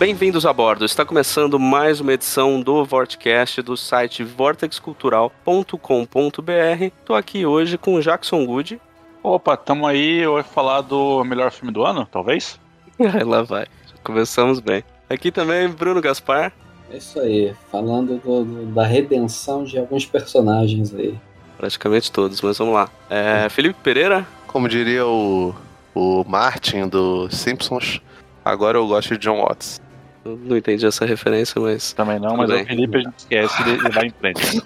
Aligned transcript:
Bem-vindos 0.00 0.46
a 0.46 0.52
bordo. 0.54 0.86
Está 0.86 1.04
começando 1.04 1.58
mais 1.58 2.00
uma 2.00 2.14
edição 2.14 2.62
do 2.62 2.82
Vortcast 2.86 3.60
do 3.60 3.76
site 3.76 4.24
vortexcultural.com.br. 4.24 6.82
Estou 6.82 7.14
aqui 7.14 7.44
hoje 7.44 7.76
com 7.76 7.96
o 7.96 8.00
Jackson 8.00 8.46
Good. 8.46 8.80
Opa, 9.22 9.58
tamo 9.58 9.86
aí, 9.86 10.20
eu 10.20 10.32
vou 10.32 10.42
falar 10.42 10.80
do 10.80 11.22
melhor 11.22 11.50
filme 11.50 11.70
do 11.70 11.84
ano, 11.84 12.08
talvez? 12.10 12.58
Lá 12.98 13.42
vai. 13.42 13.66
Começamos 14.02 14.58
bem. 14.58 14.82
Aqui 15.10 15.30
também 15.30 15.68
Bruno 15.68 16.00
Gaspar. 16.00 16.50
É 16.90 16.96
isso 16.96 17.20
aí, 17.20 17.54
falando 17.70 18.18
do, 18.24 18.42
do, 18.42 18.66
da 18.72 18.86
redenção 18.86 19.64
de 19.64 19.78
alguns 19.78 20.06
personagens 20.06 20.94
aí. 20.94 21.14
Praticamente 21.58 22.10
todos, 22.10 22.40
mas 22.40 22.56
vamos 22.56 22.72
lá. 22.72 22.88
É, 23.10 23.50
Felipe 23.50 23.78
Pereira. 23.82 24.26
Como 24.46 24.66
diria 24.66 25.06
o, 25.06 25.54
o 25.94 26.24
Martin 26.26 26.88
do 26.88 27.30
Simpsons, 27.30 28.00
agora 28.42 28.78
eu 28.78 28.88
gosto 28.88 29.18
de 29.18 29.18
John 29.18 29.42
Watts. 29.42 29.89
Não 30.24 30.56
entendi 30.56 30.86
essa 30.86 31.06
referência, 31.06 31.60
mas. 31.60 31.92
Também 31.92 32.18
não, 32.18 32.36
mas 32.36 32.50
bem. 32.50 32.62
o 32.62 32.66
Felipe 32.66 32.98
a 32.98 33.00
gente 33.00 33.18
esquece 33.18 33.64
de 33.64 33.76
levar 33.76 34.04
em 34.04 34.10
frente. 34.20 34.62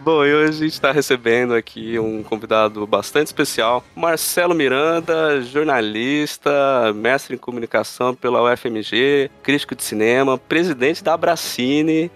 Bom, 0.00 0.24
e 0.24 0.34
hoje 0.34 0.48
a 0.48 0.52
gente 0.52 0.72
está 0.72 0.90
recebendo 0.90 1.54
aqui 1.54 1.98
um 1.98 2.22
convidado 2.22 2.86
bastante 2.86 3.26
especial, 3.26 3.84
Marcelo 3.94 4.54
Miranda, 4.54 5.42
jornalista, 5.42 6.92
mestre 6.94 7.34
em 7.34 7.38
comunicação 7.38 8.14
pela 8.14 8.42
UFMG, 8.42 9.30
crítico 9.42 9.74
de 9.74 9.82
cinema, 9.82 10.38
presidente 10.38 11.04
da 11.04 11.12
Abracine, 11.12 12.10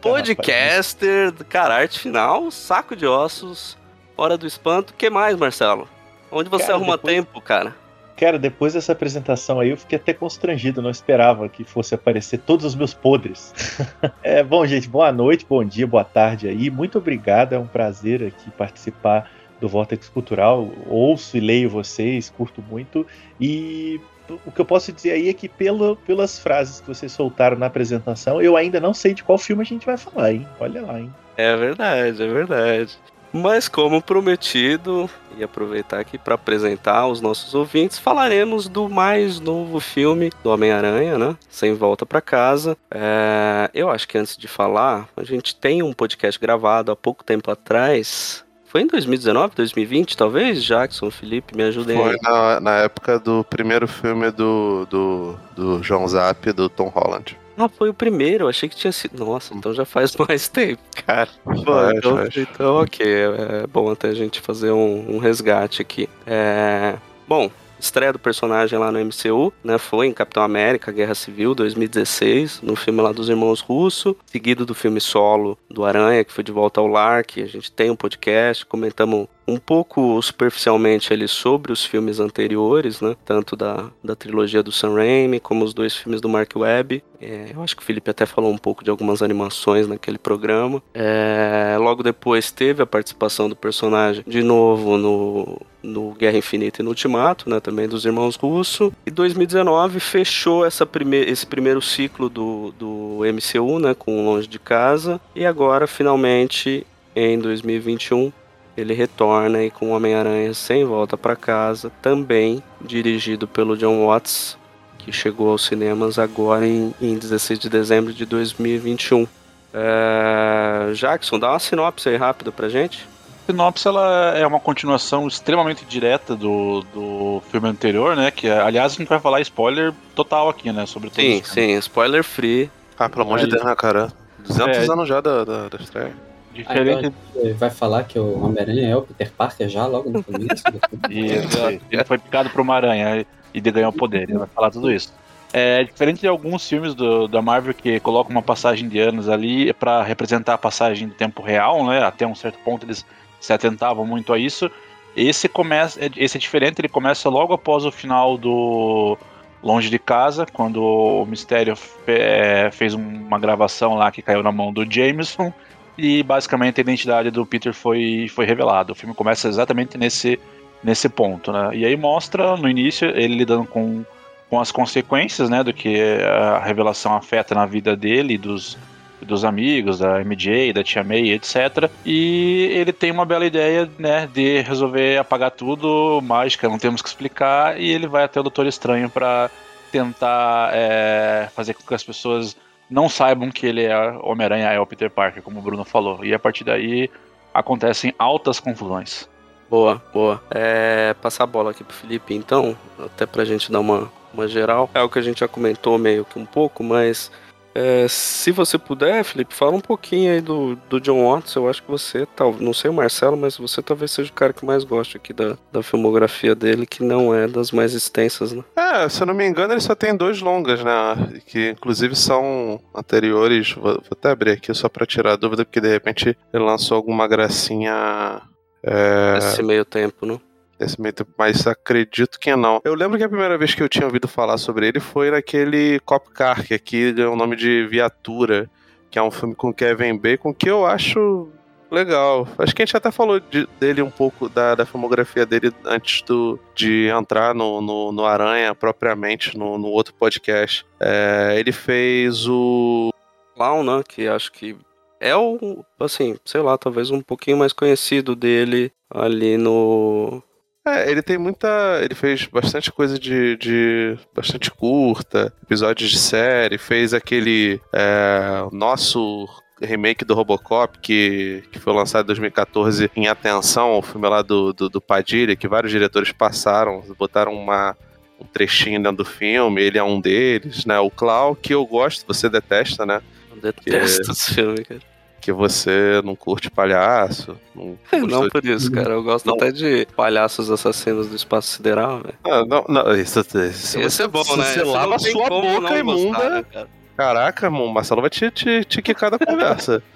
podcaster, 0.00 1.32
cara, 1.50 1.76
arte 1.76 1.98
final, 1.98 2.50
saco 2.50 2.96
de 2.96 3.06
ossos, 3.06 3.76
hora 4.16 4.38
do 4.38 4.46
espanto. 4.46 4.92
O 4.92 4.96
que 4.96 5.10
mais, 5.10 5.36
Marcelo? 5.36 5.88
Onde 6.30 6.48
você 6.48 6.64
cara, 6.64 6.76
arruma 6.76 6.96
depois... 6.96 7.14
tempo, 7.14 7.40
cara? 7.40 7.81
Cara, 8.16 8.38
depois 8.38 8.74
dessa 8.74 8.92
apresentação 8.92 9.58
aí, 9.60 9.70
eu 9.70 9.76
fiquei 9.76 9.96
até 9.96 10.12
constrangido, 10.12 10.82
não 10.82 10.90
esperava 10.90 11.48
que 11.48 11.64
fosse 11.64 11.94
aparecer 11.94 12.38
todos 12.38 12.64
os 12.64 12.74
meus 12.74 12.94
podres. 12.94 13.52
é, 14.22 14.42
bom, 14.42 14.64
gente, 14.66 14.88
boa 14.88 15.10
noite, 15.10 15.46
bom 15.48 15.64
dia, 15.64 15.86
boa 15.86 16.04
tarde 16.04 16.48
aí. 16.48 16.70
Muito 16.70 16.98
obrigado, 16.98 17.54
é 17.54 17.58
um 17.58 17.66
prazer 17.66 18.22
aqui 18.22 18.50
participar 18.50 19.30
do 19.60 19.68
Vortex 19.68 20.08
Cultural. 20.08 20.70
Ouço 20.86 21.36
e 21.36 21.40
leio 21.40 21.70
vocês, 21.70 22.28
curto 22.30 22.62
muito. 22.68 23.06
E 23.40 24.00
o 24.44 24.52
que 24.52 24.60
eu 24.60 24.64
posso 24.64 24.92
dizer 24.92 25.12
aí 25.12 25.28
é 25.28 25.32
que, 25.32 25.48
pelo, 25.48 25.96
pelas 25.96 26.38
frases 26.38 26.80
que 26.80 26.88
vocês 26.88 27.12
soltaram 27.12 27.56
na 27.56 27.66
apresentação, 27.66 28.40
eu 28.40 28.56
ainda 28.56 28.80
não 28.80 28.94
sei 28.94 29.14
de 29.14 29.22
qual 29.22 29.38
filme 29.38 29.62
a 29.62 29.66
gente 29.66 29.86
vai 29.86 29.96
falar, 29.96 30.32
hein? 30.32 30.46
Olha 30.60 30.82
lá, 30.82 31.00
hein? 31.00 31.12
É 31.36 31.56
verdade, 31.56 32.22
é 32.22 32.28
verdade. 32.28 32.98
Mas 33.32 33.66
como 33.66 34.02
prometido, 34.02 35.08
e 35.38 35.42
aproveitar 35.42 35.98
aqui 35.98 36.18
para 36.18 36.34
apresentar 36.34 36.98
aos 36.98 37.20
nossos 37.20 37.54
ouvintes, 37.54 37.98
falaremos 37.98 38.68
do 38.68 38.88
mais 38.88 39.40
novo 39.40 39.80
filme 39.80 40.30
do 40.42 40.50
Homem-Aranha, 40.50 41.18
né? 41.18 41.36
Sem 41.48 41.74
Volta 41.74 42.04
para 42.04 42.20
Casa. 42.20 42.76
É, 42.90 43.70
eu 43.72 43.90
acho 43.90 44.06
que 44.06 44.18
antes 44.18 44.36
de 44.36 44.46
falar, 44.46 45.08
a 45.16 45.24
gente 45.24 45.56
tem 45.56 45.82
um 45.82 45.92
podcast 45.92 46.38
gravado 46.38 46.92
há 46.92 46.96
pouco 46.96 47.24
tempo 47.24 47.50
atrás. 47.50 48.44
Foi 48.66 48.80
em 48.80 48.86
2019, 48.86 49.54
2020, 49.54 50.16
talvez? 50.16 50.64
Jackson, 50.64 51.10
Felipe, 51.10 51.54
me 51.54 51.62
ajudem 51.64 51.96
Foi 51.96 52.16
na, 52.22 52.60
na, 52.60 52.76
época 52.78 53.18
do 53.18 53.44
primeiro 53.44 53.86
filme 53.86 54.30
do, 54.30 54.86
do, 54.86 55.36
do 55.54 55.82
João 55.82 56.08
Zapp, 56.08 56.52
do 56.52 56.70
Tom 56.70 56.88
Holland. 56.88 57.36
Ah, 57.62 57.68
foi 57.68 57.88
o 57.88 57.94
primeiro, 57.94 58.48
achei 58.48 58.68
que 58.68 58.74
tinha 58.74 58.92
sido. 58.92 59.24
Nossa, 59.24 59.54
então 59.54 59.72
já 59.72 59.84
faz 59.84 60.14
mais 60.28 60.48
tempo, 60.48 60.82
cara. 61.06 61.28
Bom, 61.44 61.90
então, 61.90 62.28
então, 62.36 62.76
ok, 62.82 63.06
é 63.06 63.66
bom 63.66 63.90
até 63.90 64.08
a 64.08 64.14
gente 64.14 64.40
fazer 64.40 64.72
um, 64.72 65.16
um 65.16 65.18
resgate 65.18 65.80
aqui. 65.80 66.08
É... 66.26 66.96
Bom, 67.28 67.50
estreia 67.78 68.12
do 68.12 68.18
personagem 68.18 68.78
lá 68.78 68.90
no 68.90 68.98
MCU, 68.98 69.52
né? 69.62 69.78
Foi 69.78 70.06
em 70.06 70.12
Capitão 70.12 70.42
América, 70.42 70.92
Guerra 70.92 71.14
Civil, 71.14 71.54
2016, 71.54 72.62
no 72.62 72.76
filme 72.76 73.00
lá 73.00 73.12
dos 73.12 73.28
Irmãos 73.28 73.60
Russo, 73.60 74.16
seguido 74.26 74.64
do 74.64 74.74
filme 74.74 75.00
solo 75.00 75.58
do 75.68 75.84
Aranha, 75.84 76.24
que 76.24 76.32
foi 76.32 76.44
de 76.44 76.52
volta 76.52 76.80
ao 76.80 76.86
lar, 76.86 77.24
que 77.24 77.42
a 77.42 77.46
gente 77.46 77.70
tem 77.70 77.90
um 77.90 77.96
podcast, 77.96 78.64
comentamos 78.66 79.26
um 79.46 79.58
pouco 79.58 80.20
superficialmente 80.22 81.12
ali 81.12 81.26
sobre 81.26 81.72
os 81.72 81.84
filmes 81.84 82.20
anteriores, 82.20 83.00
né? 83.00 83.16
Tanto 83.24 83.56
da, 83.56 83.90
da 84.02 84.14
trilogia 84.14 84.62
do 84.62 84.72
Sam 84.72 84.94
Raimi, 84.94 85.40
como 85.40 85.64
os 85.64 85.74
dois 85.74 85.96
filmes 85.96 86.20
do 86.20 86.28
Mark 86.28 86.54
Webb. 86.54 87.02
É, 87.20 87.52
eu 87.54 87.62
acho 87.62 87.76
que 87.76 87.82
o 87.82 87.84
Felipe 87.84 88.10
até 88.10 88.26
falou 88.26 88.52
um 88.52 88.58
pouco 88.58 88.82
de 88.82 88.90
algumas 88.90 89.22
animações 89.22 89.86
naquele 89.86 90.18
programa. 90.18 90.82
É, 90.92 91.76
logo 91.78 92.02
depois 92.02 92.50
teve 92.50 92.82
a 92.82 92.86
participação 92.86 93.48
do 93.48 93.56
personagem 93.56 94.24
de 94.26 94.42
novo 94.42 94.96
no, 94.96 95.60
no 95.82 96.12
Guerra 96.12 96.38
Infinita 96.38 96.82
e 96.82 96.84
no 96.84 96.90
Ultimato, 96.90 97.48
né? 97.48 97.60
Também 97.60 97.88
dos 97.88 98.04
irmãos 98.04 98.36
Russo. 98.36 98.92
E 99.06 99.10
2019 99.10 100.00
fechou 100.00 100.64
essa 100.64 100.86
prime 100.86 101.22
esse 101.22 101.46
primeiro 101.46 101.80
ciclo 101.80 102.28
do, 102.28 102.72
do 102.78 103.20
MCU, 103.32 103.78
né? 103.78 103.94
Com 103.94 104.24
Longe 104.24 104.48
de 104.48 104.58
Casa. 104.58 105.20
E 105.34 105.46
agora, 105.46 105.86
finalmente, 105.86 106.86
em 107.14 107.38
2021 107.38 108.32
ele 108.76 108.94
retorna 108.94 109.62
e 109.62 109.70
com 109.70 109.90
Homem-Aranha 109.90 110.54
sem 110.54 110.84
volta 110.84 111.16
para 111.16 111.36
casa, 111.36 111.90
também 112.00 112.62
dirigido 112.80 113.46
pelo 113.46 113.76
John 113.76 114.06
Watts, 114.06 114.56
que 114.98 115.12
chegou 115.12 115.50
aos 115.50 115.64
cinemas 115.64 116.18
agora 116.18 116.66
em, 116.66 116.94
em 117.00 117.18
16 117.18 117.58
de 117.58 117.68
dezembro 117.68 118.12
de 118.12 118.24
2021. 118.24 119.26
É... 119.74 120.92
Jackson, 120.94 121.38
dá 121.38 121.50
uma 121.50 121.58
sinopse 121.58 122.08
aí 122.08 122.16
rápida 122.16 122.52
pra 122.52 122.68
gente. 122.68 123.06
A 123.42 123.46
sinopse 123.46 123.88
ela 123.88 124.36
é 124.36 124.46
uma 124.46 124.60
continuação 124.60 125.26
extremamente 125.26 125.84
direta 125.84 126.36
do, 126.36 126.84
do 126.94 127.42
filme 127.50 127.68
anterior, 127.68 128.14
né? 128.14 128.30
Que 128.30 128.48
aliás 128.48 128.92
a 128.92 128.96
gente 128.96 129.08
vai 129.08 129.18
falar 129.18 129.40
spoiler 129.40 129.92
total 130.14 130.48
aqui, 130.48 130.70
né? 130.72 130.86
Sobre 130.86 131.10
Sim, 131.12 131.42
sim, 131.44 131.76
spoiler 131.78 132.22
free. 132.22 132.70
Ah, 132.98 133.08
pelo 133.08 133.22
amor 133.22 133.40
de 133.40 133.48
Deus, 133.48 133.64
né, 133.64 133.74
cara? 133.74 134.12
200 134.46 134.76
é... 134.88 134.92
anos 134.92 135.08
já 135.08 135.20
da, 135.20 135.44
da, 135.44 135.68
da 135.68 135.78
estreia. 135.78 136.31
Diferente. 136.52 137.06
Ah, 137.06 137.12
então 137.34 137.54
vai 137.54 137.70
falar 137.70 138.04
que 138.04 138.18
o 138.18 138.44
Homem-Aranha 138.44 138.88
é 138.88 138.96
o 138.96 139.02
Peter 139.02 139.32
Parker 139.32 139.68
já 139.68 139.86
logo 139.86 140.10
no 140.10 140.22
começo? 140.22 140.62
isso, 141.08 141.58
ele 141.90 142.04
foi 142.04 142.18
picado 142.18 142.50
por 142.50 142.60
uma 142.60 142.74
aranha 142.74 143.24
e 143.54 143.60
ganhou 143.60 143.90
o 143.90 143.94
poder. 143.94 144.24
Ele 144.24 144.38
vai 144.38 144.48
falar 144.48 144.70
tudo 144.70 144.90
isso. 144.92 145.12
É 145.52 145.84
diferente 145.84 146.20
de 146.20 146.26
alguns 146.26 146.66
filmes 146.66 146.94
do, 146.94 147.28
da 147.28 147.42
Marvel 147.42 147.74
que 147.74 148.00
colocam 148.00 148.30
uma 148.30 148.42
passagem 148.42 148.88
de 148.88 148.98
anos 148.98 149.28
ali 149.28 149.72
para 149.72 150.02
representar 150.02 150.54
a 150.54 150.58
passagem 150.58 151.08
de 151.08 151.14
tempo 151.14 151.42
real, 151.42 151.86
né? 151.86 152.02
Até 152.02 152.26
um 152.26 152.34
certo 152.34 152.58
ponto 152.64 152.86
eles 152.86 153.04
se 153.40 153.52
atentavam 153.52 154.06
muito 154.06 154.32
a 154.32 154.38
isso. 154.38 154.70
Esse 155.14 155.48
começa, 155.48 155.98
esse 156.16 156.38
é 156.38 156.40
diferente, 156.40 156.80
ele 156.80 156.88
começa 156.88 157.28
logo 157.28 157.52
após 157.52 157.84
o 157.84 157.92
final 157.92 158.38
do 158.38 159.18
Longe 159.62 159.90
de 159.90 159.98
Casa, 159.98 160.46
quando 160.50 160.82
o 160.82 161.26
Mistério 161.26 161.76
fe, 161.76 162.70
fez 162.72 162.94
uma 162.94 163.38
gravação 163.38 163.94
lá 163.94 164.10
que 164.10 164.22
caiu 164.22 164.42
na 164.42 164.50
mão 164.50 164.72
do 164.72 164.90
Jameson 164.90 165.52
e 165.96 166.22
basicamente 166.22 166.80
a 166.80 166.82
identidade 166.82 167.30
do 167.30 167.44
Peter 167.44 167.72
foi, 167.72 168.28
foi 168.28 168.46
revelada. 168.46 168.92
O 168.92 168.94
filme 168.94 169.14
começa 169.14 169.48
exatamente 169.48 169.98
nesse, 169.98 170.38
nesse 170.82 171.08
ponto, 171.08 171.52
né? 171.52 171.70
E 171.74 171.84
aí 171.84 171.96
mostra 171.96 172.56
no 172.56 172.68
início 172.68 173.08
ele 173.08 173.36
lidando 173.36 173.66
com, 173.66 174.04
com 174.48 174.60
as 174.60 174.72
consequências, 174.72 175.48
né, 175.48 175.62
do 175.62 175.72
que 175.72 176.00
a 176.22 176.58
revelação 176.58 177.14
afeta 177.14 177.54
na 177.54 177.66
vida 177.66 177.96
dele 177.96 178.36
dos, 178.36 178.76
dos 179.20 179.44
amigos, 179.44 179.98
da 179.98 180.20
MJ, 180.20 180.72
da 180.72 180.82
Tia 180.82 181.04
May, 181.04 181.30
etc. 181.30 181.90
E 182.04 182.68
ele 182.72 182.92
tem 182.92 183.10
uma 183.10 183.24
bela 183.24 183.46
ideia, 183.46 183.90
né, 183.98 184.28
de 184.32 184.60
resolver 184.62 185.18
apagar 185.18 185.50
tudo, 185.50 186.20
mágica, 186.22 186.68
não 186.68 186.78
temos 186.78 187.02
que 187.02 187.08
explicar, 187.08 187.80
e 187.80 187.90
ele 187.90 188.06
vai 188.06 188.24
até 188.24 188.40
o 188.40 188.42
Doutor 188.42 188.66
Estranho 188.66 189.08
para 189.08 189.50
tentar 189.90 190.70
é, 190.72 191.48
fazer 191.54 191.74
com 191.74 191.82
que 191.82 191.94
as 191.94 192.02
pessoas 192.02 192.56
não 192.92 193.08
saibam 193.08 193.50
que 193.50 193.66
ele 193.66 193.84
é 193.84 193.96
Homem-Aranha, 194.22 194.70
é 194.70 194.78
o 194.78 194.86
Peter 194.86 195.10
Parker, 195.10 195.42
como 195.42 195.58
o 195.58 195.62
Bruno 195.62 195.84
falou. 195.84 196.24
E 196.24 196.34
a 196.34 196.38
partir 196.38 196.62
daí 196.62 197.10
acontecem 197.52 198.14
altas 198.18 198.60
confusões. 198.60 199.28
Boa, 199.68 200.02
boa. 200.12 200.42
É, 200.50 201.14
passar 201.14 201.44
a 201.44 201.46
bola 201.46 201.70
aqui 201.70 201.82
pro 201.82 201.96
Felipe, 201.96 202.34
então, 202.34 202.76
até 202.98 203.24
pra 203.24 203.44
gente 203.44 203.72
dar 203.72 203.80
uma, 203.80 204.12
uma 204.32 204.46
geral. 204.46 204.90
É 204.92 205.00
o 205.00 205.08
que 205.08 205.18
a 205.18 205.22
gente 205.22 205.40
já 205.40 205.48
comentou 205.48 205.96
meio 205.96 206.24
que 206.24 206.38
um 206.38 206.44
pouco, 206.44 206.84
mas 206.84 207.32
é, 207.74 208.06
se 208.08 208.50
você 208.50 208.76
puder, 208.76 209.24
Felipe, 209.24 209.54
fala 209.54 209.72
um 209.72 209.80
pouquinho 209.80 210.32
aí 210.32 210.40
do, 210.40 210.76
do 210.88 211.00
John 211.00 211.24
Watts. 211.24 211.54
Eu 211.54 211.68
acho 211.68 211.82
que 211.82 211.90
você, 211.90 212.26
tal, 212.36 212.54
não 212.58 212.74
sei 212.74 212.90
o 212.90 212.94
Marcelo, 212.94 213.36
mas 213.36 213.56
você 213.56 213.80
talvez 213.80 214.10
seja 214.10 214.30
o 214.30 214.34
cara 214.34 214.52
que 214.52 214.64
mais 214.64 214.84
gosta 214.84 215.16
aqui 215.16 215.32
da, 215.32 215.56
da 215.72 215.82
filmografia 215.82 216.54
dele, 216.54 216.86
que 216.86 217.02
não 217.02 217.34
é 217.34 217.46
das 217.46 217.70
mais 217.70 217.94
extensas, 217.94 218.52
né? 218.52 218.62
É, 218.76 219.08
se 219.08 219.22
eu 219.22 219.26
não 219.26 219.34
me 219.34 219.46
engano, 219.46 219.72
ele 219.72 219.80
só 219.80 219.94
tem 219.94 220.14
dois 220.14 220.40
longas, 220.40 220.84
né? 220.84 221.40
Que 221.46 221.70
inclusive 221.70 222.14
são 222.14 222.80
anteriores. 222.94 223.72
Vou, 223.72 223.94
vou 223.94 224.02
até 224.10 224.30
abrir 224.30 224.52
aqui 224.52 224.72
só 224.74 224.88
pra 224.88 225.06
tirar 225.06 225.32
a 225.32 225.36
dúvida, 225.36 225.64
porque 225.64 225.80
de 225.80 225.88
repente 225.88 226.36
ele 226.52 226.64
lançou 226.64 226.96
alguma 226.96 227.26
gracinha. 227.26 228.42
É... 228.84 229.38
Esse 229.38 229.62
meio 229.62 229.84
tempo, 229.84 230.26
né? 230.26 230.38
Esse 230.84 231.00
meio 231.00 231.12
tempo, 231.12 231.30
mas 231.38 231.66
acredito 231.66 232.38
que 232.38 232.54
não. 232.56 232.80
Eu 232.84 232.94
lembro 232.94 233.16
que 233.16 233.24
a 233.24 233.28
primeira 233.28 233.56
vez 233.56 233.74
que 233.74 233.82
eu 233.82 233.88
tinha 233.88 234.06
ouvido 234.06 234.26
falar 234.26 234.58
sobre 234.58 234.88
ele 234.88 235.00
foi 235.00 235.30
naquele 235.30 236.00
Cop 236.00 236.30
Car, 236.30 236.64
que 236.66 236.74
aqui 236.74 237.14
é 237.16 237.26
o 237.26 237.36
nome 237.36 237.56
de 237.56 237.86
Viatura, 237.86 238.70
que 239.10 239.18
é 239.18 239.22
um 239.22 239.30
filme 239.30 239.54
com 239.54 239.72
Kevin 239.72 240.16
Bacon, 240.16 240.52
que 240.52 240.68
eu 240.68 240.86
acho 240.86 241.48
legal. 241.90 242.48
Acho 242.58 242.74
que 242.74 242.82
a 242.82 242.86
gente 242.86 242.96
até 242.96 243.10
falou 243.10 243.38
de, 243.38 243.68
dele 243.78 244.02
um 244.02 244.10
pouco, 244.10 244.48
da, 244.48 244.74
da 244.74 244.86
filmografia 244.86 245.44
dele 245.44 245.70
antes 245.84 246.22
do, 246.22 246.58
de 246.74 247.08
entrar 247.08 247.54
no, 247.54 247.80
no, 247.80 248.10
no 248.10 248.24
Aranha 248.24 248.74
propriamente, 248.74 249.56
no, 249.56 249.78
no 249.78 249.88
outro 249.88 250.14
podcast. 250.14 250.86
É, 250.98 251.54
ele 251.58 251.70
fez 251.70 252.48
o. 252.48 253.10
Clown, 253.54 253.84
né? 253.84 254.02
Que 254.08 254.26
acho 254.26 254.50
que 254.50 254.76
é 255.20 255.36
o, 255.36 255.84
assim, 256.00 256.36
sei 256.44 256.62
lá, 256.62 256.76
talvez 256.76 257.10
um 257.10 257.20
pouquinho 257.20 257.58
mais 257.58 257.72
conhecido 257.72 258.34
dele 258.34 258.90
ali 259.08 259.56
no 259.56 260.42
é, 260.84 261.10
ele 261.10 261.22
tem 261.22 261.38
muita. 261.38 262.00
Ele 262.02 262.14
fez 262.14 262.46
bastante 262.46 262.90
coisa 262.90 263.18
de. 263.18 263.56
de 263.56 264.18
bastante 264.34 264.70
curta, 264.70 265.52
episódios 265.62 266.10
de 266.10 266.18
série, 266.18 266.76
fez 266.76 267.14
aquele. 267.14 267.80
É, 267.92 268.66
nosso 268.72 269.48
remake 269.80 270.24
do 270.24 270.34
Robocop, 270.34 270.98
que, 271.00 271.64
que 271.72 271.78
foi 271.78 271.92
lançado 271.92 272.24
em 272.24 272.26
2014 272.26 273.10
em 273.16 273.26
atenção 273.26 273.88
ao 273.88 274.02
filme 274.02 274.28
lá 274.28 274.40
do, 274.40 274.72
do, 274.72 274.88
do 274.88 275.00
Padilha, 275.00 275.56
que 275.56 275.66
vários 275.66 275.90
diretores 275.90 276.30
passaram, 276.30 277.02
botaram 277.18 277.52
uma, 277.52 277.96
um 278.40 278.44
trechinho 278.44 279.02
dentro 279.02 279.18
do 279.18 279.24
filme, 279.24 279.82
ele 279.82 279.98
é 279.98 280.04
um 280.04 280.20
deles, 280.20 280.84
né? 280.84 280.98
O 281.00 281.10
Clau, 281.10 281.56
que 281.56 281.74
eu 281.74 281.84
gosto, 281.84 282.24
você 282.26 282.48
detesta, 282.48 283.04
né? 283.04 283.20
Eu 283.50 283.60
detesto 283.60 284.22
que... 284.22 284.30
esse 284.30 284.54
filme, 284.54 284.84
cara 284.84 285.11
que 285.42 285.52
você 285.52 286.22
não 286.24 286.36
curte 286.36 286.70
palhaço. 286.70 287.58
Não, 287.74 287.98
não 288.28 288.48
por 288.48 288.64
isso, 288.64 288.90
cara. 288.90 289.10
Eu 289.10 289.22
gosto 289.24 289.46
não. 289.46 289.56
até 289.56 289.72
de 289.72 290.06
palhaços 290.16 290.70
assassinos 290.70 291.26
do 291.26 291.34
espaço 291.34 291.68
sideral, 291.68 292.20
velho. 292.20 292.38
Ah, 292.44 292.64
não, 292.64 292.84
não, 292.88 293.14
isso, 293.16 293.40
isso, 293.40 293.98
Esse 293.98 294.22
é 294.22 294.28
bom, 294.28 294.44
né? 294.56 294.64
Você 294.64 294.84
lava 294.84 295.18
sua 295.18 295.48
boca 295.48 295.98
imunda. 295.98 296.38
Gostar, 296.38 296.50
né, 296.50 296.86
Caraca, 297.16 297.66
irmão, 297.66 297.84
o 297.84 297.92
Marcelo 297.92 298.20
vai 298.20 298.30
te, 298.30 298.50
te, 298.50 298.84
te 298.84 299.02
quicar 299.02 299.30
da 299.30 299.38
conversa. 299.38 300.02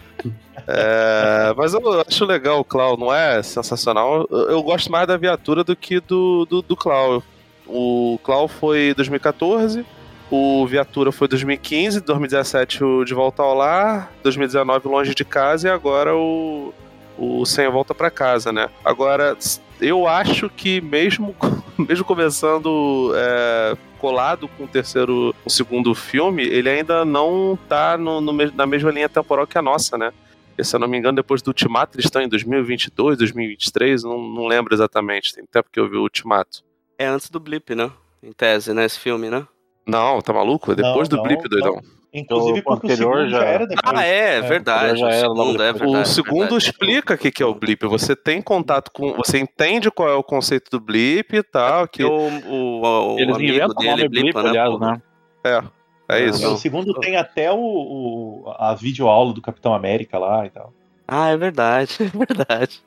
É, 0.69 1.55
mas 1.55 1.75
eu 1.75 2.01
acho 2.01 2.25
legal 2.25 2.59
o 2.59 2.65
Clau, 2.65 2.97
não 2.97 3.15
é 3.15 3.41
sensacional. 3.43 4.27
Eu 4.31 4.61
gosto 4.63 4.91
mais 4.91 5.07
da 5.07 5.17
viatura 5.17 5.63
do 5.63 5.77
que 5.77 6.01
do, 6.01 6.47
do, 6.47 6.63
do 6.63 6.75
Clau. 6.75 7.23
O 7.67 8.19
Clau 8.25 8.49
foi 8.49 8.95
2014, 8.97 9.85
o 10.31 10.67
Viatura 10.67 11.13
foi 11.13 11.29
2015, 11.29 12.01
2017 12.01 12.85
o 12.85 13.05
De 13.05 13.15
Volta 13.15 13.43
ao 13.43 13.55
Lar, 13.55 14.13
2019 14.23 14.89
Longe 14.89 15.15
de 15.15 15.25
Casa 15.25 15.69
e 15.69 15.71
agora 15.71 16.17
o, 16.17 16.75
o 17.17 17.45
Sem 17.45 17.69
Volta 17.71 17.95
para 17.95 18.11
Casa, 18.11 18.53
né? 18.53 18.69
Agora, 18.85 19.37
eu 19.81 20.07
acho 20.07 20.49
que 20.49 20.81
mesmo, 20.81 21.35
mesmo 21.79 22.05
começando 22.05 23.13
é, 23.15 23.77
colado 23.99 24.49
com 24.49 24.65
o 24.65 24.69
terceiro, 24.69 25.35
o 25.45 25.51
segundo 25.51 25.95
filme, 25.95 26.43
ele 26.43 26.69
ainda 26.69 27.05
não 27.05 27.59
tá 27.69 27.97
no, 27.97 28.21
no, 28.21 28.33
na 28.33 28.67
mesma 28.67 28.91
linha 28.91 29.09
temporal 29.09 29.47
que 29.47 29.59
a 29.59 29.63
nossa, 29.63 29.97
né? 29.97 30.13
E, 30.59 30.65
se 30.65 30.75
eu 30.75 30.81
não 30.81 30.89
me 30.89 30.97
engano, 30.97 31.17
depois 31.17 31.43
do 31.43 31.49
Ultimato, 31.49 31.97
eles 31.97 32.07
estão 32.07 32.23
em 32.23 32.29
2022, 32.29 33.19
2023, 33.19 34.05
não, 34.05 34.19
não 34.19 34.47
lembro 34.47 34.75
exatamente, 34.75 35.35
tem 35.35 35.45
tempo 35.45 35.69
que 35.71 35.79
eu 35.79 35.89
vi 35.89 35.97
o 35.97 36.03
Ultimato. 36.03 36.65
É 36.99 37.07
antes 37.07 37.29
do 37.29 37.39
Blip, 37.39 37.75
né? 37.75 37.91
Em 38.23 38.33
tese, 38.33 38.73
né? 38.73 38.87
Esse 38.87 38.99
filme, 38.99 39.29
né? 39.29 39.47
Não, 39.87 40.21
tá 40.21 40.33
maluco? 40.33 40.73
É 40.73 40.75
depois 40.75 41.09
não, 41.09 41.19
do 41.19 41.23
blip, 41.23 41.49
doidão. 41.49 41.81
Inclusive 42.13 42.63
porque 42.63 42.87
o 42.87 42.91
anterior 42.93 43.29
já 43.29 43.45
era 43.45 43.67
depois. 43.67 43.95
Ah, 43.95 44.07
é, 44.07 44.39
é 44.39 44.41
verdade. 44.41 44.99
Já 44.99 45.07
o 45.07 45.13
segundo, 45.13 45.63
é, 45.63 45.73
verdade, 45.73 45.97
o 45.97 46.05
segundo 46.07 46.39
verdade. 46.41 46.65
explica 46.65 47.15
o 47.15 47.19
que, 47.19 47.31
que 47.31 47.43
é 47.43 47.47
o 47.47 47.55
blip. 47.55 47.87
Você 47.87 48.17
tem 48.17 48.41
contato 48.41 48.91
com. 48.91 49.13
Você 49.15 49.39
entende 49.39 49.91
qual 49.91 50.09
é 50.09 50.15
o 50.15 50.25
conceito 50.25 50.71
do 50.71 50.81
blip 50.81 51.37
e 51.37 51.43
tal. 51.43 51.87
Que... 51.87 52.03
O, 52.03 52.11
o, 52.11 53.15
o 53.15 53.19
Eles 53.19 53.37
amigo 53.37 53.75
dele 53.75 54.09
blip, 54.09 54.35
né? 54.35 54.49
Aliás, 54.49 54.81
né? 54.81 55.03
É. 55.45 55.63
É 56.09 56.25
isso. 56.25 56.55
O 56.55 56.57
segundo 56.57 56.95
tem 56.95 57.17
até 57.17 57.51
o, 57.53 57.59
o, 57.59 58.55
a 58.57 58.75
videoaula 58.75 59.33
do 59.33 59.43
Capitão 59.43 59.75
América 59.75 60.19
lá 60.19 60.47
e 60.47 60.51
tal. 60.51 60.73
Ah, 61.07 61.29
é 61.29 61.37
verdade, 61.37 61.97
é 62.01 62.05
verdade. 62.17 62.81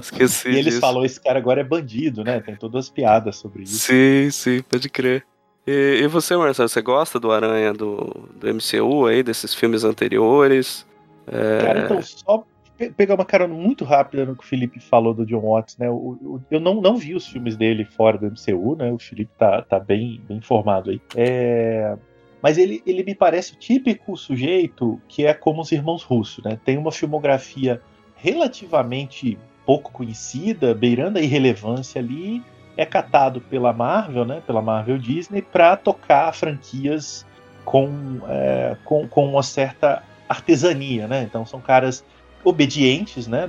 Esqueci. 0.00 0.50
e 0.50 0.58
eles 0.58 0.78
falam: 0.78 1.04
esse 1.04 1.20
cara 1.20 1.38
agora 1.38 1.60
é 1.60 1.64
bandido, 1.64 2.24
né? 2.24 2.40
Tem 2.40 2.56
todas 2.56 2.86
as 2.86 2.90
piadas 2.90 3.36
sobre 3.36 3.62
isso. 3.62 3.78
Sim, 3.78 4.30
sim, 4.30 4.62
pode 4.62 4.88
crer. 4.88 5.24
E, 5.66 6.00
e, 6.02 6.06
você, 6.08 6.36
Marcelo, 6.36 6.68
você 6.68 6.82
gosta 6.82 7.20
do 7.20 7.30
Aranha 7.30 7.72
do, 7.72 8.28
do 8.34 8.54
MCU 8.54 9.06
aí, 9.06 9.22
desses 9.22 9.54
filmes 9.54 9.84
anteriores? 9.84 10.86
É... 11.26 11.64
Cara, 11.64 11.84
então, 11.84 12.02
só 12.02 12.44
pegar 12.96 13.14
uma 13.14 13.24
carona 13.24 13.54
muito 13.54 13.84
rápida 13.84 14.24
no 14.24 14.34
que 14.34 14.42
o 14.42 14.46
Felipe 14.46 14.80
falou 14.80 15.14
do 15.14 15.24
John 15.24 15.40
Watts, 15.40 15.76
né? 15.78 15.86
Eu 15.86 16.60
não, 16.60 16.80
não 16.80 16.96
vi 16.96 17.14
os 17.14 17.26
filmes 17.26 17.56
dele 17.56 17.84
fora 17.84 18.18
do 18.18 18.26
MCU, 18.26 18.76
né? 18.76 18.90
O 18.90 18.98
Felipe 18.98 19.30
tá, 19.38 19.62
tá 19.62 19.78
bem, 19.78 20.20
bem 20.26 20.38
informado 20.38 20.90
aí. 20.90 21.00
É... 21.14 21.96
Mas 22.42 22.58
ele, 22.58 22.82
ele 22.84 23.04
me 23.04 23.14
parece 23.14 23.52
o 23.52 23.56
típico 23.56 24.16
sujeito 24.16 25.00
que 25.06 25.24
é 25.24 25.32
como 25.32 25.60
os 25.60 25.70
irmãos 25.70 26.02
russos, 26.02 26.42
né? 26.44 26.58
Tem 26.64 26.76
uma 26.76 26.90
filmografia 26.90 27.80
relativamente 28.16 29.38
pouco 29.64 29.92
conhecida, 29.92 30.74
beirando 30.74 31.18
a 31.18 31.22
irrelevância 31.22 32.00
ali, 32.00 32.42
é 32.76 32.86
catado 32.86 33.40
pela 33.40 33.72
Marvel, 33.72 34.24
né, 34.24 34.42
pela 34.46 34.62
Marvel 34.62 34.98
Disney, 34.98 35.42
para 35.42 35.76
tocar 35.76 36.32
franquias 36.34 37.26
com, 37.64 38.20
é, 38.28 38.76
com, 38.84 39.06
com 39.06 39.28
uma 39.28 39.42
certa 39.42 40.02
artesania, 40.28 41.06
né? 41.06 41.22
Então 41.22 41.44
são 41.44 41.60
caras 41.60 42.04
obedientes, 42.42 43.26
né? 43.26 43.48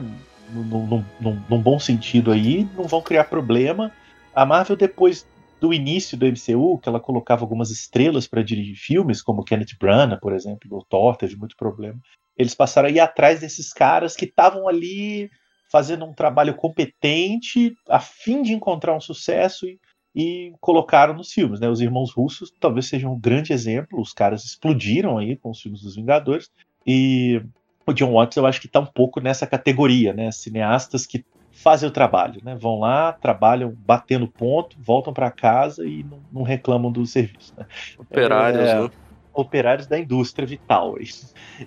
Num, 0.52 1.62
bom 1.62 1.80
sentido 1.80 2.32
aí, 2.32 2.68
não 2.76 2.84
vão 2.84 3.02
criar 3.02 3.24
problema. 3.24 3.92
A 4.36 4.46
Marvel, 4.46 4.76
depois 4.76 5.26
do 5.60 5.74
início 5.74 6.18
do 6.18 6.26
MCU, 6.26 6.78
que 6.80 6.90
ela 6.90 7.00
colocava 7.00 7.44
algumas 7.44 7.72
estrelas 7.72 8.28
para 8.28 8.44
dirigir 8.44 8.76
filmes, 8.76 9.22
como 9.22 9.44
Kenneth 9.44 9.78
Branagh, 9.80 10.20
por 10.20 10.34
exemplo, 10.34 10.78
o 10.78 10.84
Thor 10.84 11.16
teve 11.16 11.38
muito 11.38 11.56
problema. 11.56 11.98
Eles 12.38 12.54
passaram 12.54 12.90
a 12.90 12.92
ir 12.92 13.00
atrás 13.00 13.40
desses 13.40 13.72
caras 13.72 14.16
que 14.16 14.26
estavam 14.26 14.68
ali 14.68 15.32
fazendo 15.74 16.06
um 16.06 16.14
trabalho 16.14 16.54
competente 16.54 17.76
a 17.90 18.00
fim 18.00 18.44
de 18.44 18.54
encontrar 18.54 18.96
um 18.96 19.02
sucesso 19.02 19.66
e, 19.66 19.80
e 20.16 20.54
colocaram 20.62 21.16
nos 21.16 21.34
filmes. 21.34 21.60
Né? 21.60 21.68
Os 21.68 21.82
Irmãos 21.82 22.14
Russos 22.14 22.54
talvez 22.60 22.88
sejam 22.88 23.14
um 23.14 23.20
grande 23.20 23.52
exemplo, 23.52 24.00
os 24.00 24.14
caras 24.14 24.46
explodiram 24.46 25.18
aí 25.18 25.36
com 25.36 25.50
os 25.50 25.60
filmes 25.60 25.82
dos 25.82 25.96
Vingadores, 25.96 26.52
e 26.86 27.42
o 27.88 27.92
John 27.92 28.14
Watts 28.14 28.38
eu 28.38 28.46
acho 28.46 28.62
que 28.62 28.68
está 28.68 28.80
um 28.80 28.86
pouco 28.86 29.20
nessa 29.20 29.48
categoria, 29.48 30.14
né? 30.14 30.32
cineastas 30.32 31.08
que 31.08 31.26
fazem 31.52 31.90
o 31.90 31.92
trabalho, 31.92 32.40
né? 32.44 32.56
vão 32.56 32.80
lá, 32.80 33.12
trabalham 33.12 33.76
batendo 33.76 34.28
ponto, 34.28 34.76
voltam 34.80 35.12
para 35.12 35.32
casa 35.32 35.88
e 35.88 36.04
não, 36.04 36.20
não, 36.32 36.44
reclamam 36.44 36.92
do 36.92 37.04
serviço. 37.08 37.52
Né? 37.58 37.66
Operários, 37.98 38.62
é, 38.62 38.80
né? 38.80 38.90
Operários 39.34 39.88
da 39.88 39.98
indústria 39.98 40.46
vital. 40.46 40.96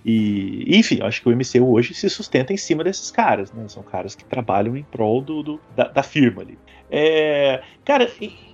E, 0.04 0.78
enfim, 0.78 1.00
acho 1.02 1.20
que 1.20 1.28
o 1.28 1.36
MCU 1.36 1.72
hoje 1.72 1.94
se 1.94 2.08
sustenta 2.08 2.52
em 2.52 2.56
cima 2.56 2.84
desses 2.84 3.10
caras, 3.10 3.52
né? 3.52 3.64
São 3.68 3.82
caras 3.82 4.14
que 4.14 4.24
trabalham 4.24 4.76
em 4.76 4.82
prol 4.84 5.20
do, 5.20 5.42
do 5.42 5.60
da, 5.74 5.88
da, 5.88 6.02
firma 6.02 6.42
ali. 6.42 6.58
É, 6.90 7.62
cara, 7.84 8.10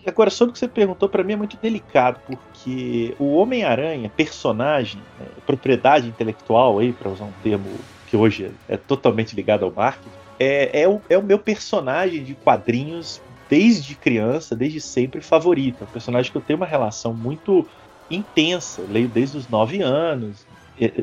agora 0.07 0.31
sobre 0.31 0.50
o 0.50 0.52
que 0.54 0.59
você 0.59 0.69
perguntou, 0.69 1.09
para 1.09 1.23
mim 1.23 1.35
é 1.35 1.37
muito 1.37 1.59
delicado, 1.59 2.21
porque 2.26 3.14
o 3.19 3.37
Homem-Aranha, 3.37 4.11
personagem, 4.16 5.00
é, 5.21 5.25
propriedade 5.47 6.09
intelectual, 6.09 6.78
aí, 6.78 6.92
para 6.92 7.11
usar 7.11 7.25
um 7.25 7.33
termo 7.42 7.66
que 8.09 8.16
hoje 8.16 8.50
é, 8.69 8.75
é 8.75 8.76
totalmente 8.76 9.37
ligado 9.37 9.64
ao 9.64 9.71
marketing, 9.71 10.09
é, 10.40 10.83
é, 10.83 10.88
o, 10.88 11.00
é 11.09 11.19
o 11.19 11.23
meu 11.23 11.38
personagem 11.38 12.25
de 12.25 12.35
quadrinhos 12.35 13.21
desde 13.49 13.95
criança, 13.95 14.57
desde 14.57 14.81
sempre 14.81 15.21
favorito. 15.21 15.83
É 15.83 15.85
um 15.85 15.92
personagem 15.92 16.33
que 16.33 16.38
eu 16.38 16.42
tenho 16.42 16.59
uma 16.59 16.66
relação 16.66 17.12
muito 17.12 17.69
intensa. 18.14 18.83
Leio 18.88 19.09
desde 19.09 19.37
os 19.37 19.49
nove 19.49 19.83
anos, 19.83 20.47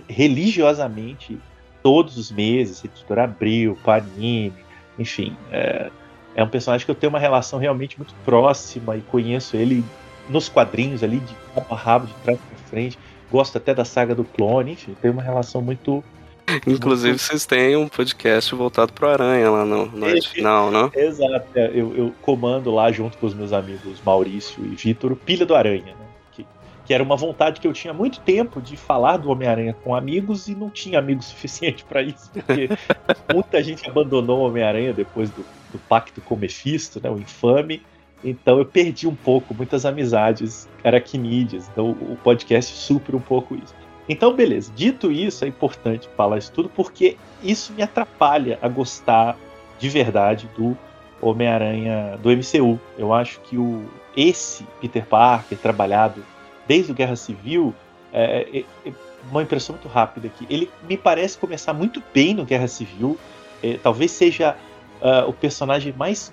religiosamente, 0.07 1.37
todos 1.83 2.17
os 2.17 2.31
meses, 2.31 2.83
Editor 2.83 3.19
Abril, 3.19 3.77
Panini, 3.83 4.53
enfim. 4.97 5.35
É, 5.51 5.89
é 6.35 6.43
um 6.43 6.47
personagem 6.49 6.85
que 6.85 6.91
eu 6.91 6.95
tenho 6.95 7.09
uma 7.09 7.19
relação 7.19 7.59
realmente 7.59 7.97
muito 7.97 8.13
próxima 8.25 8.95
e 8.95 9.01
conheço 9.01 9.55
ele 9.55 9.83
nos 10.29 10.47
quadrinhos 10.47 11.03
ali, 11.03 11.19
de 11.19 11.33
cabo 11.53 11.73
a 11.73 11.75
rabo, 11.75 12.07
de 12.07 12.13
trás 12.23 12.39
para 12.39 12.57
frente. 12.69 12.99
Gosto 13.31 13.57
até 13.57 13.73
da 13.73 13.85
saga 13.85 14.15
do 14.15 14.23
clone, 14.23 14.73
enfim, 14.73 14.95
tem 15.01 15.11
uma 15.11 15.21
relação 15.21 15.61
muito. 15.61 16.03
Inclusive, 16.65 17.17
vocês 17.17 17.45
têm 17.45 17.75
um 17.75 17.87
podcast 17.87 18.55
voltado 18.55 18.91
pro 18.91 19.07
Aranha 19.07 19.51
lá 19.51 19.63
no, 19.63 19.85
no 19.85 20.23
final, 20.23 20.71
né? 20.71 20.89
Exato, 20.95 21.45
é, 21.53 21.67
eu, 21.67 21.95
eu 21.95 22.13
comando 22.23 22.71
lá 22.71 22.91
junto 22.91 23.19
com 23.19 23.27
os 23.27 23.35
meus 23.35 23.53
amigos 23.53 24.01
Maurício 24.03 24.65
e 24.65 24.69
Vitor 24.69 25.11
o 25.11 25.15
Pilha 25.15 25.45
do 25.45 25.53
Aranha? 25.55 25.98
Que 26.89 26.93
era 26.95 27.03
uma 27.03 27.15
vontade 27.15 27.61
que 27.61 27.67
eu 27.67 27.71
tinha 27.71 27.93
muito 27.93 28.19
tempo 28.21 28.59
de 28.59 28.75
falar 28.75 29.17
do 29.17 29.29
Homem-Aranha 29.29 29.75
com 29.83 29.93
amigos 29.93 30.47
e 30.47 30.55
não 30.55 30.71
tinha 30.71 30.97
amigos 30.97 31.27
suficiente 31.29 31.85
para 31.85 32.01
isso, 32.01 32.31
porque 32.31 32.67
muita 33.31 33.61
gente 33.61 33.87
abandonou 33.87 34.39
o 34.39 34.47
Homem-Aranha 34.47 34.91
depois 34.91 35.29
do, 35.29 35.45
do, 35.71 35.77
pacto 35.87 36.19
com 36.19 36.33
o 36.33 36.37
Mephisto, 36.39 36.99
né, 36.99 37.07
o 37.07 37.19
infame. 37.19 37.83
Então 38.23 38.57
eu 38.57 38.65
perdi 38.65 39.07
um 39.07 39.13
pouco 39.13 39.53
muitas 39.53 39.85
amizades 39.85 40.67
aracnídeas. 40.83 41.69
Então 41.69 41.91
o 41.91 42.17
podcast 42.23 42.75
supra 42.75 43.15
um 43.15 43.21
pouco 43.21 43.53
isso. 43.53 43.75
Então, 44.09 44.33
beleza. 44.33 44.71
Dito 44.75 45.11
isso, 45.11 45.45
é 45.45 45.47
importante 45.47 46.09
falar 46.17 46.39
isso 46.39 46.51
tudo 46.51 46.69
porque 46.69 47.17
isso 47.43 47.71
me 47.71 47.83
atrapalha 47.83 48.57
a 48.63 48.67
gostar 48.67 49.37
de 49.77 49.89
verdade 49.89 50.49
do 50.57 50.75
Homem-Aranha 51.21 52.17
do 52.17 52.31
MCU. 52.31 52.79
Eu 52.97 53.13
acho 53.13 53.39
que 53.41 53.59
o 53.59 53.85
esse 54.17 54.65
Peter 54.81 55.05
Parker 55.05 55.55
trabalhado 55.55 56.25
desde 56.69 56.91
o 56.91 56.95
Guerra 56.95 57.15
Civil, 57.15 57.73
é, 58.13 58.47
é, 58.59 58.87
é, 58.87 58.93
uma 59.31 59.41
impressão 59.41 59.75
muito 59.75 59.87
rápida 59.87 60.27
aqui. 60.27 60.45
Ele 60.47 60.69
me 60.87 60.95
parece 60.95 61.35
começar 61.35 61.73
muito 61.73 62.01
bem 62.13 62.35
no 62.35 62.45
Guerra 62.45 62.67
Civil. 62.67 63.17
É, 63.63 63.79
talvez 63.81 64.11
seja 64.11 64.55
uh, 65.01 65.27
o 65.27 65.33
personagem 65.33 65.91
mais 65.97 66.31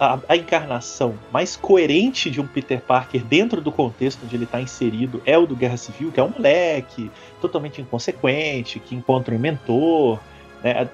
a, 0.00 0.18
a, 0.28 0.36
encarnação 0.36 1.14
mais 1.32 1.56
coerente 1.56 2.30
de 2.30 2.40
um 2.40 2.46
Peter 2.46 2.80
Parker 2.80 3.22
dentro 3.24 3.60
do 3.60 3.70
contexto 3.70 4.20
onde 4.24 4.34
ele 4.34 4.44
está 4.44 4.60
inserido 4.60 5.22
é 5.24 5.36
o 5.36 5.46
do 5.46 5.56
Guerra 5.56 5.76
Civil, 5.76 6.10
que 6.12 6.20
é 6.20 6.22
um 6.22 6.30
moleque 6.30 7.10
totalmente 7.40 7.80
inconsequente, 7.80 8.78
que 8.78 8.94
encontra 8.94 9.34
um 9.34 9.38
mentor. 9.38 10.20
Né? 10.62 10.88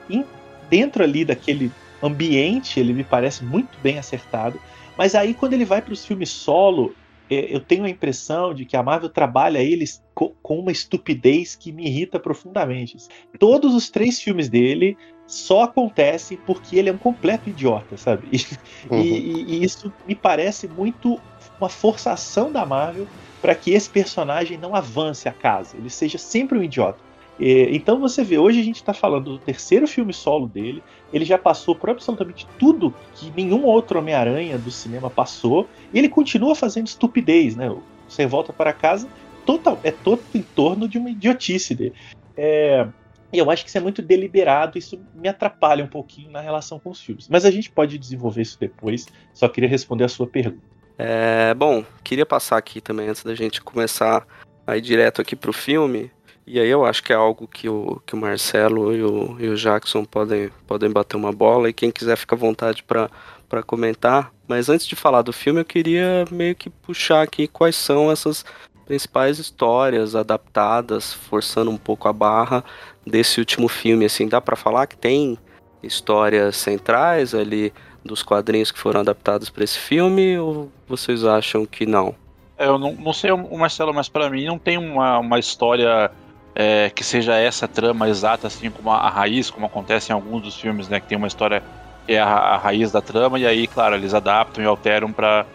dentro 0.71 1.05
ali 1.05 1.25
daquele 1.25 1.71
ambiente, 2.03 2.81
ele 2.81 2.95
me 2.95 3.05
parece 3.05 3.45
muito 3.45 3.79
bem 3.83 3.99
acertado. 3.99 4.59
Mas 4.97 5.15
aí, 5.15 5.35
quando 5.35 5.53
ele 5.53 5.65
vai 5.65 5.83
para 5.83 5.93
os 5.93 6.05
filmes 6.05 6.31
solo, 6.31 6.95
eu 7.35 7.61
tenho 7.61 7.85
a 7.85 7.91
impressão 7.91 8.55
de 8.55 8.65
que 8.65 8.77
a 8.77 8.83
Marvel 8.83 9.09
trabalha 9.09 9.59
eles 9.59 10.03
com 10.15 10.35
uma 10.59 10.73
estupidez 10.73 11.55
que 11.55 11.73
me 11.73 11.87
irrita 11.87 12.19
profundamente. 12.19 12.97
Todos 13.39 13.75
os 13.75 13.91
três 13.91 14.21
filmes 14.21 14.49
dele 14.49 14.97
só 15.27 15.63
acontecem 15.63 16.39
porque 16.47 16.77
ele 16.77 16.91
é 16.91 16.93
um 16.93 16.99
completo 16.99 17.49
idiota, 17.51 17.97
sabe? 17.97 18.29
E, 18.31 18.95
uhum. 18.95 19.01
e, 19.01 19.45
e 19.55 19.65
isso 19.65 19.93
me 20.07 20.15
parece 20.15 20.69
muito 20.69 21.21
uma 21.59 21.69
forçação 21.69 22.53
da 22.53 22.67
Marvel 22.67 23.07
para 23.41 23.55
que 23.55 23.73
esse 23.73 23.89
personagem 23.89 24.59
não 24.59 24.75
avance 24.75 25.29
a 25.29 25.33
casa, 25.33 25.77
ele 25.77 25.91
seja 25.91 26.19
sempre 26.19 26.59
um 26.59 26.63
idiota. 26.63 26.99
Então 27.39 27.99
você 27.99 28.23
vê, 28.23 28.39
hoje 28.39 28.61
a 28.61 28.63
gente 28.63 28.77
está 28.77 28.95
falando 28.95 29.33
do 29.33 29.39
terceiro 29.39 29.89
filme 29.89 30.13
solo 30.13 30.47
dele, 30.47 30.83
ele 31.15 31.25
já 31.25 31.39
passou 31.39 31.77
por 31.77 31.89
absolutamente 31.91 32.45
tudo 32.59 32.93
que 33.15 33.31
nenhum 33.37 33.65
outro 33.65 34.01
Homem-Aranha 34.01 34.59
do 34.59 34.71
cinema 34.71 35.09
passou, 35.09 35.69
e 35.93 35.99
ele 35.99 36.09
continua 36.09 36.57
fazendo 36.57 36.89
estupidez, 36.89 37.55
né? 37.55 37.75
Você 38.09 38.27
volta 38.27 38.53
para 38.53 38.73
casa, 38.73 39.09
total, 39.47 39.79
é 39.85 39.93
todo 39.93 40.21
em 40.35 40.43
torno 40.43 40.89
de 40.89 40.99
uma 40.99 41.09
idiotice 41.09 41.73
dele. 41.73 41.95
É, 42.37 42.85
eu 43.33 43.49
acho 43.49 43.63
que 43.63 43.69
isso 43.69 43.79
é 43.79 43.81
muito 43.81 44.03
deliberado, 44.03 44.77
isso 44.77 45.01
me 45.15 45.29
atrapalha 45.29 45.85
um 45.85 45.89
pouquinho 45.89 46.33
na 46.33 46.41
relação 46.41 46.81
com 46.81 46.91
os 46.91 47.01
filmes. 47.01 47.29
Mas 47.29 47.45
a 47.45 47.51
gente 47.51 47.71
pode 47.71 47.97
desenvolver 47.97 48.43
isso 48.43 48.59
depois, 48.59 49.07
só 49.33 49.49
queria 49.49 49.69
responder 49.69 50.03
a 50.03 50.09
sua 50.09 50.27
pergunta. 50.27 50.65
É, 50.99 51.55
bom, 51.55 51.85
queria 52.03 52.27
passar 52.27 52.57
aqui 52.57 52.81
também, 52.81 53.09
antes 53.09 53.23
da 53.23 53.37
gente 53.37 53.63
começar 53.63 54.27
a 54.67 54.77
ir 54.77 54.81
direto 54.81 55.21
aqui 55.21 55.37
pro 55.37 55.53
filme, 55.53 56.11
e 56.47 56.61
aí 56.61 56.69
eu 56.69 56.85
acho 56.85 57.03
que 57.03 57.13
é 57.13 57.17
algo 57.17 57.49
que 57.49 57.69
o, 57.69 58.03
que 58.05 58.15
o 58.15 58.19
Marcelo 58.19 58.95
e 58.95 59.03
o, 59.03 59.37
e 59.41 59.49
o 59.49 59.57
Jackson 59.57 60.05
podem, 60.05 60.51
podem 60.67 60.91
bater 60.91 61.17
uma 61.17 61.33
bola 61.33 61.69
e 61.71 61.73
quem 61.73 61.91
quiser 61.91 62.17
fica 62.17 62.35
à 62.35 62.39
vontade 62.39 62.83
para 62.83 63.63
comentar. 63.63 64.31
Mas 64.47 64.69
antes 64.69 64.87
de 64.87 64.95
falar 64.95 65.23
do 65.23 65.33
filme, 65.33 65.61
eu 65.61 65.65
queria 65.65 66.27
meio 66.31 66.55
que 66.55 66.69
puxar 66.69 67.23
aqui 67.23 67.49
quais 67.49 67.77
são 67.77 68.11
essas 68.11 68.45
principais 68.85 69.39
histórias 69.39 70.15
adaptadas, 70.15 71.15
forçando 71.15 71.71
um 71.71 71.79
pouco 71.79 72.09
a 72.09 72.13
barra 72.13 72.63
desse 73.07 73.41
último 73.41 73.67
filme. 73.67 74.05
Assim, 74.05 74.29
dá 74.29 74.39
para 74.41 74.55
falar 74.55 74.87
que 74.87 74.99
tem 74.99 75.39
histórias 75.83 76.57
centrais 76.57 77.35
ali 77.35 77.73
dos 78.05 78.23
quadrinhos 78.23 78.71
que 78.71 78.79
foram 78.79 79.01
adaptados 79.01 79.49
para 79.49 79.65
esse 79.65 79.79
filme 79.79 80.39
ou 80.39 80.71
vocês 80.87 81.25
acham 81.25 81.65
que 81.65 81.87
não? 81.87 82.15
É, 82.59 82.67
eu 82.67 82.79
não, 82.79 82.93
não 82.93 83.13
sei 83.15 83.33
o 83.33 83.57
Marcelo, 83.57 83.95
mas 83.95 84.11
para 84.11 84.29
mim 84.29 84.45
não 84.45 84.59
tem 84.59 84.77
uma, 84.77 85.19
uma 85.19 85.39
história 85.39 86.11
é, 86.55 86.91
que 86.91 87.03
seja 87.03 87.35
essa 87.35 87.67
trama 87.67 88.09
exata, 88.09 88.47
assim 88.47 88.71
como 88.71 88.91
a, 88.91 88.99
a, 88.99 89.11
raiz, 89.11 89.51
como 89.51 89.67
acontece 89.67 90.13
em 90.13 90.15
alguns 90.15 90.43
dos 90.43 90.61
filmes, 90.61 90.89
né? 90.89 91.01
Que 91.01 91.07
tem 91.07 91.19
uma 91.19 91.27
história 91.27 91.63
que 92.07 92.13
é 92.13 92.21
a, 92.21 92.27
a 92.27 92.57
raiz 92.57 92.93
da 92.93 93.01
trama, 93.01 93.39
e 93.39 93.47
aí, 93.47 93.67
claro, 93.67 93.97
eles 93.97 94.15
adaptam 94.15 94.63
e 94.63 94.67
alteram 94.67 95.13
para 95.13 95.47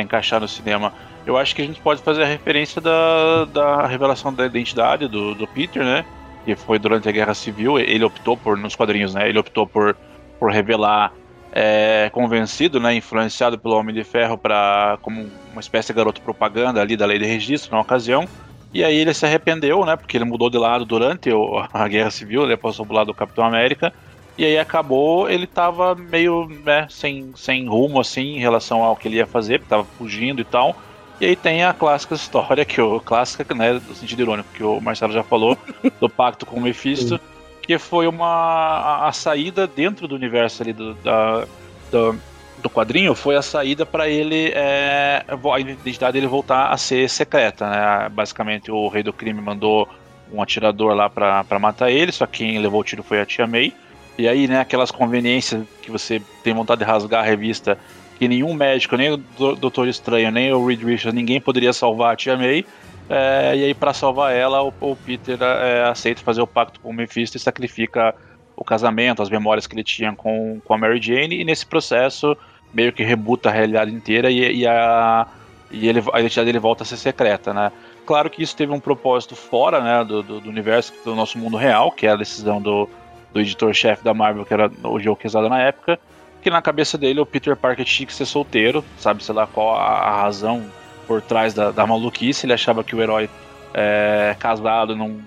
encaixar 0.00 0.40
no 0.40 0.46
cinema. 0.46 0.92
Eu 1.26 1.36
acho 1.36 1.56
que 1.56 1.62
a 1.62 1.64
gente 1.64 1.80
pode 1.80 2.02
fazer 2.02 2.22
a 2.22 2.26
referência 2.26 2.80
da, 2.80 3.46
da 3.46 3.86
revelação 3.86 4.32
da 4.32 4.46
identidade 4.46 5.08
do, 5.08 5.34
do 5.34 5.46
Peter, 5.46 5.82
né? 5.82 6.04
Que 6.44 6.54
foi 6.54 6.78
durante 6.78 7.08
a 7.08 7.12
Guerra 7.12 7.34
Civil. 7.34 7.78
Ele 7.78 8.04
optou 8.04 8.36
por, 8.36 8.56
nos 8.56 8.76
quadrinhos, 8.76 9.14
né? 9.14 9.28
Ele 9.28 9.38
optou 9.38 9.66
por, 9.66 9.96
por 10.38 10.52
revelar, 10.52 11.12
é, 11.50 12.10
convencido, 12.12 12.78
né? 12.78 12.94
Influenciado 12.94 13.58
pelo 13.58 13.74
Homem 13.74 13.94
de 13.94 14.04
Ferro 14.04 14.36
para 14.36 14.98
como 15.00 15.30
uma 15.52 15.60
espécie 15.60 15.88
de 15.88 15.96
garoto 15.96 16.20
propaganda 16.20 16.82
ali 16.82 16.94
da 16.96 17.06
lei 17.06 17.18
de 17.18 17.24
registro 17.24 17.72
na 17.74 17.80
ocasião. 17.80 18.28
E 18.74 18.82
aí 18.82 18.96
ele 18.96 19.14
se 19.14 19.24
arrependeu, 19.24 19.84
né? 19.84 19.94
Porque 19.94 20.16
ele 20.16 20.24
mudou 20.24 20.50
de 20.50 20.58
lado 20.58 20.84
durante 20.84 21.30
a 21.72 21.86
Guerra 21.86 22.10
Civil, 22.10 22.42
ele 22.42 22.56
passou 22.56 22.84
pro 22.84 22.96
lado 22.96 23.06
do 23.06 23.14
Capitão 23.14 23.44
América. 23.44 23.92
E 24.36 24.44
aí 24.44 24.58
acabou, 24.58 25.30
ele 25.30 25.46
tava 25.46 25.94
meio, 25.94 26.48
né, 26.64 26.88
sem, 26.90 27.32
sem 27.36 27.68
rumo, 27.68 28.00
assim, 28.00 28.34
em 28.34 28.40
relação 28.40 28.82
ao 28.82 28.96
que 28.96 29.06
ele 29.06 29.18
ia 29.18 29.26
fazer, 29.26 29.60
porque 29.60 29.70
tava 29.70 29.84
fugindo 29.96 30.40
e 30.40 30.44
tal. 30.44 30.76
E 31.20 31.26
aí 31.26 31.36
tem 31.36 31.62
a 31.62 31.72
clássica 31.72 32.16
história, 32.16 32.64
que 32.64 32.80
o 32.80 32.98
clássica, 32.98 33.54
né, 33.54 33.74
no 33.74 33.94
sentido 33.94 34.22
irônico, 34.22 34.48
que 34.52 34.64
o 34.64 34.80
Marcelo 34.80 35.12
já 35.12 35.22
falou, 35.22 35.56
do 36.00 36.08
pacto 36.08 36.44
com 36.44 36.56
o 36.56 36.60
Mephisto, 36.60 37.20
que 37.62 37.78
foi 37.78 38.08
uma 38.08 38.26
a, 38.26 39.08
a, 39.08 39.12
saída 39.12 39.68
dentro 39.68 40.08
do 40.08 40.16
universo 40.16 40.64
ali 40.64 40.72
do, 40.72 40.94
da, 40.94 41.46
do, 41.92 42.18
do 42.64 42.70
quadrinho 42.70 43.14
foi 43.14 43.36
a 43.36 43.42
saída 43.42 43.84
para 43.84 44.08
ele 44.08 44.50
é, 44.54 45.22
a 45.28 45.60
identidade 45.60 46.14
dele 46.14 46.26
voltar 46.26 46.68
a 46.68 46.78
ser 46.78 47.10
secreta, 47.10 47.68
né? 47.68 48.08
Basicamente 48.08 48.72
o 48.72 48.88
rei 48.88 49.02
do 49.02 49.12
crime 49.12 49.38
mandou 49.38 49.86
um 50.32 50.40
atirador 50.40 50.94
lá 50.94 51.10
para 51.10 51.58
matar 51.60 51.90
ele, 51.90 52.10
só 52.10 52.26
quem 52.26 52.58
levou 52.58 52.80
o 52.80 52.84
tiro 52.84 53.02
foi 53.02 53.20
a 53.20 53.26
Tia 53.26 53.46
May. 53.46 53.74
E 54.16 54.26
aí, 54.26 54.48
né, 54.48 54.60
aquelas 54.60 54.90
conveniências 54.90 55.66
que 55.82 55.90
você 55.90 56.22
tem 56.42 56.54
vontade 56.54 56.78
de 56.78 56.86
rasgar 56.86 57.22
a 57.22 57.26
revista, 57.26 57.76
que 58.18 58.26
nenhum 58.26 58.54
médico, 58.54 58.96
nem 58.96 59.12
o 59.12 59.16
Doutor 59.56 59.86
Estranho, 59.86 60.30
nem 60.30 60.50
o 60.50 60.64
Reed 60.64 60.82
Richards, 60.82 61.12
ninguém 61.12 61.42
poderia 61.42 61.72
salvar 61.72 62.14
a 62.14 62.16
Tia 62.16 62.34
May. 62.34 62.64
É, 63.10 63.56
e 63.56 63.64
aí, 63.64 63.74
para 63.74 63.92
salvar 63.92 64.34
ela, 64.34 64.62
o, 64.62 64.72
o 64.80 64.96
Peter 64.96 65.36
é, 65.42 65.82
aceita 65.82 66.22
fazer 66.22 66.40
o 66.40 66.46
pacto 66.46 66.80
com 66.80 66.88
o 66.88 66.94
Mephisto 66.94 67.36
e 67.36 67.40
sacrifica 67.40 68.14
o 68.56 68.64
casamento, 68.64 69.20
as 69.20 69.28
memórias 69.28 69.66
que 69.66 69.74
ele 69.74 69.84
tinha 69.84 70.12
com, 70.12 70.60
com 70.64 70.72
a 70.72 70.78
Mary 70.78 71.02
Jane, 71.02 71.40
e 71.40 71.44
nesse 71.44 71.66
processo 71.66 72.34
meio 72.74 72.92
que 72.92 73.02
rebuta 73.02 73.48
a 73.48 73.52
realidade 73.52 73.92
inteira 73.92 74.30
e, 74.30 74.60
e 74.60 74.66
a, 74.66 75.26
e 75.70 75.88
ele, 75.88 76.02
a 76.12 76.20
identidade 76.20 76.46
dele 76.46 76.58
volta 76.58 76.82
a 76.82 76.86
ser 76.86 76.96
secreta, 76.96 77.54
né? 77.54 77.72
Claro 78.04 78.28
que 78.28 78.42
isso 78.42 78.54
teve 78.54 78.72
um 78.72 78.80
propósito 78.80 79.34
fora 79.34 79.80
né, 79.80 80.04
do, 80.04 80.22
do, 80.22 80.40
do 80.40 80.48
universo, 80.50 80.92
do 81.04 81.14
nosso 81.14 81.38
mundo 81.38 81.56
real, 81.56 81.90
que 81.90 82.06
é 82.06 82.10
a 82.10 82.16
decisão 82.16 82.60
do, 82.60 82.88
do 83.32 83.40
editor-chefe 83.40 84.04
da 84.04 84.12
Marvel, 84.12 84.44
que 84.44 84.52
era 84.52 84.70
o 84.82 85.00
Joe 85.00 85.16
Quesada 85.16 85.48
na 85.48 85.60
época, 85.60 85.98
que 86.42 86.50
na 86.50 86.60
cabeça 86.60 86.98
dele 86.98 87.20
o 87.20 87.26
Peter 87.26 87.56
Parker 87.56 87.84
tinha 87.84 88.06
que 88.06 88.12
ser 88.12 88.26
solteiro, 88.26 88.84
sabe, 88.98 89.24
sei 89.24 89.34
lá 89.34 89.46
qual 89.46 89.74
a, 89.74 89.82
a 89.82 90.22
razão 90.22 90.64
por 91.06 91.22
trás 91.22 91.54
da, 91.54 91.70
da, 91.70 91.86
maluquice, 91.86 92.44
ele 92.44 92.52
achava 92.52 92.84
que 92.84 92.94
o 92.94 93.00
herói 93.00 93.28
é, 93.72 94.36
casado 94.38 94.94
não, 94.94 95.18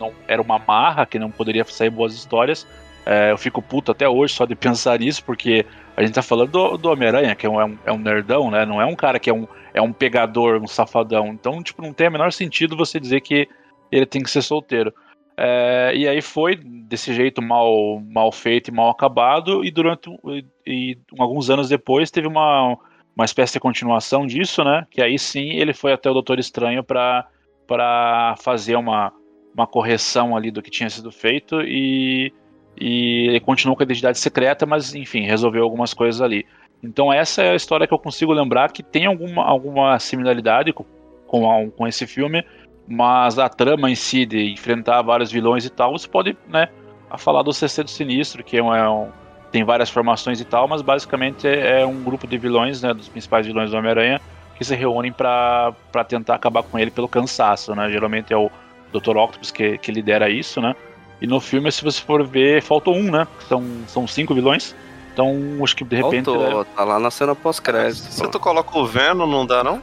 não, 0.00 0.12
era 0.26 0.40
uma 0.40 0.58
marra, 0.58 1.04
que 1.04 1.18
não 1.18 1.30
poderia 1.30 1.64
sair 1.64 1.90
boas 1.90 2.14
histórias, 2.14 2.66
é, 3.04 3.30
eu 3.30 3.38
fico 3.38 3.60
puto 3.60 3.92
até 3.92 4.08
hoje 4.08 4.32
só 4.32 4.46
de 4.46 4.54
pensar 4.56 4.98
nisso, 4.98 5.22
porque 5.24 5.66
a 5.96 6.02
gente 6.02 6.14
tá 6.14 6.22
falando 6.22 6.50
do, 6.50 6.76
do 6.76 6.90
Homem-Aranha, 6.90 7.34
que 7.34 7.46
é 7.46 7.48
um, 7.48 7.78
é 7.84 7.92
um, 7.92 7.98
nerdão, 7.98 8.50
né? 8.50 8.66
Não 8.66 8.80
é 8.80 8.86
um 8.86 8.96
cara 8.96 9.18
que 9.18 9.30
é 9.30 9.34
um, 9.34 9.46
é 9.72 9.80
um 9.80 9.92
pegador, 9.92 10.60
um 10.60 10.66
safadão. 10.66 11.28
Então, 11.28 11.62
tipo, 11.62 11.82
não 11.82 11.92
tem 11.92 12.08
o 12.08 12.12
menor 12.12 12.32
sentido 12.32 12.76
você 12.76 12.98
dizer 12.98 13.20
que 13.20 13.48
ele 13.92 14.06
tem 14.06 14.22
que 14.22 14.30
ser 14.30 14.42
solteiro. 14.42 14.92
É, 15.36 15.92
e 15.94 16.08
aí 16.08 16.20
foi 16.20 16.56
desse 16.56 17.12
jeito 17.12 17.42
mal, 17.42 18.00
mal 18.00 18.30
feito 18.30 18.68
e 18.68 18.74
mal 18.74 18.90
acabado, 18.90 19.64
e 19.64 19.70
durante 19.70 20.08
e, 20.26 20.44
e, 20.66 20.98
alguns 21.18 21.50
anos 21.50 21.68
depois 21.68 22.10
teve 22.10 22.26
uma, 22.26 22.76
uma 23.16 23.24
espécie 23.24 23.54
de 23.54 23.60
continuação 23.60 24.26
disso, 24.26 24.64
né? 24.64 24.86
Que 24.90 25.02
aí 25.02 25.18
sim 25.18 25.50
ele 25.50 25.72
foi 25.72 25.92
até 25.92 26.10
o 26.10 26.14
Doutor 26.14 26.38
Estranho 26.38 26.82
para 26.82 28.34
fazer 28.38 28.76
uma, 28.76 29.12
uma 29.54 29.66
correção 29.66 30.36
ali 30.36 30.50
do 30.50 30.62
que 30.62 30.70
tinha 30.70 30.90
sido 30.90 31.10
feito 31.10 31.60
e 31.62 32.32
e 32.80 33.28
ele 33.28 33.40
continuou 33.40 33.76
com 33.76 33.82
a 33.82 33.86
identidade 33.86 34.18
secreta, 34.18 34.66
mas 34.66 34.94
enfim, 34.94 35.22
resolveu 35.22 35.62
algumas 35.62 35.94
coisas 35.94 36.20
ali. 36.20 36.46
Então 36.82 37.12
essa 37.12 37.42
é 37.42 37.50
a 37.52 37.54
história 37.54 37.86
que 37.86 37.94
eu 37.94 37.98
consigo 37.98 38.32
lembrar 38.32 38.72
que 38.72 38.82
tem 38.82 39.06
alguma, 39.06 39.44
alguma 39.44 39.98
similaridade 39.98 40.72
com, 40.72 40.84
com, 41.26 41.70
com 41.70 41.86
esse 41.86 42.06
filme, 42.06 42.44
mas 42.86 43.38
a 43.38 43.48
trama 43.48 43.90
em 43.90 43.94
si 43.94 44.26
de 44.26 44.52
enfrentar 44.52 45.00
vários 45.02 45.30
vilões 45.30 45.64
e 45.64 45.70
tal, 45.70 45.92
você 45.92 46.08
pode, 46.08 46.36
né, 46.48 46.68
falar 47.18 47.42
do 47.42 47.50
do 47.50 47.90
Sinistro, 47.90 48.44
que 48.44 48.56
é 48.56 48.62
um, 48.62 48.74
é 48.74 48.88
um 48.88 49.08
tem 49.54 49.62
várias 49.62 49.88
formações 49.88 50.40
e 50.40 50.44
tal, 50.44 50.66
mas 50.66 50.82
basicamente 50.82 51.46
é, 51.46 51.82
é 51.82 51.86
um 51.86 52.02
grupo 52.02 52.26
de 52.26 52.36
vilões, 52.36 52.82
né, 52.82 52.92
dos 52.92 53.08
principais 53.08 53.46
vilões 53.46 53.70
do 53.70 53.76
Homem-Aranha, 53.76 54.20
que 54.56 54.64
se 54.64 54.74
reúnem 54.74 55.12
para 55.12 55.72
tentar 56.08 56.34
acabar 56.34 56.64
com 56.64 56.76
ele 56.76 56.90
pelo 56.90 57.08
cansaço, 57.08 57.72
né? 57.72 57.88
Geralmente 57.88 58.32
é 58.32 58.36
o 58.36 58.50
Dr. 58.92 59.16
Octopus 59.16 59.52
que, 59.52 59.78
que 59.78 59.92
lidera 59.92 60.28
isso, 60.28 60.60
né? 60.60 60.74
E 61.20 61.26
no 61.26 61.40
filme, 61.40 61.70
se 61.70 61.82
você 61.82 62.00
for 62.00 62.26
ver, 62.26 62.62
faltou 62.62 62.94
um, 62.94 63.10
né? 63.10 63.26
São, 63.48 63.64
são 63.86 64.06
cinco 64.06 64.34
vilões. 64.34 64.74
Então, 65.12 65.32
acho 65.62 65.76
que 65.76 65.84
de 65.84 65.96
repente. 65.96 66.24
Faltou, 66.24 66.62
é... 66.62 66.64
tá 66.76 66.84
lá 66.84 66.98
na 66.98 67.10
cena 67.10 67.34
pós-crédito. 67.34 68.02
Se 68.10 68.28
tu 68.28 68.40
coloca 68.40 68.76
o 68.76 68.84
Venom, 68.84 69.26
não 69.26 69.46
dá, 69.46 69.62
não? 69.62 69.80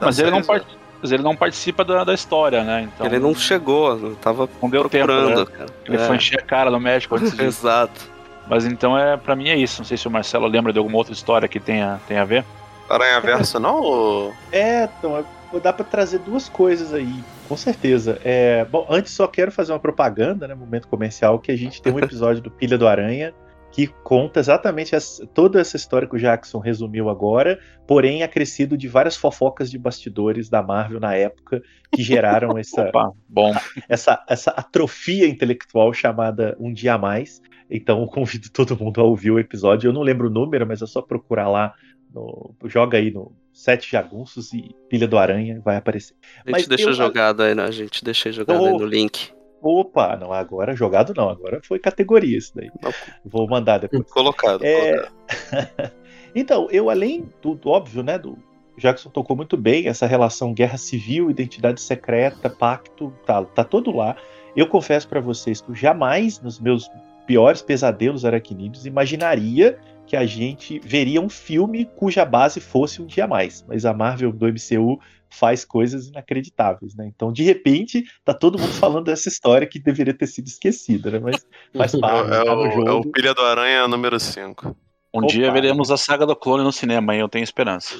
mas, 0.00 0.18
ele 0.18 0.30
não 0.30 0.42
part... 0.42 0.66
mas 1.02 1.12
ele 1.12 1.22
não 1.22 1.36
participa 1.36 1.84
da, 1.84 2.04
da 2.04 2.14
história, 2.14 2.64
né? 2.64 2.82
Então, 2.82 3.06
ele 3.06 3.18
não 3.18 3.34
chegou, 3.34 3.96
não 3.96 4.14
tava 4.14 4.48
não 4.62 4.70
deu 4.70 4.80
procurando. 4.88 5.44
Tempo, 5.44 5.58
né? 5.58 5.66
Ele 5.84 5.96
é. 5.96 6.00
foi 6.00 6.16
encher 6.16 6.38
a 6.38 6.42
cara 6.42 6.70
no 6.70 6.80
médico 6.80 7.16
antes 7.16 7.32
de... 7.32 7.44
Exato. 7.44 8.16
Mas 8.48 8.64
então, 8.64 8.96
é, 8.96 9.16
para 9.16 9.36
mim 9.36 9.48
é 9.48 9.56
isso. 9.56 9.80
Não 9.80 9.86
sei 9.86 9.96
se 9.96 10.08
o 10.08 10.10
Marcelo 10.10 10.46
lembra 10.46 10.72
de 10.72 10.78
alguma 10.78 10.96
outra 10.96 11.12
história 11.12 11.48
que 11.48 11.60
tenha, 11.60 12.00
tenha 12.08 12.22
a 12.22 12.24
ver. 12.24 12.44
Aranha 12.88 13.20
Verso, 13.20 13.58
não? 13.58 13.80
Ou... 13.80 14.34
É, 14.52 14.88
então, 14.98 15.24
dá 15.62 15.72
para 15.72 15.84
trazer 15.84 16.18
duas 16.20 16.48
coisas 16.48 16.94
aí, 16.94 17.22
com 17.48 17.56
certeza. 17.56 18.20
É, 18.24 18.64
bom, 18.64 18.86
antes 18.88 19.12
só 19.12 19.26
quero 19.26 19.50
fazer 19.50 19.72
uma 19.72 19.78
propaganda, 19.78 20.46
né, 20.46 20.54
momento 20.54 20.88
comercial, 20.88 21.38
que 21.38 21.50
a 21.50 21.56
gente 21.56 21.80
tem 21.80 21.92
um 21.92 21.98
episódio 22.00 22.42
do 22.42 22.50
Pilha 22.50 22.76
do 22.76 22.86
Aranha 22.86 23.34
que 23.76 23.88
conta 24.02 24.40
exatamente 24.40 24.94
essa, 24.94 25.26
toda 25.26 25.60
essa 25.60 25.76
história 25.76 26.08
que 26.08 26.16
o 26.16 26.18
Jackson 26.18 26.58
resumiu 26.58 27.10
agora, 27.10 27.58
porém 27.86 28.22
acrescido 28.22 28.74
de 28.74 28.88
várias 28.88 29.16
fofocas 29.16 29.70
de 29.70 29.78
bastidores 29.78 30.48
da 30.48 30.62
Marvel 30.62 30.98
na 30.98 31.14
época 31.14 31.62
que 31.92 32.02
geraram 32.02 32.56
essa, 32.58 32.88
Opa, 32.88 33.12
bom. 33.28 33.52
essa, 33.86 34.24
essa 34.28 34.50
atrofia 34.52 35.28
intelectual 35.28 35.92
chamada 35.92 36.56
Um 36.58 36.72
Dia 36.72 36.94
a 36.94 36.98
Mais. 36.98 37.42
Então 37.70 38.00
eu 38.00 38.06
convido 38.06 38.48
todo 38.50 38.78
mundo 38.78 38.98
a 38.98 39.04
ouvir 39.04 39.30
o 39.30 39.38
episódio. 39.38 39.88
Eu 39.88 39.92
não 39.92 40.02
lembro 40.02 40.28
o 40.28 40.32
número, 40.32 40.66
mas 40.66 40.80
é 40.80 40.86
só 40.86 41.02
procurar 41.02 41.50
lá. 41.50 41.74
No, 42.14 42.54
joga 42.64 42.96
aí 42.96 43.10
no 43.10 43.32
Sete 43.56 43.90
Jagunços 43.90 44.52
e 44.52 44.76
Pilha 44.86 45.08
do 45.08 45.16
Aranha, 45.16 45.62
vai 45.64 45.76
aparecer. 45.76 46.14
A 46.44 46.50
gente 46.50 46.52
mas 46.52 46.68
deixa 46.68 46.90
eu... 46.90 46.92
jogado 46.92 47.42
aí, 47.42 47.54
né? 47.54 47.64
A 47.64 47.70
gente 47.70 48.04
deixa 48.04 48.30
jogado 48.30 48.60
oh, 48.60 48.66
aí 48.66 48.72
no 48.74 48.84
link. 48.84 49.32
Opa, 49.62 50.14
não, 50.14 50.30
agora 50.30 50.76
jogado 50.76 51.14
não, 51.16 51.30
agora 51.30 51.58
foi 51.64 51.78
categoria 51.78 52.36
isso 52.36 52.52
daí. 52.54 52.70
Não. 52.82 52.92
Vou 53.24 53.48
mandar 53.48 53.78
depois. 53.78 54.04
Colocado. 54.10 54.62
É... 54.62 54.92
colocado. 54.92 55.92
então, 56.36 56.68
eu 56.70 56.90
além 56.90 57.30
do, 57.40 57.54
do 57.54 57.70
óbvio, 57.70 58.02
né, 58.02 58.18
do 58.18 58.36
Jackson 58.76 59.08
tocou 59.08 59.34
muito 59.34 59.56
bem 59.56 59.88
essa 59.88 60.06
relação 60.06 60.52
guerra 60.52 60.76
civil, 60.76 61.30
identidade 61.30 61.80
secreta, 61.80 62.50
pacto, 62.50 63.10
tá, 63.24 63.42
tá 63.42 63.64
todo 63.64 63.90
lá. 63.90 64.16
Eu 64.54 64.66
confesso 64.66 65.08
para 65.08 65.18
vocês 65.18 65.62
que 65.62 65.70
eu 65.70 65.74
jamais 65.74 66.42
nos 66.42 66.60
meus 66.60 66.90
piores 67.26 67.62
pesadelos 67.62 68.26
aracnídeos, 68.26 68.84
imaginaria 68.84 69.78
que 70.06 70.16
a 70.16 70.24
gente 70.24 70.78
veria 70.78 71.20
um 71.20 71.28
filme 71.28 71.84
cuja 71.96 72.24
base 72.24 72.60
fosse 72.60 73.02
um 73.02 73.06
dia 73.06 73.26
mais. 73.26 73.64
Mas 73.66 73.84
a 73.84 73.92
Marvel 73.92 74.32
do 74.32 74.46
MCU 74.46 75.00
faz 75.28 75.64
coisas 75.64 76.08
inacreditáveis, 76.08 76.94
né? 76.94 77.10
Então, 77.14 77.32
de 77.32 77.42
repente, 77.42 78.04
tá 78.24 78.32
todo 78.32 78.58
mundo 78.58 78.72
falando 78.72 79.06
dessa 79.06 79.28
história 79.28 79.66
que 79.66 79.78
deveria 79.78 80.14
ter 80.14 80.26
sido 80.26 80.46
esquecida, 80.46 81.10
né? 81.10 81.18
Mas 81.18 81.46
faz 81.76 81.92
é 81.94 81.98
parte, 81.98 82.32
é, 82.32 82.44
tá 82.44 82.56
o, 82.56 82.70
jogo. 82.70 82.88
é 82.88 82.92
o 82.92 83.00
Pilha 83.02 83.34
do 83.34 83.42
Aranha 83.42 83.88
número 83.88 84.18
5. 84.18 84.76
Um 85.12 85.18
Opa. 85.18 85.26
dia 85.26 85.50
veremos 85.50 85.90
a 85.90 85.96
saga 85.96 86.24
do 86.24 86.36
clone 86.36 86.62
no 86.62 86.72
cinema, 86.72 87.14
hein? 87.14 87.20
Eu 87.20 87.28
tenho 87.28 87.42
esperança. 87.42 87.96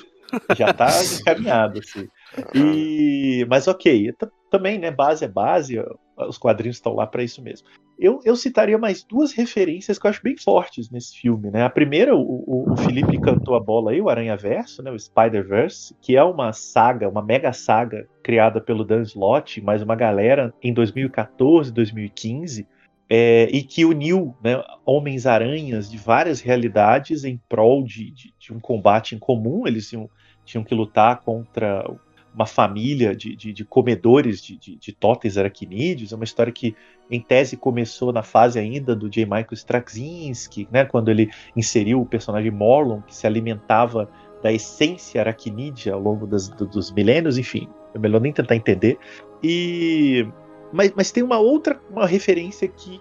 Já 0.57 0.73
tá 0.73 0.89
encaminhado, 1.21 1.81
assim. 1.81 2.09
E... 2.55 3.47
Mas 3.49 3.67
ok, 3.67 4.13
também, 4.51 4.79
né? 4.79 4.91
Base 4.91 5.25
é 5.25 5.29
base, 5.29 5.77
os 6.17 6.39
quadrinhos 6.39 6.77
estão 6.77 6.95
lá 6.95 7.07
para 7.07 7.23
isso 7.23 7.43
mesmo. 7.43 7.67
Eu, 7.99 8.21
eu, 8.25 8.37
citaria 8.37 8.77
mais 8.77 9.03
duas 9.03 9.33
referências 9.33 9.99
que 9.99 10.07
eu 10.07 10.11
acho 10.11 10.23
bem 10.23 10.37
fortes 10.37 10.91
nesse 10.91 11.17
filme, 11.19 11.51
né? 11.51 11.63
A 11.63 11.71
primeira, 11.71 12.15
o, 12.15 12.71
o 12.71 12.77
Felipe 12.77 13.19
cantou 13.19 13.55
a 13.55 13.61
bola 13.61 13.91
aí, 13.91 14.01
o 14.01 14.11
Aranha 14.11 14.37
Verso, 14.37 14.83
né? 14.83 14.91
O 14.91 14.99
Spider-Verse, 14.99 15.95
que 16.03 16.15
é 16.15 16.23
uma 16.23 16.53
saga, 16.53 17.09
uma 17.09 17.23
mega 17.23 17.53
saga 17.55 18.07
criada 18.23 18.61
pelo 18.61 18.85
Dan 18.85 19.03
Slott, 19.03 19.63
mais 19.63 19.81
uma 19.81 19.97
galera 19.97 20.53
em 20.63 20.75
2014, 20.75 21.73
2015, 21.73 22.67
é, 23.09 23.49
e 23.51 23.63
que 23.63 23.85
uniu 23.85 24.35
né, 24.43 24.63
Homens-Aranhas 24.85 25.91
de 25.91 25.97
várias 25.97 26.41
realidades 26.41 27.25
em 27.25 27.41
prol 27.49 27.83
de, 27.83 28.11
de, 28.11 28.35
de 28.39 28.53
um 28.53 28.61
combate 28.61 29.15
em 29.15 29.19
comum. 29.19 29.67
Eles 29.67 29.89
tinham, 29.89 30.11
tinham 30.45 30.65
que 30.65 30.75
lutar 30.75 31.21
contra 31.21 31.89
uma 32.37 32.47
família 32.47 33.17
de, 33.17 33.35
de, 33.35 33.51
de 33.51 33.65
comedores 33.65 34.43
de, 34.43 34.59
de, 34.59 34.77
de 34.77 34.93
totens 34.93 35.39
aracnídeos. 35.39 36.13
É 36.13 36.15
uma 36.15 36.25
história 36.25 36.53
que, 36.53 36.77
em 37.11 37.19
tese, 37.19 37.57
começou 37.57 38.13
na 38.13 38.23
fase 38.23 38.59
ainda 38.59 38.95
do 38.95 39.09
J. 39.09 39.25
Michael 39.25 39.55
Straczynski, 39.55 40.69
né, 40.71 40.85
quando 40.85 41.11
ele 41.11 41.31
inseriu 41.57 42.03
o 42.03 42.07
personagem 42.07 42.51
Morlon, 42.51 43.01
que 43.01 43.15
se 43.17 43.27
alimentava 43.27 44.09
da 44.43 44.53
essência 44.53 45.23
aracnídea 45.23 45.95
ao 45.95 46.01
longo 46.01 46.27
das, 46.27 46.49
do, 46.51 46.67
dos 46.67 46.93
milênios. 46.93 47.39
Enfim, 47.39 47.67
é 47.95 47.99
melhor 47.99 48.21
nem 48.21 48.35
tentar 48.35 48.55
entender. 48.55 48.99
E 49.43 50.27
mas, 50.71 50.93
mas 50.95 51.11
tem 51.11 51.23
uma 51.23 51.39
outra 51.39 51.81
uma 51.91 52.07
referência 52.07 52.69
que, 52.69 53.01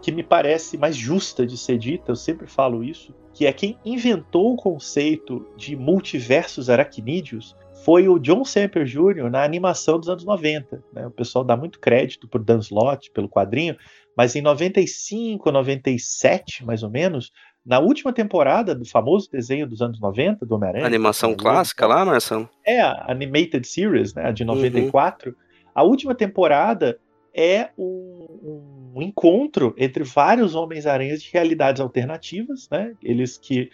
que 0.00 0.12
me 0.12 0.22
parece 0.22 0.78
mais 0.78 0.96
justa 0.96 1.46
de 1.46 1.58
ser 1.58 1.76
dita, 1.78 2.12
eu 2.12 2.16
sempre 2.16 2.46
falo 2.46 2.84
isso, 2.84 3.14
que 3.32 3.46
é 3.46 3.52
quem 3.52 3.78
inventou 3.84 4.52
o 4.52 4.56
conceito 4.56 5.46
de 5.56 5.74
multiversos 5.74 6.70
aracnídeos 6.70 7.56
foi 7.84 8.08
o 8.08 8.18
John 8.18 8.44
Semper 8.44 8.84
Jr. 8.84 9.30
na 9.30 9.44
animação 9.44 9.98
dos 9.98 10.08
anos 10.08 10.24
90. 10.24 10.82
Né? 10.92 11.06
O 11.06 11.10
pessoal 11.10 11.44
dá 11.44 11.54
muito 11.54 11.78
crédito 11.78 12.26
por 12.26 12.42
Dan 12.42 12.58
Slott, 12.58 13.10
pelo 13.10 13.28
quadrinho, 13.28 13.76
mas 14.16 14.34
em 14.34 14.40
95, 14.40 15.52
97, 15.52 16.64
mais 16.64 16.82
ou 16.82 16.88
menos, 16.88 17.30
na 17.64 17.78
última 17.80 18.12
temporada 18.12 18.74
do 18.74 18.86
famoso 18.86 19.30
desenho 19.30 19.66
dos 19.66 19.82
anos 19.82 20.00
90, 20.00 20.46
do 20.46 20.54
Homem-Aranha. 20.54 20.86
Animação 20.86 21.32
é 21.32 21.34
clássica 21.34 21.86
lá, 21.86 22.04
Marcelo? 22.04 22.48
É, 22.66 22.80
a 22.80 23.10
Animated 23.10 23.66
Series, 23.66 24.14
né, 24.14 24.28
a 24.28 24.30
de 24.30 24.44
94. 24.44 25.30
Uhum. 25.30 25.36
A 25.74 25.82
última 25.82 26.14
temporada 26.14 26.98
é 27.34 27.68
um, 27.76 28.92
um 28.94 29.02
encontro 29.02 29.74
entre 29.76 30.04
vários 30.04 30.54
Homens-Aranhas 30.54 31.22
de 31.22 31.30
realidades 31.32 31.80
alternativas, 31.80 32.68
né? 32.70 32.94
Eles 33.02 33.36
que 33.36 33.70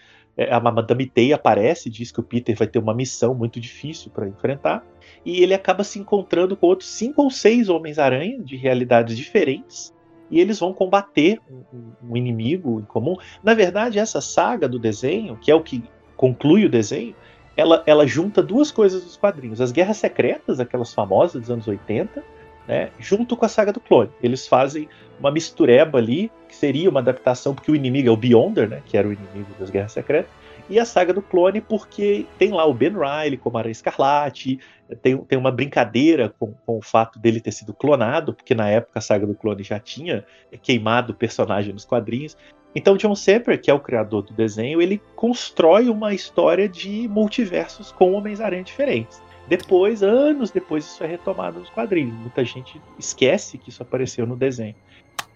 a 0.51 0.61
Madame 0.61 1.07
Teia 1.07 1.35
aparece, 1.35 1.91
diz 1.91 2.11
que 2.13 2.21
o 2.21 2.23
Peter 2.23 2.57
vai 2.57 2.67
ter 2.67 2.79
uma 2.79 2.95
missão 2.95 3.35
muito 3.35 3.61
difícil 3.61 4.11
para 4.11 4.29
enfrentar, 4.29 4.85
e 5.25 5.43
ele 5.43 5.53
acaba 5.53 5.85
se 5.85 5.99
encontrando 5.99 6.57
com 6.57 6.67
outros 6.67 6.89
cinco 6.89 7.23
ou 7.23 7.31
seis 7.31 7.69
Homens-Aranha 7.69 8.43
de 8.43 8.57
realidades 8.57 9.17
diferentes, 9.17 9.95
e 10.31 10.41
eles 10.41 10.61
vão 10.61 10.73
combater 10.73 11.41
um, 11.51 11.93
um, 12.03 12.17
inimigo 12.17 12.81
em 12.81 12.85
comum. 12.85 13.17
Na 13.43 13.53
verdade, 13.53 13.99
essa 13.99 14.21
saga 14.21 14.69
do 14.69 14.79
desenho, 14.79 15.37
que 15.37 15.51
é 15.51 15.55
o 15.55 15.63
que 15.63 15.83
conclui 16.17 16.65
o 16.65 16.71
desenho, 16.71 17.17
ela, 17.57 17.83
ela 17.85 18.07
junta 18.07 18.43
duas 18.43 18.71
coisas 18.71 19.03
dos 19.05 19.17
quadrinhos: 19.17 19.61
as 19.61 19.73
guerras 19.73 19.97
secretas, 19.97 20.61
aquelas 20.61 20.95
famosas 20.95 21.43
dos 21.43 21.51
anos 21.51 21.67
80, 21.67 22.23
né, 22.71 22.91
junto 23.01 23.37
com 23.37 23.45
a 23.45 23.49
saga 23.49 23.73
do 23.73 23.81
clone. 23.81 24.11
Eles 24.23 24.47
fazem 24.47 24.89
uma 25.19 25.33
mistureba 25.33 25.99
ali, 25.99 26.31
que 26.49 26.55
seria 26.55 26.89
uma 26.89 27.01
adaptação, 27.01 27.53
porque 27.53 27.69
o 27.69 27.75
inimigo 27.75 28.09
é 28.09 28.13
o 28.13 28.17
Beyonder, 28.17 28.69
né, 28.69 28.81
que 28.87 28.97
era 28.97 29.09
o 29.09 29.13
inimigo 29.13 29.51
das 29.59 29.71
Guerras 29.71 29.91
Secretas, 29.91 30.31
e 30.69 30.79
a 30.79 30.85
saga 30.85 31.13
do 31.13 31.21
clone, 31.21 31.61
porque 31.61 32.25
tem 32.39 32.53
lá 32.53 32.65
o 32.65 32.73
Ben 32.73 32.93
Riley 32.93 33.37
como 33.37 33.59
Aranha 33.59 33.73
Escarlate, 33.73 34.61
tem, 35.03 35.19
tem 35.19 35.37
uma 35.37 35.51
brincadeira 35.51 36.33
com, 36.39 36.55
com 36.65 36.79
o 36.79 36.81
fato 36.81 37.19
dele 37.19 37.41
ter 37.41 37.51
sido 37.51 37.75
clonado, 37.75 38.33
porque 38.33 38.55
na 38.55 38.71
época 38.71 39.01
a 39.01 39.03
saga 39.03 39.27
do 39.27 39.35
clone 39.35 39.65
já 39.65 39.81
tinha 39.81 40.25
queimado 40.63 41.13
o 41.13 41.17
personagem 41.17 41.73
nos 41.73 41.85
quadrinhos. 41.85 42.37
Então, 42.73 42.97
John 42.97 43.17
Semper, 43.17 43.61
que 43.61 43.69
é 43.69 43.75
o 43.75 43.81
criador 43.81 44.23
do 44.23 44.33
desenho, 44.33 44.81
ele 44.81 45.03
constrói 45.17 45.89
uma 45.89 46.15
história 46.15 46.69
de 46.69 47.09
multiversos 47.09 47.91
com 47.91 48.13
Homens-Aranha 48.13 48.63
diferentes. 48.63 49.21
Depois, 49.51 50.01
anos 50.01 50.53
depois, 50.53 50.85
isso 50.85 51.03
é 51.03 51.09
retomado 51.09 51.59
nos 51.59 51.69
quadrinhos. 51.71 52.15
Muita 52.15 52.45
gente 52.45 52.81
esquece 52.97 53.59
que 53.59 53.69
isso 53.69 53.83
apareceu 53.83 54.25
no 54.25 54.37
desenho. 54.37 54.77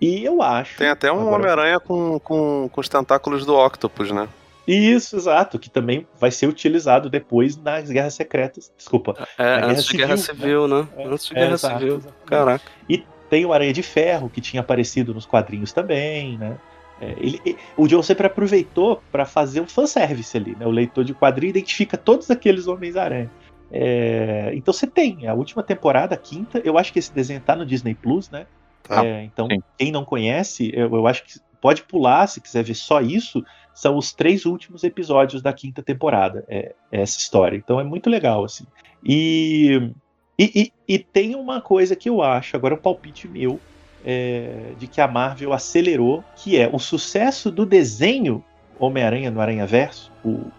E 0.01 0.25
eu 0.25 0.41
acho. 0.41 0.79
Tem 0.79 0.89
até 0.89 1.11
um 1.11 1.19
agora... 1.19 1.35
Homem-Aranha 1.35 1.81
com, 1.81 2.21
com, 2.21 2.71
com 2.71 2.81
os 2.81 2.89
tentáculos 2.89 3.45
do 3.45 3.57
Octopus, 3.57 4.13
né? 4.13 4.29
Isso, 4.69 5.17
exato, 5.17 5.59
que 5.59 5.69
também 5.69 6.07
vai 6.19 6.31
ser 6.31 6.47
utilizado 6.47 7.11
depois 7.11 7.57
nas 7.57 7.91
Guerras 7.91 8.15
Secretas. 8.15 8.73
Desculpa. 8.77 9.27
É, 9.37 9.65
antes 9.65 9.83
de 9.83 9.91
Civil, 9.91 10.07
Guerra 10.07 10.17
Civil, 10.17 10.69
né? 10.69 10.89
né? 10.97 11.05
Antes 11.07 11.27
de 11.27 11.33
é, 11.33 11.35
Guerra 11.35 11.55
exato, 11.55 11.79
Civil. 11.81 11.97
Exatamente. 11.97 12.27
Caraca. 12.27 12.65
E 12.89 13.05
tem 13.29 13.45
o 13.45 13.53
Aranha 13.53 13.73
de 13.73 13.83
Ferro, 13.83 14.31
que 14.31 14.41
tinha 14.41 14.61
aparecido 14.61 15.13
nos 15.13 15.27
quadrinhos 15.27 15.73
também, 15.73 16.39
né? 16.39 16.57
É, 17.01 17.15
ele, 17.19 17.59
o 17.77 17.89
John 17.89 18.03
sempre 18.03 18.29
aproveitou 18.29 19.03
para 19.11 19.25
fazer 19.25 19.61
um 19.61 19.67
fanservice 19.67 20.37
ali, 20.37 20.57
né? 20.57 20.65
O 20.65 20.71
leitor 20.71 21.03
de 21.03 21.13
quadrinho 21.13 21.51
identifica 21.51 21.97
todos 21.97 22.31
aqueles 22.31 22.69
Homens-Aranha. 22.69 23.29
É, 23.71 24.53
então 24.55 24.73
você 24.73 24.87
tem 24.87 25.27
a 25.27 25.35
última 25.35 25.63
temporada, 25.63 26.15
a 26.15 26.19
quinta. 26.19 26.61
Eu 26.65 26.79
acho 26.79 26.93
que 26.93 26.99
esse 26.99 27.13
desenho 27.13 27.41
tá 27.41 27.57
no 27.57 27.67
Disney 27.67 27.95
Plus, 27.95 28.31
né? 28.31 28.47
Tá. 28.83 29.05
É, 29.05 29.25
então, 29.25 29.49
Sim. 29.51 29.63
quem 29.79 29.91
não 29.91 30.05
conhece, 30.05 30.71
eu, 30.75 30.95
eu, 30.95 31.07
acho 31.07 31.25
que 31.25 31.41
pode 31.61 31.83
pular 31.83 32.27
se 32.27 32.41
quiser 32.41 32.63
ver 32.63 32.75
só 32.75 33.01
isso. 33.01 33.45
são 33.75 33.97
os 33.97 34.13
três 34.13 34.45
últimos 34.45 34.85
episódios 34.85 35.43
da 35.43 35.53
quinta 35.53 35.83
temporada. 35.83 36.45
É, 36.49 36.75
é 36.93 37.01
essa 37.01 37.19
história. 37.19 37.57
Então 37.57 37.81
é 37.81 37.85
muito 37.85 38.11
legal, 38.11 38.45
assim. 38.45 38.67
E, 39.03 39.91
e, 40.39 40.45
e, 40.55 40.95
e, 40.95 40.99
tem 40.99 41.35
uma 41.35 41.61
coisa 41.61 41.97
que 41.97 42.09
eu 42.09 42.23
acho, 42.23 42.57
agora 42.57 42.75
é 42.75 42.77
um 42.77 42.81
palpite 42.81 43.29
meu, 43.29 43.61
é, 44.05 44.73
de 44.79 44.87
que 44.87 45.01
a 45.01 45.09
Marvel 45.09 45.53
acelerou, 45.53 46.23
que 46.37 46.59
é 46.59 46.69
o 46.73 46.79
sucesso 46.79 47.51
do 47.51 47.67
desenho 47.67 48.45
Homem-Aranha 48.79 49.31
no 49.31 49.41
Aranha 49.41 49.67
Verso, 49.67 50.11
o, 50.25 50.51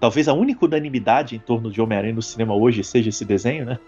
talvez 0.00 0.28
a 0.28 0.34
única 0.34 0.64
unanimidade 0.64 1.36
em 1.36 1.38
torno 1.38 1.70
de 1.70 1.80
Homem-Aranha 1.80 2.14
no 2.14 2.22
cinema 2.22 2.54
hoje 2.54 2.82
seja 2.84 3.08
esse 3.08 3.24
desenho, 3.24 3.64
né? 3.64 3.78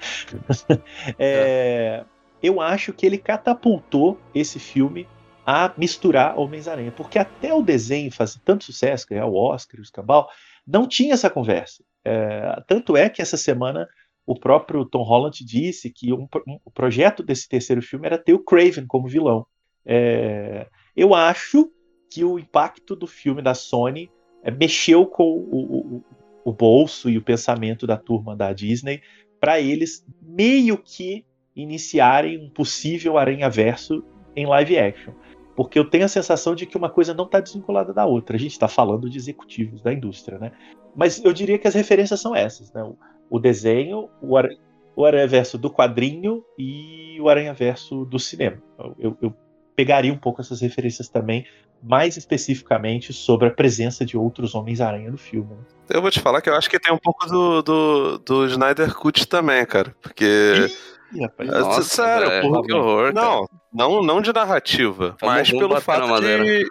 é, 1.19 2.05
eu 2.43 2.61
acho 2.61 2.93
que 2.93 3.05
ele 3.05 3.19
catapultou 3.19 4.19
esse 4.35 4.59
filme 4.59 5.07
a 5.47 5.73
misturar 5.77 6.39
Homens-Aranha, 6.39 6.93
porque 6.93 7.19
até 7.19 7.55
o 7.55 7.63
desenho 7.63 8.13
fazer 8.13 8.39
tanto 8.45 8.65
sucesso, 8.65 9.07
ganhar 9.09 9.27
o 9.27 9.35
Oscar, 9.35 9.81
o 9.81 9.83
Escambau, 9.83 10.29
não 10.67 10.87
tinha 10.87 11.15
essa 11.15 11.31
conversa. 11.31 11.83
É, 12.05 12.63
tanto 12.67 12.97
é 12.97 13.09
que 13.09 13.23
essa 13.23 13.37
semana 13.37 13.89
o 14.27 14.39
próprio 14.39 14.85
Tom 14.85 15.03
Holland 15.03 15.43
disse 15.43 15.91
que 15.91 16.13
um, 16.13 16.29
um, 16.47 16.59
o 16.63 16.71
projeto 16.71 17.23
desse 17.23 17.49
terceiro 17.49 17.81
filme 17.81 18.07
era 18.07 18.19
ter 18.19 18.35
o 18.35 18.45
Craven 18.45 18.87
como 18.87 19.09
vilão. 19.09 19.47
É, 19.87 20.69
eu 20.95 21.15
acho 21.15 21.73
que 22.13 22.23
o 22.23 22.39
impacto 22.39 22.95
do 22.95 23.07
filme 23.07 23.41
da 23.41 23.55
Sony 23.55 24.11
é, 24.49 24.51
mexeu 24.51 25.05
com 25.05 25.25
o, 25.25 25.97
o, 25.97 26.05
o, 26.45 26.53
bolso 26.53 27.11
e 27.11 27.19
o 27.19 27.23
pensamento 27.23 27.87
da 27.87 27.97
turma 27.99 28.35
da 28.35 28.53
Disney 28.53 29.03
para 29.39 29.61
eles 29.61 30.07
meio 30.23 30.79
que 30.79 31.25
iniciarem 31.55 32.39
um 32.39 32.49
possível 32.49 33.19
aranha-verso 33.19 34.03
em 34.35 34.47
live 34.47 34.79
action. 34.79 35.13
Porque 35.55 35.79
eu 35.79 35.85
tenho 35.85 36.05
a 36.05 36.09
sensação 36.09 36.55
de 36.55 36.65
que 36.65 36.77
uma 36.77 36.89
coisa 36.89 37.13
não 37.13 37.25
está 37.25 37.41
desvinculada 37.41 37.93
da 37.93 38.07
outra. 38.07 38.37
A 38.37 38.39
gente 38.39 38.53
está 38.53 38.69
falando 38.69 39.11
de 39.11 39.19
executivos 39.19 39.83
da 39.83 39.93
indústria, 39.93 40.39
né? 40.39 40.53
Mas 40.97 41.23
eu 41.23 41.33
diria 41.33 41.59
que 41.59 41.69
as 41.69 41.75
referências 41.75 42.21
são 42.21 42.35
essas, 42.35 42.73
né? 42.73 42.83
o 43.29 43.39
desenho, 43.39 44.09
o, 44.23 44.37
Ar 44.37 44.49
o 44.97 45.05
Aranha-Verso 45.05 45.59
do 45.59 45.71
quadrinho 45.71 46.43
e 46.57 47.21
o 47.21 47.29
Aranha-Verso 47.29 48.05
do 48.05 48.19
cinema. 48.19 48.63
Eu, 48.99 49.17
eu, 49.21 49.35
pegaria 49.79 50.13
um 50.13 50.19
pouco 50.19 50.41
essas 50.41 50.61
referências 50.61 51.09
também, 51.09 51.47
mais 51.81 52.17
especificamente 52.17 53.13
sobre 53.13 53.47
a 53.47 53.51
presença 53.53 54.05
de 54.05 54.17
outros 54.17 54.53
Homens-Aranha 54.53 55.09
no 55.09 55.17
filme. 55.17 55.55
Né? 55.55 55.63
Eu 55.91 56.03
vou 56.03 56.11
te 56.11 56.19
falar 56.19 56.41
que 56.41 56.51
eu 56.51 56.57
acho 56.57 56.69
que 56.69 56.81
tem 56.81 56.93
um 56.93 56.99
pouco 56.99 57.25
do, 57.29 57.63
do, 57.63 58.19
do 58.19 58.47
Snyder 58.47 58.93
Cut 58.93 59.29
também, 59.29 59.65
cara, 59.65 59.95
porque... 60.03 60.69
Ih, 61.15 61.23
rapaz, 61.23 61.49
é, 61.49 61.61
Nossa, 61.61 61.83
sério, 61.85 62.29
é, 62.29 62.41
por... 62.41 62.67
que 62.67 62.73
horror, 62.73 63.15
não, 63.15 63.49
não, 63.73 64.03
não 64.03 64.21
de 64.21 64.33
narrativa, 64.33 65.17
mas 65.23 65.49
pelo 65.49 65.81
fato 65.81 66.21
de... 66.23 66.65
de... 66.65 66.69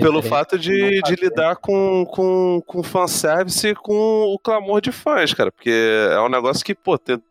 pelo 0.00 0.22
fato 0.22 0.58
de, 0.58 1.00
de 1.02 1.14
lidar 1.14 1.56
com, 1.56 2.04
com, 2.06 2.62
com 2.66 2.82
fanservice 2.82 3.68
e 3.68 3.74
com 3.74 4.24
o 4.24 4.38
clamor 4.38 4.80
de 4.80 4.92
fãs, 4.92 5.32
cara. 5.32 5.50
Porque 5.50 5.70
é 6.10 6.20
um 6.20 6.28
negócio 6.28 6.64
que, 6.64 6.74
pô, 6.74 6.98
tem 6.98 7.22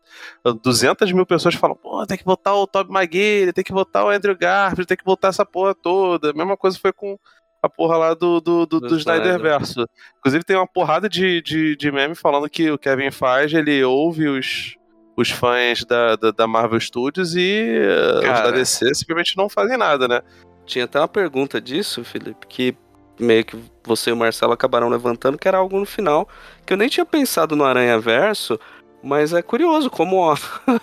200 0.62 1.12
mil 1.12 1.24
pessoas 1.24 1.54
falam, 1.54 1.76
pô, 1.76 2.04
tem 2.06 2.18
que 2.18 2.24
botar 2.24 2.54
o 2.54 2.66
Toby 2.66 2.92
Maguire, 2.92 3.52
tem 3.52 3.64
que 3.64 3.72
botar 3.72 4.04
o 4.04 4.08
Andrew 4.08 4.36
Garfield, 4.36 4.86
tem 4.86 4.96
que 4.96 5.04
botar 5.04 5.28
essa 5.28 5.44
porra 5.44 5.74
toda. 5.74 6.30
A 6.30 6.34
mesma 6.34 6.56
coisa 6.56 6.78
foi 6.78 6.92
com 6.92 7.18
a 7.62 7.68
porra 7.68 7.96
lá 7.96 8.14
do, 8.14 8.40
do, 8.40 8.66
do, 8.66 8.80
do, 8.80 8.88
do 8.88 8.96
Snyder 8.96 9.40
Verso. 9.40 9.86
Inclusive 10.18 10.44
tem 10.44 10.56
uma 10.56 10.66
porrada 10.66 11.08
de, 11.08 11.40
de, 11.42 11.76
de 11.76 11.92
meme 11.92 12.14
falando 12.14 12.50
que 12.50 12.70
o 12.70 12.78
Kevin 12.78 13.10
Feige, 13.12 13.56
ele 13.56 13.84
ouve 13.84 14.26
os, 14.26 14.76
os 15.16 15.30
fãs 15.30 15.84
da, 15.84 16.16
da, 16.16 16.32
da 16.32 16.46
Marvel 16.46 16.80
Studios 16.80 17.36
e 17.36 17.78
Cara, 18.20 18.34
os 18.34 18.40
da 18.42 18.50
DC 18.50 18.94
simplesmente 18.94 19.36
não 19.36 19.48
fazem 19.48 19.78
nada, 19.78 20.08
né? 20.08 20.22
Tinha 20.64 20.84
até 20.84 20.98
uma 20.98 21.08
pergunta 21.08 21.60
disso, 21.60 22.04
Felipe, 22.04 22.46
que 22.46 22.76
meio 23.18 23.44
que 23.44 23.56
você 23.84 24.10
e 24.10 24.12
o 24.12 24.16
Marcelo 24.16 24.52
acabaram 24.52 24.88
levantando, 24.88 25.38
que 25.38 25.48
era 25.48 25.58
algo 25.58 25.78
no 25.78 25.86
final, 25.86 26.28
que 26.66 26.72
eu 26.72 26.76
nem 26.76 26.88
tinha 26.88 27.04
pensado 27.04 27.54
no 27.56 27.64
Aranha 27.64 27.98
Verso, 27.98 28.58
mas 29.02 29.32
é 29.32 29.42
curioso 29.42 29.90
como 29.90 30.30
a, 30.30 30.36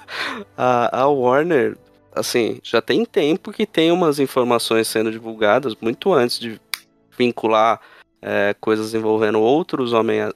a, 0.58 1.02
a 1.02 1.08
Warner, 1.08 1.78
assim, 2.14 2.60
já 2.64 2.82
tem 2.82 3.06
tempo 3.06 3.52
que 3.52 3.66
tem 3.66 3.92
umas 3.92 4.20
informações 4.20 4.88
sendo 4.88 5.12
divulgadas, 5.12 5.76
muito 5.82 6.14
antes 6.14 6.40
de 6.40 6.60
vincular 7.18 7.80
é, 8.22 8.56
coisas 8.60 8.94
envolvendo 8.94 9.40
outros 9.40 9.92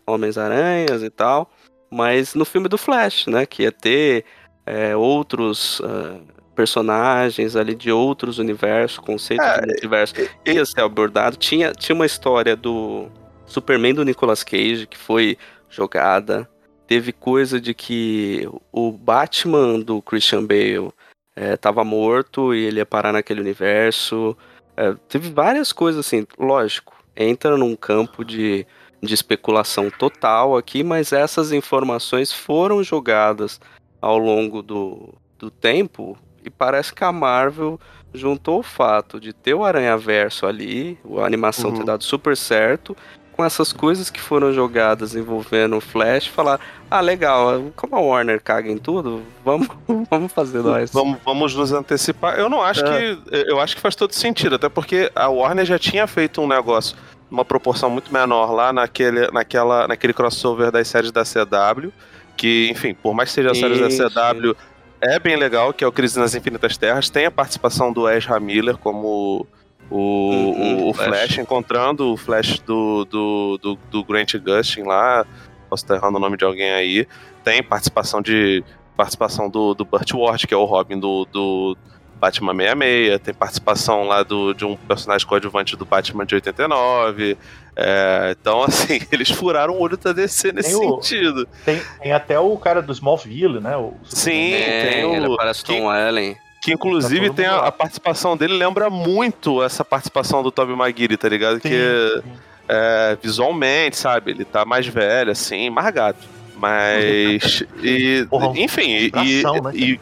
Homens-Aranhas 0.06 1.04
e 1.04 1.10
tal, 1.10 1.52
mas 1.92 2.34
no 2.34 2.46
filme 2.46 2.68
do 2.68 2.78
Flash, 2.78 3.28
né, 3.28 3.46
que 3.46 3.64
ia 3.64 3.72
ter 3.72 4.26
é, 4.66 4.96
outros... 4.96 5.80
Uh, 5.80 6.43
personagens 6.56 7.56
ali 7.56 7.76
de 7.76 7.92
outros 7.92 8.38
universos, 8.40 9.00
conceito 9.00 9.42
é, 9.42 9.62
de 9.62 9.74
universo 9.80 10.14
ia 10.46 10.66
ser 10.66 10.82
abordado. 10.82 11.36
Tinha, 11.36 11.72
tinha 11.74 11.96
uma 11.96 12.06
história 12.06 12.56
do 12.56 13.08
Superman 13.46 13.94
do 13.94 14.06
Nicolas 14.06 14.44
Cage 14.44 14.88
que 14.88 14.98
foi 14.98 15.38
jogada. 15.70 16.50
Teve 16.88 17.12
coisa 17.12 17.60
de 17.60 17.74
que 17.74 18.48
o 18.72 18.92
Batman 18.92 19.80
do 19.80 20.02
Christian 20.02 20.46
Bale 20.46 20.92
estava 21.36 21.82
é, 21.82 21.84
morto 21.84 22.54
e 22.54 22.66
ele 22.66 22.78
ia 22.78 22.86
parar 22.86 23.12
naquele 23.12 23.42
universo. 23.42 24.38
É, 24.78 24.94
teve 25.08 25.32
várias 25.32 25.72
coisas 25.72 26.06
assim, 26.06 26.26
lógico, 26.38 26.94
entra 27.16 27.58
num 27.58 27.76
campo 27.76 28.24
de, 28.24 28.66
de 29.02 29.14
especulação 29.14 29.90
total 29.90 30.58
aqui, 30.58 30.84
mas 30.84 31.12
essas 31.12 31.52
informações 31.52 32.32
foram 32.32 32.84
jogadas 32.84 33.60
ao 34.02 34.18
longo 34.18 34.62
do, 34.62 35.14
do 35.40 35.50
tempo 35.50 36.18
e 36.44 36.50
parece 36.50 36.94
que 36.94 37.04
a 37.04 37.12
Marvel 37.12 37.80
juntou 38.14 38.60
o 38.60 38.64
fato 38.64 39.20
de 39.20 39.34
ter 39.34 39.54
o 39.54 39.64
Aranha 39.64 39.98
Verso 39.98 40.46
ali, 40.46 40.98
a 41.18 41.26
animação 41.26 41.72
uhum. 41.72 41.78
ter 41.78 41.84
dado 41.84 42.04
super 42.04 42.38
certo, 42.38 42.96
com 43.34 43.44
essas 43.44 43.74
coisas 43.74 44.10
que 44.10 44.22
foram 44.22 44.54
jogadas 44.54 45.16
envolvendo 45.16 45.76
o 45.76 45.82
Flash, 45.82 46.28
falar: 46.28 46.60
ah, 46.90 47.02
legal, 47.02 47.72
como 47.76 47.96
a 47.96 48.00
Warner 48.00 48.42
caga 48.42 48.70
em 48.72 48.78
tudo, 48.78 49.24
vamos, 49.44 49.68
vamos 50.10 50.32
fazer 50.32 50.62
nós. 50.62 50.92
Vamos, 50.92 51.18
vamos 51.26 51.56
nos 51.56 51.72
antecipar. 51.72 52.40
Eu 52.40 52.50
não 52.50 52.62
acho 52.62 52.86
é. 52.86 53.16
que. 53.16 53.20
Eu 53.50 53.60
acho 53.60 53.76
que 53.76 53.82
faz 53.82 53.96
todo 53.96 54.14
sentido, 54.14 54.56
até 54.56 54.70
porque 54.70 55.12
a 55.16 55.28
Warner 55.28 55.66
já 55.66 55.80
tinha 55.80 56.06
feito 56.06 56.42
um 56.42 56.48
negócio, 56.48 56.96
uma 57.30 57.44
proporção 57.44 57.90
muito 57.90 58.14
menor 58.14 58.52
lá 58.52 58.72
naquele, 58.72 59.30
naquela, 59.32 59.88
naquele 59.88 60.14
crossover 60.14 60.72
das 60.72 60.88
séries 60.88 61.12
da 61.12 61.24
CW. 61.24 61.92
Que, 62.36 62.68
enfim, 62.72 62.96
por 62.96 63.14
mais 63.14 63.30
que 63.30 63.36
seja 63.36 63.52
a 63.52 63.56
série 63.56 63.80
da 63.80 63.90
CW 63.90 64.56
é 65.04 65.20
bem 65.20 65.36
legal, 65.36 65.74
que 65.74 65.84
é 65.84 65.88
o 65.88 65.92
Crise 65.92 66.20
nas 66.20 66.36
Infinitas 66.36 66.78
Terras. 66.78 67.10
Tem 67.10 67.26
a 67.26 67.32
participação 67.32 67.92
do 67.92 68.10
Ezra 68.10 68.40
Miller 68.40 68.78
como 68.78 69.48
o, 69.90 69.96
uhum, 69.96 70.86
o, 70.86 70.90
o 70.90 70.94
Flash. 70.94 71.08
Flash. 71.08 71.38
encontrando 71.38 72.14
o 72.14 72.18
Flash 72.18 72.60
do, 72.60 73.06
do, 73.06 73.58
do, 73.62 73.80
do 73.92 74.04
Grant 74.04 74.36
Gustin 74.36 74.84
lá. 74.84 75.26
Posso 75.70 75.84
estar 75.84 75.96
errando 75.96 76.18
o 76.18 76.22
nome 76.22 76.38
de 76.38 76.46
alguém 76.46 76.72
aí. 76.72 77.08
Tem 77.44 77.62
participação 77.62 78.22
de 78.22 78.64
participação 78.96 79.50
do, 79.50 79.74
do 79.74 79.84
Burt 79.84 80.14
Ward, 80.14 80.48
que 80.48 80.54
é 80.54 80.58
o 80.58 80.66
Robin 80.66 81.00
do, 81.00 81.26
do 81.26 81.78
Batman 82.24 82.54
66, 82.54 83.20
tem 83.20 83.34
participação 83.34 84.06
lá 84.06 84.24
do, 84.24 84.54
de 84.54 84.64
um 84.64 84.78
personagem 84.78 85.28
coadjuvante 85.28 85.76
do 85.76 85.84
Batman 85.84 86.26
de 86.26 86.36
89. 86.36 87.38
É, 87.76 88.34
então, 88.40 88.64
assim, 88.64 89.02
eles 89.12 89.30
furaram 89.30 89.74
o 89.74 89.82
olho 89.82 89.98
da 89.98 90.14
DC 90.14 90.54
nesse 90.54 90.80
tem 90.80 90.90
sentido. 90.90 91.42
O, 91.42 91.66
tem, 91.66 91.82
tem, 92.02 92.14
até 92.14 92.40
o 92.40 92.56
cara 92.58 92.82
do 92.82 92.94
Smallville, 92.94 93.60
né? 93.60 93.76
O 93.76 93.94
Sim, 94.06 94.54
é, 94.54 94.90
tem 94.90 95.04
o. 95.04 95.14
Ele 95.14 95.36
parece 95.36 95.66
Tom 95.66 95.90
Allen. 95.90 96.38
Que 96.62 96.72
inclusive 96.72 97.28
tá 97.32 97.36
tem 97.36 97.46
a, 97.46 97.58
a, 97.58 97.72
participação 97.74 98.38
dele, 98.38 98.54
lembra 98.54 98.90
muito 98.90 99.62
essa 99.62 99.84
participação 99.84 100.42
do 100.42 100.50
Tobey 100.50 100.78
Maguire, 100.78 101.18
tá 101.18 101.28
ligado? 101.28 101.56
Sim, 101.56 101.60
que 101.60 102.22
sim. 102.24 102.32
É, 102.70 103.18
visualmente, 103.22 103.98
sabe? 103.98 104.32
Ele 104.32 104.46
tá 104.46 104.64
mais 104.64 104.88
velho, 104.88 105.30
assim, 105.30 105.70
mais 105.70 105.94
gato. 105.94 106.26
Mas. 106.56 107.66
e, 107.84 108.26
Porra, 108.30 108.58
enfim, 108.58 108.92
e. 108.92 109.12
Né, 109.14 109.72
e 109.74 110.00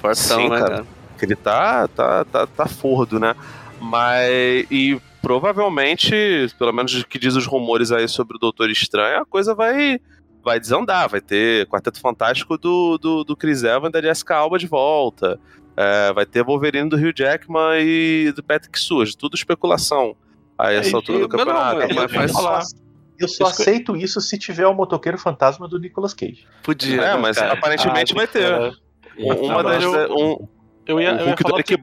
Forção, 0.00 0.38
sim, 0.42 0.48
né, 0.48 0.60
cara? 0.60 0.70
cara? 0.70 0.95
Que 1.16 1.24
ele 1.24 1.36
tá, 1.36 1.88
tá, 1.88 2.24
tá, 2.24 2.46
tá 2.46 2.66
fordo, 2.66 3.18
né? 3.18 3.34
Mas. 3.80 4.66
E 4.70 5.00
provavelmente, 5.20 6.14
pelo 6.58 6.72
menos 6.72 6.94
o 6.94 7.06
que 7.06 7.18
diz 7.18 7.34
os 7.34 7.46
rumores 7.46 7.90
aí 7.90 8.08
sobre 8.08 8.36
o 8.36 8.40
Doutor 8.40 8.70
Estranho, 8.70 9.22
a 9.22 9.26
coisa 9.26 9.54
vai 9.54 10.00
vai 10.44 10.60
desandar. 10.60 11.08
Vai 11.08 11.20
ter 11.20 11.66
Quarteto 11.66 12.00
Fantástico 12.00 12.56
do, 12.56 12.96
do, 12.98 13.24
do 13.24 13.36
Chris 13.36 13.64
Evans 13.64 13.88
e 13.88 13.92
da 13.92 14.00
Jessica 14.00 14.36
Alba 14.36 14.58
de 14.58 14.66
volta. 14.66 15.38
É, 15.76 16.12
vai 16.12 16.24
ter 16.24 16.42
Wolverine 16.42 16.88
do 16.88 16.96
Hugh 16.96 17.12
Jackman 17.14 17.80
e 17.80 18.32
do 18.34 18.42
Patrick 18.42 18.78
Stewart. 18.78 19.12
Tudo 19.14 19.34
especulação 19.34 20.16
a 20.56 20.72
essa 20.72 20.96
altura 20.96 21.18
do 21.18 21.28
campeonato. 21.28 21.80
Não, 21.80 21.94
mas 21.94 22.12
faz 22.12 22.32
falar. 22.32 22.62
Eu 23.18 23.28
só 23.28 23.46
aceito 23.46 23.96
isso 23.96 24.20
se 24.20 24.38
tiver 24.38 24.66
o 24.66 24.74
motoqueiro 24.74 25.18
fantasma 25.18 25.66
do 25.66 25.78
Nicolas 25.78 26.14
Cage. 26.14 26.46
Podia. 26.62 27.00
É, 27.00 27.16
mas 27.16 27.36
cara. 27.36 27.54
aparentemente 27.54 28.12
ah, 28.12 28.16
vai 28.16 28.26
ter. 28.26 28.48
Cara. 28.48 28.72
Uma 29.18 29.62
das. 29.62 29.84
Um, 29.84 30.46
eu 30.86 31.00
ia, 31.00 31.10
eu 31.10 31.28
ia 31.28 31.36
falar 31.36 31.62
que... 31.62 31.76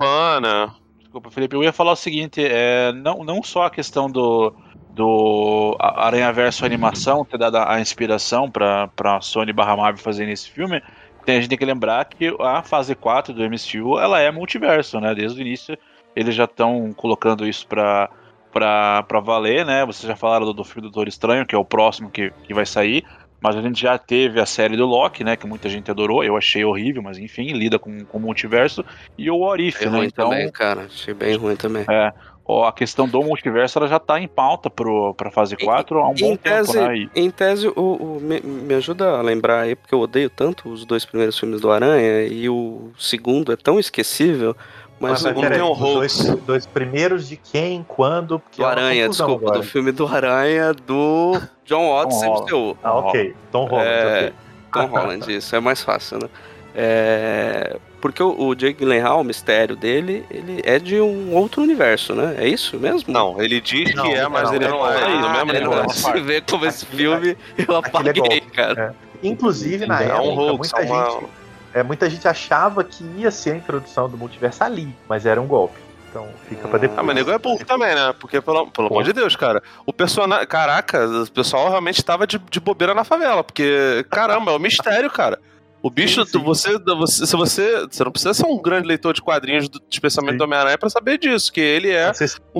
Desculpa, 1.00 1.30
Felipe, 1.30 1.56
eu 1.56 1.64
ia 1.64 1.74
falar 1.74 1.92
o 1.92 1.96
seguinte, 1.96 2.44
é, 2.44 2.92
não, 2.92 3.24
não 3.24 3.44
só 3.44 3.66
a 3.66 3.70
questão 3.70 4.10
do, 4.10 4.54
do 4.90 5.76
Aranha 5.80 6.32
Verso 6.34 6.66
animação 6.66 7.24
ter 7.24 7.38
dado 7.38 7.58
a 7.58 7.80
inspiração 7.80 8.50
para 8.50 8.90
a 9.04 9.22
Sony 9.22 9.54
barra 9.54 9.78
Marvel 9.78 10.04
fazer 10.04 10.28
esse 10.30 10.50
filme, 10.50 10.82
tem, 11.26 11.38
a 11.38 11.42
gente 11.42 11.50
tem 11.50 11.58
que 11.58 11.66
lembrar 11.66 12.06
que 12.06 12.36
a 12.40 12.64
fase 12.64 12.96
4 12.96 13.34
do 13.34 13.44
MCU 13.44 14.00
ela 14.00 14.20
é 14.20 14.32
multiverso, 14.32 15.00
né? 15.00 15.14
Desde 15.14 15.40
o 15.40 15.42
início 15.42 15.78
eles 16.16 16.36
já 16.36 16.46
estão 16.46 16.92
colocando 16.94 17.48
isso 17.48 17.68
para 17.68 18.10
pra, 18.52 19.04
pra 19.04 19.20
valer, 19.20 19.66
né? 19.66 19.84
Vocês 19.84 20.08
já 20.08 20.16
falaram 20.16 20.46
do, 20.46 20.54
do 20.54 20.64
filme 20.64 20.82
do 20.82 20.92
Doutor 20.92 21.08
Estranho, 21.08 21.46
que 21.46 21.56
é 21.56 21.58
o 21.58 21.66
próximo 21.66 22.12
que, 22.12 22.32
que 22.44 22.54
vai 22.54 22.66
sair. 22.66 23.04
Mas 23.44 23.58
a 23.58 23.62
gente 23.62 23.82
já 23.82 23.98
teve 23.98 24.40
a 24.40 24.46
série 24.46 24.78
do 24.78 24.86
Loki, 24.86 25.22
né? 25.22 25.36
Que 25.36 25.46
muita 25.46 25.68
gente 25.68 25.92
adorou. 25.92 26.24
Eu 26.24 26.38
achei 26.38 26.64
horrível, 26.64 27.04
mas 27.04 27.18
enfim, 27.18 27.52
lida 27.52 27.78
com, 27.78 28.06
com 28.06 28.18
o 28.18 28.22
multiverso. 28.22 28.86
E 29.18 29.30
o 29.30 29.42
Orif, 29.42 29.84
né? 29.84 29.98
Ruim 29.98 30.06
então, 30.06 30.30
também, 30.30 30.50
cara. 30.50 30.84
Achei 30.84 31.14
bem 31.14 31.36
ruim 31.36 31.58
também. 31.58 31.84
É. 31.90 32.14
Ó, 32.46 32.66
a 32.66 32.72
questão 32.74 33.08
do 33.08 33.22
multiverso 33.22 33.80
ela 33.80 33.88
já 33.88 34.00
tá 34.00 34.20
em 34.20 34.28
pauta 34.28 34.70
pro, 34.70 35.14
pra 35.14 35.32
fase 35.32 35.56
4 35.58 36.00
há 36.00 36.10
um 36.10 36.14
bom 36.14 36.36
tese, 36.36 36.74
tempo, 36.74 36.88
né? 36.88 37.10
Em 37.16 37.32
tese, 37.32 37.68
o, 37.70 37.72
o 37.74 38.20
me, 38.22 38.42
me, 38.42 38.74
ajuda 38.74 39.18
a 39.18 39.22
lembrar 39.22 39.62
aí, 39.62 39.76
porque 39.76 39.96
eu 39.96 40.02
odeio 40.02 40.30
tanto 40.30 40.70
os 40.70 40.86
dois 40.86 41.06
primeiros 41.06 41.40
filmes 41.40 41.62
do 41.62 41.72
Aranha 41.72 42.26
e 42.28 42.50
o 42.50 42.92
segundo 42.98 43.52
é 43.52 43.56
tão 43.56 43.80
esquecível. 43.80 44.56
Mas, 45.04 45.12
mas 45.12 45.20
o 45.22 45.24
segundo 45.28 45.50
tem 45.50 45.62
um 45.62 45.76
dois, 45.76 46.36
dois 46.48 46.66
primeiros 46.66 47.28
de 47.28 47.36
quem, 47.36 47.86
quando? 47.86 48.42
do 48.56 48.66
Aranha, 48.66 49.10
desculpa, 49.10 49.48
agora. 49.48 49.60
do 49.60 49.64
filme 49.66 49.92
do 49.92 50.08
Aranha 50.08 50.74
do 50.74 51.42
John 51.66 51.90
Watts 51.90 52.22
MCU. 52.22 52.78
Ah, 52.82 53.00
ok. 53.00 53.36
Tom 53.52 53.66
Holland. 53.66 53.90
É, 53.90 54.18
okay. 54.18 54.34
Tom 54.72 54.86
Holland, 54.86 55.28
isso 55.36 55.56
é 55.56 55.60
mais 55.60 55.84
fácil, 55.84 56.20
né? 56.20 56.30
É, 56.74 57.78
porque 58.00 58.24
o, 58.24 58.48
o 58.48 58.56
Jake 58.56 58.80
Gyllenhaal, 58.80 59.20
o 59.20 59.24
mistério 59.26 59.76
dele, 59.76 60.26
ele 60.32 60.62
é 60.64 60.80
de 60.80 61.00
um 61.02 61.36
outro 61.36 61.62
universo, 61.62 62.16
né? 62.16 62.36
É 62.38 62.48
isso 62.48 62.80
mesmo? 62.80 63.14
Não, 63.14 63.42
ele 63.42 63.60
diz 63.60 63.94
não, 63.94 64.06
que 64.06 64.14
é, 64.14 64.28
mas 64.28 64.50
não, 64.50 64.56
ele 64.56 64.68
não 64.70 64.90
é. 64.90 64.98
é, 64.98 65.04
é 65.04 65.16
no 65.18 65.30
mesmo 65.30 65.52
universo. 65.52 66.00
Você 66.00 66.22
vê 66.22 66.42
como 66.42 66.66
esse 66.66 66.86
filme 66.86 67.38
eu 67.58 67.76
apaguei, 67.76 68.42
cara. 68.54 68.96
É. 69.22 69.28
Inclusive, 69.28 69.86
na 69.86 70.02
época, 70.02 70.22
um 70.22 70.58
muita 70.58 70.82
gente... 70.82 71.43
É, 71.74 71.82
muita 71.82 72.10
gente 72.10 72.28
achava 72.28 72.84
que 72.84 73.04
ia 73.18 73.32
ser 73.32 73.52
a 73.52 73.56
introdução 73.56 74.08
do 74.08 74.18
multiverso 74.18 74.64
ali, 74.64 74.96
mas 75.08 75.26
era 75.26 75.42
um 75.42 75.48
golpe. 75.48 75.80
Então 76.14 76.30
fica 76.48 76.68
pra 76.68 76.78
depois. 76.78 77.00
Ah, 77.00 77.02
mas 77.02 77.16
nego 77.16 77.32
é 77.32 77.40
burro 77.40 77.66
também, 77.66 77.96
né? 77.96 78.14
Porque, 78.20 78.40
pelo, 78.40 78.70
pelo 78.70 78.88
amor 78.88 79.04
de 79.04 79.14
Deus, 79.14 79.36
cara, 79.36 79.64
o 79.84 79.92
personagem. 79.92 80.46
Caraca, 80.46 81.08
o 81.08 81.32
pessoal 81.32 81.70
realmente 81.70 82.06
tava 82.06 82.28
de, 82.28 82.38
de 82.38 82.60
bobeira 82.60 82.94
na 82.94 83.04
favela. 83.04 83.44
Porque, 83.44 84.06
caramba, 84.12 84.52
é 84.52 84.56
um 84.56 84.60
mistério, 84.60 85.10
cara. 85.10 85.40
O 85.82 85.90
bicho, 85.90 86.24
sim, 86.24 86.34
sim. 86.34 86.44
Você, 86.44 86.78
você, 86.78 87.26
se 87.26 87.36
você. 87.36 87.88
Você 87.90 88.04
não 88.04 88.12
precisa 88.12 88.34
ser 88.36 88.46
um 88.46 88.62
grande 88.62 88.88
leitor 88.88 89.12
de 89.12 89.24
quadrinhos, 89.24 89.68
especialmente 89.92 90.34
sim. 90.34 90.38
do 90.38 90.44
Homem-Aranha, 90.44 90.78
pra 90.78 90.90
saber 90.90 91.18
disso, 91.18 91.52
que 91.52 91.60
ele 91.60 91.90
é. 91.90 92.08
Mas 92.08 92.18
você, 92.20 92.38
um... 92.56 92.60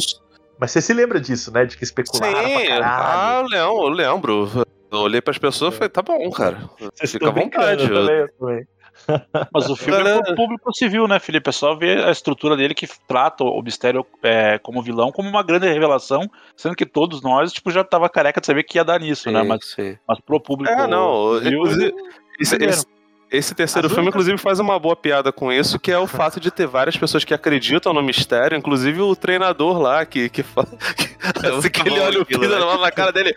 mas 0.58 0.72
você, 0.72 0.82
se 0.82 0.94
lembra 0.94 1.22
disso, 1.22 1.54
né? 1.54 1.64
De 1.64 1.78
que 1.78 1.84
especularam 1.84 2.36
Sim, 2.36 2.68
ah, 2.82 3.44
eu 3.44 3.48
lembro, 3.48 3.84
eu 3.84 3.90
lembro. 3.90 4.66
Eu 4.92 5.00
olhei 5.00 5.22
pras 5.22 5.38
pessoas 5.38 5.74
e 5.74 5.78
falei, 5.78 5.90
tá 5.90 6.02
bom, 6.02 6.30
cara. 6.32 6.70
Fica 7.06 7.28
à 7.28 7.32
vontade. 7.32 7.84
Eu 7.84 7.94
também, 7.94 8.16
eu 8.16 8.30
também. 8.40 8.68
Mas 9.54 9.70
o 9.70 9.76
filme 9.76 10.10
é 10.10 10.22
pro 10.22 10.36
público 10.36 10.74
civil, 10.74 11.08
né, 11.08 11.20
Felipe? 11.20 11.50
É 11.50 11.54
só 11.54 11.76
ver 11.76 12.04
a 12.04 12.12
estrutura 12.12 12.56
dele 12.56 12.74
que 12.74 12.88
trata 13.08 13.44
o 13.44 13.62
Mistério 13.62 14.06
é, 14.22 14.58
como 14.60 14.82
vilão 14.82 15.12
como 15.12 15.30
uma 15.30 15.44
grande 15.44 15.68
revelação, 15.68 16.30
sendo 16.56 16.76
que 16.76 16.86
todos 16.86 17.22
nós, 17.22 17.52
tipo, 17.52 17.72
já 17.72 17.84
tava 17.84 18.10
careca 18.10 18.40
de 18.40 18.48
saber 18.48 18.64
que 18.64 18.78
ia 18.78 18.84
dar 18.84 19.00
nisso, 19.00 19.32
né? 19.32 19.42
sim, 19.42 19.48
né? 19.48 19.50
Mas, 19.50 19.72
sim. 19.72 19.98
mas 20.08 20.20
pro 20.20 20.40
público. 20.40 20.74
É, 20.74 20.88
não. 20.88 21.40
Civil, 21.40 21.64
esse, 21.66 21.94
esse, 22.40 22.86
esse, 23.32 23.56
terceiro 23.56 23.88
As 23.88 23.94
filme, 23.94 24.10
inclusive, 24.10 24.38
faz 24.38 24.60
uma 24.60 24.78
boa 24.80 24.96
piada 24.96 25.32
com 25.32 25.52
isso, 25.52 25.80
que 25.80 25.92
é 25.92 25.98
o 25.98 26.08
fato 26.08 26.40
de 26.40 26.52
ter 26.52 26.68
várias 26.68 26.96
pessoas 26.96 27.24
que 27.24 27.34
acreditam 27.34 27.94
no 27.94 28.02
mistério, 28.02 28.58
inclusive 28.58 29.02
o 29.02 29.16
treinador 29.16 29.80
lá, 29.80 30.06
que, 30.06 30.30
que 30.30 30.44
fala. 30.44 30.68
Que, 31.24 31.46
é 31.46 31.50
assim 31.52 31.70
que 31.70 31.88
ele 31.88 32.02
olha 32.02 32.22
o 32.22 32.26
Pisa 32.26 32.60
né? 32.60 32.78
na 32.82 32.92
cara 32.92 33.10
dele. 33.10 33.34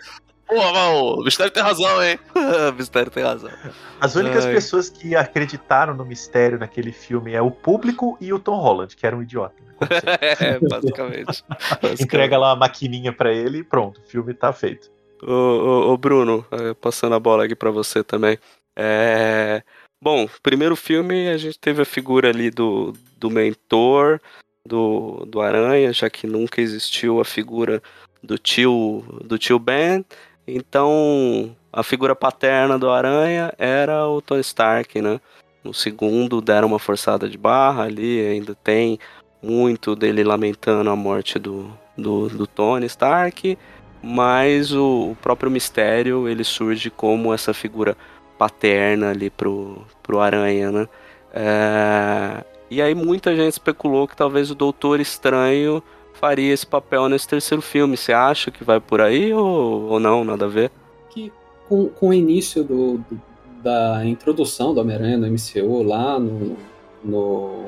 Pô, 0.47 0.55
mano, 0.55 1.19
o 1.19 1.23
mistério 1.23 1.51
tem 1.51 1.61
razão, 1.61 2.01
hein? 2.03 2.17
o 2.71 2.73
mistério 2.73 3.11
tem 3.11 3.23
razão. 3.23 3.51
As 3.99 4.15
únicas 4.15 4.45
Ai. 4.45 4.53
pessoas 4.53 4.89
que 4.89 5.15
acreditaram 5.15 5.93
no 5.93 6.05
mistério 6.05 6.57
naquele 6.57 6.93
filme 6.93 7.33
é 7.33 7.41
o 7.41 7.51
público 7.51 8.17
e 8.21 8.31
o 8.31 8.39
Tom 8.39 8.57
Holland, 8.57 8.95
que 8.95 9.05
era 9.05 9.15
um 9.15 9.21
idiota. 9.21 9.55
Né? 9.61 9.67
é, 10.39 10.59
basicamente. 10.59 11.43
Entrega 12.01 12.37
lá 12.37 12.53
uma 12.53 12.61
maquininha 12.61 13.11
para 13.11 13.31
ele 13.31 13.59
e 13.59 13.63
pronto, 13.63 13.99
o 13.99 14.09
filme 14.09 14.33
tá 14.33 14.53
feito. 14.53 14.89
Ô, 15.21 15.31
ô, 15.31 15.93
ô 15.93 15.97
Bruno, 15.97 16.45
é, 16.51 16.73
passando 16.73 17.15
a 17.15 17.19
bola 17.19 17.45
aqui 17.45 17.55
para 17.55 17.71
você 17.71 18.03
também. 18.03 18.37
É... 18.75 19.63
Bom, 20.01 20.29
primeiro 20.43 20.75
filme 20.75 21.27
a 21.27 21.37
gente 21.37 21.59
teve 21.59 21.81
a 21.81 21.85
figura 21.85 22.29
ali 22.29 22.51
do, 22.51 22.93
do 23.17 23.29
mentor 23.29 24.21
do, 24.65 25.25
do 25.25 25.41
Aranha, 25.41 25.91
já 25.91 26.09
que 26.09 26.27
nunca 26.27 26.61
existiu 26.61 27.19
a 27.19 27.25
figura 27.25 27.81
do 28.21 28.37
tio 28.37 29.03
do 29.23 29.37
tio 29.37 29.57
Ben. 29.57 30.05
Então, 30.47 31.55
a 31.73 31.83
figura 31.83 32.15
paterna 32.15 32.79
do 32.79 32.89
Aranha 32.89 33.53
era 33.57 34.07
o 34.07 34.21
Tony 34.21 34.41
Stark, 34.41 35.01
né? 35.01 35.19
No 35.63 35.73
segundo 35.73 36.39
deram 36.39 36.69
uma 36.69 36.79
forçada 36.79 37.27
de 37.27 37.37
barra 37.37 37.83
ali, 37.83 38.25
ainda 38.25 38.55
tem 38.55 38.97
muito 39.43 39.95
dele 39.95 40.23
lamentando 40.23 40.89
a 40.89 40.95
morte 40.95 41.37
do, 41.37 41.69
do, 41.97 42.29
do 42.29 42.47
Tony 42.47 42.85
Stark, 42.85 43.57
mas 44.01 44.71
o, 44.71 45.11
o, 45.11 45.17
próprio 45.21 45.51
mistério 45.51 46.27
ele 46.29 46.43
surge 46.43 46.89
como 46.89 47.33
essa 47.33 47.53
figura 47.53 47.97
paterna 48.37 49.09
ali 49.09 49.29
pro, 49.29 49.85
pro 50.01 50.19
Aranha, 50.19 50.71
né? 50.71 50.87
É, 51.33 52.43
e 52.69 52.81
aí 52.81 52.95
muita 52.95 53.35
gente 53.35 53.51
especulou 53.51 54.07
que 54.07 54.15
talvez 54.15 54.49
o 54.49 54.55
Doutor 54.55 54.99
Estranho 54.99 55.83
faria 56.19 56.53
esse 56.53 56.65
papel 56.65 57.07
nesse 57.07 57.27
terceiro 57.27 57.61
filme. 57.61 57.95
Você 57.95 58.13
acha 58.13 58.51
que 58.51 58.63
vai 58.63 58.79
por 58.79 59.01
aí 59.01 59.33
ou, 59.33 59.89
ou 59.89 59.99
não? 59.99 60.23
Nada 60.23 60.45
a 60.45 60.49
ver? 60.49 60.71
Que 61.09 61.31
com, 61.67 61.87
com 61.89 62.09
o 62.09 62.13
início 62.13 62.63
do, 62.63 62.97
do 62.97 63.21
da 63.61 64.05
introdução 64.05 64.73
do 64.73 64.79
Homem-Aranha 64.79 65.17
no 65.17 65.27
MCU 65.27 65.83
lá 65.83 66.19
no, 66.19 66.55
no 67.03 67.65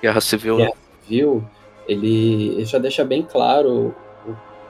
Guerra 0.00 0.20
Civil, 0.20 0.56
Guerra 0.56 0.72
Civil 1.02 1.44
ele, 1.86 2.54
ele 2.54 2.64
já 2.64 2.78
deixa 2.78 3.04
bem 3.04 3.22
claro 3.22 3.94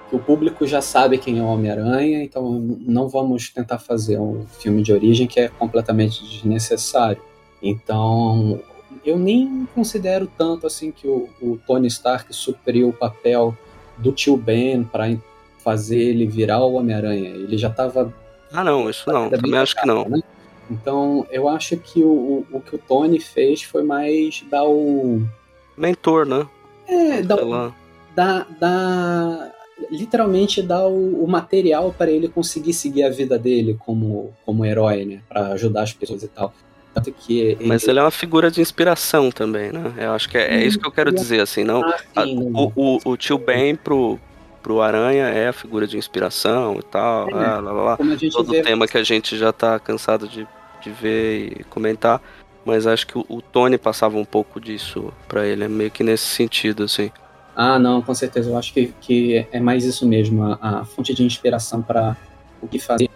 que 0.09 0.17
o 0.17 0.19
público 0.19 0.67
já 0.67 0.81
sabe 0.81 1.19
quem 1.19 1.39
é 1.39 1.43
o 1.43 1.47
Homem-Aranha, 1.47 2.23
então 2.23 2.59
não 2.81 3.09
vamos 3.09 3.51
tentar 3.51 3.79
fazer 3.79 4.19
um 4.19 4.47
filme 4.47 4.83
de 4.83 4.93
origem 4.93 5.27
que 5.27 5.39
é 5.39 5.49
completamente 5.49 6.25
desnecessário. 6.25 7.21
Então, 7.63 8.59
eu 9.09 9.19
nem 9.19 9.67
considero 9.75 10.31
tanto 10.37 10.67
assim 10.67 10.93
que 10.93 11.09
o, 11.09 11.29
o 11.41 11.59
Tony 11.67 11.89
Stark 11.89 12.31
supriu 12.35 12.91
o 12.91 12.93
papel 12.93 13.57
do 13.97 14.13
tio 14.13 14.37
Ben 14.37 14.85
para 14.85 15.17
fazer 15.59 15.99
ele 15.99 16.27
virar 16.27 16.63
o 16.65 16.75
Homem-Aranha. 16.75 17.31
Ele 17.31 17.57
já 17.57 17.69
estava. 17.69 18.13
Ah, 18.53 18.63
não, 18.63 18.89
isso 18.89 19.11
não. 19.11 19.31
Também 19.31 19.57
acho 19.57 19.75
que 19.75 19.87
não. 19.87 20.05
Né? 20.09 20.21
Então, 20.71 21.27
eu 21.31 21.49
acho 21.49 21.77
que 21.79 22.03
o, 22.03 22.09
o, 22.09 22.47
o, 22.53 22.61
que 22.61 22.77
o 22.77 22.79
Tony 22.79 23.19
fez 23.19 23.63
foi 23.63 23.83
mais 23.83 24.45
dar 24.51 24.65
o. 24.65 25.23
Mentor, 25.77 26.27
né? 26.27 26.47
É, 26.87 27.23
dar, 27.23 27.39
dar, 28.15 28.47
dar 28.61 29.53
literalmente 29.91 30.61
dar 30.61 30.87
o, 30.87 31.25
o 31.25 31.27
material 31.27 31.95
para 31.97 32.11
ele 32.11 32.29
conseguir 32.29 32.75
seguir 32.75 33.05
a 33.05 33.11
vida 33.11 33.39
dele 33.39 33.79
como, 33.79 34.35
como 34.45 34.65
herói, 34.65 35.05
né? 35.05 35.23
Para 35.29 35.49
ajudar 35.49 35.83
as 35.83 35.93
pessoas 35.93 36.23
e 36.23 36.29
tal. 36.29 36.53
Que. 37.01 37.57
Mas 37.61 37.87
ele 37.87 37.99
é 37.99 38.03
uma 38.03 38.11
figura 38.11 38.51
de 38.51 38.61
inspiração 38.61 39.31
também, 39.31 39.73
né? 39.73 39.93
Eu 39.99 40.13
acho 40.13 40.29
que 40.29 40.37
é, 40.37 40.57
é 40.57 40.65
isso 40.65 40.79
que 40.79 40.87
eu 40.87 40.93
quero 40.93 41.13
dizer, 41.13 41.41
assim, 41.41 41.65
não. 41.65 41.83
Ah, 41.83 41.97
a, 42.17 42.25
o, 42.25 42.73
o, 42.75 42.99
o, 43.05 43.17
tio 43.17 43.39
Ben 43.39 43.75
pro, 43.75 44.19
pro 44.63 44.81
Aranha 44.81 45.25
é 45.25 45.49
a 45.49 45.53
figura 45.53 45.87
de 45.87 45.97
inspiração 45.97 46.77
e 46.79 46.83
tal, 46.83 47.29
é, 47.31 47.33
lá, 47.35 47.61
lá, 47.61 47.73
lá. 47.73 47.99
todo 48.33 48.53
vê... 48.53 48.63
tema 48.63 48.87
que 48.87 48.99
a 48.99 49.03
gente 49.03 49.37
já 49.37 49.53
tá 49.53 49.79
cansado 49.79 50.29
de, 50.29 50.47
de 50.83 50.91
ver 50.91 51.61
e 51.61 51.65
comentar. 51.65 52.21
Mas 52.65 52.87
acho 52.87 53.07
que 53.07 53.19
o, 53.19 53.25
o 53.29 53.41
Tony 53.41 53.79
passava 53.79 54.19
um 54.19 54.25
pouco 54.25 54.61
disso 54.61 55.13
para 55.27 55.47
ele, 55.47 55.65
é 55.65 55.69
meio 55.69 55.91
que 55.91 56.03
nesse 56.03 56.27
sentido, 56.27 56.85
assim. 56.85 57.11
Ah, 57.57 57.79
não, 57.79 58.01
com 58.01 58.15
certeza. 58.15 58.51
Eu 58.51 58.57
acho 58.57 58.73
que, 58.73 58.95
que 59.01 59.47
é 59.51 59.59
mais 59.59 59.85
isso 59.85 60.07
mesmo, 60.07 60.45
a, 60.45 60.81
a 60.81 60.85
fonte 60.85 61.13
de 61.13 61.25
inspiração 61.25 61.83
para 61.83 62.17
o 62.61 62.69
que 62.69 62.79
fazer, 62.79 63.09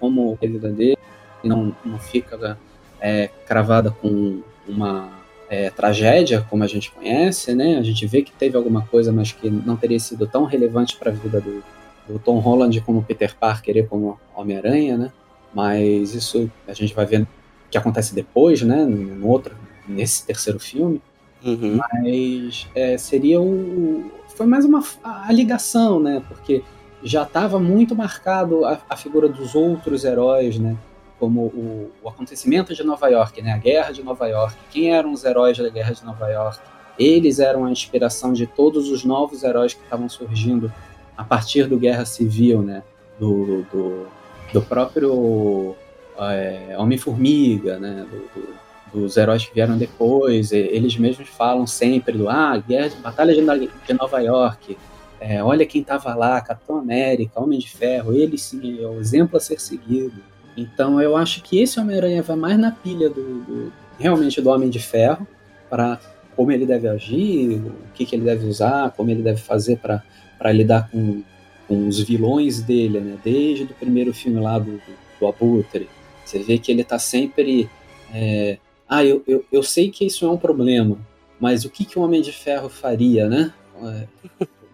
como 0.00 0.36
a 0.42 0.46
vida 0.46 0.68
dele, 0.70 0.98
não, 1.44 1.76
não 1.84 1.98
fica 1.98 2.58
é, 3.00 3.28
cravada 3.46 3.90
com 3.90 4.42
uma 4.66 5.10
é, 5.48 5.70
tragédia, 5.70 6.44
como 6.48 6.64
a 6.64 6.66
gente 6.66 6.90
conhece, 6.90 7.54
né? 7.54 7.78
A 7.78 7.82
gente 7.82 8.06
vê 8.06 8.22
que 8.22 8.32
teve 8.32 8.56
alguma 8.56 8.82
coisa, 8.82 9.12
mas 9.12 9.32
que 9.32 9.48
não 9.48 9.76
teria 9.76 9.98
sido 9.98 10.26
tão 10.26 10.44
relevante 10.44 10.96
para 10.96 11.10
a 11.10 11.14
vida 11.14 11.40
do, 11.40 11.62
do, 12.08 12.18
Tom 12.18 12.38
Holland 12.38 12.80
como 12.80 13.02
Peter 13.02 13.34
Parker 13.36 13.76
e 13.76 13.82
como 13.82 14.18
Homem-Aranha, 14.34 14.96
né? 14.96 15.12
Mas 15.54 16.14
isso 16.14 16.50
a 16.66 16.72
gente 16.72 16.94
vai 16.94 17.06
ver 17.06 17.26
que 17.70 17.78
acontece 17.78 18.14
depois, 18.14 18.62
né? 18.62 18.84
No 18.84 19.28
outro, 19.28 19.54
nesse 19.88 20.26
terceiro 20.26 20.58
filme. 20.58 21.00
Uhum. 21.44 21.78
Mas 21.78 22.68
é, 22.74 22.98
seria 22.98 23.40
o. 23.40 24.10
Foi 24.34 24.46
mais 24.46 24.64
uma 24.64 24.82
a, 25.02 25.32
ligação, 25.32 26.00
né? 26.00 26.22
Porque 26.26 26.62
já 27.02 27.22
estava 27.22 27.58
muito 27.58 27.94
marcado 27.94 28.64
a, 28.64 28.80
a, 28.88 28.96
figura 28.96 29.28
dos 29.28 29.54
outros 29.54 30.04
heróis, 30.04 30.58
né? 30.58 30.76
Como 31.18 31.42
o, 31.42 31.92
o, 32.02 32.08
acontecimento 32.08 32.74
de 32.74 32.82
Nova 32.84 33.08
York, 33.08 33.40
né? 33.40 33.52
A 33.52 33.58
guerra 33.58 33.90
de 33.90 34.02
Nova 34.02 34.26
York. 34.26 34.56
Quem 34.70 34.94
eram 34.94 35.12
os 35.12 35.24
heróis 35.24 35.56
da 35.56 35.68
guerra 35.68 35.92
de 35.92 36.04
Nova 36.04 36.28
York? 36.28 36.60
Eles 36.98 37.38
eram 37.38 37.64
a 37.64 37.70
inspiração 37.70 38.32
de 38.32 38.46
todos 38.46 38.90
os 38.90 39.04
novos 39.04 39.42
heróis 39.42 39.74
que 39.74 39.82
estavam 39.82 40.08
surgindo 40.08 40.72
a 41.16 41.24
partir 41.24 41.66
do 41.66 41.78
Guerra 41.78 42.04
Civil, 42.04 42.62
né? 42.62 42.82
Do, 43.18 43.62
do, 43.72 44.06
do 44.52 44.62
próprio 44.62 45.74
é, 46.18 46.76
Homem-Formiga, 46.78 47.78
né? 47.78 48.06
Do, 48.10 48.40
do, 48.40 48.66
dos 48.92 49.16
heróis 49.16 49.44
que 49.44 49.54
vieram 49.54 49.76
depois, 49.76 50.52
eles 50.52 50.96
mesmos 50.96 51.28
falam 51.28 51.66
sempre 51.66 52.16
do 52.16 52.28
ah, 52.28 52.56
guerra, 52.56 52.96
batalha 53.02 53.34
de, 53.34 53.94
Nova 53.94 54.20
York, 54.20 54.76
É, 55.18 55.42
olha 55.42 55.64
quem 55.64 55.80
estava 55.80 56.14
lá, 56.14 56.40
Capitão 56.42 56.76
América, 56.78 57.40
Homem 57.40 57.58
de 57.58 57.70
Ferro, 57.70 58.12
ele 58.12 58.36
sim 58.36 58.82
é 58.82 58.86
o 58.86 59.00
exemplo 59.00 59.36
a 59.36 59.40
ser 59.40 59.58
seguido. 59.58 60.22
Então 60.56 61.00
eu 61.00 61.16
acho 61.16 61.42
que 61.42 61.60
esse 61.60 61.78
Homem-Aranha 61.78 62.22
vai 62.22 62.36
mais 62.36 62.58
na 62.58 62.70
pilha 62.70 63.10
do, 63.10 63.40
do, 63.40 63.72
realmente 63.98 64.40
do 64.40 64.48
Homem 64.50 64.70
de 64.70 64.78
Ferro 64.78 65.26
para 65.68 66.00
como 66.34 66.52
ele 66.52 66.66
deve 66.66 66.86
agir, 66.86 67.56
o 67.56 67.92
que, 67.94 68.04
que 68.04 68.14
ele 68.14 68.24
deve 68.24 68.46
usar, 68.46 68.90
como 68.90 69.10
ele 69.10 69.22
deve 69.22 69.40
fazer 69.40 69.78
para 69.78 70.52
lidar 70.52 70.90
com, 70.90 71.22
com 71.66 71.88
os 71.88 71.98
vilões 72.00 72.60
dele, 72.60 73.00
né? 73.00 73.16
Desde 73.24 73.64
o 73.64 73.68
primeiro 73.68 74.12
filme 74.12 74.38
lá 74.38 74.58
do, 74.58 74.78
do 75.18 75.26
Abutre. 75.26 75.88
Você 76.22 76.40
vê 76.40 76.58
que 76.58 76.70
ele 76.70 76.82
está 76.82 76.98
sempre. 76.98 77.70
É, 78.12 78.58
ah, 78.86 79.02
eu, 79.02 79.24
eu, 79.26 79.44
eu 79.50 79.62
sei 79.62 79.90
que 79.90 80.04
isso 80.04 80.26
é 80.26 80.30
um 80.30 80.36
problema, 80.36 80.98
mas 81.40 81.64
o 81.64 81.70
que, 81.70 81.86
que 81.86 81.98
o 81.98 82.02
Homem 82.02 82.20
de 82.20 82.32
Ferro 82.32 82.68
faria, 82.68 83.28
né? 83.28 83.52
É, 83.82 84.06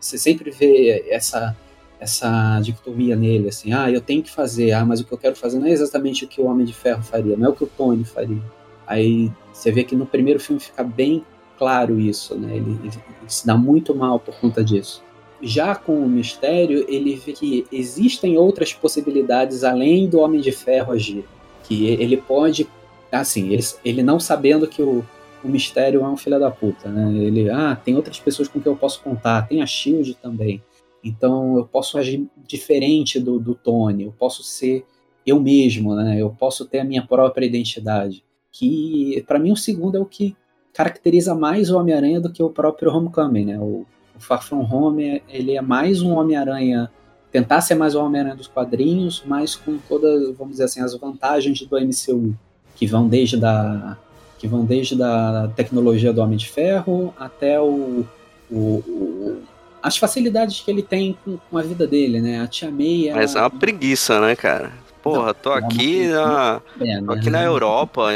você 0.00 0.18
sempre 0.18 0.50
vê 0.50 1.06
essa, 1.08 1.56
essa 2.02 2.58
dicotomia 2.60 3.14
nele, 3.14 3.48
assim, 3.48 3.72
ah, 3.72 3.88
eu 3.88 4.00
tenho 4.00 4.24
que 4.24 4.30
fazer, 4.30 4.72
ah, 4.72 4.84
mas 4.84 5.00
o 5.00 5.04
que 5.04 5.12
eu 5.12 5.18
quero 5.18 5.36
fazer 5.36 5.60
não 5.60 5.68
é 5.68 5.70
exatamente 5.70 6.24
o 6.24 6.28
que 6.28 6.40
o 6.40 6.46
Homem 6.46 6.66
de 6.66 6.74
Ferro 6.74 7.00
faria, 7.00 7.36
não 7.36 7.46
é 7.46 7.48
o 7.48 7.52
que 7.52 7.62
o 7.62 7.66
Tony 7.68 8.04
faria. 8.04 8.42
Aí 8.84 9.30
você 9.52 9.70
vê 9.70 9.84
que 9.84 9.94
no 9.94 10.04
primeiro 10.04 10.40
filme 10.40 10.60
fica 10.60 10.82
bem 10.82 11.24
claro 11.56 12.00
isso, 12.00 12.34
né? 12.34 12.56
Ele, 12.56 12.76
ele, 12.82 12.92
se 13.28 13.46
dá 13.46 13.56
muito 13.56 13.94
mal 13.94 14.18
por 14.18 14.34
conta 14.34 14.64
disso. 14.64 15.00
Já 15.40 15.76
com 15.76 15.94
o 16.00 16.08
Mistério, 16.08 16.84
ele 16.88 17.14
vê 17.14 17.32
que 17.32 17.66
existem 17.70 18.36
outras 18.36 18.72
possibilidades 18.72 19.62
além 19.62 20.08
do 20.08 20.18
Homem 20.18 20.40
de 20.40 20.50
Ferro 20.50 20.92
agir. 20.92 21.24
Que 21.62 21.86
ele 21.86 22.16
pode, 22.16 22.68
assim, 23.12 23.50
ele, 23.52 23.62
ele 23.84 24.02
não 24.02 24.18
sabendo 24.18 24.66
que 24.66 24.82
o, 24.82 25.04
o 25.44 25.48
Mistério 25.48 26.00
é 26.00 26.08
um 26.08 26.16
filho 26.16 26.40
da 26.40 26.50
puta, 26.50 26.88
né? 26.88 27.16
Ele, 27.16 27.48
ah, 27.48 27.76
tem 27.76 27.94
outras 27.94 28.18
pessoas 28.18 28.48
com 28.48 28.60
quem 28.60 28.72
eu 28.72 28.76
posso 28.76 29.00
contar, 29.00 29.46
tem 29.46 29.62
a 29.62 29.66
Shield 29.66 30.14
também. 30.20 30.60
Então 31.02 31.56
eu 31.56 31.64
posso 31.64 31.98
agir 31.98 32.26
diferente 32.46 33.18
do, 33.18 33.38
do 33.38 33.54
Tony, 33.54 34.04
eu 34.04 34.12
posso 34.12 34.42
ser 34.42 34.84
eu 35.26 35.40
mesmo, 35.40 35.94
né? 35.94 36.20
Eu 36.20 36.30
posso 36.30 36.64
ter 36.64 36.80
a 36.80 36.84
minha 36.84 37.06
própria 37.06 37.46
identidade. 37.46 38.24
Que 38.50 39.24
para 39.26 39.38
mim 39.38 39.52
o 39.52 39.56
segundo 39.56 39.96
é 39.96 40.00
o 40.00 40.06
que 40.06 40.36
caracteriza 40.72 41.34
mais 41.34 41.70
o 41.70 41.78
Homem-Aranha 41.78 42.20
do 42.20 42.32
que 42.32 42.42
o 42.42 42.50
próprio 42.50 42.92
Homecoming, 42.92 43.44
né? 43.44 43.58
O, 43.58 43.86
o 44.16 44.20
Far 44.20 44.42
From 44.42 44.66
Home 44.70 45.22
ele 45.28 45.56
é 45.56 45.60
mais 45.60 46.02
um 46.02 46.12
Homem-Aranha 46.12 46.90
tentar 47.30 47.62
ser 47.62 47.74
mais 47.74 47.94
o 47.94 48.04
Homem-Aranha 48.04 48.36
dos 48.36 48.46
quadrinhos, 48.46 49.22
mas 49.26 49.56
com 49.56 49.78
todas, 49.88 50.36
vamos 50.36 50.52
dizer 50.52 50.64
assim, 50.64 50.82
as 50.82 50.94
vantagens 50.94 51.62
do 51.62 51.80
MCU, 51.80 52.36
que 52.76 52.86
vão 52.86 53.08
desde 53.08 53.38
da 53.38 53.96
que 54.38 54.48
vão 54.48 54.64
desde 54.64 55.00
a 55.00 55.48
tecnologia 55.54 56.12
do 56.12 56.20
Homem 56.20 56.36
de 56.36 56.48
Ferro 56.48 57.14
até 57.16 57.60
o, 57.60 58.04
o, 58.50 58.56
o 58.58 59.42
as 59.82 59.96
facilidades 59.96 60.60
que 60.60 60.70
ele 60.70 60.82
tem 60.82 61.16
com, 61.24 61.38
com, 61.50 61.58
a 61.58 61.62
vida 61.62 61.86
dele, 61.86 62.20
né? 62.20 62.40
A 62.40 62.46
Tia 62.46 62.70
May. 62.70 63.08
Ela... 63.08 63.20
Mas 63.20 63.34
é 63.34 63.40
uma 63.40 63.50
preguiça, 63.50 64.20
né, 64.20 64.36
cara? 64.36 64.72
Porra, 65.02 65.34
tô 65.34 65.50
aqui 65.50 66.06
na, 66.06 66.62
é, 66.80 67.00
tô 67.02 67.12
aqui 67.12 67.28
na 67.28 67.42
Europa, 67.42 68.10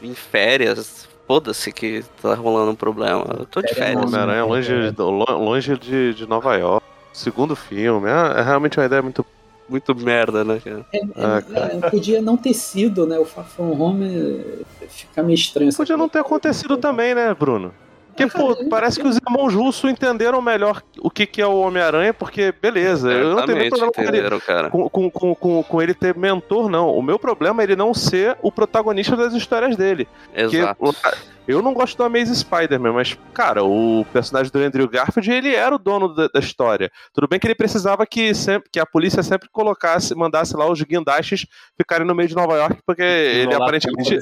em, 0.00 0.14
férias, 0.14 1.06
foda-se 1.26 1.70
que 1.70 2.02
tá 2.20 2.34
rolando 2.34 2.70
um 2.70 2.74
problema. 2.74 3.26
Eu 3.40 3.44
tô 3.44 3.60
de 3.60 3.74
férias. 3.74 4.02
Homem-Aranha 4.02 4.44
longe, 4.44 4.72
longe 4.98 5.76
de, 5.76 6.14
de 6.14 6.26
Nova 6.26 6.56
York. 6.56 6.84
Segundo 7.12 7.54
filme. 7.54 8.08
É, 8.08 8.40
é 8.40 8.42
realmente 8.42 8.78
uma 8.78 8.86
ideia 8.86 9.02
muito 9.02 9.24
muito 9.68 9.94
merda, 9.94 10.44
né, 10.44 10.60
cara? 10.62 10.86
É, 10.92 11.00
ah, 11.16 11.42
cara. 11.42 11.74
É, 11.74 11.90
podia 11.90 12.20
não 12.20 12.36
ter 12.36 12.52
sido, 12.52 13.06
né? 13.06 13.18
O 13.18 13.24
Far 13.24 13.46
From 13.46 13.80
Home 13.80 14.44
fica 14.88 15.22
meio 15.22 15.34
estranho. 15.34 15.74
Podia 15.74 15.96
não 15.96 16.08
ter 16.08 16.18
acontecido 16.18 16.76
também, 16.76 17.14
né, 17.14 17.34
Bruno? 17.34 17.72
Porque, 18.14 18.26
pô, 18.26 18.54
parece 18.68 19.00
que 19.00 19.06
os 19.06 19.16
irmãos 19.16 19.54
Russo 19.54 19.88
entenderam 19.88 20.42
melhor 20.42 20.82
o 21.00 21.10
que, 21.10 21.26
que 21.26 21.40
é 21.40 21.46
o 21.46 21.60
Homem-Aranha, 21.60 22.12
porque, 22.12 22.52
beleza, 22.52 23.10
eu 23.10 23.36
não 23.36 23.46
tenho 23.46 23.68
problema 23.70 23.92
com 23.92 24.02
ele, 24.02 24.70
com, 24.70 25.10
com, 25.10 25.34
com, 25.34 25.62
com, 25.62 25.82
ele 25.82 25.94
ter 25.94 26.16
mentor, 26.16 26.68
não. 26.68 26.94
O 26.94 27.02
meu 27.02 27.18
problema 27.18 27.62
é 27.62 27.64
ele 27.64 27.76
não 27.76 27.94
ser 27.94 28.36
o 28.42 28.52
protagonista 28.52 29.16
das 29.16 29.32
histórias 29.32 29.76
dele. 29.76 30.06
Exato. 30.34 30.78
Porque, 30.78 31.32
eu 31.48 31.60
não 31.60 31.74
gosto 31.74 31.96
do 31.96 32.04
Amazing 32.04 32.34
Spider-Man, 32.34 32.92
mas, 32.92 33.18
cara, 33.34 33.64
o 33.64 34.06
personagem 34.12 34.52
do 34.52 34.58
Andrew 34.58 34.88
Garfield, 34.88 35.30
ele 35.30 35.54
era 35.54 35.74
o 35.74 35.78
dono 35.78 36.14
da, 36.14 36.28
da, 36.28 36.38
história. 36.38 36.90
Tudo 37.12 37.26
bem 37.26 37.40
que 37.40 37.46
ele 37.46 37.54
precisava 37.54 38.06
que, 38.06 38.32
sempre, 38.34 38.70
que 38.70 38.78
a 38.78 38.86
polícia 38.86 39.22
sempre 39.22 39.48
colocasse, 39.50 40.14
mandasse 40.14 40.56
lá 40.56 40.70
os 40.70 40.80
guindastes 40.82 41.46
ficarem 41.76 42.06
no 42.06 42.14
meio 42.14 42.28
de 42.28 42.36
Nova 42.36 42.56
York, 42.56 42.78
porque 42.86 43.02
ele 43.02 43.54
aparentemente... 43.54 44.20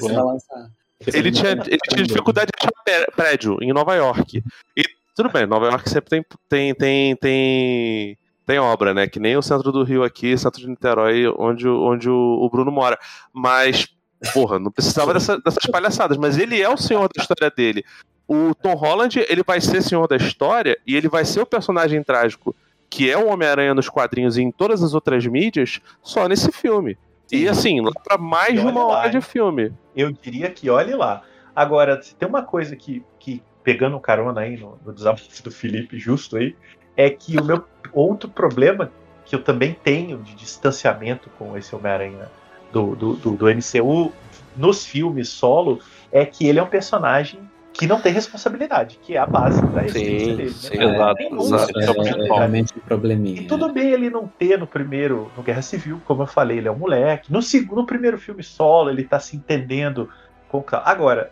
Ele 1.07 1.31
tinha, 1.31 1.51
ele 1.51 1.79
tinha 1.89 2.05
dificuldade 2.05 2.49
de 2.51 2.67
achar 2.67 3.11
prédio 3.15 3.57
em 3.61 3.73
Nova 3.73 3.95
York. 3.95 4.43
E 4.75 4.83
tudo 5.15 5.29
bem, 5.29 5.45
Nova 5.45 5.67
York 5.67 5.89
sempre 5.89 6.09
tem, 6.09 6.25
tem, 6.47 6.75
tem, 6.75 7.15
tem, 7.15 8.17
tem 8.45 8.59
obra, 8.59 8.93
né? 8.93 9.07
Que 9.07 9.19
nem 9.19 9.35
o 9.37 9.41
centro 9.41 9.71
do 9.71 9.83
Rio 9.83 10.03
aqui, 10.03 10.37
centro 10.37 10.61
de 10.61 10.67
Niterói, 10.67 11.27
onde, 11.37 11.67
onde 11.67 12.09
o, 12.09 12.39
o 12.41 12.49
Bruno 12.49 12.71
mora. 12.71 12.97
Mas, 13.33 13.87
porra, 14.33 14.59
não 14.59 14.71
precisava 14.71 15.13
dessa, 15.13 15.39
dessas 15.39 15.65
palhaçadas. 15.65 16.17
Mas 16.17 16.37
ele 16.37 16.61
é 16.61 16.69
o 16.69 16.77
senhor 16.77 17.09
da 17.13 17.21
história 17.21 17.51
dele. 17.55 17.83
O 18.27 18.55
Tom 18.55 18.75
Holland, 18.75 19.25
ele 19.27 19.43
vai 19.43 19.59
ser 19.59 19.81
senhor 19.81 20.07
da 20.07 20.15
história 20.15 20.77
e 20.85 20.95
ele 20.95 21.09
vai 21.09 21.25
ser 21.25 21.41
o 21.41 21.45
personagem 21.45 22.01
trágico 22.03 22.55
que 22.91 23.09
é 23.09 23.17
o 23.17 23.29
Homem-Aranha 23.29 23.73
nos 23.73 23.87
quadrinhos 23.87 24.37
e 24.37 24.41
em 24.41 24.51
todas 24.51 24.83
as 24.83 24.93
outras 24.93 25.25
mídias, 25.25 25.79
só 26.03 26.27
nesse 26.27 26.51
filme. 26.51 26.97
E 27.31 27.47
assim, 27.47 27.81
lá 27.81 27.91
pra 28.03 28.17
mais 28.17 28.53
de 28.53 28.65
uma 28.65 28.85
hora 28.85 29.09
de 29.09 29.21
filme. 29.21 29.73
Eu 29.95 30.11
diria 30.11 30.49
que 30.49 30.69
olhe 30.69 30.93
lá. 30.93 31.23
Agora, 31.55 32.01
se 32.01 32.15
tem 32.15 32.27
uma 32.27 32.43
coisa 32.43 32.75
que, 32.75 33.03
que 33.19 33.41
pegando 33.63 33.99
carona 33.99 34.41
aí 34.41 34.57
no, 34.57 34.77
no 34.85 34.93
desabafo 34.93 35.43
do 35.43 35.51
Felipe, 35.51 35.97
justo 35.97 36.37
aí, 36.37 36.55
é 36.95 37.09
que 37.09 37.37
o 37.39 37.43
meu 37.43 37.63
outro 37.93 38.29
problema 38.29 38.91
que 39.25 39.35
eu 39.35 39.43
também 39.43 39.75
tenho 39.83 40.17
de 40.17 40.35
distanciamento 40.35 41.29
com 41.37 41.57
esse 41.57 41.75
Homem-Aranha 41.75 42.29
do, 42.71 42.95
do, 42.95 43.13
do, 43.15 43.31
do 43.31 43.45
MCU 43.45 44.11
nos 44.55 44.85
filmes 44.85 45.29
solo 45.29 45.79
é 46.11 46.25
que 46.25 46.47
ele 46.47 46.59
é 46.59 46.63
um 46.63 46.67
personagem 46.67 47.39
que 47.73 47.87
não 47.87 48.01
tem 48.01 48.11
responsabilidade, 48.11 48.99
que 49.01 49.15
é 49.15 49.17
a 49.17 49.25
base 49.25 49.61
da 49.67 49.85
essência 49.85 50.35
dele. 50.35 50.43
Né? 50.43 50.49
Sim, 50.49 50.77
né? 50.77 50.95
exato, 50.95 51.21
exato. 51.21 51.79
É, 51.79 52.09
é, 52.09 52.25
realmente 52.25 52.73
um 52.77 52.81
probleminha. 52.81 53.41
E 53.41 53.45
tudo 53.45 53.71
bem 53.71 53.91
ele 53.91 54.09
não 54.09 54.27
ter 54.27 54.57
no 54.57 54.67
primeiro, 54.67 55.31
no 55.35 55.43
Guerra 55.43 55.61
Civil, 55.61 56.01
como 56.05 56.23
eu 56.23 56.27
falei, 56.27 56.57
ele 56.57 56.67
é 56.67 56.71
um 56.71 56.77
moleque. 56.77 57.31
No 57.31 57.41
segundo, 57.41 57.81
no 57.81 57.85
primeiro 57.85 58.17
filme 58.17 58.43
solo, 58.43 58.89
ele 58.89 59.03
tá 59.03 59.19
se 59.19 59.35
entendendo 59.35 60.09
com 60.49 60.63
Agora, 60.83 61.31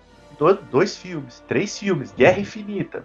dois 0.71 0.97
filmes, 0.97 1.43
três 1.47 1.77
filmes, 1.77 2.13
Guerra 2.13 2.39
Infinita, 2.39 3.03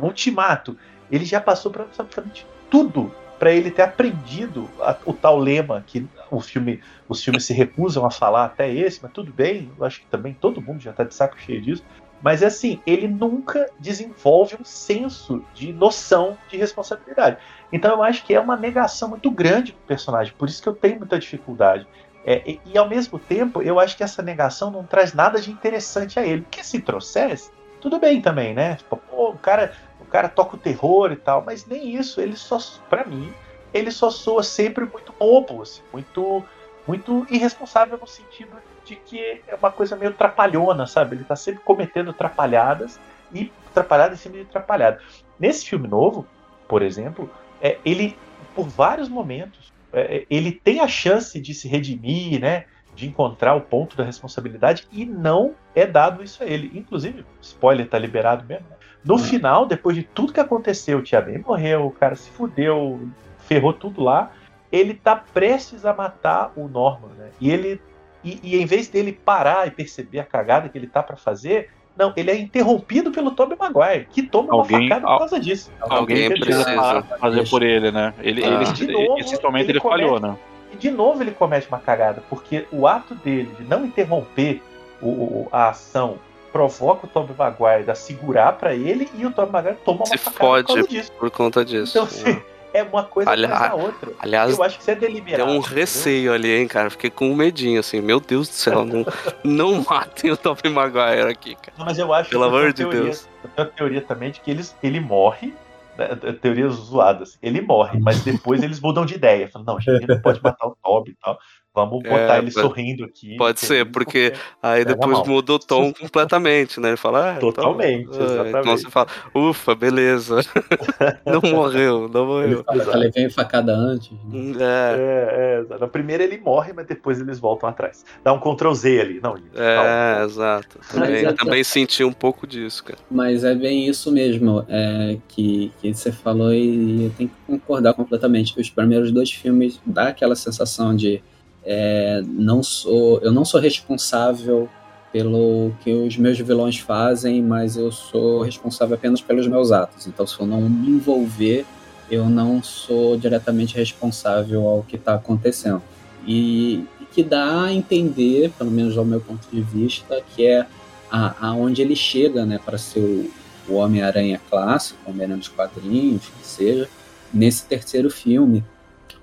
Ultimato, 0.00 0.76
ele 1.10 1.24
já 1.24 1.40
passou 1.40 1.72
por 1.72 1.82
absolutamente 1.82 2.46
tudo 2.70 3.12
para 3.38 3.52
ele 3.52 3.70
ter 3.70 3.82
aprendido 3.82 4.68
a, 4.80 4.96
o 5.04 5.12
tal 5.12 5.38
lema 5.38 5.82
que 5.86 6.06
o 6.30 6.40
filme, 6.40 6.80
os 7.08 7.22
filmes 7.22 7.44
se 7.44 7.52
recusam 7.52 8.04
a 8.04 8.10
falar 8.10 8.44
até 8.44 8.72
esse, 8.72 9.00
mas 9.02 9.12
tudo 9.12 9.32
bem, 9.32 9.70
eu 9.78 9.84
acho 9.84 10.00
que 10.00 10.06
também 10.06 10.34
todo 10.34 10.60
mundo 10.60 10.80
já 10.80 10.92
tá 10.92 11.04
de 11.04 11.14
saco 11.14 11.38
cheio 11.38 11.60
disso. 11.60 11.84
Mas 12.20 12.42
assim, 12.42 12.80
ele 12.86 13.06
nunca 13.06 13.70
desenvolve 13.78 14.56
um 14.60 14.64
senso 14.64 15.44
de 15.54 15.72
noção 15.72 16.36
de 16.48 16.56
responsabilidade. 16.56 17.38
Então 17.72 17.92
eu 17.92 18.02
acho 18.02 18.24
que 18.24 18.34
é 18.34 18.40
uma 18.40 18.56
negação 18.56 19.10
muito 19.10 19.30
grande 19.30 19.72
pro 19.72 19.86
personagem, 19.86 20.34
por 20.36 20.48
isso 20.48 20.62
que 20.62 20.68
eu 20.68 20.74
tenho 20.74 20.98
muita 20.98 21.18
dificuldade. 21.18 21.86
É, 22.24 22.42
e, 22.44 22.60
e, 22.66 22.76
ao 22.76 22.88
mesmo 22.88 23.18
tempo, 23.18 23.62
eu 23.62 23.80
acho 23.80 23.96
que 23.96 24.02
essa 24.02 24.20
negação 24.20 24.70
não 24.70 24.84
traz 24.84 25.14
nada 25.14 25.40
de 25.40 25.50
interessante 25.50 26.18
a 26.18 26.26
ele. 26.26 26.42
Porque 26.42 26.62
se 26.62 26.80
trouxesse, 26.80 27.50
tudo 27.80 27.98
bem 27.98 28.20
também, 28.20 28.52
né? 28.52 28.76
Tipo, 28.76 28.96
pô, 28.96 29.30
o 29.30 29.38
cara, 29.38 29.72
o 30.00 30.04
cara 30.04 30.28
toca 30.28 30.56
o 30.56 30.58
terror 30.58 31.12
e 31.12 31.16
tal, 31.16 31.42
mas 31.42 31.64
nem 31.64 31.96
isso, 31.96 32.20
ele 32.20 32.36
só, 32.36 32.58
para 32.90 33.06
mim, 33.06 33.32
ele 33.72 33.90
só 33.90 34.10
soa 34.10 34.42
sempre 34.42 34.84
muito 34.84 35.14
bobo, 35.18 35.62
assim, 35.62 35.80
muito, 35.92 36.44
muito 36.86 37.26
irresponsável 37.30 37.96
no 37.98 38.06
sentido 38.06 38.56
de 38.88 38.96
que 38.96 39.42
é 39.46 39.54
uma 39.54 39.70
coisa 39.70 39.94
meio 39.94 40.12
trapalhona, 40.12 40.86
sabe? 40.86 41.16
Ele 41.16 41.24
tá 41.24 41.36
sempre 41.36 41.60
cometendo 41.62 42.12
trapalhadas 42.12 42.98
e 43.32 43.52
trapalhada 43.74 44.14
em 44.14 44.16
cima 44.16 44.38
de 44.38 44.44
trapalhada. 44.46 45.00
Nesse 45.38 45.66
filme 45.68 45.86
novo, 45.86 46.26
por 46.66 46.82
exemplo, 46.82 47.30
é, 47.60 47.78
ele, 47.84 48.16
por 48.54 48.66
vários 48.66 49.08
momentos, 49.08 49.72
é, 49.92 50.18
é, 50.18 50.26
ele 50.30 50.52
tem 50.52 50.80
a 50.80 50.88
chance 50.88 51.40
de 51.40 51.54
se 51.54 51.68
redimir, 51.68 52.40
né? 52.40 52.64
De 52.94 53.06
encontrar 53.06 53.54
o 53.54 53.60
ponto 53.60 53.96
da 53.96 54.02
responsabilidade 54.02 54.88
e 54.90 55.04
não 55.04 55.54
é 55.74 55.86
dado 55.86 56.22
isso 56.22 56.42
a 56.42 56.46
ele. 56.46 56.70
Inclusive, 56.74 57.24
spoiler 57.40 57.88
tá 57.88 57.98
liberado 57.98 58.44
mesmo. 58.44 58.66
Né? 58.68 58.76
No 59.04 59.14
hum. 59.14 59.18
final, 59.18 59.66
depois 59.66 59.94
de 59.94 60.02
tudo 60.02 60.32
que 60.32 60.40
aconteceu, 60.40 60.98
o 60.98 61.02
Tia 61.02 61.20
Ben 61.20 61.38
morreu, 61.38 61.86
o 61.86 61.92
cara 61.92 62.16
se 62.16 62.28
fudeu, 62.30 63.08
ferrou 63.38 63.72
tudo 63.72 64.02
lá. 64.02 64.32
Ele 64.70 64.94
tá 64.94 65.14
prestes 65.14 65.84
a 65.84 65.94
matar 65.94 66.52
o 66.56 66.66
Norman, 66.66 67.10
né? 67.16 67.30
E 67.40 67.50
ele 67.50 67.80
e, 68.28 68.40
e, 68.42 68.60
em 68.60 68.66
vez 68.66 68.88
dele 68.88 69.12
parar 69.12 69.66
e 69.66 69.70
perceber 69.70 70.20
a 70.20 70.24
cagada 70.24 70.68
que 70.68 70.76
ele 70.76 70.86
tá 70.86 71.02
para 71.02 71.16
fazer, 71.16 71.70
não, 71.96 72.12
ele 72.16 72.30
é 72.30 72.38
interrompido 72.38 73.10
pelo 73.10 73.32
Tobey 73.32 73.56
Maguire, 73.58 74.06
que 74.12 74.22
toma 74.22 74.52
alguém, 74.52 74.78
uma 74.78 74.88
facada 74.88 75.06
por 75.06 75.18
causa 75.18 75.40
disso. 75.40 75.70
Alguém, 75.80 76.24
alguém 76.24 76.40
precisa 76.40 77.02
fazer 77.02 77.48
por 77.48 77.62
ele, 77.62 77.90
né? 77.90 78.14
Ele, 78.20 78.44
ah. 78.44 78.48
ele, 78.48 78.72
de 78.72 78.86
novo, 78.86 79.18
esse 79.18 79.42
momento 79.42 79.64
ele, 79.64 79.72
ele 79.72 79.80
comete, 79.80 80.02
falhou, 80.02 80.20
né? 80.20 80.36
E 80.72 80.76
de 80.76 80.90
novo 80.90 81.22
ele 81.22 81.32
comete 81.32 81.66
uma 81.68 81.78
cagada, 81.78 82.22
porque 82.28 82.66
o 82.70 82.86
ato 82.86 83.14
dele 83.16 83.50
de 83.58 83.64
não 83.64 83.84
interromper 83.84 84.62
o, 85.02 85.48
a 85.50 85.70
ação 85.70 86.18
provoca 86.52 87.06
o 87.06 87.08
Tobey 87.08 87.34
Maguire 87.36 87.90
a 87.90 87.94
segurar 87.94 88.52
para 88.52 88.74
ele 88.74 89.08
e 89.14 89.26
o 89.26 89.30
Tobey 89.30 89.52
Maguire 89.52 89.76
toma 89.84 89.98
uma 89.98 90.06
Se 90.06 90.18
fode 90.18 90.84
por, 90.84 91.10
por 91.18 91.30
conta 91.30 91.64
disso. 91.64 91.92
Então, 91.92 92.04
assim, 92.04 92.30
é 92.30 92.42
uma 92.82 93.04
coisa 93.04 93.30
Ali, 93.30 93.46
a 93.46 93.74
outra. 93.74 94.12
Aliás, 94.18 94.56
eu 94.56 94.62
acho 94.62 94.76
que 94.76 94.82
isso 94.82 94.90
é 94.90 94.94
deliberado. 94.94 95.50
Deu 95.50 95.58
um 95.58 95.60
receio 95.60 96.32
ali, 96.32 96.50
hein, 96.50 96.68
cara. 96.68 96.90
Fiquei 96.90 97.10
com 97.10 97.30
um 97.30 97.34
medinho, 97.34 97.80
assim. 97.80 98.00
Meu 98.00 98.20
Deus 98.20 98.48
do 98.48 98.54
céu, 98.54 98.84
não, 98.84 99.04
não 99.42 99.84
matem 99.88 100.30
o 100.30 100.36
Tobey 100.36 100.70
Maguire 100.70 101.30
aqui, 101.30 101.54
cara. 101.54 101.72
Não, 101.78 101.86
mas 101.86 101.98
eu 101.98 102.12
acho 102.12 102.30
Pelo 102.30 102.44
amor 102.44 102.68
de 102.68 102.82
teoria, 102.82 103.02
Deus. 103.02 103.28
Eu 103.42 103.50
tenho 103.50 103.68
a 103.68 103.70
teoria 103.70 104.02
também 104.02 104.30
de 104.30 104.40
que 104.40 104.50
eles, 104.50 104.76
ele 104.82 105.00
morre 105.00 105.54
né, 105.98 106.08
teorias 106.40 106.74
zoadas. 106.74 107.38
Ele 107.42 107.60
morre, 107.60 107.98
mas 107.98 108.22
depois 108.22 108.62
eles 108.62 108.80
mudam 108.80 109.04
de 109.04 109.14
ideia. 109.14 109.48
Falam, 109.48 109.66
não, 109.66 109.76
a 109.76 109.80
gente 109.80 110.06
não 110.06 110.20
pode 110.20 110.40
matar 110.42 110.68
o 110.68 110.76
Toby 110.82 111.10
e 111.10 111.16
tal. 111.16 111.38
Vamos 111.78 112.02
botar 112.02 112.36
é, 112.36 112.38
ele 112.38 112.50
sorrindo 112.50 113.04
aqui. 113.04 113.36
Pode 113.36 113.60
ser, 113.60 113.86
porque 113.86 114.32
aí 114.60 114.84
depois 114.84 115.26
muda 115.26 115.52
o 115.52 115.58
tom 115.58 115.92
completamente, 115.94 116.80
né? 116.80 116.88
Ele 116.88 116.96
fala, 116.96 117.32
ah, 117.32 117.36
totalmente. 117.36 118.08
Então, 118.10 118.48
então 118.48 118.76
você 118.76 118.90
fala, 118.90 119.06
ufa, 119.32 119.74
beleza. 119.74 120.40
não 121.24 121.40
morreu, 121.40 122.08
não 122.08 122.26
morreu. 122.26 122.64
Ele 122.68 122.82
fala, 122.82 122.96
levei 122.96 123.30
facada 123.30 123.72
antes. 123.72 124.10
Né? 124.24 124.56
É. 124.58 125.64
é, 125.68 125.74
é. 125.74 125.78
Na 125.78 125.86
primeira 125.86 126.24
ele 126.24 126.38
morre, 126.38 126.72
mas 126.72 126.86
depois 126.86 127.20
eles 127.20 127.38
voltam 127.38 127.68
atrás. 127.68 128.04
Dá 128.24 128.32
um 128.32 128.40
Ctrl 128.40 128.74
Z 128.74 129.00
ali, 129.00 129.20
não. 129.22 129.36
É, 129.54 130.24
exato. 130.24 130.78
Também, 130.90 131.24
é, 131.24 131.32
também 131.32 131.64
senti 131.64 132.02
um 132.02 132.12
pouco 132.12 132.46
disso, 132.46 132.82
cara. 132.84 132.98
Mas 133.10 133.44
é 133.44 133.54
bem 133.54 133.88
isso 133.88 134.10
mesmo 134.10 134.64
é, 134.68 135.18
que, 135.28 135.72
que 135.80 135.94
você 135.94 136.10
falou 136.10 136.52
e 136.52 137.04
eu 137.04 137.10
tenho 137.16 137.30
que 137.30 137.36
concordar 137.46 137.94
completamente. 137.94 138.58
Os 138.58 138.70
primeiros 138.70 139.12
dois 139.12 139.30
filmes 139.30 139.80
dá 139.84 140.08
aquela 140.08 140.34
sensação 140.34 140.94
de 140.94 141.22
é, 141.70 142.22
não 142.26 142.62
sou, 142.62 143.20
eu 143.20 143.30
não 143.30 143.44
sou 143.44 143.60
responsável 143.60 144.70
pelo 145.12 145.70
que 145.82 145.92
os 145.92 146.16
meus 146.16 146.38
vilões 146.38 146.78
fazem, 146.78 147.42
mas 147.42 147.76
eu 147.76 147.92
sou 147.92 148.40
responsável 148.40 148.94
apenas 148.94 149.20
pelos 149.20 149.46
meus 149.46 149.70
atos. 149.70 150.06
Então, 150.06 150.26
se 150.26 150.40
eu 150.40 150.46
não 150.46 150.62
me 150.62 150.88
envolver, 150.88 151.66
eu 152.10 152.26
não 152.26 152.62
sou 152.62 153.18
diretamente 153.18 153.76
responsável 153.76 154.66
ao 154.66 154.82
que 154.82 154.96
está 154.96 155.14
acontecendo. 155.14 155.82
E, 156.26 156.86
que 157.12 157.22
dá 157.22 157.64
a 157.64 157.72
entender, 157.72 158.50
pelo 158.56 158.70
menos 158.70 158.96
ao 158.96 159.04
meu 159.04 159.20
ponto 159.20 159.46
de 159.50 159.60
vista, 159.60 160.22
que 160.34 160.46
é 160.46 160.66
aonde 161.10 161.82
ele 161.82 161.96
chega, 161.96 162.46
né, 162.46 162.60
para 162.64 162.78
ser 162.78 163.00
o, 163.00 163.30
o 163.68 163.74
Homem-Aranha 163.74 164.40
clássico, 164.48 164.98
Homem-Aranha 165.06 165.38
dos 165.38 165.48
quadrinhos, 165.48 166.26
que 166.26 166.46
seja, 166.46 166.88
nesse 167.32 167.64
terceiro 167.64 168.10
filme, 168.10 168.64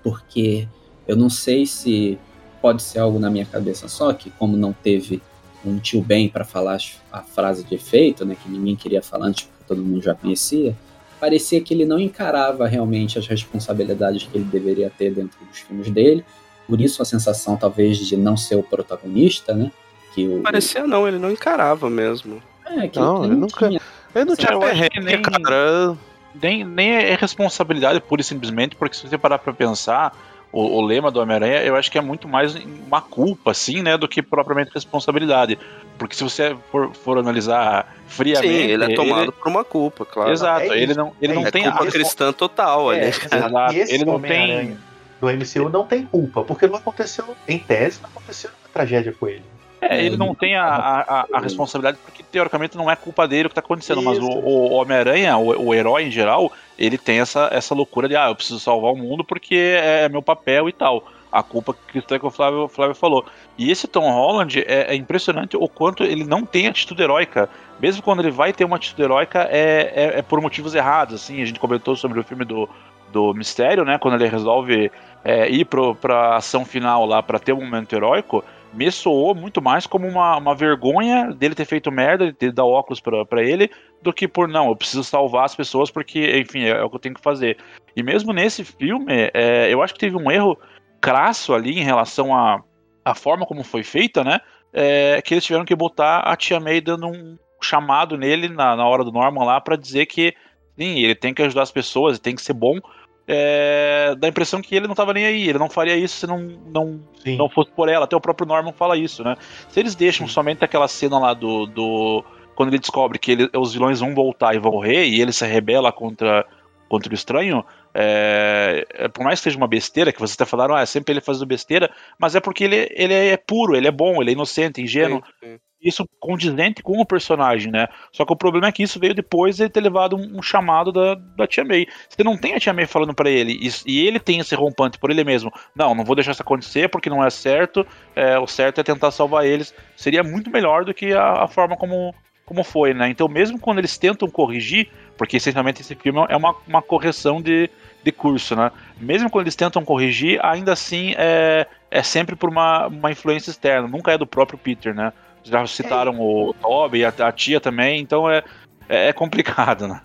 porque 0.03 0.67
eu 1.07 1.15
não 1.15 1.29
sei 1.29 1.65
se 1.65 2.19
pode 2.65 2.81
ser 2.81 2.97
algo 2.97 3.19
na 3.19 3.29
minha 3.29 3.45
cabeça 3.45 3.87
só, 3.87 4.11
que 4.11 4.31
como 4.31 4.57
não 4.57 4.73
teve 4.73 5.21
um 5.63 5.77
tio 5.77 6.01
Ben 6.01 6.27
para 6.27 6.43
falar 6.43 6.79
a 7.11 7.21
frase 7.21 7.63
de 7.63 7.75
efeito, 7.75 8.25
né, 8.25 8.35
que 8.41 8.49
ninguém 8.49 8.75
queria 8.75 9.03
falar 9.03 9.27
antes 9.27 9.43
porque 9.43 9.63
todo 9.67 9.83
mundo 9.83 10.01
já 10.01 10.15
conhecia, 10.15 10.75
parecia 11.19 11.61
que 11.61 11.75
ele 11.75 11.85
não 11.85 11.99
encarava 11.99 12.65
realmente 12.65 13.19
as 13.19 13.27
responsabilidades 13.27 14.23
que 14.23 14.35
ele 14.35 14.45
deveria 14.45 14.89
ter 14.89 15.13
dentro 15.13 15.37
dos 15.45 15.59
filmes 15.59 15.91
dele. 15.91 16.25
Por 16.67 16.81
isso 16.81 17.03
a 17.03 17.05
sensação 17.05 17.55
talvez 17.55 17.99
de 17.99 18.17
não 18.17 18.35
ser 18.35 18.55
o 18.55 18.63
protagonista, 18.63 19.53
né? 19.53 19.71
Que 20.15 20.27
o, 20.27 20.41
parecia 20.41 20.87
não, 20.87 21.07
ele 21.07 21.19
não 21.19 21.29
encarava 21.29 21.87
mesmo. 21.87 22.41
É, 22.65 22.87
que 22.87 22.97
não, 22.97 23.25
ele, 23.25 23.35
nunca. 23.35 23.67
Tinha... 23.67 23.81
Ele 24.15 24.25
não 24.25 24.35
tinha 24.35 24.57
perrengue, 24.57 25.01
nem, 25.01 25.21
cara. 25.21 25.95
Nem, 26.41 26.63
nem 26.63 26.93
é 26.93 27.15
responsabilidade 27.15 28.01
pura 28.01 28.21
e 28.21 28.23
simplesmente, 28.23 28.75
porque 28.75 28.95
se 28.95 29.07
você 29.07 29.19
parar 29.19 29.37
pra 29.37 29.53
pensar, 29.53 30.17
o, 30.55 30.77
o 30.77 30.81
lema 30.81 31.11
do 31.11 31.19
Homem-Aranha, 31.19 31.61
eu 31.63 31.75
acho 31.75 31.91
que 31.91 31.97
é 31.97 32.01
muito 32.01 32.29
mais 32.29 32.55
uma 32.55 33.01
culpa, 33.01 33.51
assim, 33.51 33.81
né, 33.81 33.97
do 33.97 34.07
que 34.07 34.21
propriamente 34.21 34.71
responsabilidade. 34.73 35.59
Porque 35.97 36.15
se 36.15 36.23
você 36.23 36.55
for, 36.71 36.93
for 36.93 37.17
analisar 37.17 37.93
friamente. 38.07 38.47
Sim, 38.47 38.71
ele 38.71 38.85
é 38.85 38.95
tomado 38.95 39.23
ele... 39.23 39.31
por 39.33 39.49
uma 39.49 39.65
culpa, 39.65 40.05
claro. 40.05 40.31
Exato, 40.31 40.71
é 40.71 40.79
ele 40.79 40.93
não, 40.93 41.11
ele 41.21 41.33
é 41.33 41.35
não 41.35 41.43
tem 41.51 41.63
culpa 41.63 41.83
a 41.83 41.91
cristã 41.91 42.31
total 42.31 42.93
é, 42.93 43.01
ali. 43.01 43.07
Exato. 43.09 43.73
Ele 43.75 44.05
não 44.05 44.21
tem. 44.21 44.77
Do 45.19 45.27
MCU 45.27 45.69
não 45.69 45.85
tem 45.85 46.05
culpa, 46.05 46.43
porque 46.43 46.67
não 46.67 46.75
aconteceu, 46.75 47.35
em 47.45 47.59
tese, 47.59 47.99
não 48.01 48.09
aconteceu 48.09 48.49
uma 48.49 48.69
tragédia 48.71 49.11
com 49.11 49.27
ele. 49.27 49.43
É, 49.89 50.03
ele 50.03 50.17
não 50.17 50.33
tem 50.33 50.55
a, 50.55 50.65
a, 50.65 51.25
a, 51.33 51.39
responsabilidade 51.39 51.97
porque 52.03 52.23
teoricamente 52.23 52.75
não 52.75 52.89
é 52.89 52.95
culpa 52.95 53.27
dele 53.27 53.45
o 53.45 53.49
que 53.49 53.51
está 53.51 53.61
acontecendo, 53.61 53.99
Isso. 53.99 54.09
mas 54.09 54.17
o, 54.19 54.29
o 54.29 54.71
Homem-Aranha, 54.71 55.37
o, 55.37 55.67
o, 55.67 55.73
herói 55.73 56.03
em 56.03 56.11
geral, 56.11 56.51
ele 56.77 56.97
tem 56.97 57.19
essa, 57.19 57.49
essa 57.51 57.75
loucura 57.75 58.07
de 58.07 58.15
ah, 58.15 58.29
eu 58.29 58.35
preciso 58.35 58.59
salvar 58.59 58.91
o 58.91 58.97
mundo 58.97 59.23
porque 59.23 59.55
é, 59.55 60.05
é 60.05 60.09
meu 60.09 60.21
papel 60.21 60.67
e 60.67 60.73
tal. 60.73 61.03
A 61.31 61.43
culpa 61.43 61.75
que 61.91 61.99
o 61.99 62.29
Flávio, 62.31 62.69
Flávio 62.69 62.95
falou. 62.95 63.25
E 63.57 63.69
esse 63.69 63.87
Tom 63.87 64.09
Holland 64.09 64.61
é, 64.61 64.93
é, 64.93 64.95
impressionante 64.95 65.57
o 65.57 65.67
quanto 65.67 66.03
ele 66.03 66.23
não 66.23 66.45
tem 66.45 66.67
atitude 66.67 67.03
heróica. 67.03 67.49
Mesmo 67.77 68.01
quando 68.01 68.21
ele 68.21 68.31
vai 68.31 68.53
ter 68.53 68.63
uma 68.63 68.77
atitude 68.77 69.01
heróica, 69.01 69.45
é, 69.51 69.91
é, 69.93 70.19
é 70.19 70.21
por 70.21 70.39
motivos 70.39 70.73
errados. 70.73 71.15
Assim, 71.15 71.41
a 71.41 71.45
gente 71.45 71.59
comentou 71.59 71.93
sobre 71.97 72.21
o 72.21 72.23
filme 72.23 72.45
do, 72.45 72.69
do 73.11 73.33
Mistério, 73.33 73.83
né? 73.83 73.97
Quando 73.97 74.13
ele 74.13 74.29
resolve 74.29 74.89
é, 75.25 75.49
ir 75.49 75.65
pro, 75.65 75.93
pra 75.93 76.37
ação 76.37 76.63
final 76.63 77.05
lá 77.05 77.21
para 77.21 77.37
ter 77.37 77.51
um 77.51 77.59
momento 77.59 77.93
heróico 77.93 78.41
me 78.75 78.91
soou 78.91 79.33
muito 79.33 79.61
mais 79.61 79.87
como 79.87 80.07
uma, 80.07 80.37
uma 80.37 80.53
vergonha 80.53 81.31
dele 81.31 81.55
ter 81.55 81.65
feito 81.65 81.91
merda, 81.91 82.31
de 82.31 82.51
dar 82.51 82.65
óculos 82.65 82.99
para 82.99 83.43
ele, 83.43 83.69
do 84.01 84.13
que 84.13 84.27
por 84.27 84.47
não, 84.47 84.69
eu 84.69 84.75
preciso 84.75 85.03
salvar 85.03 85.45
as 85.45 85.55
pessoas 85.55 85.89
porque, 85.89 86.39
enfim, 86.39 86.63
é, 86.63 86.69
é 86.69 86.83
o 86.83 86.89
que 86.89 86.95
eu 86.95 86.99
tenho 86.99 87.15
que 87.15 87.21
fazer. 87.21 87.57
E 87.95 88.03
mesmo 88.03 88.33
nesse 88.33 88.63
filme, 88.63 89.31
é, 89.33 89.73
eu 89.73 89.81
acho 89.81 89.93
que 89.93 89.99
teve 89.99 90.15
um 90.15 90.29
erro 90.29 90.57
crasso 91.01 91.53
ali 91.53 91.79
em 91.79 91.83
relação 91.83 92.35
à 92.35 92.61
a, 93.03 93.11
a, 93.11 93.15
forma 93.15 93.45
como 93.45 93.63
foi 93.63 93.83
feita, 93.83 94.23
né? 94.23 94.39
É, 94.73 95.21
que 95.21 95.33
eles 95.33 95.45
tiveram 95.45 95.63
que 95.63 95.75
botar 95.75 96.19
a 96.19 96.35
Tia 96.35 96.59
May 96.59 96.81
dando 96.81 97.07
um 97.07 97.37
chamado 97.61 98.17
nele 98.17 98.49
na, 98.49 98.75
na 98.75 98.85
hora 98.85 99.03
do 99.03 99.11
Norman 99.11 99.45
lá 99.45 99.61
para 99.61 99.77
dizer 99.77 100.05
que 100.05 100.33
sim, 100.77 100.99
ele 100.99 101.15
tem 101.15 101.33
que 101.33 101.41
ajudar 101.41 101.63
as 101.63 101.71
pessoas, 101.71 102.19
tem 102.19 102.35
que 102.35 102.41
ser 102.41 102.53
bom, 102.53 102.79
é, 103.27 104.15
dá 104.17 104.27
a 104.27 104.29
impressão 104.29 104.61
que 104.61 104.75
ele 104.75 104.87
não 104.87 104.95
tava 104.95 105.13
nem 105.13 105.25
aí, 105.25 105.49
ele 105.49 105.57
não 105.57 105.69
faria 105.69 105.95
isso 105.95 106.17
se 106.17 106.27
não, 106.27 106.39
não, 106.67 107.01
não 107.37 107.49
fosse 107.49 107.71
por 107.71 107.89
ela. 107.89 108.05
Até 108.05 108.15
o 108.15 108.21
próprio 108.21 108.47
Norman 108.47 108.71
fala 108.71 108.97
isso, 108.97 109.23
né? 109.23 109.35
Se 109.69 109.79
eles 109.79 109.95
deixam 109.95 110.27
Sim. 110.27 110.33
somente 110.33 110.63
aquela 110.63 110.87
cena 110.87 111.17
lá 111.17 111.33
do. 111.33 111.65
do 111.65 112.23
quando 112.55 112.69
ele 112.69 112.79
descobre 112.79 113.19
que 113.19 113.31
ele, 113.33 113.49
os 113.53 113.73
vilões 113.73 113.99
vão 113.99 114.15
voltar 114.15 114.55
e 114.55 114.59
vão 114.59 114.71
morrer, 114.71 115.05
e 115.05 115.21
ele 115.21 115.33
se 115.33 115.45
rebela 115.45 115.91
contra, 115.91 116.45
contra 116.87 117.11
o 117.11 117.15
estranho, 117.15 117.65
é, 117.93 118.85
é, 118.93 119.07
por 119.09 119.25
mais 119.25 119.39
que 119.39 119.45
seja 119.45 119.57
uma 119.57 119.67
besteira, 119.67 120.13
que 120.13 120.19
vocês 120.19 120.35
até 120.35 120.45
falaram, 120.45 120.73
ah, 120.73 120.81
é 120.81 120.85
sempre 120.85 121.11
ele 121.13 121.19
fazendo 121.19 121.45
besteira, 121.45 121.91
mas 122.17 122.33
é 122.33 122.39
porque 122.39 122.63
ele, 122.63 122.87
ele 122.91 123.13
é 123.13 123.35
puro, 123.35 123.75
ele 123.75 123.87
é 123.87 123.91
bom, 123.91 124.21
ele 124.21 124.29
é 124.29 124.33
inocente, 124.33 124.81
ingênuo. 124.81 125.21
Sim, 125.43 125.55
sim 125.55 125.59
isso 125.85 126.07
condizente 126.19 126.81
com 126.81 126.99
o 126.99 127.05
personagem, 127.05 127.71
né? 127.71 127.87
Só 128.11 128.25
que 128.25 128.33
o 128.33 128.35
problema 128.35 128.67
é 128.67 128.71
que 128.71 128.83
isso 128.83 128.99
veio 128.99 129.13
depois 129.13 129.57
de 129.57 129.69
ter 129.69 129.81
levado 129.81 130.15
um, 130.15 130.39
um 130.39 130.41
chamado 130.41 130.91
da, 130.91 131.15
da 131.15 131.45
Tia 131.47 131.63
May. 131.63 131.85
Você 132.09 132.23
não 132.23 132.35
tem 132.35 132.55
a 132.55 132.59
Tia 132.59 132.73
May 132.73 132.87
falando 132.87 133.13
para 133.13 133.29
ele, 133.29 133.53
e, 133.61 133.69
e, 133.85 134.07
ele 134.07 134.19
tem 134.19 134.39
esse 134.39 134.55
rompante 134.55 134.97
por 134.97 135.11
ele 135.11 135.23
mesmo. 135.23 135.53
Não, 135.75 135.93
não 135.93 136.03
vou 136.03 136.15
deixar 136.15 136.31
isso 136.31 136.41
acontecer 136.41 136.89
porque 136.89 137.09
não 137.09 137.23
é 137.23 137.29
certo. 137.29 137.85
É, 138.15 138.37
o 138.39 138.47
certo 138.47 138.81
é 138.81 138.83
tentar 138.83 139.11
salvar 139.11 139.45
eles. 139.45 139.73
Seria 139.95 140.23
muito 140.23 140.49
melhor 140.49 140.83
do 140.83 140.93
que 140.93 141.13
a, 141.13 141.43
a 141.43 141.47
forma 141.47 141.77
como, 141.77 142.13
como 142.45 142.63
foi, 142.63 142.93
né? 142.93 143.07
Então, 143.09 143.27
mesmo 143.27 143.59
quando 143.59 143.77
eles 143.77 143.97
tentam 143.97 144.27
corrigir, 144.27 144.89
porque 145.17 145.37
essencialmente 145.37 145.81
esse 145.81 145.95
filme 145.95 146.25
é 146.29 146.35
uma, 146.35 146.55
uma 146.67 146.81
correção 146.81 147.41
de, 147.41 147.69
de 148.03 148.11
curso, 148.11 148.55
né? 148.55 148.71
Mesmo 148.99 149.29
quando 149.29 149.45
eles 149.45 149.55
tentam 149.55 149.85
corrigir, 149.85 150.39
ainda 150.43 150.73
assim 150.73 151.13
é, 151.17 151.67
é 151.91 152.03
sempre 152.03 152.35
por 152.35 152.49
uma, 152.49 152.87
uma 152.87 153.11
influência 153.11 153.51
externa, 153.51 153.87
nunca 153.87 154.11
é 154.11 154.17
do 154.17 154.27
próprio 154.27 154.57
Peter, 154.57 154.93
né? 154.93 155.13
Já 155.45 155.65
citaram 155.67 156.13
é. 156.13 156.17
o 156.19 156.53
Toby 156.59 156.99
e 156.99 157.05
a, 157.05 157.09
a, 157.09 157.31
tia 157.31 157.61
também, 157.61 158.01
então 158.01 158.29
é, 158.29 158.43
é, 158.89 159.09
é 159.09 159.13
complicado, 159.13 159.87
né? 159.87 160.01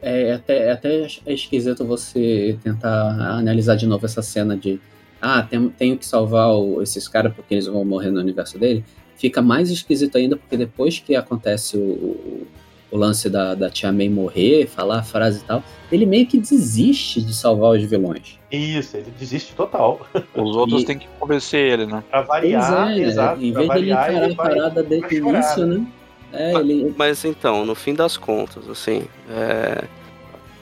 É, 0.00 0.28
é 0.28 0.32
até, 0.32 0.58
é 0.68 0.72
até 0.72 1.06
esquisito 1.26 1.84
você 1.84 2.58
tentar 2.62 3.10
analisar 3.38 3.76
de 3.76 3.86
novo 3.86 4.06
essa 4.06 4.22
cena 4.22 4.56
de 4.56 4.80
ah, 5.20 5.42
tem, 5.42 5.68
tenho 5.70 5.98
que 5.98 6.06
salvar 6.06 6.50
o, 6.50 6.82
esses 6.82 7.08
caras 7.08 7.34
porque 7.34 7.54
eles 7.54 7.66
vão 7.66 7.84
morrer 7.84 8.10
no 8.10 8.20
universo 8.20 8.58
dele. 8.58 8.84
Fica 9.16 9.42
mais 9.42 9.70
esquisito 9.70 10.16
ainda 10.16 10.36
porque 10.36 10.56
depois 10.56 10.98
que 10.98 11.16
acontece 11.16 11.76
o, 11.76 12.46
o 12.90 12.96
lance 12.96 13.28
da, 13.28 13.54
da 13.54 13.68
Tia 13.68 13.92
May 13.92 14.08
morrer, 14.08 14.66
falar 14.66 15.00
a 15.00 15.02
frase 15.02 15.40
e 15.40 15.44
tal, 15.44 15.62
ele 15.90 16.06
meio 16.06 16.26
que 16.26 16.38
desiste 16.38 17.20
de 17.20 17.34
salvar 17.34 17.72
os 17.72 17.82
vilões. 17.82 18.38
Isso, 18.50 18.96
ele 18.96 19.12
desiste 19.18 19.54
total. 19.54 20.06
Os 20.34 20.56
outros 20.56 20.82
e... 20.82 20.86
têm 20.86 20.98
que 20.98 21.08
convencer 21.18 21.72
ele, 21.72 21.86
né? 21.86 22.02
Pra 22.10 22.22
variar, 22.22 22.92
é, 22.92 22.98
exato. 23.00 23.42
Em 23.42 23.52
vez 23.52 23.68
dele 23.68 23.90
encarar 23.90 24.30
a 24.30 24.34
parada 24.34 24.82
desde 24.82 25.20
o 25.20 25.28
início, 25.28 25.66
né? 25.66 25.86
É, 26.32 26.52
mas, 26.52 26.62
ele... 26.62 26.94
mas 26.96 27.24
então, 27.24 27.64
no 27.64 27.74
fim 27.74 27.94
das 27.94 28.16
contas, 28.16 28.68
assim, 28.68 29.04
é... 29.28 29.84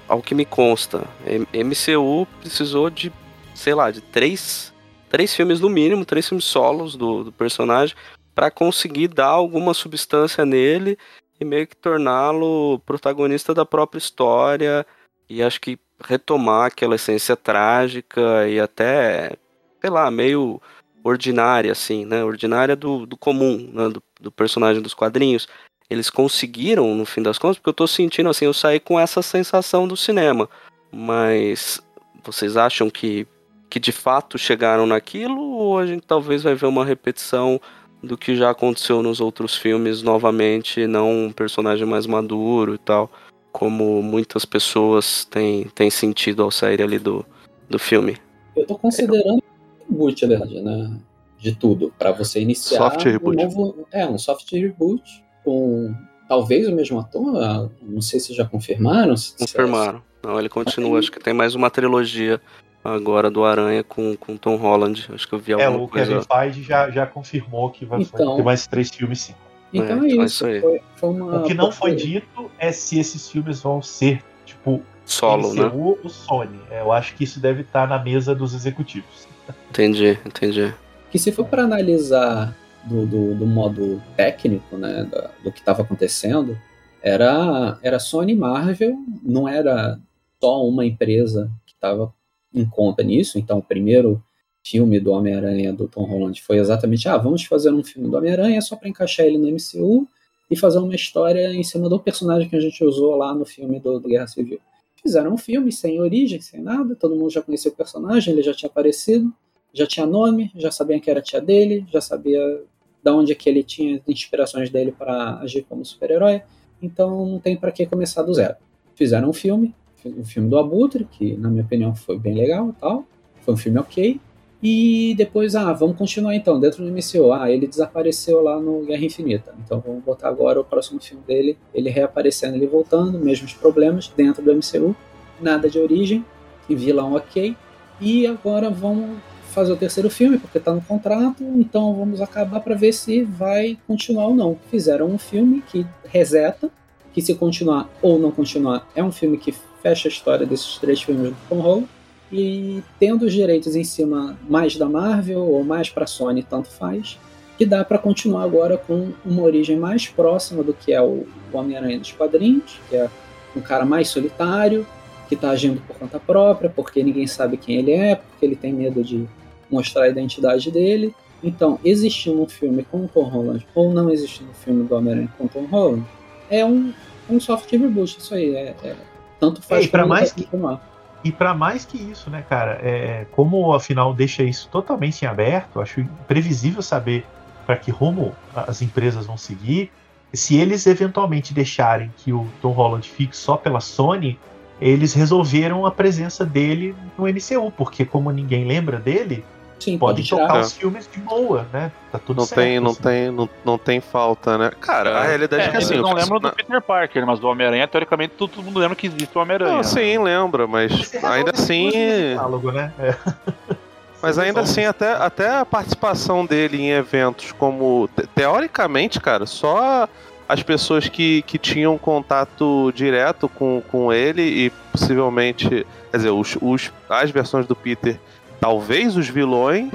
ao 0.08 0.22
que 0.22 0.34
me 0.34 0.44
consta, 0.44 1.04
MCU 1.52 2.26
precisou 2.40 2.88
de, 2.88 3.12
sei 3.54 3.74
lá, 3.74 3.90
de 3.90 4.00
três, 4.00 4.72
três 5.10 5.34
filmes 5.34 5.60
no 5.60 5.68
mínimo, 5.68 6.04
três 6.04 6.26
filmes 6.26 6.44
solos 6.44 6.96
do, 6.96 7.24
do 7.24 7.32
personagem, 7.32 7.94
para 8.34 8.50
conseguir 8.50 9.08
dar 9.08 9.28
alguma 9.28 9.74
substância 9.74 10.44
nele 10.44 10.98
e 11.40 11.44
meio 11.44 11.66
que 11.66 11.76
torná-lo 11.76 12.78
protagonista 12.86 13.52
da 13.52 13.64
própria 13.64 13.98
história 13.98 14.86
e 15.28 15.42
acho 15.42 15.60
que 15.60 15.78
retomar 16.02 16.66
aquela 16.66 16.94
essência 16.94 17.36
trágica 17.36 18.48
e 18.48 18.60
até, 18.60 19.36
sei 19.80 19.90
lá, 19.90 20.10
meio 20.10 20.60
ordinária, 21.02 21.72
assim, 21.72 22.04
né? 22.04 22.24
Ordinária 22.24 22.74
do, 22.74 23.06
do 23.06 23.16
comum, 23.16 23.70
né? 23.72 23.88
do, 23.88 24.02
do 24.20 24.32
personagem 24.32 24.82
dos 24.82 24.94
quadrinhos. 24.94 25.46
eles 25.90 26.08
conseguiram 26.08 26.94
no 26.94 27.04
fim 27.04 27.22
das 27.22 27.38
contas, 27.38 27.58
porque 27.58 27.68
eu 27.68 27.74
tô 27.74 27.86
sentindo 27.86 28.28
assim, 28.30 28.46
eu 28.46 28.54
saí 28.54 28.80
com 28.80 28.98
essa 28.98 29.22
sensação 29.22 29.86
do 29.86 29.96
cinema. 29.96 30.48
Mas 30.90 31.80
vocês 32.22 32.56
acham 32.56 32.88
que, 32.88 33.26
que 33.68 33.78
de 33.78 33.92
fato 33.92 34.38
chegaram 34.38 34.86
naquilo 34.86 35.40
ou 35.40 35.78
a 35.78 35.86
gente 35.86 36.06
talvez 36.06 36.42
vai 36.42 36.54
ver 36.54 36.66
uma 36.66 36.84
repetição 36.84 37.60
do 38.04 38.16
que 38.16 38.36
já 38.36 38.50
aconteceu 38.50 39.02
nos 39.02 39.20
outros 39.20 39.56
filmes 39.56 40.02
novamente, 40.02 40.86
não 40.86 41.26
um 41.26 41.32
personagem 41.32 41.86
mais 41.86 42.06
maduro 42.06 42.74
e 42.74 42.78
tal, 42.78 43.10
como 43.52 44.02
muitas 44.02 44.44
pessoas 44.44 45.24
têm, 45.24 45.64
têm 45.74 45.90
sentido 45.90 46.42
ao 46.42 46.50
sair 46.50 46.82
ali 46.82 46.98
do, 46.98 47.24
do 47.68 47.78
filme? 47.78 48.16
Eu 48.56 48.66
tô 48.66 48.76
considerando 48.78 49.42
um 49.88 49.92
reboot, 49.92 50.22
na 50.22 50.28
verdade, 50.28 50.60
né? 50.60 50.96
De 51.38 51.54
tudo, 51.54 51.92
para 51.98 52.10
você 52.12 52.40
iniciar 52.40 52.78
soft 52.78 53.02
reboot. 53.04 53.36
um 53.38 53.42
novo. 53.44 53.86
É, 53.92 54.06
um 54.06 54.16
soft 54.18 54.50
reboot 54.52 55.02
com 55.44 55.94
talvez 56.28 56.66
o 56.68 56.72
mesmo 56.72 56.98
ator. 56.98 57.36
ah, 57.36 57.68
Não 57.82 58.00
sei 58.00 58.18
se 58.18 58.32
já 58.32 58.44
confirmaram. 58.44 59.16
se- 59.16 59.30
se- 59.32 59.38
Confirmaram. 59.38 60.02
Não, 60.22 60.38
ele 60.38 60.48
continua, 60.48 60.98
acho 60.98 61.12
que 61.12 61.20
tem 61.20 61.34
mais 61.34 61.54
uma 61.54 61.68
trilogia 61.68 62.40
agora 62.84 63.30
do 63.30 63.44
Aranha 63.44 63.82
com, 63.82 64.14
com 64.16 64.36
Tom 64.36 64.56
Holland. 64.56 65.06
Acho 65.12 65.26
que 65.26 65.34
eu 65.34 65.38
vi 65.38 65.52
É, 65.52 65.64
alguma 65.64 65.84
o 65.84 65.88
coisa. 65.88 66.12
Kevin 66.12 66.26
Feige 66.26 66.62
já, 66.62 66.90
já 66.90 67.06
confirmou 67.06 67.70
que 67.70 67.84
vai, 67.84 68.02
Então- 68.02 68.36
ter 68.36 68.42
mais 68.42 68.66
três 68.66 68.90
filmes 68.90 69.20
sim. 69.20 69.34
Então 69.72 70.02
É, 70.02 70.06
é, 70.06 70.12
então 70.12 70.22
é 70.22 70.26
isso. 70.26 70.34
isso 70.34 70.46
aí. 70.46 70.60
Foi, 70.60 70.80
foi 70.96 71.08
uma, 71.10 71.38
O 71.40 71.42
que 71.44 71.54
não 71.54 71.72
foi 71.72 71.94
dito 71.94 72.50
é 72.58 72.70
se 72.70 72.98
esses 72.98 73.28
filmes 73.28 73.60
vão 73.60 73.82
ser, 73.82 74.22
tipo, 74.44 74.82
Solo, 75.06 75.52
né? 75.54 75.64
MCU 75.66 75.98
ou 76.02 76.08
Sony. 76.08 76.60
É, 76.70 76.80
eu 76.80 76.92
acho 76.92 77.14
que 77.16 77.24
isso 77.24 77.40
deve 77.40 77.62
estar 77.62 77.88
na 77.88 77.98
mesa 77.98 78.34
dos 78.34 78.54
executivos. 78.54 79.26
Entendi, 79.70 80.18
entendi. 80.24 80.72
Que 81.10 81.18
se 81.18 81.30
for 81.32 81.44
para 81.46 81.62
analisar 81.64 82.56
do, 82.84 83.04
do, 83.06 83.34
do 83.34 83.46
modo 83.46 84.00
técnico, 84.16 84.76
né, 84.76 85.04
da- 85.10 85.30
do 85.42 85.50
que 85.52 85.58
estava 85.60 85.82
acontecendo, 85.82 86.56
era, 87.02 87.78
era 87.82 87.98
Sony 87.98 88.32
e 88.32 88.36
Marvel, 88.36 88.96
não 89.22 89.46
era 89.48 89.98
só 90.40 90.64
uma 90.66 90.86
empresa 90.86 91.50
que 91.66 91.72
estava 91.74 92.12
em 92.54 92.64
conta 92.64 93.02
nisso. 93.02 93.38
Então, 93.38 93.58
o 93.58 93.62
primeiro 93.62 94.22
filme 94.64 94.98
do 95.00 95.12
Homem-Aranha 95.12 95.72
do 95.72 95.88
Tom 95.88 96.04
Holland 96.04 96.40
foi 96.42 96.58
exatamente: 96.58 97.08
ah, 97.08 97.16
vamos 97.16 97.44
fazer 97.44 97.72
um 97.72 97.82
filme 97.82 98.08
do 98.08 98.16
Homem-Aranha 98.16 98.60
só 98.60 98.76
para 98.76 98.88
encaixar 98.88 99.26
ele 99.26 99.38
no 99.38 99.48
MCU 99.48 100.06
e 100.50 100.56
fazer 100.56 100.78
uma 100.78 100.94
história 100.94 101.52
em 101.52 101.62
cima 101.62 101.88
do 101.88 101.98
personagem 101.98 102.48
que 102.48 102.56
a 102.56 102.60
gente 102.60 102.82
usou 102.84 103.16
lá 103.16 103.34
no 103.34 103.44
filme 103.44 103.80
do, 103.80 103.98
do 103.98 104.08
Guerra 104.08 104.26
Civil. 104.26 104.60
Fizeram 105.02 105.34
um 105.34 105.38
filme 105.38 105.70
sem 105.70 106.00
origem, 106.00 106.40
sem 106.40 106.62
nada, 106.62 106.94
todo 106.94 107.14
mundo 107.14 107.30
já 107.30 107.42
conhecia 107.42 107.70
o 107.70 107.74
personagem, 107.74 108.32
ele 108.32 108.42
já 108.42 108.54
tinha 108.54 108.70
aparecido 108.70 109.30
já 109.74 109.86
tinha 109.86 110.06
nome, 110.06 110.52
já 110.54 110.70
sabia 110.70 111.00
que 111.00 111.10
era 111.10 111.18
a 111.18 111.22
tia 111.22 111.40
dele, 111.40 111.84
já 111.92 112.00
sabia 112.00 112.62
da 113.02 113.12
onde 113.12 113.32
é 113.32 113.34
que 113.34 113.50
ele 113.50 113.62
tinha 113.64 114.00
inspirações 114.06 114.70
dele 114.70 114.92
para 114.92 115.40
agir 115.40 115.66
como 115.68 115.84
super-herói. 115.84 116.42
Então 116.80 117.26
não 117.26 117.40
tem 117.40 117.56
para 117.56 117.72
que 117.72 117.84
começar 117.84 118.22
do 118.22 118.32
zero. 118.32 118.54
Fizeram 118.94 119.28
um 119.28 119.32
filme, 119.32 119.74
o 120.04 120.24
filme 120.24 120.48
do 120.48 120.58
Abutre, 120.58 121.04
que 121.04 121.36
na 121.36 121.48
minha 121.48 121.62
opinião 121.62 121.94
foi 121.94 122.18
bem 122.18 122.34
legal 122.34 122.74
tal. 122.80 123.04
Foi 123.40 123.54
um 123.54 123.56
filme 123.56 123.78
ok. 123.78 124.20
E 124.62 125.14
depois, 125.18 125.54
ah, 125.54 125.72
vamos 125.74 125.96
continuar 125.96 126.34
então, 126.34 126.58
dentro 126.58 126.82
do 126.82 126.90
MCU. 126.90 127.32
Ah, 127.32 127.50
ele 127.50 127.66
desapareceu 127.66 128.40
lá 128.40 128.58
no 128.58 128.84
Guerra 128.86 129.04
Infinita. 129.04 129.54
Então 129.62 129.82
vamos 129.84 130.02
botar 130.02 130.28
agora 130.28 130.60
o 130.60 130.64
próximo 130.64 131.00
filme 131.00 131.22
dele, 131.26 131.58
ele 131.74 131.90
reaparecendo, 131.90 132.56
ele 132.56 132.66
voltando, 132.66 133.18
mesmos 133.18 133.52
problemas 133.52 134.10
dentro 134.16 134.42
do 134.42 134.54
MCU. 134.54 134.96
Nada 135.40 135.68
de 135.68 135.78
origem, 135.78 136.24
e 136.68 136.74
vilão 136.74 137.14
ok. 137.14 137.56
E 138.00 138.26
agora 138.26 138.70
vamos 138.70 139.18
fazer 139.50 139.72
o 139.72 139.76
terceiro 139.76 140.10
filme, 140.10 140.38
porque 140.38 140.58
tá 140.58 140.72
no 140.72 140.80
contrato, 140.80 141.44
então 141.56 141.94
vamos 141.94 142.20
acabar 142.20 142.60
para 142.60 142.74
ver 142.74 142.92
se 142.92 143.22
vai 143.22 143.78
continuar 143.86 144.26
ou 144.26 144.34
não. 144.34 144.58
Fizeram 144.70 145.06
um 145.06 145.18
filme 145.18 145.62
que 145.62 145.86
reseta, 146.04 146.70
que 147.12 147.22
se 147.22 147.34
continuar 147.34 147.88
ou 148.02 148.18
não 148.18 148.32
continuar, 148.32 148.88
é 148.96 149.04
um 149.04 149.12
filme 149.12 149.38
que 149.38 149.54
fecha 149.84 150.08
a 150.08 150.10
história 150.10 150.46
desses 150.46 150.78
três 150.78 151.02
filmes 151.02 151.28
do 151.28 151.36
Tom 151.46 151.60
Holland, 151.60 151.88
e 152.32 152.82
tendo 152.98 153.26
os 153.26 153.34
direitos 153.34 153.76
em 153.76 153.84
cima 153.84 154.36
mais 154.48 154.76
da 154.76 154.88
Marvel 154.88 155.40
ou 155.40 155.62
mais 155.62 155.90
para 155.90 156.06
Sony, 156.06 156.42
tanto 156.42 156.70
faz, 156.70 157.18
que 157.58 157.66
dá 157.66 157.84
para 157.84 157.98
continuar 157.98 158.44
agora 158.44 158.78
com 158.78 159.12
uma 159.24 159.42
origem 159.42 159.76
mais 159.76 160.08
próxima 160.08 160.62
do 160.62 160.72
que 160.72 160.92
é 160.92 161.02
o 161.02 161.26
Homem-Aranha 161.52 161.98
dos 161.98 162.12
quadrinhos, 162.12 162.80
que 162.88 162.96
é 162.96 163.10
um 163.54 163.60
cara 163.60 163.84
mais 163.84 164.08
solitário, 164.08 164.86
que 165.28 165.34
está 165.34 165.50
agindo 165.50 165.80
por 165.86 165.96
conta 165.96 166.18
própria, 166.18 166.70
porque 166.70 167.02
ninguém 167.02 167.26
sabe 167.26 167.58
quem 167.58 167.76
ele 167.76 167.92
é, 167.92 168.16
porque 168.16 168.44
ele 168.44 168.56
tem 168.56 168.72
medo 168.72 169.04
de 169.04 169.28
mostrar 169.70 170.04
a 170.04 170.08
identidade 170.08 170.70
dele. 170.70 171.14
Então, 171.42 171.78
existindo 171.84 172.42
um 172.42 172.48
filme 172.48 172.84
com 172.90 173.04
o 173.04 173.08
Tom 173.08 173.24
Holland 173.24 173.66
ou 173.74 173.92
não 173.92 174.10
existindo 174.10 174.50
um 174.50 174.54
filme 174.54 174.88
do 174.88 174.94
Homem-Aranha 174.94 175.32
com 175.36 175.44
o 175.44 175.48
Tom 175.48 175.66
Holland, 175.66 176.04
é 176.50 176.64
um, 176.64 176.92
um 177.28 177.38
soft 177.38 177.70
reboot, 177.70 178.18
isso 178.18 178.34
aí. 178.34 178.54
É, 178.56 178.74
é- 178.82 179.13
tanto 179.40 179.62
faz 179.62 179.84
É, 179.86 179.88
como 179.88 180.06
mais 180.08 180.32
que- 180.32 180.44
continuar. 180.44 180.80
E 181.22 181.32
para 181.32 181.54
mais 181.54 181.84
que 181.86 181.96
isso, 181.96 182.28
né, 182.28 182.44
cara, 182.48 182.78
é, 182.82 183.26
como 183.32 183.72
afinal 183.72 184.12
deixa 184.12 184.42
isso 184.42 184.68
totalmente 184.70 185.22
em 185.22 185.26
aberto, 185.28 185.80
acho 185.80 186.00
imprevisível 186.00 186.82
saber 186.82 187.24
para 187.64 187.76
que 187.76 187.90
rumo 187.90 188.34
as 188.54 188.82
empresas 188.82 189.24
vão 189.24 189.38
seguir. 189.38 189.90
Se 190.34 190.56
eles 190.58 190.86
eventualmente 190.86 191.54
deixarem 191.54 192.12
que 192.18 192.30
o 192.32 192.46
Tom 192.60 192.72
Holland 192.72 193.08
fique 193.08 193.34
só 193.34 193.56
pela 193.56 193.80
Sony, 193.80 194.38
eles 194.80 195.14
resolveram 195.14 195.86
a 195.86 195.90
presença 195.90 196.44
dele 196.44 196.94
no 197.16 197.26
MCU, 197.26 197.70
porque 197.70 198.04
como 198.04 198.30
ninguém 198.30 198.66
lembra 198.66 198.98
dele, 198.98 199.44
Sim, 199.84 199.98
pode 199.98 200.28
pode 200.28 200.30
tocar 200.30 200.56
É. 200.56 200.60
os 200.60 200.72
filmes 200.72 201.08
de 201.12 201.18
boa, 201.20 201.66
né? 201.72 201.92
Tá 202.10 202.18
tudo 202.18 202.38
Não 202.38 202.44
certo. 202.46 202.60
tem, 202.60 202.80
não 202.80 202.90
assim. 202.92 203.02
tem, 203.02 203.30
não, 203.30 203.48
não 203.64 203.78
tem 203.78 204.00
falta, 204.00 204.56
né? 204.58 204.70
Cara, 204.80 205.20
a 205.20 205.24
É. 205.24 205.28
realidade 205.28 205.62
é, 205.62 205.66
É, 205.66 205.70
que 205.70 205.76
assim. 205.76 205.96
não 205.96 206.12
lembram 206.14 206.40
do 206.40 206.50
Peter 206.52 206.80
Parker, 206.80 207.26
mas 207.26 207.38
do 207.38 207.46
Homem-Aranha, 207.48 207.86
teoricamente, 207.86 208.34
todo 208.36 208.62
mundo 208.62 208.78
lembra 208.78 208.96
que 208.96 209.06
existe 209.06 209.36
o 209.36 209.40
Homem-Aranha. 209.40 209.70
Não, 209.72 209.78
né? 209.78 209.82
sim, 209.84 210.18
lembra, 210.18 210.66
mas 210.66 211.14
ainda 211.24 211.50
assim. 211.52 211.88
o 211.88 211.92
diálogo, 211.92 212.72
né? 212.72 212.92
É. 212.98 213.14
Mas 214.22 214.38
ainda 214.38 214.60
assim, 214.62 214.86
até, 214.86 215.12
até 215.12 215.50
a 215.58 215.66
participação 215.66 216.46
dele 216.46 216.80
em 216.80 216.92
eventos 216.92 217.52
como. 217.52 218.08
te- 218.16 218.26
Teoricamente, 218.28 219.20
cara, 219.20 219.44
só 219.44 220.08
as 220.48 220.62
pessoas 220.62 221.10
que, 221.10 221.42
que 221.42 221.58
tinham 221.58 221.98
contato 221.98 222.90
direto 222.94 223.50
com, 223.50 223.82
com 223.90 224.10
ele 224.10 224.40
e 224.40 224.70
possivelmente. 224.90 225.86
Quer 226.10 226.16
dizer, 226.16 226.30
os, 226.30 226.56
os, 226.62 226.90
as 227.10 227.30
versões 227.30 227.66
do 227.66 227.76
Peter, 227.76 228.18
talvez 228.64 229.14
os 229.14 229.28
vilões, 229.28 229.90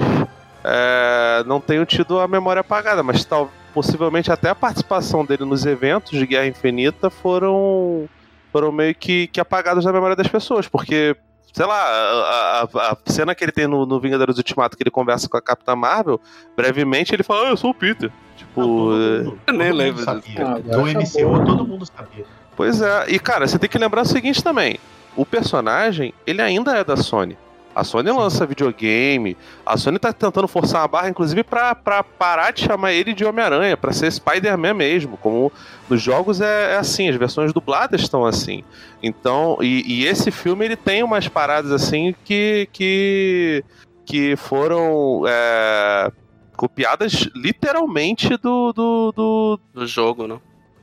é, 0.62 1.42
não 1.44 1.60
tenham 1.60 1.84
tido 1.84 2.20
a 2.20 2.28
memória 2.28 2.60
apagada, 2.60 3.02
mas 3.02 3.24
tal, 3.24 3.50
possivelmente 3.74 4.30
até 4.30 4.48
a 4.48 4.54
participação 4.54 5.24
dele 5.24 5.44
nos 5.44 5.66
eventos 5.66 6.12
de 6.16 6.24
Guerra 6.24 6.46
Infinita 6.46 7.10
foram. 7.10 8.08
Foram 8.52 8.70
meio 8.70 8.94
que, 8.94 9.26
que 9.28 9.40
apagados 9.40 9.84
da 9.84 9.92
memória 9.92 10.14
das 10.14 10.26
pessoas, 10.28 10.68
porque 10.68 11.16
sei 11.52 11.66
lá, 11.66 11.82
a, 11.84 12.62
a- 12.62 12.92
a 12.92 12.96
cena 13.06 13.34
que 13.34 13.42
ele 13.44 13.50
tem 13.52 13.66
no, 13.66 13.84
no 13.86 13.98
Vingadores 14.00 14.36
Ultimato, 14.38 14.76
que 14.76 14.82
ele 14.84 14.90
conversa 14.90 15.28
com 15.28 15.36
a 15.36 15.42
Capitã 15.42 15.74
Marvel, 15.74 16.20
brevemente 16.56 17.12
ele 17.12 17.22
fala, 17.24 17.46
ah, 17.48 17.50
eu 17.50 17.56
sou 17.56 17.70
o 17.70 17.74
Peter. 17.74 18.08
Tipo, 18.36 18.60
Não, 18.60 18.66
todo 18.66 18.94
é, 18.94 19.06
Eu 19.06 19.22
nem 19.24 19.32
todo 19.44 19.56
mundo 19.58 19.76
lembro 19.76 20.04
sabia. 20.04 20.46
Ah, 20.46 20.58
Do 20.58 20.80
MCU 20.86 21.44
todo 21.44 21.66
mundo 21.66 21.86
sabia. 21.86 22.24
pois 22.56 22.80
é. 22.80 23.04
E 23.08 23.18
cara, 23.18 23.46
você 23.48 23.58
tem 23.58 23.68
que 23.70 23.78
lembrar 23.78 24.02
o 24.02 24.06
seguinte 24.06 24.42
também: 24.44 24.78
o 25.16 25.24
personagem, 25.26 26.14
ele 26.24 26.40
ainda 26.40 26.76
é 26.76 26.84
da 26.84 26.96
Sony. 26.96 27.36
A 27.74 27.84
Sony 27.84 28.10
lança 28.10 28.44
videogame, 28.46 29.36
a 29.64 29.76
Sony 29.76 29.98
tá 29.98 30.12
tentando 30.12 30.48
forçar 30.48 30.82
a 30.82 30.88
barra, 30.88 31.08
inclusive, 31.08 31.44
pra, 31.44 31.72
pra 31.74 32.02
parar 32.02 32.52
de 32.52 32.62
chamar 32.64 32.92
ele 32.92 33.14
de 33.14 33.24
Homem-Aranha, 33.24 33.76
pra 33.76 33.92
ser 33.92 34.10
Spider-Man 34.10 34.74
mesmo. 34.74 35.16
Como 35.16 35.52
nos 35.88 36.02
jogos 36.02 36.40
é, 36.40 36.72
é 36.74 36.76
assim, 36.78 37.08
as 37.08 37.14
versões 37.16 37.52
dubladas 37.52 38.00
estão 38.00 38.24
assim. 38.26 38.64
Então, 39.02 39.56
e, 39.60 39.82
e 39.86 40.04
esse 40.06 40.30
filme 40.32 40.64
ele 40.64 40.76
tem 40.76 41.02
umas 41.04 41.28
paradas 41.28 41.70
assim 41.70 42.14
que. 42.24 42.68
que, 42.72 43.64
que 44.04 44.34
foram. 44.36 45.22
é, 45.28 46.10
copiadas 46.56 47.26
literalmente 47.34 48.36
do, 48.36 48.72
do, 48.72 49.12
do, 49.12 49.60
Do 49.72 49.86
jogo, 49.86 50.26
né? 50.26 50.38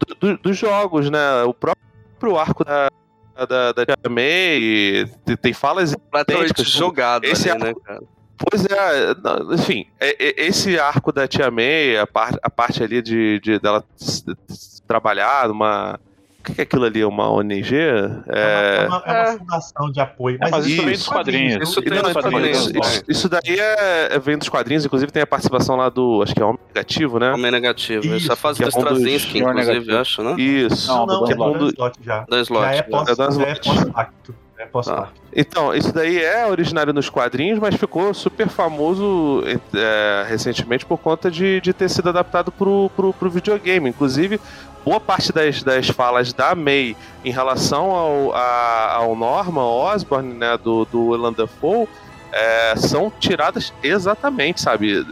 do- 0.07 0.15
do- 0.15 0.37
dos 0.39 0.57
jogos, 0.57 1.07
né? 1.09 1.43
O 1.43 1.53
próprio 1.53 2.37
arco 2.39 2.63
da, 2.63 2.89
da, 3.45 3.71
da 3.71 3.85
Tia 3.85 3.97
May 4.09 5.05
tem- 5.37 5.53
falas 5.53 5.93
idênticas. 5.93 6.67
jogado 6.67 7.25
Esse 7.25 7.49
ali, 7.49 7.63
né, 7.65 7.73
cara? 7.83 8.01
Pois 8.37 8.65
é, 8.65 9.15
enfim, 9.53 9.87
é- 9.99 10.15
é- 10.43 10.45
esse 10.47 10.79
arco 10.79 11.11
da 11.11 11.27
Tia 11.27 11.49
May, 11.49 11.97
a, 11.97 12.05
par, 12.05 12.37
a 12.41 12.49
parte 12.49 12.83
ali 12.83 13.01
de, 13.01 13.39
de 13.39 13.59
dela 13.59 13.83
trabalhar 14.87 15.47
numa. 15.47 15.99
O 16.47 16.49
que 16.49 16.55
que 16.55 16.61
é 16.61 16.63
aquilo 16.63 16.85
ali? 16.85 17.03
Uma 17.03 17.29
ONG? 17.29 17.75
É, 17.75 18.83
É, 18.83 18.87
uma, 18.87 19.03
é 19.05 19.29
uma 19.29 19.37
fundação 19.37 19.91
de 19.91 19.99
apoio. 19.99 20.37
É, 20.41 20.49
mas 20.49 20.65
isso 20.65 20.77
vem 20.81 20.91
dos 20.91 21.01
Isso. 21.01 21.09
quadrinhos. 21.11 21.69
Isso 21.69 21.81
não, 21.81 21.97
então, 21.97 22.13
quadrinhos, 22.13 22.57
isso, 22.59 22.71
isso- 22.79 23.03
isso 23.09 23.29
daí 23.29 23.59
é, 23.59 24.15
é- 24.15 24.19
vem 24.19 24.37
dos 24.37 24.47
quadrinhos, 24.47 24.85
inclusive 24.85 25.11
tem 25.11 25.23
a 25.23 25.27
participação 25.27 25.75
lá 25.75 25.89
do. 25.89 26.21
Acho 26.23 26.33
que 26.33 26.41
é 26.41 26.45
Homem 26.45 26.59
Negativo, 26.73 27.19
né? 27.19 27.33
Homem 27.33 27.51
negativo. 27.51 28.05
Isso, 28.05 28.15
Isso, 28.15 28.31
a 28.33 28.35
fase 28.35 28.59
que 28.59 28.63
é 28.63 28.69
do 28.69 28.79
inclusive, 28.79 29.43
negativo. 29.43 29.97
acho, 29.97 30.23
né? 30.23 30.35
Isso. 30.41 30.87
Não, 30.87 31.05
Não, 31.05 31.19
não, 31.21 31.23
do 31.25 31.31
é 31.31 31.35
do 31.59 31.67
Slott 31.69 31.99
já. 32.01 32.25
Da 32.29 32.39
Slot. 32.41 32.61
Já 32.63 32.71
é 32.71 32.77
É 32.77 32.79
é 32.79 32.83
pós-pacto. 32.83 34.35
É. 34.57 34.67
Ah. 34.89 35.07
Então, 35.35 35.73
isso 35.75 35.93
daí 35.93 36.17
é 36.19 36.47
originário 36.47 36.91
nos 36.91 37.09
quadrinhos, 37.11 37.59
mas 37.59 37.75
ficou 37.75 38.11
super 38.13 38.47
famoso 38.47 39.43
é, 39.75 40.25
recentemente 40.27 40.83
por 40.83 40.97
conta 40.97 41.29
de, 41.29 41.61
de 41.61 41.73
ter 41.73 41.87
sido 41.89 42.09
adaptado 42.09 42.51
pro, 42.51 42.89
pro, 42.95 43.13
pro 43.13 43.29
videogame. 43.29 43.87
Inclusive, 43.89 44.39
boa 44.83 44.99
parte 44.99 45.31
das, 45.31 45.63
das 45.63 45.87
falas 45.89 46.33
da 46.33 46.55
May 46.55 46.95
em 47.23 47.31
relação 47.31 47.91
ao, 47.91 48.35
a, 48.35 48.93
ao 48.95 49.15
Norman 49.15 49.65
Osborn, 49.65 50.33
né, 50.33 50.57
do, 50.57 50.85
do 50.85 51.13
Elan 51.13 51.33
é, 52.31 52.75
são 52.75 53.11
tiradas 53.19 53.73
exatamente, 53.81 54.61
sabe? 54.61 55.05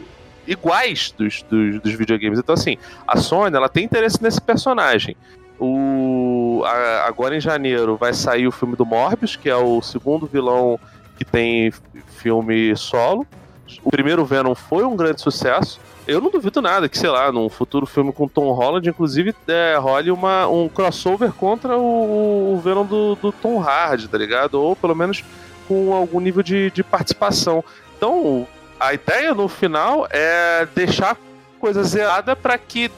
Iguais 0.47 1.13
dos, 1.17 1.41
dos, 1.43 1.81
dos, 1.81 1.93
videogames. 1.93 2.39
Então, 2.39 2.53
assim, 2.53 2.77
a 3.07 3.17
Sony 3.17 3.55
ela 3.55 3.69
tem 3.69 3.85
interesse 3.85 4.21
nesse 4.21 4.41
personagem. 4.41 5.15
O, 5.59 6.63
a, 6.65 7.05
agora 7.07 7.35
em 7.35 7.39
janeiro 7.39 7.97
vai 7.97 8.13
sair 8.13 8.47
o 8.47 8.51
filme 8.51 8.75
do 8.75 8.85
Morbius, 8.85 9.35
que 9.35 9.49
é 9.49 9.55
o 9.55 9.81
segundo 9.81 10.27
vilão 10.27 10.79
que 11.17 11.25
tem 11.25 11.71
filme 12.17 12.75
solo. 12.75 13.25
O 13.83 13.89
primeiro 13.89 14.25
Venom 14.25 14.53
foi 14.53 14.83
um 14.83 14.95
grande 14.95 15.21
sucesso. 15.21 15.79
Eu 16.07 16.21
não 16.21 16.29
duvido 16.29 16.61
nada 16.61 16.87
que, 16.87 16.97
sei 16.97 17.09
lá, 17.09 17.31
num 17.31 17.49
futuro 17.49 17.85
filme 17.85 18.13
com 18.13 18.27
Tom 18.27 18.51
Holland, 18.51 18.87
inclusive, 18.87 19.33
é, 19.47 19.75
role 19.77 20.11
uma, 20.11 20.47
um 20.47 20.69
crossover 20.69 21.31
contra 21.33 21.77
o, 21.77 22.53
o 22.53 22.59
Venom 22.59 22.85
do, 22.85 23.15
do 23.15 23.31
Tom 23.31 23.59
Hardy, 23.59 24.07
tá 24.07 24.17
ligado? 24.17 24.55
Ou 24.55 24.75
pelo 24.75 24.95
menos 24.95 25.23
com 25.67 25.93
algum 25.93 26.19
nível 26.19 26.43
de, 26.43 26.69
de 26.69 26.83
participação. 26.83 27.63
Então, 27.97 28.47
a 28.79 28.93
ideia 28.93 29.33
no 29.33 29.47
final 29.47 30.07
é 30.11 30.67
deixar 30.75 31.13
a 31.13 31.17
coisa 31.59 31.83
zerada 31.83 32.35
para 32.35 32.57
que 32.57 32.91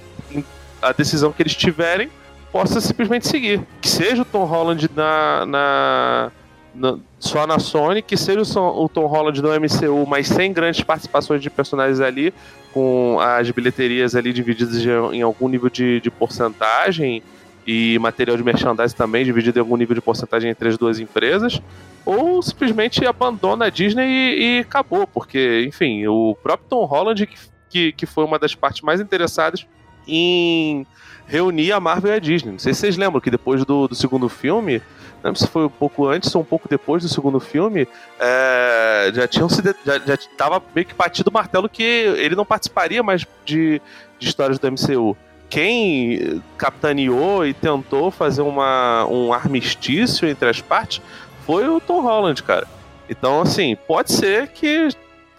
a 0.82 0.92
decisão 0.92 1.32
que 1.32 1.42
eles 1.42 1.56
tiverem 1.56 2.10
possa 2.52 2.82
simplesmente 2.82 3.28
seguir. 3.28 3.62
Que 3.82 3.90
seja 3.90 4.22
o 4.22 4.26
Tom 4.26 4.44
Holland 4.44 4.90
na, 4.96 5.46
na, 5.46 6.32
na 6.76 7.00
só 7.20 7.48
na 7.48 7.60
Sony, 7.60 8.02
que 8.02 8.18
seja 8.18 8.42
o, 8.60 8.90
Tom 8.90 9.06
Holland 9.06 9.42
no 9.42 9.50
MCU, 9.50 10.06
mas 10.08 10.28
sem 10.28 10.54
grandes 10.54 10.84
participações 10.84 11.42
de 11.42 11.50
personagens 11.50 12.00
ali, 12.00 12.34
com 12.74 13.20
as 13.20 13.50
bilheterias 13.52 14.16
ali 14.16 14.34
divididas 14.34 14.78
em 15.14 15.22
algum 15.22 15.48
nível 15.48 15.70
de, 15.70 16.00
de 16.00 16.12
porcentagem 16.12 17.24
e 17.66 18.00
material 18.00 18.38
de 18.38 18.44
merchandising 18.44 18.96
também 18.96 19.26
dividido 19.26 19.60
em 19.60 19.62
algum 19.62 19.76
nível 19.76 19.96
de 19.96 20.02
porcentagem 20.02 20.50
entre 20.50 20.70
as 20.70 20.78
duas 20.78 21.00
empresas 21.00 21.62
ou 22.08 22.42
simplesmente 22.42 23.06
abandona 23.06 23.66
a 23.66 23.70
Disney 23.70 24.08
e, 24.08 24.40
e 24.40 24.60
acabou, 24.60 25.06
porque, 25.06 25.66
enfim, 25.68 26.08
o 26.08 26.38
próprio 26.42 26.70
Tom 26.70 26.86
Holland, 26.86 27.28
que, 27.70 27.92
que, 27.92 28.06
foi 28.06 28.24
uma 28.24 28.40
das 28.40 28.56
partes 28.56 28.82
mais 28.82 29.02
interessadas 29.02 29.68
em 30.08 30.88
reunir 31.28 31.74
a 31.74 31.82
Marvel 31.82 32.14
e 32.14 32.16
a 32.16 32.20
Disney. 32.20 32.54
Não 32.54 32.60
sei 32.60 32.74
se 32.74 32.80
vocês 32.80 32.96
lembram 32.96 33.20
que 33.20 33.30
depois 33.30 33.66
do, 33.66 33.90
do 33.90 33.96
segundo 33.96 34.30
filme, 34.30 34.82
não 35.24 35.30
lembro 35.30 35.40
se 35.40 35.48
foi 35.48 35.66
um 35.66 35.70
pouco 35.70 36.08
antes 36.08 36.34
ou 36.36 36.42
um 36.42 36.46
pouco 36.46 36.68
depois 36.70 37.04
do 37.04 37.10
segundo 37.10 37.40
filme, 37.40 37.88
é, 38.20 39.12
já 39.14 39.28
tinham 39.28 39.50
se 39.50 39.62
já, 39.86 40.00
já 40.00 40.18
tava 40.38 40.62
meio 40.74 40.86
que 40.86 40.94
batido 40.94 41.30
o 41.30 41.34
martelo 41.34 41.68
que 41.68 41.84
ele 41.84 42.36
não 42.36 42.46
participaria 42.46 43.02
mais 43.02 43.26
de, 43.46 43.82
de 44.20 44.28
histórias 44.28 44.60
do 44.60 44.72
MCU. 44.72 45.18
Quem 45.50 46.42
capitaneou 46.58 47.46
e 47.46 47.54
tentou 47.54 48.12
fazer 48.12 48.42
uma, 48.42 49.06
um 49.06 49.32
armistício 49.32 50.28
entre 50.28 50.50
as 50.50 50.62
partes 50.62 51.02
foi 51.46 51.68
o 51.70 51.80
Tom 51.80 52.02
Holland, 52.02 52.44
cara. 52.44 52.68
Então, 53.10 53.42
assim, 53.42 53.78
pode 53.88 54.12
ser 54.12 54.50
que 54.50 54.90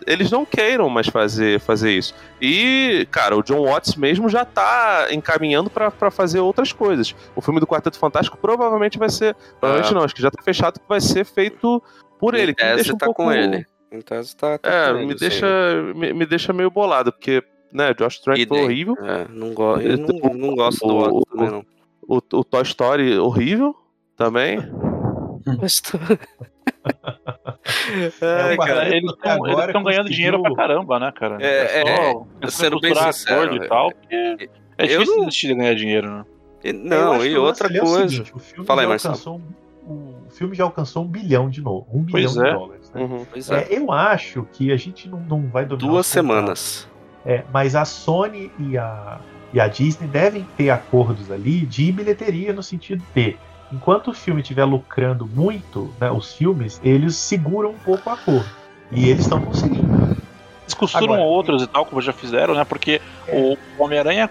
eles 0.09 0.31
não 0.31 0.45
queiram 0.45 0.89
mais 0.89 1.07
fazer, 1.07 1.61
fazer 1.61 1.93
isso. 1.93 2.15
E, 2.41 3.07
cara, 3.11 3.37
o 3.37 3.43
John 3.43 3.65
Watts 3.65 3.95
mesmo 3.97 4.29
já 4.29 4.45
tá 4.45 5.09
encaminhando 5.11 5.69
para 5.69 6.11
fazer 6.11 6.41
outras 6.41 6.73
coisas. 6.73 7.15
O 7.37 7.41
filme 7.41 7.61
do 7.61 7.67
Quarteto 7.67 7.99
Fantástico 7.99 8.39
provavelmente 8.39 8.99
vai 8.99 9.11
ser. 9.11 9.37
Provavelmente 9.61 9.93
ah. 9.93 9.95
não, 9.95 10.05
acho 10.05 10.15
que 10.15 10.23
já 10.23 10.31
tá 10.31 10.43
fechado 10.43 10.81
que 10.81 10.89
vai 10.89 11.01
ser 11.01 11.25
feito 11.25 11.83
por 12.19 12.35
ele. 12.35 12.55
Que 12.55 12.65
deixa 12.75 12.95
um 12.95 12.99
tá 12.99 13.07
pouco... 13.07 13.25
com 13.25 13.33
ele. 13.33 13.67
Em 13.91 14.01
tese 14.01 14.37
tá, 14.37 14.59
tá 14.59 14.69
é, 14.69 14.93
me, 14.93 15.03
ele, 15.05 15.15
deixa, 15.15 15.47
me, 15.95 16.13
me, 16.13 16.27
deixa 16.27 16.53
meio 16.53 16.71
bolado, 16.71 17.11
porque, 17.11 17.43
né, 17.73 17.95
Josh 17.95 18.19
Trank 18.19 18.47
foi 18.47 18.63
horrível. 18.63 18.95
É, 19.01 19.27
não, 19.31 19.55
go 19.55 19.77
eu 19.77 19.97
não, 19.97 20.35
não 20.35 20.55
gosto 20.55 20.87
do 20.87 20.99
Watts 20.99 21.25
também, 21.31 21.51
não. 21.51 21.65
O, 22.07 22.17
o 22.17 22.45
Toy 22.45 22.63
Story 22.63 23.19
horrível 23.19 23.75
também. 24.17 24.59
É, 28.21 28.57
cara, 28.57 28.89
eles 28.89 29.11
estão 29.11 29.83
ganhando 29.83 30.11
dinheiro 30.11 30.43
pra 30.43 30.55
caramba, 30.55 30.99
né, 30.99 31.13
cara? 31.13 31.39
É, 31.41 31.83
é, 31.83 32.15
é 32.43 32.51
sendo 32.51 32.81
bem 32.81 32.95
sincero, 32.95 33.55
e 33.57 33.69
tal, 33.69 33.93
porque 33.93 34.51
é 34.77 34.87
difícil 34.87 35.17
não... 35.17 35.25
desistir 35.25 35.49
de 35.49 35.55
ganhar 35.55 35.75
dinheiro, 35.75 36.11
né? 36.11 36.25
Não, 36.73 37.25
e 37.25 37.37
outra 37.37 37.69
é 37.75 37.81
coisa. 37.81 38.09
Seguinte, 38.09 38.33
Fala 38.65 38.83
aí, 38.83 38.89
Marcelo. 38.89 39.41
Um, 39.87 40.27
o 40.27 40.31
filme 40.31 40.55
já 40.55 40.65
alcançou 40.65 41.05
um 41.05 41.07
bilhão 41.07 41.49
de 41.49 41.63
novo. 41.63 41.87
Um 41.93 42.05
pois 42.05 42.35
bilhão 42.35 42.47
é. 42.47 42.51
de 42.51 42.59
dólares. 42.59 42.93
Né? 42.93 43.03
Uhum, 43.03 43.27
é. 43.51 43.67
eu 43.71 43.93
acho 43.93 44.47
que 44.53 44.71
a 44.71 44.77
gente 44.77 45.09
não, 45.09 45.21
não 45.21 45.49
vai 45.49 45.65
dominar. 45.65 45.91
Duas 45.91 46.07
semanas. 46.07 46.89
É, 47.25 47.43
mas 47.53 47.75
a 47.75 47.85
Sony 47.85 48.51
e 48.59 48.77
a, 48.77 49.19
e 49.53 49.61
a 49.61 49.67
Disney 49.67 50.09
devem 50.09 50.47
ter 50.57 50.71
acordos 50.71 51.31
ali 51.31 51.61
de 51.61 51.91
bilheteria 51.91 52.53
no 52.53 52.63
sentido 52.63 53.03
de 53.15 53.37
enquanto 53.73 54.09
o 54.09 54.15
filme 54.15 54.41
estiver 54.41 54.65
lucrando 54.65 55.27
muito, 55.27 55.93
né, 56.01 56.11
os 56.11 56.35
filmes, 56.35 56.81
eles 56.83 57.17
seguram 57.17 57.71
um 57.71 57.79
pouco 57.79 58.09
a 58.11 58.17
cor. 58.17 58.45
E 58.91 59.09
eles 59.09 59.23
estão 59.23 59.41
conseguindo. 59.41 60.17
Eles 60.63 60.75
costuram 60.75 61.15
Agora, 61.15 61.23
outros 61.23 61.63
e 61.63 61.67
tal, 61.67 61.85
como 61.85 62.01
já 62.01 62.13
fizeram, 62.13 62.55
né? 62.55 62.65
Porque 62.65 63.01
é. 63.27 63.35
o 63.37 63.83
Homem-Aranha, 63.83 64.29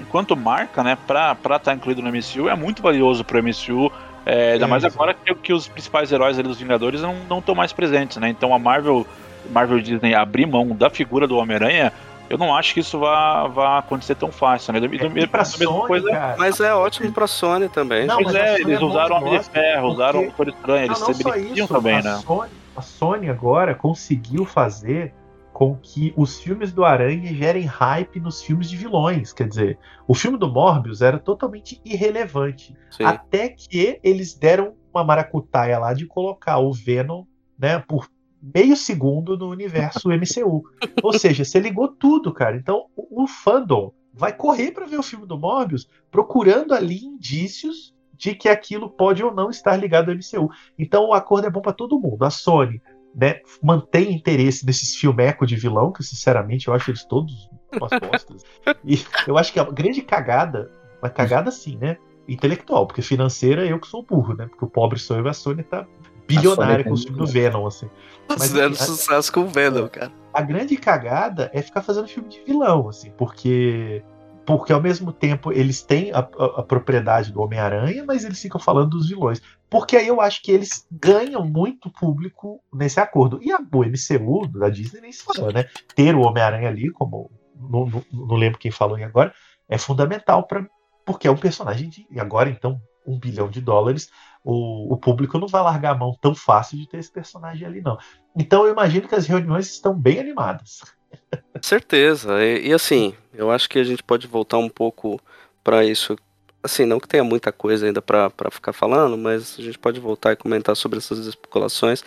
enquanto 0.00 0.36
marca, 0.36 0.82
né, 0.82 0.96
pra 1.06 1.32
estar 1.32 1.58
tá 1.58 1.74
incluído 1.74 2.02
no 2.02 2.08
MCU, 2.08 2.48
é 2.48 2.54
muito 2.54 2.82
valioso 2.82 3.24
pro 3.24 3.42
MCU. 3.42 3.90
É, 4.24 4.52
ainda 4.52 4.66
é, 4.66 4.68
mais 4.68 4.84
agora 4.84 5.14
que, 5.14 5.34
que, 5.34 5.52
os 5.52 5.66
principais 5.66 6.12
heróis 6.12 6.38
ali 6.38 6.46
dos 6.46 6.58
Vingadores 6.58 7.00
não 7.00 7.38
estão 7.38 7.54
mais 7.54 7.72
presentes, 7.72 8.18
né? 8.18 8.28
Então 8.28 8.54
a 8.54 8.58
Marvel, 8.58 9.06
Marvel 9.50 9.80
Disney 9.80 10.14
abrir 10.14 10.46
mão 10.46 10.68
da 10.68 10.90
figura 10.90 11.26
do 11.26 11.38
Homem-Aranha 11.38 11.90
eu 12.30 12.38
não 12.38 12.54
acho 12.54 12.72
que 12.72 12.80
isso 12.80 13.00
vá, 13.00 13.48
vá 13.48 13.78
acontecer 13.78 14.14
tão 14.14 14.30
fácil, 14.30 14.72
né? 14.72 14.78
E, 14.80 15.20
é, 15.20 15.26
pra 15.26 15.44
Sony, 15.44 15.86
coisa... 15.88 16.10
cara, 16.10 16.36
mas 16.38 16.60
é 16.60 16.72
ótimo 16.72 17.10
pra 17.10 17.26
Sony 17.26 17.68
também. 17.68 18.06
Não, 18.06 18.20
mas 18.20 18.34
é, 18.36 18.60
eles 18.60 18.80
é 18.80 18.84
usaram 18.84 19.16
Homem 19.16 19.38
de 19.38 19.44
Ferro, 19.46 19.88
porque... 19.88 19.94
usaram 19.94 20.20
o 20.20 20.22
Doutor 20.26 20.48
Estranho, 20.48 20.84
eles 20.84 21.00
não, 21.00 21.08
não 21.08 21.66
também, 21.66 21.98
a 21.98 22.02
né? 22.02 22.16
Sony, 22.24 22.50
a 22.76 22.82
Sony 22.82 23.28
agora 23.28 23.74
conseguiu 23.74 24.44
fazer 24.44 25.12
com 25.52 25.76
que 25.76 26.14
os 26.16 26.40
filmes 26.40 26.72
do 26.72 26.84
Aranha 26.84 27.34
gerem 27.34 27.64
hype 27.64 28.20
nos 28.20 28.40
filmes 28.40 28.70
de 28.70 28.76
vilões. 28.76 29.32
Quer 29.32 29.48
dizer, 29.48 29.78
o 30.06 30.14
filme 30.14 30.38
do 30.38 30.48
Morbius 30.48 31.02
era 31.02 31.18
totalmente 31.18 31.80
irrelevante. 31.84 32.76
Sim. 32.92 33.04
Até 33.04 33.48
que 33.48 33.98
eles 34.04 34.34
deram 34.34 34.74
uma 34.94 35.02
maracutaia 35.02 35.78
lá 35.80 35.92
de 35.92 36.06
colocar 36.06 36.58
o 36.58 36.72
Venom, 36.72 37.24
né, 37.58 37.80
por 37.80 38.08
meio 38.42 38.76
segundo 38.76 39.36
no 39.36 39.48
universo 39.50 40.08
MCU. 40.10 40.62
Ou 41.02 41.12
seja, 41.12 41.44
você 41.44 41.58
ligou 41.58 41.88
tudo, 41.88 42.32
cara. 42.32 42.56
Então 42.56 42.86
o, 42.96 43.26
fandom 43.26 43.92
vai 44.12 44.32
correr 44.32 44.72
para 44.72 44.86
ver 44.86 44.98
o 44.98 45.02
filme 45.02 45.26
do 45.26 45.38
Morbius, 45.38 45.88
procurando 46.10 46.74
ali 46.74 47.04
indícios 47.04 47.94
de 48.14 48.34
que 48.34 48.48
aquilo 48.48 48.90
pode 48.90 49.22
ou 49.22 49.32
não 49.32 49.50
estar 49.50 49.76
ligado 49.76 50.10
ao 50.10 50.14
MCU. 50.14 50.50
Então 50.78 51.08
o 51.08 51.14
acordo 51.14 51.46
é 51.46 51.50
bom 51.50 51.62
para 51.62 51.72
todo 51.72 51.98
mundo. 51.98 52.22
A 52.24 52.30
Sony 52.30 52.82
né, 53.14 53.40
mantém 53.62 54.12
interesse 54.12 54.64
nesses 54.64 54.94
filmecos 54.94 55.48
de 55.48 55.56
vilão, 55.56 55.92
que 55.92 56.02
sinceramente 56.02 56.68
eu 56.68 56.74
acho 56.74 56.90
eles 56.90 57.04
todos 57.04 57.50
umas 57.72 57.90
bostas. 58.00 58.44
e 58.84 58.98
eu 59.26 59.38
acho 59.38 59.52
que 59.52 59.60
a 59.60 59.64
grande 59.64 60.02
cagada, 60.02 60.70
uma 61.02 61.10
cagada 61.10 61.50
sim, 61.50 61.76
né? 61.76 61.96
Intelectual, 62.28 62.86
porque 62.86 63.02
financeira 63.02 63.66
eu 63.66 63.80
que 63.80 63.88
sou 63.88 64.04
burro, 64.04 64.34
né? 64.34 64.46
Porque 64.46 64.64
o 64.64 64.68
pobre 64.68 64.98
sou 64.98 65.16
eu 65.16 65.26
e 65.26 65.28
a 65.28 65.32
Sony 65.32 65.62
tá 65.64 65.86
bilionária 66.36 66.84
com 66.84 66.92
o 66.92 66.96
filme 66.96 67.18
do 67.18 67.26
Venom, 67.26 67.66
assim. 67.66 67.88
Mas, 68.28 68.38
Fazendo 68.38 68.74
a, 68.74 68.76
sucesso 68.76 69.32
com 69.32 69.40
o 69.40 69.48
Venom, 69.48 69.88
cara. 69.88 70.12
A 70.32 70.42
grande 70.42 70.76
cagada 70.76 71.50
é 71.52 71.60
ficar 71.60 71.82
fazendo 71.82 72.08
filme 72.08 72.28
de 72.28 72.40
vilão, 72.44 72.88
assim, 72.88 73.10
porque 73.16 74.02
porque 74.46 74.72
ao 74.72 74.82
mesmo 74.82 75.12
tempo 75.12 75.52
eles 75.52 75.82
têm 75.82 76.12
a, 76.12 76.18
a, 76.18 76.60
a 76.60 76.62
propriedade 76.62 77.30
do 77.30 77.40
Homem-Aranha, 77.40 78.04
mas 78.04 78.24
eles 78.24 78.40
ficam 78.40 78.60
falando 78.60 78.90
dos 78.90 79.08
vilões. 79.08 79.40
Porque 79.68 79.96
aí 79.96 80.08
eu 80.08 80.20
acho 80.20 80.42
que 80.42 80.50
eles 80.50 80.84
ganham 80.90 81.44
muito 81.46 81.88
público 81.88 82.60
nesse 82.72 82.98
acordo. 82.98 83.38
E 83.42 83.52
a 83.52 83.58
o 83.58 83.84
MCU 83.84 84.48
da 84.48 84.68
Disney 84.68 85.02
nem 85.02 85.12
se 85.12 85.22
fala, 85.22 85.52
né? 85.52 85.66
Ter 85.94 86.16
o 86.16 86.22
Homem-Aranha 86.22 86.68
ali, 86.68 86.90
como 86.90 87.30
não, 87.54 87.86
não, 87.86 88.04
não, 88.12 88.36
lembro 88.36 88.58
quem 88.58 88.70
falou 88.70 88.96
aí 88.96 89.04
agora, 89.04 89.32
é 89.68 89.78
fundamental 89.78 90.44
para 90.44 90.66
porque 91.04 91.28
é 91.28 91.30
um 91.30 91.36
personagem 91.36 91.88
de 91.88 92.06
e 92.10 92.18
agora 92.18 92.50
então 92.50 92.80
um 93.06 93.18
bilhão 93.18 93.48
de 93.48 93.60
dólares 93.60 94.10
o, 94.44 94.94
o 94.94 94.96
público 94.96 95.38
não 95.38 95.46
vai 95.46 95.62
largar 95.62 95.92
a 95.92 95.98
mão 95.98 96.16
tão 96.20 96.34
fácil 96.34 96.78
de 96.78 96.88
ter 96.88 96.98
esse 96.98 97.12
personagem 97.12 97.66
ali, 97.66 97.80
não. 97.80 97.98
Então 98.36 98.64
eu 98.64 98.72
imagino 98.72 99.08
que 99.08 99.14
as 99.14 99.26
reuniões 99.26 99.68
estão 99.68 99.94
bem 99.94 100.18
animadas. 100.18 100.80
Certeza. 101.62 102.42
E, 102.42 102.68
e 102.68 102.72
assim, 102.72 103.14
eu 103.34 103.50
acho 103.50 103.68
que 103.68 103.78
a 103.78 103.84
gente 103.84 104.02
pode 104.02 104.26
voltar 104.26 104.58
um 104.58 104.68
pouco 104.68 105.20
para 105.62 105.84
isso. 105.84 106.16
Assim, 106.62 106.84
não 106.84 107.00
que 107.00 107.08
tenha 107.08 107.24
muita 107.24 107.52
coisa 107.52 107.86
ainda 107.86 108.02
para 108.02 108.30
ficar 108.50 108.72
falando, 108.72 109.16
mas 109.16 109.56
a 109.58 109.62
gente 109.62 109.78
pode 109.78 109.98
voltar 109.98 110.32
e 110.32 110.36
comentar 110.36 110.76
sobre 110.76 110.98
essas 110.98 111.26
especulações, 111.26 112.04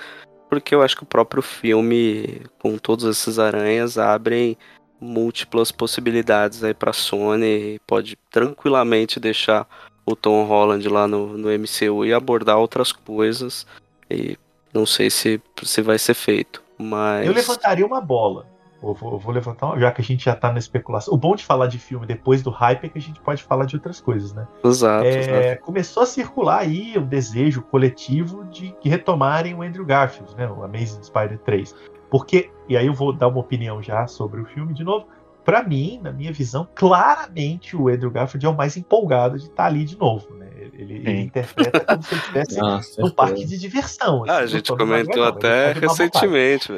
porque 0.47 0.75
eu 0.75 0.83
acho 0.83 0.95
que 0.95 1.03
o 1.03 1.07
próprio 1.07 1.41
filme, 1.41 2.41
com 2.59 2.77
todos 2.77 3.05
esses 3.05 3.39
aranhas, 3.39 3.97
abrem 3.97 4.55
múltiplas 5.01 5.71
possibilidades 5.71 6.63
aí 6.63 6.73
para 6.73 6.93
Sony, 6.93 7.79
pode 7.87 8.15
tranquilamente 8.29 9.19
deixar 9.19 9.67
o 10.05 10.15
Tom 10.15 10.43
Holland 10.45 10.87
lá 10.89 11.07
no, 11.07 11.37
no 11.37 11.49
MCU 11.49 12.05
e 12.05 12.13
abordar 12.13 12.57
outras 12.57 12.91
coisas 12.91 13.65
E 14.09 14.37
não 14.73 14.85
sei 14.85 15.09
se, 15.09 15.41
se 15.61 15.81
vai 15.81 15.99
ser 15.99 16.13
feito. 16.13 16.61
Mas. 16.77 17.27
Eu 17.27 17.33
levantaria 17.33 17.85
uma 17.85 18.01
bola. 18.01 18.45
Eu 18.81 18.93
vou, 18.93 19.13
eu 19.13 19.17
vou 19.17 19.33
levantar, 19.33 19.79
já 19.79 19.91
que 19.91 20.01
a 20.01 20.03
gente 20.03 20.25
já 20.25 20.35
tá 20.35 20.51
na 20.51 20.59
especulação. 20.59 21.13
O 21.13 21.17
bom 21.17 21.35
de 21.35 21.45
falar 21.45 21.67
de 21.67 21.79
filme 21.79 22.05
depois 22.05 22.41
do 22.41 22.49
hype 22.49 22.83
é 22.83 22.89
que 22.89 22.97
a 22.97 23.01
gente 23.01 23.21
pode 23.21 23.41
falar 23.41 23.65
de 23.65 23.77
outras 23.77 24.01
coisas, 24.01 24.33
né? 24.33 24.45
Exato. 24.61 25.05
É, 25.05 25.19
exato. 25.19 25.63
Começou 25.63 26.03
a 26.03 26.05
circular 26.05 26.59
aí 26.59 26.97
o 26.97 27.01
desejo 27.01 27.61
coletivo 27.61 28.43
de 28.45 28.75
que 28.81 28.89
retomarem 28.89 29.53
o 29.53 29.61
Andrew 29.61 29.85
Garfield, 29.85 30.35
né? 30.35 30.49
O 30.49 30.63
Amazing 30.63 31.01
Spider 31.01 31.39
3. 31.39 31.73
Porque, 32.09 32.51
e 32.67 32.75
aí 32.75 32.85
eu 32.87 32.93
vou 32.93 33.13
dar 33.13 33.29
uma 33.29 33.39
opinião 33.39 33.81
já 33.81 34.05
sobre 34.05 34.41
o 34.41 34.45
filme 34.45 34.73
de 34.73 34.83
novo. 34.83 35.07
Para 35.43 35.63
mim, 35.63 35.99
na 36.01 36.11
minha 36.11 36.31
visão, 36.31 36.67
claramente 36.73 37.75
o 37.75 37.89
Andrew 37.89 38.11
Garfield 38.11 38.45
é 38.45 38.49
o 38.49 38.55
mais 38.55 38.77
empolgado 38.77 39.37
de 39.37 39.43
estar 39.43 39.55
tá 39.55 39.65
ali 39.65 39.83
de 39.83 39.97
novo, 39.97 40.33
né? 40.35 40.47
Ele, 40.73 40.95
ele 40.95 41.21
interpreta 41.21 41.79
como 41.81 42.01
se 42.01 42.13
ele 42.13 42.21
estivesse 42.21 42.59
ah, 42.63 42.81
num 42.97 43.09
parque 43.09 43.45
de 43.45 43.57
diversão. 43.57 44.23
Assim, 44.23 44.31
ah, 44.31 44.37
a 44.37 44.45
gente 44.45 44.71
comentou 44.71 45.23
até 45.23 45.73
recentemente, 45.73 46.71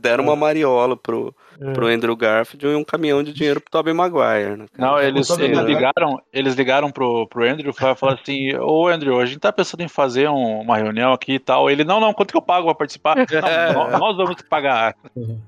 deram 0.00 0.24
uma 0.24 0.36
mariola 0.36 0.96
pro, 0.96 1.34
é. 1.60 1.72
pro 1.72 1.86
Andrew 1.86 2.16
Garfield 2.16 2.66
e 2.66 2.74
um 2.74 2.84
caminhão 2.84 3.22
de 3.22 3.32
dinheiro 3.32 3.60
pro 3.60 3.70
Tobey 3.70 3.92
Maguire. 3.92 4.56
Né, 4.56 4.66
Não, 4.78 5.00
eles, 5.00 5.28
eles 5.30 5.58
ligaram, 5.58 6.20
eles 6.32 6.54
ligaram 6.54 6.90
pro, 6.90 7.26
pro 7.26 7.46
Andrew 7.46 7.70
e 7.70 7.72
falaram 7.74 8.18
assim: 8.20 8.54
Ô 8.56 8.88
Andrew, 8.88 9.20
a 9.20 9.26
gente 9.26 9.38
tá 9.38 9.52
pensando 9.52 9.82
em 9.82 9.88
fazer 9.88 10.28
um, 10.28 10.60
uma 10.60 10.78
reunião 10.78 11.12
aqui 11.12 11.34
e 11.34 11.38
tal. 11.38 11.70
Ele, 11.70 11.84
não, 11.84 12.00
não, 12.00 12.14
quanto 12.14 12.30
que 12.30 12.36
eu 12.36 12.42
pago 12.42 12.66
pra 12.66 12.74
participar? 12.74 13.16
Não, 13.74 13.98
nós 13.98 14.16
vamos 14.16 14.36
pagar. 14.48 14.94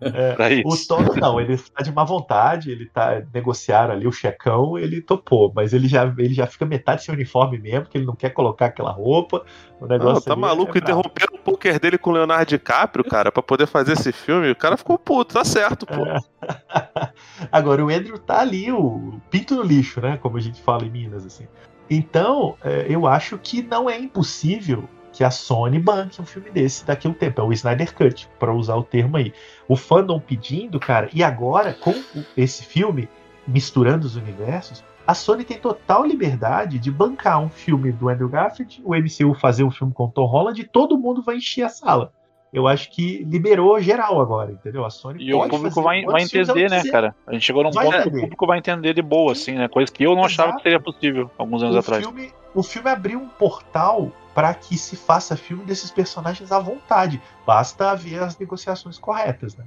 É. 0.01 0.33
Pra 0.33 0.51
isso. 0.51 0.69
O 0.69 0.87
Tom 0.87 1.03
não, 1.17 1.41
ele 1.41 1.57
tá 1.57 1.83
de 1.83 1.93
má 1.93 2.05
vontade, 2.05 2.71
ele 2.71 2.87
tá 2.87 3.23
negociando 3.33 3.93
ali 3.93 4.07
o 4.07 4.13
checão, 4.13 4.79
ele 4.79 5.01
topou, 5.01 5.53
mas 5.55 5.73
ele 5.73 5.89
já, 5.89 6.05
ele 6.19 6.35
já 6.35 6.47
fica 6.47 6.67
metade 6.67 7.05
sem 7.05 7.15
uniforme 7.15 7.59
mesmo, 7.59 7.87
que 7.87 7.99
ele 7.99 8.07
não 8.07 8.15
quer 8.15 8.31
colocar 8.31 8.67
aquela 8.67 8.91
roupa. 8.91 9.45
O 9.81 9.87
negócio 9.87 10.15
não, 10.15 10.21
tá 10.21 10.37
maluco, 10.37 10.77
é 10.77 10.81
interromperam 10.81 11.35
o 11.35 11.39
poker 11.39 11.81
dele 11.81 11.99
com 11.99 12.11
o 12.11 12.13
Leonardo 12.13 12.47
DiCaprio, 12.47 13.05
cara, 13.05 13.33
pra 13.33 13.43
poder 13.43 13.67
fazer 13.67 13.93
esse 13.93 14.13
filme. 14.13 14.51
O 14.51 14.57
cara 14.57 14.77
ficou 14.77 14.99
puto, 14.99 15.35
tá 15.35 15.45
certo, 15.45 15.87
pô. 15.87 16.02
Agora, 17.51 17.85
o 17.85 17.89
Andrew 17.89 18.19
tá 18.19 18.41
ali, 18.41 18.71
o 18.71 19.21
pinto 19.31 19.55
no 19.55 19.63
lixo, 19.63 20.01
né? 20.01 20.17
Como 20.17 20.37
a 20.37 20.41
gente 20.41 20.61
fala 20.61 20.85
em 20.85 20.91
Minas, 20.91 21.27
assim. 21.27 21.47
Então, 21.89 22.57
é, 22.63 22.87
eu 22.89 23.07
acho 23.07 23.39
que 23.39 23.63
não 23.63 23.89
é 23.89 23.99
impossível 23.99 24.89
que 25.13 25.23
a 25.23 25.31
Sony 25.31 25.79
banque 25.79 26.21
um 26.21 26.25
filme 26.25 26.51
desse 26.51 26.87
daqui 26.87 27.07
a 27.07 27.11
um 27.11 27.15
tempo. 27.15 27.41
É 27.41 27.45
o 27.45 27.53
Snyder 27.53 27.95
Cut, 27.95 28.29
para 28.39 28.53
usar 28.53 28.77
o 28.77 28.83
termo 28.83 29.17
aí. 29.17 29.33
O 29.69 29.77
fandom 29.77 30.19
pedindo, 30.19 30.81
cara, 30.81 31.09
e 31.13 31.23
agora, 31.23 31.75
com 31.75 31.95
esse 32.37 32.65
filme, 32.65 33.09
misturando 33.47 34.07
os 34.07 34.17
universos, 34.17 34.83
a 35.07 35.15
Sony 35.15 35.45
tem 35.45 35.59
total 35.59 36.07
liberdade 36.07 36.79
de 36.79 36.91
bancar 36.91 37.41
um 37.41 37.51
filme 37.51 37.93
do 37.93 38.09
Andrew 38.09 38.29
Garfield, 38.29 38.81
o 38.85 38.95
MCU 38.95 39.35
fazer 39.35 39.65
um 39.65 39.71
filme 39.71 39.93
com 39.93 40.05
o 40.05 40.11
Tom 40.11 40.27
Holland 40.27 40.61
e 40.61 40.67
todo 40.67 40.99
mundo 40.99 41.23
vai 41.23 41.37
encher 41.37 41.65
a 41.65 41.69
sala. 41.69 42.13
Eu 42.53 42.69
acho 42.69 42.91
que 42.91 43.25
liberou 43.25 43.81
geral 43.81 44.21
agora, 44.21 44.53
entendeu? 44.53 44.85
A 44.85 44.91
Sony 44.91 45.25
E 45.25 45.33
o 45.33 45.49
público 45.49 45.81
vai, 45.81 46.05
vai 46.05 46.23
entender, 46.23 46.69
né, 46.69 46.83
cara? 46.91 47.15
A 47.27 47.33
gente 47.33 47.47
chegou 47.47 47.63
num 47.63 47.71
ponto 47.71 48.03
que 48.03 48.09
o 48.09 48.21
público 48.21 48.47
vai 48.47 48.59
entender 48.59 48.93
de 48.93 49.01
boa, 49.01 49.33
assim, 49.33 49.53
né? 49.53 49.69
Coisa 49.69 49.91
que 49.91 50.05
eu 50.05 50.15
não 50.15 50.27
Exato. 50.27 50.43
achava 50.43 50.57
que 50.57 50.63
seria 50.63 50.79
possível 50.79 51.31
alguns 51.39 51.63
anos 51.63 51.77
o 51.77 51.79
atrás. 51.79 52.05
Filme, 52.05 52.31
o 52.55 52.63
filme 52.63 52.91
abriu 52.91 53.19
um 53.19 53.29
portal 53.29 54.13
para 54.35 54.53
que 54.53 54.77
se 54.77 54.97
faça 54.97 55.35
filme 55.35 55.65
desses 55.65 55.91
personagens 55.91 56.53
à 56.53 56.59
vontade. 56.59 57.23
Basta 57.47 57.91
haver 57.91 58.23
as 58.23 58.39
negociações 58.39 58.99
corretas, 58.99 59.57
né? 59.57 59.65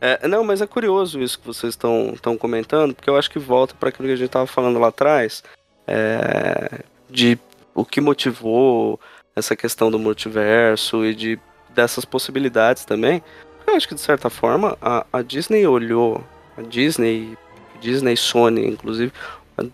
É, 0.00 0.26
não, 0.28 0.44
mas 0.44 0.60
é 0.60 0.66
curioso 0.66 1.20
isso 1.20 1.38
que 1.38 1.46
vocês 1.46 1.74
estão 1.74 2.36
comentando, 2.38 2.94
porque 2.94 3.10
eu 3.10 3.16
acho 3.16 3.30
que 3.30 3.38
volta 3.38 3.74
para 3.74 3.88
aquilo 3.88 4.06
que 4.06 4.14
a 4.14 4.16
gente 4.16 4.26
estava 4.26 4.46
falando 4.46 4.78
lá 4.78 4.88
atrás, 4.88 5.42
é, 5.86 6.82
de 7.10 7.38
o 7.74 7.84
que 7.84 8.00
motivou 8.00 8.98
essa 9.34 9.56
questão 9.56 9.90
do 9.90 9.98
multiverso 9.98 11.04
e 11.04 11.14
de 11.14 11.38
dessas 11.76 12.04
possibilidades 12.04 12.84
também. 12.84 13.22
Eu 13.66 13.76
acho 13.76 13.86
que 13.86 13.94
de 13.94 14.00
certa 14.00 14.30
forma 14.30 14.76
a, 14.80 15.04
a 15.12 15.22
Disney 15.22 15.66
olhou, 15.66 16.24
a 16.56 16.62
Disney, 16.62 17.36
Disney 17.80 18.16
Sony, 18.16 18.66
inclusive, 18.66 19.12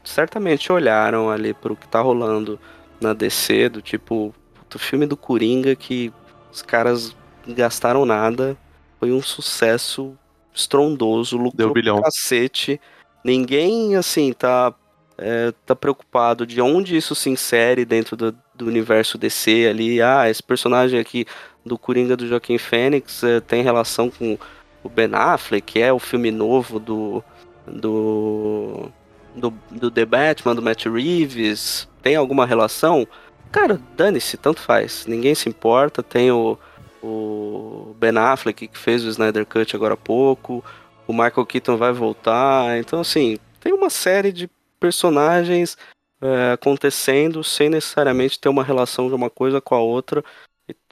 certamente 0.05 0.73
olharam 0.73 1.31
ali 1.31 1.55
para 1.55 1.73
o 1.73 1.77
que 1.77 1.87
tá 1.89 2.01
rolando 2.01 2.59
na 3.01 3.13
DC, 3.15 3.69
do 3.69 3.81
tipo, 3.81 4.35
o 4.75 4.79
filme 4.79 5.07
do 5.07 5.17
Coringa 5.17 5.75
que 5.77 6.13
os 6.51 6.63
caras 6.63 7.15
gastaram 7.47 8.05
nada 8.05 8.57
foi 8.99 9.13
um 9.13 9.23
sucesso 9.23 10.17
estrondoso, 10.55 11.37
lucrou 11.37 11.53
Deu 11.57 11.73
bilhão. 11.73 12.03
cacete. 12.03 12.81
Ninguém, 13.25 13.97
assim, 13.97 14.33
tá, 14.33 14.75
é, 15.19 15.53
tá 15.67 15.75
preocupado 15.75 16.47
de 16.47 16.61
onde 16.61 16.97
isso 16.97 17.15
se 17.15 17.31
insere 17.31 17.85
dentro 17.85 18.17
do, 18.17 18.37
do, 18.55 18.67
universo 18.67 19.19
DC 19.19 19.69
ali. 19.69 20.01
Ah, 20.01 20.29
esse 20.29 20.43
personagem 20.43 20.99
aqui 20.99 21.27
do 21.65 21.79
Coringa 21.79 22.17
do 22.17 22.27
Joaquim 22.27 22.59
Fênix 22.59 23.23
é, 23.23 23.41
tem 23.41 23.63
relação 23.63 24.11
com 24.11 24.39
o 24.83 24.89
Ben 24.89 25.11
Affleck, 25.13 25.73
que 25.73 25.81
é 25.81 25.93
o 25.93 25.99
filme 25.99 26.31
novo 26.31 26.79
do, 26.79 27.23
do, 27.67 28.91
do, 29.35 29.53
do 29.71 29.91
The 29.91 30.05
Batman, 30.05 30.55
do 30.55 30.63
Matt 30.63 30.87
Reeves. 30.87 31.89
Tem 32.03 32.17
alguma 32.17 32.47
relação? 32.47 33.07
Cara, 33.51 33.81
dane-se, 33.97 34.37
tanto 34.37 34.61
faz. 34.61 35.07
Ninguém 35.07 35.35
se 35.35 35.49
importa. 35.49 36.03
Tem 36.03 36.33
o 36.33 36.59
o 37.03 37.95
Ben 37.99 38.17
Affleck, 38.17 38.69
que 38.69 38.79
fez 38.79 39.05
o 39.05 39.09
Snyder 39.09 39.45
Cut 39.45 39.75
agora 39.75 39.95
há 39.95 39.97
pouco, 39.97 40.65
o 41.07 41.13
Michael 41.13 41.47
Keaton 41.47 41.77
vai 41.77 41.93
voltar. 41.93 42.79
Então, 42.79 43.01
assim, 43.01 43.39
tem 43.61 43.73
uma 43.73 43.91
série 43.91 44.33
de 44.33 44.49
personagens 44.83 45.79
é, 46.21 46.53
acontecendo 46.53 47.45
sem 47.45 47.69
necessariamente 47.69 48.39
ter 48.39 48.49
uma 48.49 48.65
relação 48.65 49.09
de 49.09 49.15
uma 49.15 49.31
coisa 49.31 49.61
com 49.61 49.77
a 49.77 49.81
outra. 49.81 50.25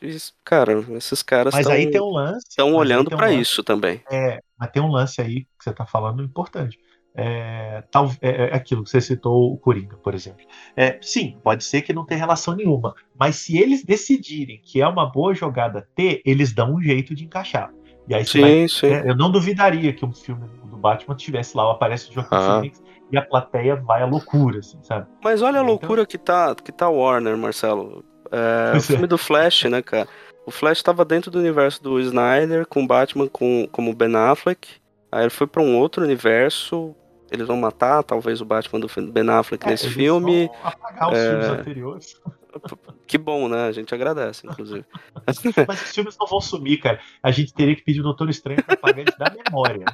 E, 0.00 0.16
cara, 0.44 0.84
esses 0.96 1.22
caras 1.22 1.54
tem 1.54 2.00
um. 2.00 2.36
Estão 2.36 2.74
olhando 2.74 3.10
para 3.10 3.28
um 3.28 3.40
isso 3.40 3.64
também. 3.64 4.00
É, 4.10 4.40
mas 4.56 4.70
tem 4.70 4.80
um 4.80 4.90
lance 4.90 5.20
aí 5.20 5.44
que 5.44 5.64
você 5.64 5.72
tá 5.72 5.84
falando 5.84 6.22
importante. 6.22 6.78
É, 7.12 7.82
tal, 7.90 8.12
é, 8.22 8.44
é, 8.44 8.54
aquilo 8.54 8.84
que 8.84 8.90
você 8.90 9.00
citou 9.00 9.52
o 9.52 9.58
Coringa, 9.58 9.96
por 9.96 10.14
exemplo. 10.14 10.46
É, 10.76 10.96
sim, 11.02 11.36
pode 11.42 11.64
ser 11.64 11.82
que 11.82 11.92
não 11.92 12.06
tenha 12.06 12.20
relação 12.20 12.54
nenhuma, 12.54 12.94
mas 13.18 13.34
se 13.36 13.58
eles 13.58 13.84
decidirem 13.84 14.60
que 14.62 14.80
é 14.80 14.86
uma 14.86 15.10
boa 15.10 15.34
jogada 15.34 15.88
ter, 15.94 16.22
eles 16.24 16.52
dão 16.52 16.76
um 16.76 16.80
jeito 16.80 17.12
de 17.12 17.24
encaixar. 17.24 17.72
E 18.08 18.14
aí 18.14 18.24
sim, 18.24 18.40
vai, 18.40 18.68
sim. 18.68 18.86
É, 18.86 19.10
eu 19.10 19.16
não 19.16 19.30
duvidaria 19.30 19.92
que 19.92 20.04
um 20.04 20.12
filme 20.12 20.48
do 20.64 20.76
Batman 20.76 21.16
tivesse 21.16 21.56
lá, 21.56 21.70
aparece 21.70 22.10
o 22.10 22.12
Joaquim 22.12 22.36
ah. 22.36 22.60
Phoenix 22.60 22.82
e 23.12 23.18
a 23.18 23.22
plateia 23.22 23.76
vai 23.76 24.02
à 24.02 24.06
loucura, 24.06 24.58
assim, 24.58 24.78
sabe? 24.82 25.06
Mas 25.22 25.42
olha 25.42 25.58
a 25.58 25.62
então 25.62 25.66
loucura 25.66 26.06
que 26.06 26.18
tá, 26.18 26.54
que 26.54 26.72
tá 26.72 26.88
Warner, 26.88 27.36
Marcelo. 27.36 28.04
É, 28.30 28.76
o 28.76 28.80
filme 28.80 29.06
do 29.06 29.18
Flash, 29.18 29.64
né, 29.64 29.82
cara? 29.82 30.08
O 30.46 30.50
Flash 30.50 30.78
estava 30.78 31.04
dentro 31.04 31.30
do 31.30 31.38
universo 31.38 31.82
do 31.82 32.00
Snyder, 32.00 32.66
com 32.66 32.86
Batman 32.86 33.28
com, 33.28 33.68
como 33.72 33.94
Ben 33.94 34.14
Affleck. 34.14 34.68
Aí 35.10 35.22
ele 35.22 35.30
foi 35.30 35.46
para 35.46 35.62
um 35.62 35.76
outro 35.76 36.04
universo, 36.04 36.94
eles 37.30 37.46
vão 37.46 37.56
matar 37.56 38.02
talvez 38.04 38.40
o 38.40 38.44
Batman 38.44 38.80
do 38.80 39.12
Ben 39.12 39.28
Affleck 39.28 39.66
é, 39.66 39.70
nesse 39.70 39.88
filme. 39.90 40.50
apagar 40.62 41.12
os 41.12 41.18
é... 41.18 41.30
filmes 41.30 41.48
anteriores. 41.48 42.20
Que 43.06 43.18
bom, 43.18 43.48
né? 43.48 43.66
A 43.66 43.72
gente 43.72 43.94
agradece, 43.94 44.46
inclusive. 44.46 44.84
Mas 45.66 45.82
os 45.82 45.94
filmes 45.94 46.16
não 46.18 46.26
vão 46.26 46.40
sumir, 46.40 46.78
cara. 46.78 47.00
A 47.22 47.30
gente 47.30 47.52
teria 47.52 47.74
que 47.74 47.82
pedir 47.82 48.00
o 48.00 48.04
Doutor 48.04 48.30
Estranho 48.30 48.62
pra 48.62 48.74
apagar 48.74 49.00
eles 49.00 49.16
da 49.16 49.32
memória. 49.44 49.84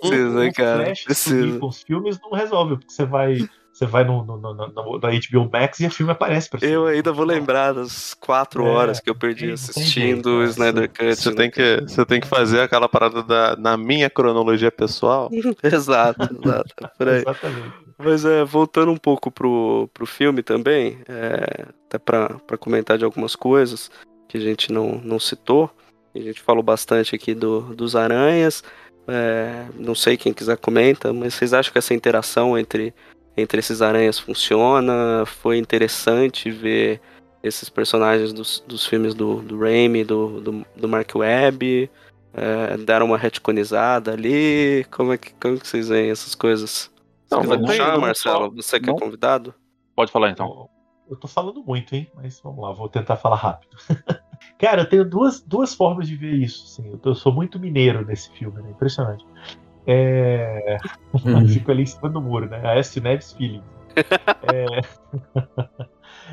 Precisa, 0.00 0.52
cara. 0.52 0.84
Flash 0.86 1.04
Precisa. 1.04 1.58
com 1.58 1.66
os 1.66 1.82
filmes 1.82 2.18
não 2.20 2.30
resolve, 2.30 2.76
porque 2.76 2.92
você 2.92 3.04
vai 3.04 3.38
você 3.76 3.84
vai 3.84 4.04
no, 4.04 4.24
no, 4.24 4.38
no, 4.38 4.54
no, 4.54 4.68
no 4.72 4.98
HBO 4.98 5.50
Max 5.52 5.80
e 5.80 5.86
o 5.86 5.90
filme 5.90 6.10
aparece 6.10 6.48
pra 6.48 6.58
você. 6.58 6.74
Eu 6.74 6.86
ainda 6.86 7.12
vou 7.12 7.26
lembrar 7.26 7.74
das 7.74 8.14
quatro 8.14 8.64
é, 8.64 8.70
horas 8.70 9.00
que 9.00 9.10
eu 9.10 9.14
perdi 9.14 9.50
assistindo 9.50 10.38
o 10.38 10.44
Snyder 10.44 10.88
Cut. 10.88 11.14
Você, 11.14 11.28
né? 11.28 11.36
tem 11.36 11.50
que, 11.50 11.80
você 11.82 12.06
tem 12.06 12.18
que 12.18 12.26
fazer 12.26 12.62
aquela 12.62 12.88
parada 12.88 13.22
da, 13.22 13.54
na 13.54 13.76
minha 13.76 14.08
cronologia 14.08 14.72
pessoal. 14.72 15.28
exato, 15.62 16.22
exato. 16.42 16.74
Por 16.96 17.06
aí. 17.06 17.20
Exatamente. 17.20 17.85
Mas 17.98 18.24
é, 18.24 18.44
voltando 18.44 18.92
um 18.92 18.96
pouco 18.96 19.30
pro, 19.30 19.88
pro 19.94 20.06
filme 20.06 20.42
também, 20.42 20.98
é, 21.08 21.66
até 21.86 21.98
pra 21.98 22.58
comentar 22.58 22.98
de 22.98 23.04
algumas 23.04 23.34
coisas 23.34 23.90
que 24.28 24.36
a 24.36 24.40
gente 24.40 24.70
não, 24.72 25.00
não 25.02 25.18
citou. 25.18 25.70
A 26.14 26.18
gente 26.18 26.40
falou 26.42 26.62
bastante 26.62 27.14
aqui 27.14 27.34
do, 27.34 27.74
dos 27.74 27.96
aranhas. 27.96 28.62
É, 29.08 29.66
não 29.74 29.94
sei 29.94 30.16
quem 30.16 30.32
quiser 30.32 30.56
comenta, 30.56 31.12
mas 31.12 31.34
vocês 31.34 31.54
acham 31.54 31.72
que 31.72 31.78
essa 31.78 31.94
interação 31.94 32.58
entre 32.58 32.92
entre 33.36 33.58
esses 33.58 33.82
aranhas 33.82 34.18
funciona. 34.18 35.24
Foi 35.26 35.58
interessante 35.58 36.50
ver 36.50 37.00
esses 37.42 37.68
personagens 37.68 38.32
dos, 38.32 38.64
dos 38.66 38.86
filmes 38.86 39.14
do, 39.14 39.42
do 39.42 39.58
Raimi, 39.58 40.04
do, 40.04 40.40
do, 40.40 40.66
do 40.74 40.88
Mark 40.88 41.14
Webb. 41.14 41.90
É, 42.32 42.76
deram 42.78 43.06
uma 43.06 43.18
retconizada 43.18 44.12
ali. 44.12 44.86
Como 44.90 45.12
é 45.12 45.18
que, 45.18 45.32
como 45.34 45.58
que 45.58 45.68
vocês 45.68 45.88
veem 45.88 46.10
essas 46.10 46.34
coisas? 46.34 46.90
Não, 47.30 47.42
Você 47.42 47.48
vai 47.48 47.58
puxar, 47.58 47.98
Marcelo? 47.98 48.54
Você 48.54 48.80
que 48.80 48.90
é 48.90 48.94
convidado? 48.94 49.54
Pode 49.94 50.12
falar 50.12 50.30
então. 50.30 50.68
Eu 51.08 51.16
tô 51.16 51.28
falando 51.28 51.62
muito, 51.64 51.94
hein? 51.94 52.10
Mas 52.14 52.40
vamos 52.40 52.62
lá, 52.62 52.72
vou 52.72 52.88
tentar 52.88 53.16
falar 53.16 53.36
rápido. 53.36 53.76
Cara, 54.58 54.82
eu 54.82 54.88
tenho 54.88 55.04
duas, 55.04 55.40
duas 55.40 55.74
formas 55.74 56.08
de 56.08 56.16
ver 56.16 56.34
isso. 56.34 56.64
Assim. 56.64 56.90
Eu, 56.90 56.98
tô, 56.98 57.10
eu 57.10 57.14
sou 57.14 57.32
muito 57.32 57.58
mineiro 57.58 58.04
nesse 58.04 58.30
filme, 58.32 58.60
né? 58.62 58.70
Impressionante. 58.70 59.24
É. 59.86 60.76
Uhum. 61.24 61.48
Fico 61.48 61.70
ali 61.70 61.82
em 61.82 61.86
cima 61.86 62.10
do 62.10 62.20
muro, 62.20 62.46
né? 62.46 62.60
A 62.62 62.76
S. 62.76 63.00
Neves 63.00 63.32
Feeling. 63.32 63.62
é... 64.52 64.80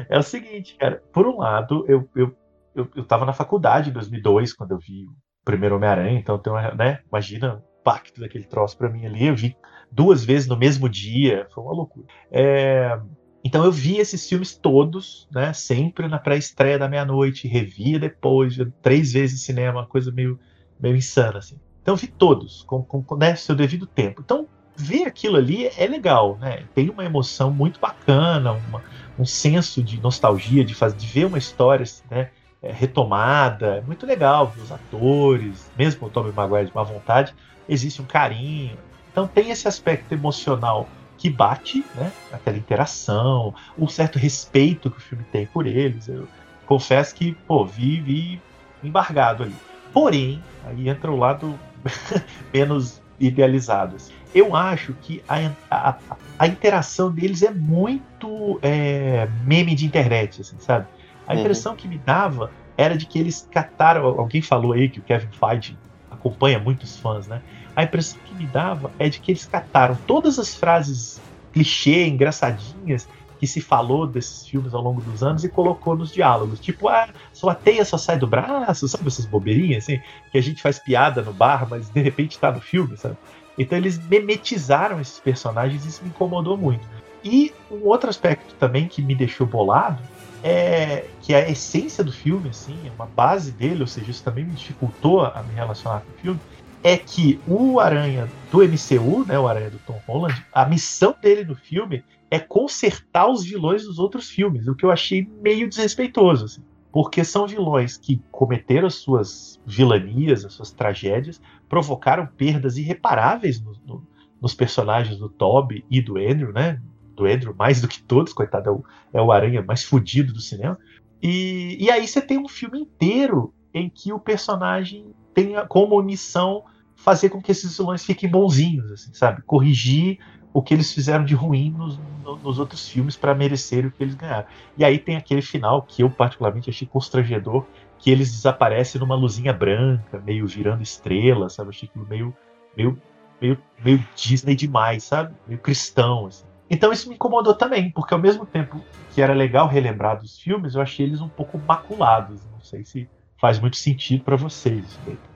é 0.09 0.19
o 0.19 0.23
seguinte, 0.23 0.75
cara. 0.75 1.01
Por 1.13 1.25
um 1.25 1.37
lado, 1.37 1.85
eu, 1.87 2.09
eu 2.15 2.35
eu, 2.75 2.89
eu 2.95 3.05
tava 3.05 3.25
na 3.25 3.33
faculdade 3.33 3.89
em 3.89 3.93
2002, 3.93 4.53
quando 4.53 4.71
eu 4.71 4.79
vi 4.79 5.05
o 5.05 5.15
primeiro 5.45 5.75
Homem-Aranha, 5.75 6.17
então 6.17 6.37
tem 6.37 6.51
uma, 6.51 6.73
né, 6.73 6.99
imagina 7.07 7.55
o 7.55 7.83
pacto 7.83 8.19
daquele 8.19 8.45
troço 8.45 8.77
para 8.77 8.89
mim 8.89 9.05
ali. 9.05 9.27
Eu 9.27 9.35
vi 9.35 9.55
duas 9.93 10.25
vezes 10.25 10.47
no 10.47 10.57
mesmo 10.57 10.89
dia, 10.89 11.47
foi 11.53 11.63
uma 11.63 11.73
loucura. 11.73 12.07
É, 12.31 12.99
então 13.43 13.63
eu 13.63 13.71
vi 13.71 13.97
esses 13.97 14.27
filmes 14.27 14.55
todos, 14.55 15.27
né, 15.31 15.53
sempre 15.53 16.07
na 16.07 16.17
pré-estreia 16.17 16.79
da 16.79 16.87
meia-noite, 16.87 17.47
revia 17.47 17.99
depois, 17.99 18.57
três 18.81 19.13
vezes 19.13 19.41
em 19.41 19.43
cinema, 19.45 19.79
uma 19.79 19.87
coisa 19.87 20.11
meio, 20.11 20.39
meio 20.79 20.95
insana, 20.95 21.39
assim. 21.39 21.59
Então 21.81 21.93
eu 21.93 21.97
vi 21.97 22.07
todos, 22.07 22.63
com, 22.63 22.81
com 22.81 23.15
né, 23.17 23.35
seu 23.35 23.53
devido 23.53 23.85
tempo. 23.85 24.21
Então 24.23 24.47
ver 24.75 25.05
aquilo 25.05 25.37
ali 25.37 25.67
é 25.77 25.85
legal, 25.85 26.37
né? 26.39 26.63
Tem 26.73 26.89
uma 26.89 27.05
emoção 27.05 27.51
muito 27.51 27.79
bacana, 27.79 28.53
uma, 28.53 28.81
um 29.19 29.25
senso 29.25 29.83
de 29.83 30.01
nostalgia, 30.01 30.63
de, 30.63 30.73
fazer, 30.73 30.97
de 30.97 31.05
ver 31.05 31.25
uma 31.25 31.37
história 31.37 31.85
né, 32.09 32.31
é, 32.61 32.71
retomada. 32.71 33.75
É 33.77 33.81
muito 33.81 34.05
legal 34.05 34.51
os 34.57 34.71
atores, 34.71 35.69
mesmo 35.77 36.07
o 36.07 36.09
Tobey 36.09 36.31
Maguire 36.31 36.67
de 36.67 36.73
má 36.73 36.83
vontade, 36.83 37.35
existe 37.67 38.01
um 38.01 38.05
carinho. 38.05 38.77
Então 39.13 39.27
tem 39.27 39.51
esse 39.51 39.67
aspecto 39.67 40.11
emocional 40.11 40.89
que 41.19 41.29
bate, 41.29 41.85
né? 41.95 42.11
Aquela 42.33 42.57
interação, 42.57 43.53
um 43.77 43.87
certo 43.87 44.17
respeito 44.17 44.89
que 44.89 44.97
o 44.97 44.99
filme 44.99 45.23
tem 45.31 45.45
por 45.45 45.67
eles. 45.67 46.07
Eu 46.09 46.27
confesso 46.65 47.13
que, 47.13 47.33
pô, 47.47 47.63
vi, 47.63 48.01
vi 48.01 48.41
embargado 48.83 49.43
ali. 49.43 49.55
Porém, 49.93 50.43
aí 50.65 50.89
entra 50.89 51.11
o 51.11 51.15
lado 51.15 51.57
menos 52.51 53.01
idealizado. 53.19 53.97
Assim. 53.97 54.11
Eu 54.33 54.55
acho 54.55 54.93
que 54.93 55.23
a, 55.29 55.51
a, 55.69 55.95
a, 56.39 56.47
interação 56.47 57.11
deles 57.11 57.43
é 57.43 57.51
muito 57.51 58.59
é, 58.63 59.27
meme 59.45 59.75
de 59.75 59.85
internet, 59.85 60.41
assim, 60.41 60.57
sabe? 60.59 60.87
A 61.27 61.33
uhum. 61.33 61.39
impressão 61.39 61.73
uhum. 61.73 61.77
que 61.77 61.87
me 61.87 61.99
dava 61.99 62.51
era 62.75 62.97
de 62.97 63.05
que 63.05 63.19
eles 63.19 63.47
cataram. 63.51 64.05
Alguém 64.05 64.41
falou 64.41 64.73
aí 64.73 64.89
que 64.89 64.99
o 64.99 65.03
Kevin 65.03 65.29
Feige 65.31 65.77
acompanha 66.09 66.59
muitos 66.59 66.97
fãs, 66.97 67.27
né? 67.27 67.41
A 67.75 67.83
impressão 67.83 68.19
que 68.25 68.35
me 68.35 68.45
dava 68.45 68.91
é 68.99 69.09
de 69.09 69.19
que 69.19 69.31
eles 69.31 69.45
cataram 69.45 69.97
todas 70.07 70.37
as 70.37 70.55
frases 70.55 71.21
clichê, 71.51 72.07
engraçadinhas 72.07 73.07
que 73.39 73.47
se 73.47 73.59
falou 73.59 74.07
desses 74.07 74.47
filmes 74.47 74.73
ao 74.73 74.81
longo 74.81 75.01
dos 75.01 75.21
anos 75.21 75.43
e 75.43 75.49
colocou 75.49 75.95
nos 75.95 76.13
diálogos. 76.13 76.59
Tipo, 76.59 76.87
ah, 76.87 77.09
sua 77.33 77.53
teia 77.53 77.83
só 77.83 77.97
sai 77.97 78.17
do 78.17 78.25
braço, 78.25 78.87
sabe 78.87 79.07
essas 79.07 79.25
bobeirinhas 79.25 79.83
assim, 79.83 80.01
que 80.31 80.37
a 80.37 80.41
gente 80.41 80.61
faz 80.61 80.79
piada 80.79 81.21
no 81.21 81.33
bar, 81.33 81.67
mas 81.69 81.89
de 81.89 82.01
repente 82.01 82.39
tá 82.39 82.51
no 82.51 82.61
filme, 82.61 82.95
sabe? 82.95 83.17
Então 83.57 83.77
eles 83.77 83.97
memetizaram 84.07 84.99
esses 85.01 85.19
personagens 85.19 85.85
e 85.85 85.89
isso 85.89 86.03
me 86.03 86.09
incomodou 86.09 86.57
muito. 86.57 86.87
E 87.23 87.53
um 87.69 87.85
outro 87.85 88.09
aspecto 88.09 88.55
também 88.55 88.87
que 88.87 89.01
me 89.01 89.15
deixou 89.15 89.45
bolado 89.45 90.01
é 90.43 91.05
que 91.21 91.33
a 91.33 91.49
essência 91.49 92.03
do 92.03 92.11
filme, 92.11 92.49
assim, 92.49 92.77
é 92.85 92.91
uma 92.91 93.05
base 93.05 93.51
dele, 93.51 93.81
ou 93.81 93.87
seja, 93.87 94.11
isso 94.11 94.23
também 94.23 94.43
me 94.43 94.51
dificultou 94.51 95.21
a 95.21 95.41
me 95.43 95.53
relacionar 95.53 96.01
com 96.01 96.11
o 96.11 96.21
filme, 96.21 96.39
é 96.83 96.97
que 96.97 97.39
o 97.47 97.79
Aranha 97.79 98.29
do 98.51 98.59
MCU, 98.59 99.25
né, 99.25 99.39
o 99.39 99.47
Aranha 99.47 99.69
do 99.69 99.79
Tom 99.79 100.01
Holland, 100.05 100.45
a 100.51 100.65
missão 100.65 101.15
dele 101.21 101.45
no 101.45 101.55
filme 101.55 102.03
é 102.29 102.39
consertar 102.39 103.29
os 103.29 103.43
vilões 103.43 103.85
dos 103.85 103.99
outros 103.99 104.29
filmes, 104.29 104.67
o 104.67 104.75
que 104.75 104.85
eu 104.85 104.91
achei 104.91 105.27
meio 105.41 105.69
desrespeitoso, 105.69 106.45
assim, 106.45 106.63
porque 106.91 107.23
são 107.23 107.47
vilões 107.47 107.95
que 107.95 108.21
cometeram 108.31 108.87
as 108.87 108.95
suas 108.95 109.61
vilanias, 109.65 110.43
as 110.43 110.53
suas 110.53 110.71
tragédias, 110.71 111.41
provocaram 111.69 112.27
perdas 112.27 112.77
irreparáveis 112.77 113.61
no, 113.61 113.75
no, 113.85 114.07
nos 114.41 114.53
personagens 114.53 115.17
do 115.17 115.29
Toby 115.29 115.85
e 115.89 116.01
do 116.01 116.17
Andrew, 116.17 116.51
né? 116.51 116.81
Do 117.15 117.25
Andrew 117.25 117.55
mais 117.57 117.81
do 117.81 117.87
que 117.87 118.01
todos, 118.01 118.33
coitado, 118.33 118.69
é 118.69 118.71
o, 118.71 118.83
é 119.13 119.21
o 119.21 119.31
Aranha 119.31 119.61
mais 119.61 119.83
fodido 119.83 120.33
do 120.33 120.41
cinema. 120.41 120.77
E, 121.21 121.77
e 121.79 121.89
aí 121.89 122.07
você 122.07 122.21
tem 122.21 122.37
um 122.37 122.47
filme 122.47 122.79
inteiro 122.79 123.53
em 123.73 123.89
que 123.89 124.11
o 124.11 124.19
personagem 124.19 125.15
tem 125.33 125.53
como 125.67 126.01
missão 126.01 126.63
fazer 127.03 127.29
com 127.29 127.41
que 127.41 127.51
esses 127.51 127.77
vilões 127.77 128.05
fiquem 128.05 128.29
bonzinhos, 128.29 128.89
assim, 128.91 129.13
sabe? 129.13 129.41
Corrigir 129.41 130.19
o 130.53 130.61
que 130.61 130.73
eles 130.73 130.93
fizeram 130.93 131.25
de 131.25 131.35
ruim 131.35 131.71
nos, 131.71 131.99
nos 132.41 132.59
outros 132.59 132.87
filmes 132.87 133.17
para 133.17 133.35
merecer 133.35 133.85
o 133.85 133.91
que 133.91 134.01
eles 134.01 134.15
ganharam. 134.15 134.47
E 134.77 134.85
aí 134.85 134.97
tem 134.97 135.17
aquele 135.17 135.41
final 135.41 135.81
que 135.81 136.01
eu 136.01 136.09
particularmente 136.09 136.69
achei 136.69 136.87
constrangedor, 136.87 137.65
que 137.99 138.09
eles 138.09 138.31
desaparecem 138.31 139.01
numa 139.01 139.15
luzinha 139.15 139.51
branca, 139.51 140.21
meio 140.25 140.47
virando 140.47 140.81
estrela, 140.81 141.49
sabe? 141.49 141.69
achei 141.69 141.89
aquilo 141.89 142.07
meio, 142.07 142.33
meio, 142.77 142.97
meio, 143.41 143.57
meio 143.83 144.07
Disney 144.15 144.55
demais, 144.55 145.03
sabe? 145.03 145.33
Meio 145.45 145.59
cristão, 145.59 146.27
assim. 146.27 146.45
Então 146.69 146.93
isso 146.93 147.09
me 147.09 147.15
incomodou 147.15 147.53
também, 147.53 147.91
porque 147.91 148.13
ao 148.13 148.19
mesmo 148.19 148.45
tempo 148.45 148.81
que 149.13 149.21
era 149.21 149.33
legal 149.33 149.67
relembrar 149.67 150.19
dos 150.19 150.39
filmes, 150.39 150.75
eu 150.75 150.81
achei 150.81 151.05
eles 151.05 151.19
um 151.19 151.29
pouco 151.29 151.57
maculados. 151.57 152.41
Não 152.49 152.61
sei 152.61 152.85
se 152.85 153.09
faz 153.37 153.59
muito 153.59 153.75
sentido 153.75 154.23
para 154.23 154.37
vocês. 154.37 154.97
É, 155.07 155.32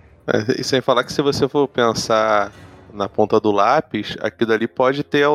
e 0.57 0.63
sem 0.63 0.81
falar 0.81 1.03
que 1.03 1.13
se 1.13 1.21
você 1.21 1.47
for 1.47 1.67
pensar 1.67 2.51
na 2.93 3.07
ponta 3.07 3.39
do 3.39 3.51
lápis, 3.51 4.17
aquilo 4.21 4.53
ali 4.53 4.67
pode 4.67 5.03
ter 5.03 5.25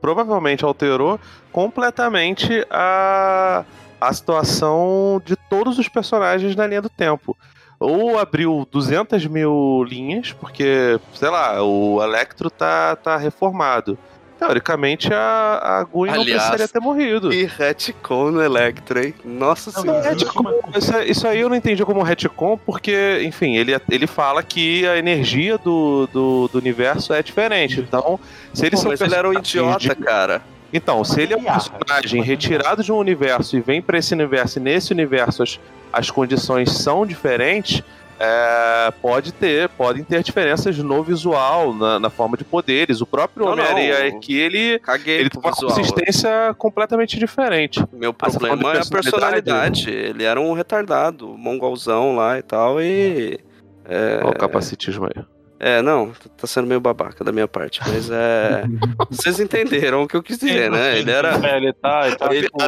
provavelmente 0.00 0.64
alterou 0.64 1.18
completamente 1.50 2.64
a, 2.70 3.64
a 4.00 4.12
situação 4.12 5.20
de 5.24 5.34
todos 5.36 5.78
os 5.78 5.88
personagens 5.88 6.54
na 6.54 6.66
linha 6.66 6.82
do 6.82 6.88
tempo. 6.88 7.36
Ou 7.80 8.18
abriu 8.18 8.66
200 8.70 9.26
mil 9.26 9.82
linhas, 9.82 10.32
porque, 10.32 11.00
sei 11.14 11.30
lá, 11.30 11.60
o 11.62 12.00
Electro 12.00 12.48
tá, 12.48 12.94
tá 12.94 13.16
reformado. 13.16 13.98
Teoricamente, 14.46 15.12
a, 15.12 15.78
a 15.80 15.84
Gwen 15.84 16.12
Aliás, 16.12 16.26
não 16.26 16.34
precisaria 16.34 16.68
ter 16.68 16.80
morrido. 16.80 17.32
E 17.32 17.44
retcon 17.44 18.32
no 18.32 18.42
Electro, 18.42 19.02
hein? 19.02 19.14
Nossa 19.24 19.70
senhora. 19.70 20.10
Retcon, 20.10 20.44
isso, 20.76 20.98
isso, 21.02 21.28
aí 21.28 21.40
eu 21.40 21.48
não 21.48 21.56
entendi 21.56 21.84
como 21.84 22.02
retcon, 22.02 22.58
porque, 22.58 23.22
enfim, 23.24 23.56
ele, 23.56 23.72
ele 23.88 24.06
fala 24.06 24.42
que 24.42 24.86
a 24.86 24.98
energia 24.98 25.56
do, 25.58 26.08
do, 26.12 26.48
do 26.48 26.58
universo 26.58 27.12
é 27.12 27.22
diferente. 27.22 27.80
Então, 27.80 28.18
se 28.52 28.66
eles 28.66 28.80
Pô, 28.80 28.82
são 28.82 28.90
mas 28.90 29.00
ele 29.00 29.14
era 29.14 29.28
um 29.28 29.32
idiota, 29.32 29.94
de... 29.94 29.94
cara. 29.96 30.42
Então, 30.72 31.04
se 31.04 31.20
ele 31.20 31.34
é 31.34 31.36
um 31.36 31.44
personagem 31.44 32.22
retirado 32.22 32.82
de 32.82 32.90
um 32.90 32.96
universo 32.96 33.56
e 33.56 33.60
vem 33.60 33.82
para 33.82 33.98
esse 33.98 34.14
universo 34.14 34.58
e 34.58 34.62
nesse 34.62 34.92
universo 34.92 35.42
as, 35.42 35.60
as 35.92 36.10
condições 36.10 36.72
são 36.72 37.06
diferentes, 37.06 37.82
é, 38.18 38.92
pode 39.00 39.32
ter, 39.32 39.68
podem 39.70 40.04
ter 40.04 40.22
diferenças 40.22 40.78
no 40.78 41.02
visual, 41.02 41.74
na, 41.74 41.98
na 41.98 42.10
forma 42.10 42.36
de 42.36 42.44
poderes. 42.44 43.00
O 43.00 43.06
próprio 43.06 43.46
Homem-Aranha 43.46 44.06
aqui, 44.08 44.38
ele, 44.38 44.78
Caguei 44.78 45.20
ele 45.20 45.30
tem 45.30 45.40
uma 45.40 45.50
visual. 45.50 45.74
consistência 45.74 46.54
completamente 46.56 47.18
diferente. 47.18 47.84
Meu 47.92 48.12
problema 48.12 48.74
é 48.74 48.80
a 48.80 48.84
personalidade. 48.84 49.90
Ele 49.90 50.24
era 50.24 50.40
um 50.40 50.52
retardado, 50.52 51.36
mongolzão 51.36 52.14
lá 52.16 52.38
e 52.38 52.42
tal, 52.42 52.80
e. 52.80 53.38
É... 53.84 54.20
Olha 54.22 54.30
o 54.30 54.38
capacitismo 54.38 55.06
aí. 55.06 55.24
É, 55.64 55.80
não, 55.80 56.10
tá 56.36 56.44
sendo 56.44 56.66
meio 56.66 56.80
babaca 56.80 57.22
da 57.22 57.30
minha 57.30 57.46
parte, 57.46 57.80
mas 57.86 58.10
é. 58.10 58.64
Vocês 59.08 59.38
entenderam 59.38 60.02
o 60.02 60.08
que 60.08 60.16
eu 60.16 60.22
quis 60.22 60.36
dizer, 60.36 60.68
né? 60.68 60.98
Ele 60.98 61.08
era. 61.08 61.34
É, 61.46 61.56
ele 61.56 61.72
tá. 61.72 62.08
Ele, 62.08 62.16
tá, 62.16 62.34
ele, 62.34 62.46
tipo, 62.46 62.58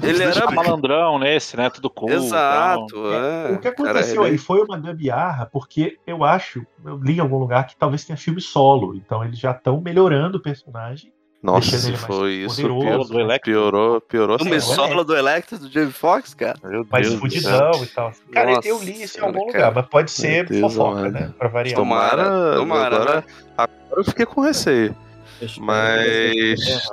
ele 0.00 0.22
era. 0.22 0.50
malandrão 0.52 1.18
nesse, 1.18 1.56
né? 1.56 1.68
Tudo 1.68 1.90
cool. 1.90 2.10
Exato. 2.10 3.12
É. 3.12 3.52
O 3.54 3.58
que 3.58 3.66
aconteceu 3.66 4.22
cara, 4.22 4.28
aí 4.28 4.38
foi 4.38 4.62
uma 4.62 4.78
gambiarra, 4.78 5.46
porque 5.46 5.98
eu 6.06 6.22
acho, 6.22 6.64
eu 6.84 6.96
li 7.02 7.16
em 7.16 7.20
algum 7.20 7.38
lugar 7.38 7.66
que 7.66 7.76
talvez 7.76 8.04
tenha 8.04 8.16
filme 8.16 8.40
solo, 8.40 8.94
então 8.94 9.24
eles 9.24 9.40
já 9.40 9.50
estão 9.50 9.80
melhorando 9.80 10.38
o 10.38 10.40
personagem 10.40 11.12
nossa, 11.44 11.76
se 11.76 11.94
foi 11.94 12.36
isso, 12.36 12.56
piorou, 12.56 13.04
do 13.06 13.20
Electro. 13.20 13.52
piorou, 13.52 14.00
piorou. 14.00 14.38
Filme 14.38 14.58
solo 14.62 15.04
do 15.04 15.14
Electro, 15.14 15.58
do 15.58 15.70
Jamie 15.70 15.92
Foxx, 15.92 16.32
cara. 16.32 16.58
Meu 16.64 16.86
mais 16.90 17.12
fudidão 17.12 17.84
e 17.84 17.86
tal. 17.86 18.12
Cara, 18.32 18.52
Nossa, 18.54 18.66
eu 18.66 18.82
li 18.82 19.02
isso 19.02 19.18
em 19.18 19.20
algum 19.20 19.46
cara, 19.48 19.66
lugar, 19.66 19.74
mas 19.74 19.86
pode 19.88 20.10
ser 20.10 20.48
Deus, 20.48 20.72
fofoca, 20.72 21.00
mano. 21.02 21.10
né? 21.10 21.34
Pra 21.38 21.48
variar. 21.48 21.76
Tomara, 21.76 22.56
tomara. 22.56 22.96
Agora, 22.96 23.16
né? 23.16 23.24
agora 23.58 23.76
eu 23.94 24.04
fiquei 24.04 24.24
com 24.24 24.40
receio. 24.40 24.96
Mas... 25.58 26.88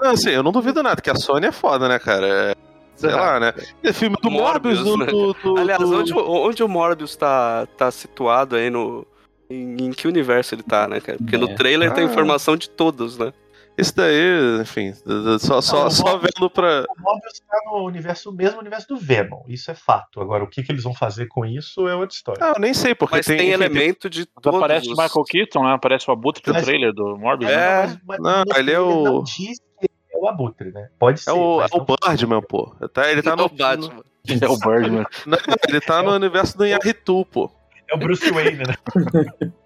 Não, 0.00 0.12
assim, 0.12 0.30
eu 0.30 0.44
não 0.44 0.52
duvido 0.52 0.84
nada, 0.84 1.02
que 1.02 1.10
a 1.10 1.16
Sony 1.16 1.48
é 1.48 1.52
foda, 1.52 1.88
né, 1.88 1.98
cara? 1.98 2.26
É, 2.28 2.54
sei 2.94 3.10
lá, 3.10 3.40
né? 3.40 3.52
E 3.82 3.92
filme 3.92 4.16
do 4.22 4.30
Morbius, 4.30 4.84
Morbius 4.84 4.84
do, 4.84 4.96
né? 4.98 5.06
do, 5.06 5.32
do, 5.32 5.60
Aliás, 5.60 5.82
Onde, 5.82 6.14
onde 6.14 6.62
o 6.62 6.68
Morbius 6.68 7.16
tá, 7.16 7.66
tá 7.76 7.90
situado 7.90 8.54
aí 8.54 8.70
no... 8.70 9.04
Em, 9.50 9.86
em 9.86 9.90
que 9.90 10.06
universo 10.06 10.54
ele 10.54 10.62
tá, 10.62 10.86
né, 10.86 11.00
cara? 11.00 11.18
Porque 11.18 11.34
é. 11.34 11.38
no 11.38 11.56
trailer 11.56 11.90
ah. 11.90 11.94
tem 11.94 12.04
informação 12.04 12.56
de 12.56 12.70
todos, 12.70 13.18
né? 13.18 13.32
Isso 13.78 13.96
daí, 13.96 14.60
enfim, 14.60 14.92
só, 15.38 15.60
só, 15.60 15.84
não, 15.84 15.90
só 15.90 16.18
vendo 16.18 16.50
pra. 16.50 16.84
O 16.98 17.02
Morbius 17.02 17.34
está 17.34 17.56
no 17.66 17.86
universo, 17.86 18.32
mesmo 18.32 18.60
universo 18.60 18.88
do 18.88 18.96
Venom, 18.96 19.42
isso 19.48 19.70
é 19.70 19.74
fato. 19.74 20.20
Agora, 20.20 20.44
o 20.44 20.46
que, 20.46 20.62
que 20.62 20.70
eles 20.70 20.82
vão 20.82 20.92
fazer 20.92 21.26
com 21.28 21.46
isso 21.46 21.88
é 21.88 21.94
outra 21.94 22.14
história. 22.14 22.44
Ah, 22.44 22.52
eu 22.56 22.60
nem 22.60 22.74
sei, 22.74 22.94
porque 22.94 23.16
mas 23.16 23.26
tem, 23.26 23.38
tem 23.38 23.50
elemento 23.50 24.10
de 24.10 24.26
todos 24.26 24.58
Aparece 24.58 24.88
o 24.88 24.90
Michael 24.90 25.24
Keaton, 25.24 25.62
né? 25.64 25.72
Aparece 25.72 26.10
o 26.10 26.12
Abutre 26.12 26.42
no 26.46 26.62
trailer 26.62 26.92
do 26.92 27.16
Morbius. 27.16 27.50
É, 27.50 27.56
né? 27.86 28.00
mas, 28.04 28.18
mas, 28.20 28.20
não, 28.20 28.56
ele 28.56 28.72
é 28.72 28.80
o. 28.80 29.04
Não 29.04 29.22
disse 29.22 29.62
que 29.80 29.88
é 30.12 30.18
o 30.18 30.28
Abutre, 30.28 30.72
né? 30.72 30.88
Pode 30.98 31.20
ser. 31.20 31.30
É 31.30 31.32
o, 31.32 31.62
é 31.62 31.66
o 31.72 32.08
Birdman, 32.08 32.42
pô. 32.42 32.74
Tá, 32.92 33.10
ele 33.10 33.22
tá 33.22 33.34
no. 33.34 33.48
Batman. 33.48 34.02
É 34.28 34.48
o 34.48 34.58
Birdman. 34.58 35.06
Não, 35.26 35.38
ele 35.68 35.80
tá 35.80 36.02
no 36.02 36.12
universo 36.12 36.58
do 36.58 36.66
Yaritu, 36.66 37.24
pô. 37.26 37.50
É 37.90 37.94
o 37.94 37.98
Bruce 37.98 38.30
Wayne, 38.30 38.58
né? 38.58 38.74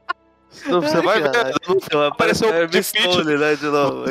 Você 0.62 1.00
vai 1.00 1.20
ver. 1.20 1.30
Não 1.66 1.98
vai 1.98 2.08
aparecer 2.08 2.46
o 2.46 2.52
Brad 2.52 2.72
Pitt, 2.72 3.24
né, 3.24 3.56
de 3.56 3.66
novo. 3.66 4.04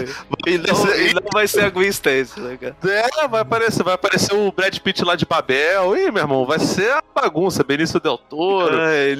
E 0.45 0.57
não, 0.57 0.95
e 0.95 1.13
não 1.13 1.23
vai 1.31 1.47
ser 1.47 1.65
a 1.65 1.69
Gwen 1.69 1.89
Stacy, 1.89 2.39
né, 2.39 2.57
cara? 2.57 2.75
É, 2.85 3.27
vai 3.27 3.41
aparecer, 3.41 3.83
vai 3.83 3.93
aparecer 3.93 4.33
o 4.33 4.51
Brad 4.51 4.77
Pitt 4.79 5.03
lá 5.03 5.15
de 5.15 5.25
Babel. 5.25 5.97
Ih, 5.97 6.11
meu 6.11 6.23
irmão, 6.23 6.45
vai 6.45 6.59
ser 6.59 6.91
a 6.91 7.03
bagunça. 7.13 7.63
Benício 7.63 7.99
Del 7.99 8.17
Toro. 8.17 8.77
É, 8.79 9.13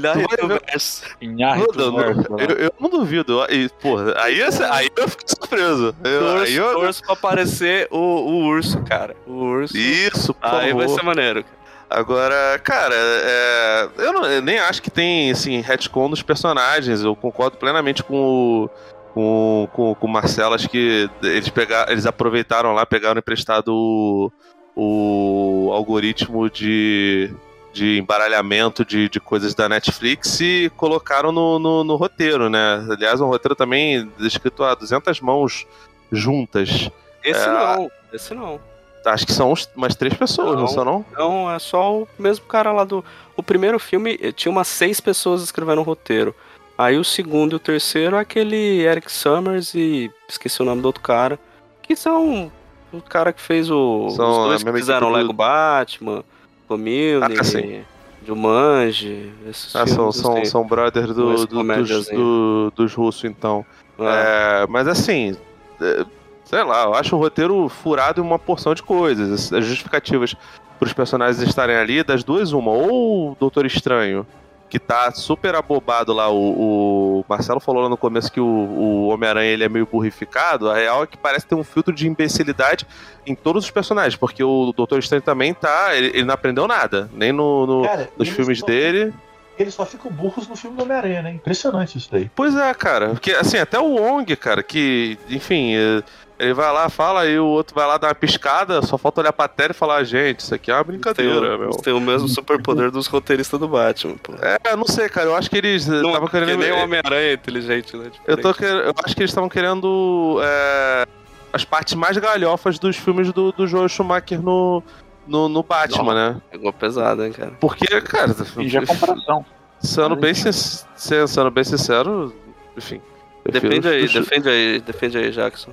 eu, 2.49 2.57
eu 2.57 2.73
não 2.79 2.89
duvido. 2.89 3.45
E, 3.49 3.69
porra, 3.81 4.13
aí, 4.17 4.41
aí 4.43 4.89
eu 4.95 5.07
fico 5.07 5.23
surpreso. 5.25 5.95
Eu, 6.03 6.19
torço, 6.19 6.43
aí 6.43 6.55
eu... 6.55 6.73
torço 6.73 7.01
pra 7.03 7.13
aparecer 7.13 7.87
o, 7.91 7.97
o 7.97 8.45
urso, 8.45 8.81
cara. 8.83 9.15
O 9.25 9.33
urso. 9.33 9.77
Isso, 9.77 10.33
por 10.33 10.47
Aí 10.47 10.71
favor. 10.71 10.85
vai 10.85 10.95
ser 10.95 11.03
maneiro, 11.03 11.43
cara. 11.43 11.62
Agora, 11.93 12.57
cara, 12.57 12.95
é, 12.95 13.89
eu, 13.99 14.13
não, 14.13 14.25
eu, 14.25 14.41
nem 14.41 14.57
acho 14.57 14.81
que 14.81 14.89
tem, 14.89 15.29
assim, 15.29 15.61
retcon 15.61 16.09
dos 16.09 16.23
personagens. 16.23 17.03
Eu 17.03 17.15
concordo 17.15 17.55
plenamente 17.57 18.01
com 18.01 18.15
o, 18.15 18.69
com, 19.13 19.69
com, 19.71 19.93
com 19.93 20.07
o 20.07 20.09
Marcelo. 20.09 20.55
Acho 20.55 20.67
que 20.67 21.07
eles, 21.21 21.49
pegaram, 21.49 21.91
eles 21.91 22.07
aproveitaram 22.07 22.73
lá, 22.73 22.83
pegaram 22.83 23.19
emprestado 23.19 23.69
o, 23.69 24.31
o 24.75 25.71
algoritmo 25.71 26.49
de, 26.49 27.31
de 27.71 27.99
embaralhamento 27.99 28.83
de, 28.83 29.07
de 29.07 29.19
coisas 29.19 29.53
da 29.53 29.69
Netflix 29.69 30.41
e 30.41 30.71
colocaram 30.75 31.31
no, 31.31 31.59
no, 31.59 31.83
no 31.83 31.95
roteiro, 31.95 32.49
né? 32.49 32.87
Aliás, 32.89 33.21
um 33.21 33.27
roteiro 33.27 33.53
também 33.53 34.11
escrito 34.19 34.63
a 34.63 34.73
200 34.73 35.21
mãos 35.21 35.67
juntas. 36.11 36.89
Esse 37.23 37.47
é, 37.47 37.51
não, 37.53 37.91
esse 38.11 38.33
não. 38.33 38.72
Acho 39.05 39.25
que 39.25 39.33
são 39.33 39.53
umas 39.75 39.95
três 39.95 40.13
pessoas, 40.13 40.55
não, 40.55 40.61
não 40.61 40.67
são 40.67 40.85
não? 40.85 41.05
Não, 41.11 41.51
é 41.51 41.59
só 41.59 42.01
o 42.01 42.07
mesmo 42.17 42.45
cara 42.45 42.71
lá 42.71 42.83
do. 42.83 43.03
O 43.35 43.43
primeiro 43.43 43.77
filme 43.79 44.17
eh, 44.21 44.31
tinha 44.31 44.51
umas 44.51 44.67
seis 44.67 44.99
pessoas 45.01 45.41
escrevendo 45.41 45.79
o 45.79 45.83
roteiro. 45.83 46.33
Aí 46.77 46.97
o 46.97 47.03
segundo 47.03 47.53
e 47.53 47.55
o 47.55 47.59
terceiro 47.59 48.15
é 48.15 48.19
aquele 48.19 48.81
Eric 48.81 49.11
Summers 49.11 49.73
e 49.75 50.11
esqueci 50.27 50.61
o 50.61 50.65
nome 50.65 50.81
do 50.81 50.85
outro 50.85 51.01
cara. 51.01 51.37
Que 51.81 51.95
são 51.95 52.51
o 52.91 53.01
cara 53.01 53.33
que 53.33 53.41
fez 53.41 53.69
o. 53.69 54.09
São 54.11 54.31
os 54.31 54.47
dois 54.47 54.63
que 54.63 54.71
fizeram 54.71 55.09
do... 55.09 55.17
Lego 55.17 55.33
Batman, 55.33 56.23
Community, 56.67 57.85
ah, 57.85 58.25
Jumanji. 58.25 59.33
Esses 59.47 59.75
ah, 59.75 59.85
são, 59.85 60.11
são, 60.11 60.33
assim. 60.37 60.45
são 60.45 60.65
brothers 60.65 61.07
do, 61.07 61.45
do, 61.45 61.63
dos, 61.63 62.07
do, 62.07 62.73
dos 62.75 62.93
russos, 62.93 63.25
então. 63.25 63.65
É. 63.99 64.63
É, 64.63 64.67
mas 64.67 64.87
assim. 64.87 65.35
É 65.81 66.05
sei 66.45 66.63
lá, 66.63 66.83
eu 66.83 66.93
acho 66.93 67.15
o 67.15 67.19
roteiro 67.19 67.67
furado 67.69 68.21
em 68.21 68.23
uma 68.23 68.39
porção 68.39 68.73
de 68.73 68.83
coisas. 68.83 69.51
As 69.51 69.65
justificativas 69.65 70.35
para 70.79 70.87
os 70.87 70.93
personagens 70.93 71.41
estarem 71.41 71.75
ali, 71.75 72.03
das 72.03 72.23
duas, 72.23 72.51
uma. 72.51 72.71
Ou 72.71 73.31
o 73.31 73.37
Doutor 73.39 73.65
Estranho, 73.65 74.25
que 74.69 74.79
tá 74.79 75.11
super 75.11 75.55
abobado 75.55 76.11
lá. 76.11 76.29
O, 76.29 77.19
o 77.19 77.25
Marcelo 77.29 77.59
falou 77.59 77.83
lá 77.83 77.89
no 77.89 77.97
começo 77.97 78.31
que 78.31 78.39
o, 78.39 78.45
o 78.45 79.07
Homem-Aranha 79.09 79.51
ele 79.51 79.63
é 79.63 79.69
meio 79.69 79.85
burrificado. 79.85 80.69
A 80.69 80.75
real 80.75 81.03
é 81.03 81.07
que 81.07 81.17
parece 81.17 81.45
ter 81.45 81.55
um 81.55 81.63
filtro 81.63 81.93
de 81.93 82.07
imbecilidade 82.07 82.85
em 83.25 83.35
todos 83.35 83.65
os 83.65 83.71
personagens, 83.71 84.15
porque 84.15 84.43
o 84.43 84.73
Doutor 84.73 84.99
Estranho 84.99 85.21
também 85.21 85.53
tá. 85.53 85.95
Ele, 85.95 86.07
ele 86.07 86.23
não 86.23 86.33
aprendeu 86.33 86.67
nada, 86.67 87.09
nem 87.13 87.31
no, 87.31 87.65
no 87.65 87.83
Cara, 87.83 88.09
nos 88.17 88.29
filmes 88.29 88.61
dele 88.61 89.13
eles 89.57 89.73
só 89.73 89.85
ficam 89.85 90.11
burros 90.11 90.47
no 90.47 90.55
filme 90.55 90.75
do 90.75 90.83
Homem-Aranha, 90.83 91.21
né? 91.21 91.31
Impressionante 91.31 91.97
isso 91.97 92.09
daí. 92.11 92.29
Pois 92.35 92.55
é, 92.55 92.73
cara. 92.73 93.09
Porque, 93.09 93.31
assim, 93.31 93.57
até 93.57 93.79
o 93.79 93.95
Wong, 93.95 94.35
cara, 94.35 94.63
que, 94.63 95.17
enfim, 95.29 95.75
é, 95.75 96.03
ele 96.43 96.53
vai 96.53 96.71
lá, 96.71 96.89
fala, 96.89 97.25
e 97.25 97.39
o 97.39 97.45
outro 97.45 97.73
vai 97.73 97.87
lá 97.87 97.97
dar 97.97 98.09
uma 98.09 98.15
piscada, 98.15 98.81
só 98.81 98.97
falta 98.97 99.21
olhar 99.21 99.33
pra 99.33 99.47
tela 99.47 99.71
e 99.71 99.73
falar, 99.73 100.03
gente, 100.03 100.41
isso 100.41 100.53
aqui 100.53 100.69
é 100.69 100.75
uma 100.75 100.83
brincadeira, 100.83 101.49
tem, 101.49 101.57
meu. 101.57 101.69
Tem 101.71 101.93
o 101.93 101.99
mesmo 101.99 102.27
superpoder 102.27 102.91
dos 102.91 103.07
roteiristas 103.07 103.59
do 103.59 103.67
Batman, 103.67 104.15
pô. 104.21 104.33
É, 104.41 104.75
não 104.75 104.85
sei, 104.85 105.09
cara, 105.09 105.27
eu 105.27 105.35
acho 105.35 105.49
que 105.49 105.57
eles 105.57 105.87
estavam 105.87 106.27
querendo... 106.27 106.57
nem 106.57 106.71
o 106.71 106.83
Homem-Aranha 106.83 107.33
inteligente, 107.33 107.95
né? 107.95 108.11
Eu, 108.27 108.37
tô 108.37 108.53
quer... 108.53 108.71
eu 108.71 108.93
acho 109.03 109.15
que 109.15 109.21
eles 109.21 109.31
estavam 109.31 109.49
querendo 109.49 110.39
é... 110.43 111.05
as 111.51 111.63
partes 111.63 111.93
mais 111.93 112.17
galhofas 112.17 112.77
dos 112.77 112.97
filmes 112.97 113.31
do, 113.31 113.51
do 113.51 113.65
Joel 113.65 113.87
Schumacher 113.87 114.41
no, 114.41 114.83
no, 115.27 115.47
no 115.47 115.63
Batman, 115.63 116.03
Não, 116.03 116.13
né? 116.13 116.41
Pegou 116.51 116.73
pesado, 116.73 117.23
hein, 117.25 117.31
cara. 117.31 117.53
Porque, 117.59 118.01
cara... 118.01 118.35
E 118.57 118.69
já 118.69 118.81
é 118.81 118.85
comparação. 118.85 119.45
Sendo 119.79 120.15
bem, 120.15 120.33
sendo 120.33 121.51
bem 121.51 121.63
sincero, 121.63 122.33
enfim... 122.77 123.01
Defende 123.45 123.89
aí, 123.89 124.07
defende 124.07 124.49
aí, 124.49 124.79
defende 124.79 125.17
aí, 125.17 125.29
Jackson. 125.29 125.71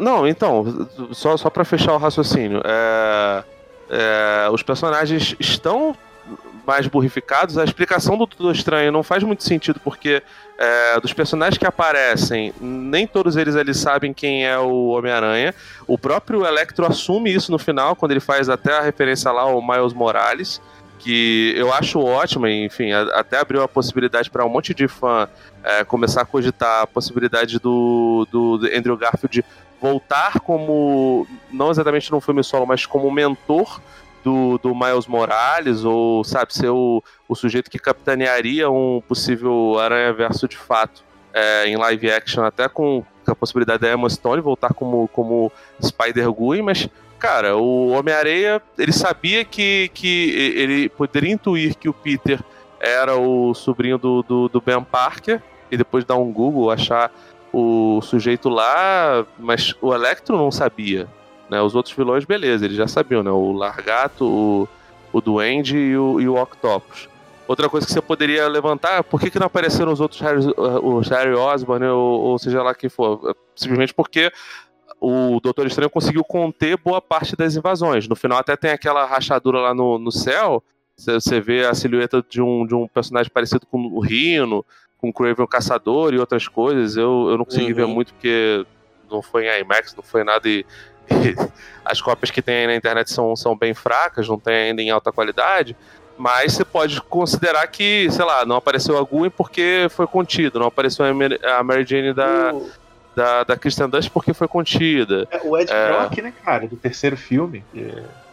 Não, 0.00 0.26
então, 0.26 0.88
só, 1.12 1.36
só 1.36 1.50
para 1.50 1.64
fechar 1.64 1.92
o 1.94 1.98
raciocínio, 1.98 2.62
é, 2.64 3.44
é, 3.90 4.50
os 4.50 4.62
personagens 4.62 5.36
estão 5.38 5.94
mais 6.66 6.86
burrificados. 6.86 7.56
A 7.56 7.64
explicação 7.64 8.18
do 8.18 8.26
Tudo 8.26 8.52
Estranho 8.52 8.92
não 8.92 9.02
faz 9.02 9.22
muito 9.22 9.42
sentido, 9.42 9.80
porque 9.80 10.22
é, 10.58 11.00
dos 11.00 11.12
personagens 11.14 11.56
que 11.56 11.66
aparecem, 11.66 12.52
nem 12.60 13.06
todos 13.06 13.36
eles 13.36 13.56
ali 13.56 13.74
sabem 13.74 14.12
quem 14.12 14.46
é 14.46 14.58
o 14.58 14.88
Homem-Aranha. 14.88 15.54
O 15.86 15.96
próprio 15.96 16.44
Electro 16.44 16.86
assume 16.86 17.32
isso 17.32 17.50
no 17.50 17.58
final, 17.58 17.96
quando 17.96 18.10
ele 18.10 18.20
faz 18.20 18.50
até 18.50 18.76
a 18.76 18.82
referência 18.82 19.32
lá 19.32 19.42
ao 19.42 19.66
Miles 19.66 19.94
Morales 19.94 20.60
que 20.98 21.54
eu 21.56 21.72
acho 21.72 22.00
ótima, 22.00 22.50
enfim, 22.50 22.92
até 22.92 23.38
abriu 23.38 23.62
a 23.62 23.68
possibilidade 23.68 24.30
para 24.30 24.44
um 24.44 24.48
monte 24.48 24.74
de 24.74 24.88
fã 24.88 25.28
é, 25.62 25.84
começar 25.84 26.22
a 26.22 26.26
cogitar 26.26 26.82
a 26.82 26.86
possibilidade 26.86 27.58
do, 27.58 28.26
do 28.30 28.60
Andrew 28.76 28.96
Garfield 28.96 29.44
voltar 29.80 30.40
como, 30.40 31.26
não 31.50 31.70
exatamente 31.70 32.10
num 32.10 32.20
filme 32.20 32.42
solo, 32.42 32.66
mas 32.66 32.84
como 32.84 33.10
mentor 33.10 33.80
do, 34.24 34.58
do 34.58 34.74
Miles 34.74 35.06
Morales, 35.06 35.84
ou, 35.84 36.24
sabe, 36.24 36.52
ser 36.52 36.68
o, 36.68 37.02
o 37.28 37.34
sujeito 37.34 37.70
que 37.70 37.78
capitanearia 37.78 38.70
um 38.70 39.00
possível 39.06 39.78
Aranha-Verso 39.78 40.48
de 40.48 40.56
fato 40.56 41.04
é, 41.32 41.68
em 41.68 41.76
live 41.76 42.10
action, 42.10 42.44
até 42.44 42.68
com 42.68 43.04
a 43.26 43.34
possibilidade 43.34 43.82
da 43.82 43.92
Emma 43.92 44.08
Stone 44.08 44.40
voltar 44.40 44.72
como, 44.74 45.08
como 45.08 45.52
Spider-Gwen, 45.80 46.62
mas 46.62 46.88
cara, 47.18 47.56
o 47.56 47.90
Homem-Areia, 47.90 48.62
ele 48.78 48.92
sabia 48.92 49.44
que, 49.44 49.90
que 49.92 50.30
ele 50.56 50.88
poderia 50.88 51.32
intuir 51.32 51.76
que 51.76 51.88
o 51.88 51.92
Peter 51.92 52.40
era 52.80 53.16
o 53.16 53.54
sobrinho 53.54 53.98
do, 53.98 54.22
do, 54.22 54.48
do 54.48 54.60
Ben 54.60 54.82
Parker, 54.82 55.42
e 55.70 55.76
depois 55.76 56.04
dar 56.04 56.16
um 56.16 56.32
Google, 56.32 56.70
achar 56.70 57.12
o 57.52 58.00
sujeito 58.02 58.48
lá, 58.48 59.26
mas 59.38 59.74
o 59.80 59.92
Electro 59.92 60.36
não 60.36 60.50
sabia. 60.50 61.08
Né? 61.50 61.60
Os 61.60 61.74
outros 61.74 61.94
vilões, 61.94 62.24
beleza, 62.24 62.64
eles 62.64 62.76
já 62.76 62.86
sabiam, 62.86 63.22
né? 63.22 63.30
O 63.30 63.52
Largato, 63.52 64.24
o, 64.24 64.68
o 65.12 65.20
Duende 65.20 65.76
e 65.76 65.96
o, 65.96 66.20
e 66.20 66.28
o 66.28 66.40
Octopus. 66.40 67.08
Outra 67.46 67.68
coisa 67.68 67.86
que 67.86 67.92
você 67.92 68.02
poderia 68.02 68.46
levantar, 68.46 69.02
por 69.02 69.18
que, 69.18 69.30
que 69.30 69.38
não 69.38 69.46
apareceram 69.46 69.90
os 69.90 70.00
outros 70.00 70.20
Harry, 70.20 70.40
os 70.56 71.08
Harry 71.08 71.32
Osborn, 71.32 71.86
ou, 71.86 72.20
ou 72.20 72.38
seja 72.38 72.62
lá 72.62 72.74
quem 72.74 72.90
for? 72.90 73.34
Simplesmente 73.56 73.94
porque 73.94 74.30
o 75.00 75.40
Doutor 75.40 75.66
Estranho 75.66 75.90
conseguiu 75.90 76.24
conter 76.24 76.76
boa 76.76 77.00
parte 77.00 77.36
das 77.36 77.54
invasões. 77.56 78.08
No 78.08 78.16
final 78.16 78.38
até 78.38 78.56
tem 78.56 78.70
aquela 78.70 79.04
rachadura 79.06 79.60
lá 79.60 79.74
no, 79.74 79.98
no 79.98 80.10
céu. 80.10 80.62
Você 80.96 81.40
vê 81.40 81.64
a 81.64 81.74
silhueta 81.74 82.24
de 82.28 82.42
um, 82.42 82.66
de 82.66 82.74
um 82.74 82.88
personagem 82.88 83.30
parecido 83.32 83.64
com 83.66 83.78
o 83.78 84.00
Rino, 84.00 84.64
com 84.98 85.10
o 85.10 85.12
Craven 85.12 85.44
o 85.44 85.48
Caçador 85.48 86.12
e 86.12 86.18
outras 86.18 86.48
coisas. 86.48 86.96
Eu, 86.96 87.28
eu 87.30 87.38
não 87.38 87.44
consegui 87.44 87.70
uhum. 87.70 87.76
ver 87.76 87.86
muito 87.86 88.12
porque 88.12 88.66
não 89.08 89.22
foi 89.22 89.46
em 89.46 89.60
IMAX, 89.60 89.94
não 89.94 90.02
foi 90.02 90.24
nada 90.24 90.48
e, 90.48 90.66
e 91.08 91.34
as 91.84 92.00
cópias 92.00 92.30
que 92.30 92.42
tem 92.42 92.56
aí 92.56 92.66
na 92.66 92.74
internet 92.74 93.10
são, 93.12 93.36
são 93.36 93.56
bem 93.56 93.74
fracas, 93.74 94.28
não 94.28 94.38
tem 94.38 94.70
ainda 94.70 94.82
em 94.82 94.90
alta 94.90 95.12
qualidade. 95.12 95.76
Mas 96.16 96.54
você 96.54 96.64
pode 96.64 97.00
considerar 97.02 97.64
que, 97.68 98.10
sei 98.10 98.24
lá, 98.24 98.44
não 98.44 98.56
apareceu 98.56 98.98
a 98.98 99.02
Gwen 99.02 99.30
porque 99.30 99.86
foi 99.90 100.04
contido, 100.08 100.58
não 100.58 100.66
apareceu 100.66 101.04
a 101.04 101.62
Mary 101.62 101.86
Jane 101.86 102.12
da, 102.12 102.52
da, 103.18 103.42
da 103.42 103.56
Kristen 103.56 103.88
Dunst 103.88 104.10
porque 104.10 104.32
foi 104.32 104.46
contida. 104.46 105.26
É, 105.28 105.40
o 105.42 105.58
Ed 105.58 105.72
é... 105.72 105.88
Brock, 105.88 106.22
né, 106.22 106.32
cara, 106.44 106.68
do 106.68 106.76
terceiro 106.76 107.16
filme. 107.16 107.64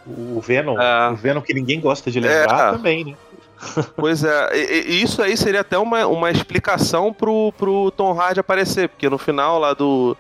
O 0.06 0.40
Venom, 0.40 0.80
é... 0.80 1.10
o 1.10 1.16
Venom 1.16 1.42
que 1.42 1.54
ninguém 1.54 1.82
gosta 1.82 2.12
de 2.12 2.20
lembrar 2.20 2.70
é. 2.70 2.72
também, 2.72 3.04
né? 3.04 3.16
Pois 3.96 4.24
é, 4.24 4.50
e, 4.54 4.92
e 4.92 5.02
isso 5.02 5.22
aí 5.22 5.36
seria 5.36 5.62
até 5.62 5.78
uma, 5.78 6.06
uma 6.06 6.30
explicação 6.30 7.12
pro, 7.12 7.54
pro 7.58 7.90
Tom 7.92 8.12
Hardy 8.12 8.40
aparecer, 8.40 8.90
porque 8.90 9.10
no 9.10 9.18
final 9.18 9.58
lá 9.58 9.74
do, 9.74 10.16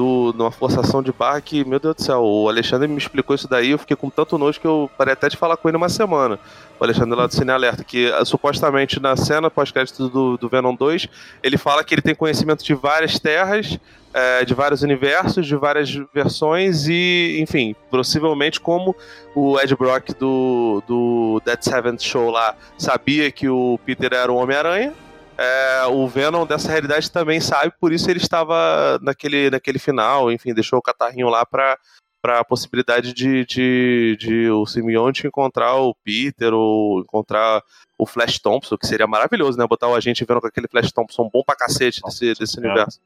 do, 0.00 0.32
numa 0.34 0.50
forçação 0.50 1.02
de 1.02 1.12
barra 1.12 1.42
que, 1.42 1.62
meu 1.62 1.78
Deus 1.78 1.96
do 1.96 2.02
céu, 2.02 2.22
o 2.22 2.48
Alexandre 2.48 2.88
me 2.88 2.96
explicou 2.96 3.36
isso 3.36 3.46
daí, 3.46 3.72
eu 3.72 3.78
fiquei 3.78 3.94
com 3.94 4.08
tanto 4.08 4.38
nojo 4.38 4.58
que 4.58 4.66
eu 4.66 4.90
parei 4.96 5.12
até 5.12 5.28
de 5.28 5.36
falar 5.36 5.58
com 5.58 5.68
ele 5.68 5.76
uma 5.76 5.90
semana. 5.90 6.38
O 6.78 6.84
Alexandre 6.84 7.14
lá 7.14 7.26
do 7.26 7.34
Cine 7.34 7.50
Alerta, 7.50 7.84
que 7.84 8.08
uh, 8.08 8.24
supostamente 8.24 8.98
na 8.98 9.14
cena 9.14 9.50
pós-crédito 9.50 10.08
do, 10.08 10.38
do 10.38 10.48
Venom 10.48 10.74
2, 10.74 11.06
ele 11.42 11.58
fala 11.58 11.84
que 11.84 11.94
ele 11.94 12.00
tem 12.00 12.14
conhecimento 12.14 12.64
de 12.64 12.72
várias 12.72 13.18
terras, 13.18 13.78
é, 14.14 14.42
de 14.42 14.54
vários 14.54 14.80
universos, 14.80 15.46
de 15.46 15.54
várias 15.54 15.94
versões 16.14 16.88
e, 16.88 17.38
enfim, 17.38 17.76
possivelmente 17.90 18.58
como 18.58 18.96
o 19.34 19.60
Ed 19.60 19.76
Brock 19.76 20.14
do, 20.18 20.82
do 20.88 21.42
Dead 21.44 21.60
Seventh 21.60 22.00
Show 22.00 22.30
lá 22.30 22.56
sabia 22.78 23.30
que 23.30 23.50
o 23.50 23.78
Peter 23.84 24.14
era 24.14 24.32
o 24.32 24.36
Homem-Aranha, 24.36 24.94
é, 25.40 25.86
o 25.86 26.06
Venom 26.06 26.44
dessa 26.44 26.70
realidade 26.70 27.10
também 27.10 27.40
sabe, 27.40 27.72
por 27.80 27.94
isso 27.94 28.10
ele 28.10 28.18
estava 28.18 28.98
naquele, 29.00 29.48
naquele 29.48 29.78
final, 29.78 30.30
enfim, 30.30 30.52
deixou 30.52 30.78
o 30.78 30.82
catarrinho 30.82 31.30
lá 31.30 31.46
pra, 31.46 31.78
para 32.20 32.40
a 32.40 32.44
possibilidade 32.44 33.14
de, 33.14 33.46
de, 33.46 34.16
de 34.20 34.50
o 34.50 34.66
Simeone 34.66 35.14
encontrar 35.24 35.76
o 35.76 35.94
Peter 36.04 36.52
ou 36.52 37.00
encontrar 37.00 37.62
o 37.96 38.04
Flash 38.04 38.38
Thompson, 38.38 38.76
que 38.76 38.86
seria 38.86 39.06
maravilhoso, 39.06 39.56
né? 39.56 39.66
Botar 39.66 39.88
o 39.88 39.94
agente 39.94 40.26
vendo 40.26 40.42
com 40.42 40.46
aquele 40.46 40.68
Flash 40.68 40.92
Thompson 40.92 41.30
bom 41.32 41.42
pra 41.42 41.56
cacete 41.56 42.02
desse, 42.02 42.34
desse 42.34 42.58
universo. 42.58 43.00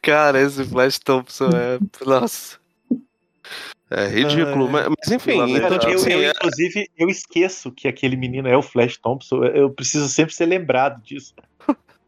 Cara, 0.00 0.40
esse 0.40 0.64
Flash 0.64 0.98
Thompson 0.98 1.50
é. 1.50 1.78
Nossa. 2.06 2.58
É 3.90 4.08
ridículo, 4.08 4.70
mas, 4.70 4.88
mas, 4.88 5.12
enfim. 5.12 5.54
Então, 5.54 5.78
tipo, 5.78 5.92
assim, 5.92 6.12
eu, 6.12 6.22
eu, 6.22 6.28
é 6.28 6.30
inclusive, 6.30 6.90
eu 6.96 7.08
esqueço 7.10 7.70
que 7.70 7.86
aquele 7.86 8.16
menino 8.16 8.48
é 8.48 8.56
o 8.56 8.62
Flash 8.62 8.96
Thompson. 8.96 9.44
Eu 9.44 9.70
preciso 9.70 10.08
sempre 10.08 10.34
ser 10.34 10.46
lembrado 10.46 11.02
disso. 11.02 11.34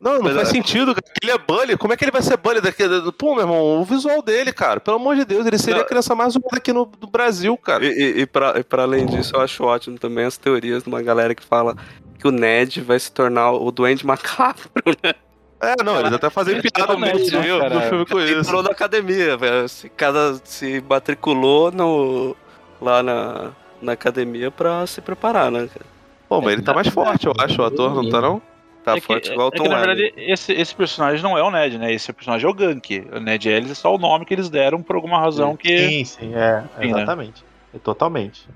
Não, 0.00 0.14
não 0.14 0.22
mas 0.22 0.34
faz 0.34 0.48
é... 0.48 0.52
sentido, 0.52 0.94
cara. 0.94 1.06
Ele 1.22 1.32
é 1.32 1.38
bully. 1.38 1.76
Como 1.76 1.92
é 1.92 1.96
que 1.96 2.04
ele 2.04 2.10
vai 2.10 2.22
ser 2.22 2.36
bully 2.36 2.60
daqui? 2.60 2.84
Pô, 3.18 3.34
meu 3.34 3.44
irmão, 3.44 3.80
o 3.80 3.84
visual 3.84 4.20
dele, 4.22 4.52
cara. 4.52 4.78
Pelo 4.78 4.96
amor 4.96 5.16
de 5.16 5.24
Deus, 5.24 5.46
ele 5.46 5.58
seria 5.58 5.76
não. 5.76 5.84
a 5.84 5.88
criança 5.88 6.14
mais 6.14 6.36
usada 6.36 6.56
aqui 6.56 6.72
no 6.72 6.84
do 6.84 7.06
Brasil, 7.06 7.56
cara. 7.56 7.84
E, 7.84 7.88
e, 7.88 8.20
e, 8.20 8.26
pra, 8.26 8.54
e 8.58 8.62
pra 8.62 8.82
além 8.82 9.06
disso, 9.06 9.34
eu 9.34 9.40
acho 9.40 9.64
ótimo 9.64 9.98
também 9.98 10.24
as 10.24 10.36
teorias 10.36 10.82
de 10.82 10.88
uma 10.88 11.02
galera 11.02 11.34
que 11.34 11.42
fala 11.42 11.76
que 12.18 12.28
o 12.28 12.30
Ned 12.30 12.80
vai 12.82 12.98
se 12.98 13.10
tornar 13.10 13.52
o 13.52 13.70
Duende 13.70 14.06
Macabro, 14.06 14.70
né? 15.02 15.14
É, 15.60 15.82
não, 15.82 15.98
eles 15.98 16.12
até 16.12 16.28
fazem 16.28 16.60
piada 16.60 16.92
no, 16.92 17.00
no 17.00 17.80
filme 17.80 18.06
com 18.06 18.20
isso. 18.20 18.40
Entrou 18.40 18.62
na 18.62 18.70
academia, 18.70 19.38
velho. 19.38 19.66
Se, 19.68 19.88
cada, 19.88 20.38
se 20.44 20.84
matriculou 20.86 21.72
no, 21.72 22.36
lá 22.80 23.02
na, 23.02 23.52
na 23.80 23.92
academia 23.92 24.50
pra 24.50 24.86
se 24.86 25.00
preparar, 25.00 25.50
né, 25.50 25.68
Pô, 26.28 26.40
mas 26.40 26.54
ele 26.54 26.62
tá 26.62 26.74
mais 26.74 26.88
forte, 26.88 27.26
eu 27.26 27.32
acho, 27.38 27.62
o 27.62 27.64
ator, 27.64 27.94
não 27.94 28.10
tá 28.10 28.20
não? 28.20 28.42
Tá 28.86 28.96
é 28.96 29.00
forte 29.00 29.26
que, 29.26 29.34
igual 29.34 29.48
o 29.48 29.50
Tom 29.50 29.64
é 29.64 29.66
que, 29.66 29.74
Na 29.74 29.80
verdade, 29.80 30.14
esse, 30.16 30.52
esse 30.52 30.72
personagem 30.72 31.20
não 31.20 31.36
é 31.36 31.42
o 31.42 31.50
Ned, 31.50 31.76
né? 31.76 31.92
Esse 31.92 32.12
personagem 32.12 32.46
é 32.46 32.48
o 32.48 32.54
Gank. 32.54 33.04
O 33.12 33.18
Ned 33.18 33.48
Ellis 33.48 33.72
é 33.72 33.74
só 33.74 33.92
o 33.92 33.98
nome 33.98 34.24
que 34.24 34.32
eles 34.32 34.48
deram 34.48 34.80
por 34.80 34.94
alguma 34.94 35.18
razão 35.18 35.56
que. 35.56 35.76
Sim, 35.76 36.04
sim, 36.04 36.34
é. 36.36 36.62
Enfim, 36.78 36.92
né? 36.92 37.02
exatamente. 37.02 37.44
Né? 37.74 37.80
Totalmente. 37.82 38.48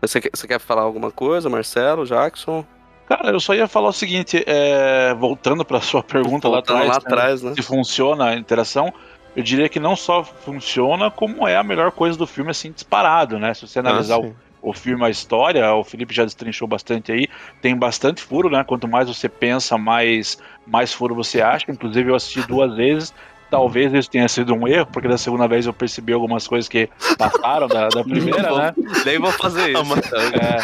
Você, 0.00 0.20
você 0.32 0.46
quer 0.46 0.60
falar 0.60 0.82
alguma 0.82 1.10
coisa, 1.10 1.50
Marcelo, 1.50 2.06
Jackson? 2.06 2.64
Cara, 3.08 3.30
eu 3.32 3.40
só 3.40 3.52
ia 3.52 3.66
falar 3.66 3.88
o 3.88 3.92
seguinte, 3.92 4.44
é, 4.46 5.12
voltando 5.14 5.64
para 5.64 5.80
sua 5.80 6.04
pergunta 6.04 6.48
lá 6.48 6.60
atrás, 6.60 6.86
lá 6.86 6.94
atrás 6.94 7.42
né, 7.42 7.52
se 7.54 7.62
funciona 7.62 8.26
a 8.26 8.36
interação, 8.36 8.94
eu 9.34 9.42
diria 9.42 9.68
que 9.68 9.80
não 9.80 9.96
só 9.96 10.22
funciona, 10.22 11.10
como 11.10 11.48
é 11.48 11.56
a 11.56 11.64
melhor 11.64 11.90
coisa 11.90 12.16
do 12.16 12.28
filme, 12.28 12.52
assim, 12.52 12.70
disparado, 12.70 13.40
né? 13.40 13.52
Se 13.54 13.66
você 13.66 13.80
analisar 13.80 14.14
ah, 14.14 14.20
o, 14.20 14.36
o 14.64 14.72
filme, 14.72 15.04
a 15.04 15.10
história, 15.10 15.72
o 15.74 15.84
Felipe 15.84 16.14
já 16.14 16.24
destrinchou 16.24 16.66
bastante 16.66 17.12
aí, 17.12 17.28
tem 17.60 17.76
bastante 17.76 18.22
furo, 18.22 18.48
né? 18.48 18.64
Quanto 18.64 18.88
mais 18.88 19.08
você 19.08 19.28
pensa, 19.28 19.76
mais, 19.76 20.38
mais 20.66 20.92
furo 20.92 21.14
você 21.14 21.40
acha. 21.40 21.70
Inclusive, 21.70 22.10
eu 22.10 22.14
assisti 22.14 22.46
duas 22.46 22.74
vezes, 22.74 23.12
Talvez 23.50 23.92
isso 23.92 24.10
tenha 24.10 24.26
sido 24.26 24.52
um 24.52 24.66
erro, 24.66 24.86
porque 24.86 25.06
da 25.06 25.16
segunda 25.16 25.46
vez 25.46 25.64
eu 25.64 25.72
percebi 25.72 26.12
algumas 26.12 26.44
coisas 26.44 26.68
que 26.68 26.88
passaram 27.16 27.68
da, 27.68 27.88
da 27.88 28.02
primeira, 28.02 28.52
né? 28.52 28.74
Nem 29.04 29.20
vou 29.20 29.30
fazer 29.30 29.70
isso. 29.70 29.94
É. 30.34 30.58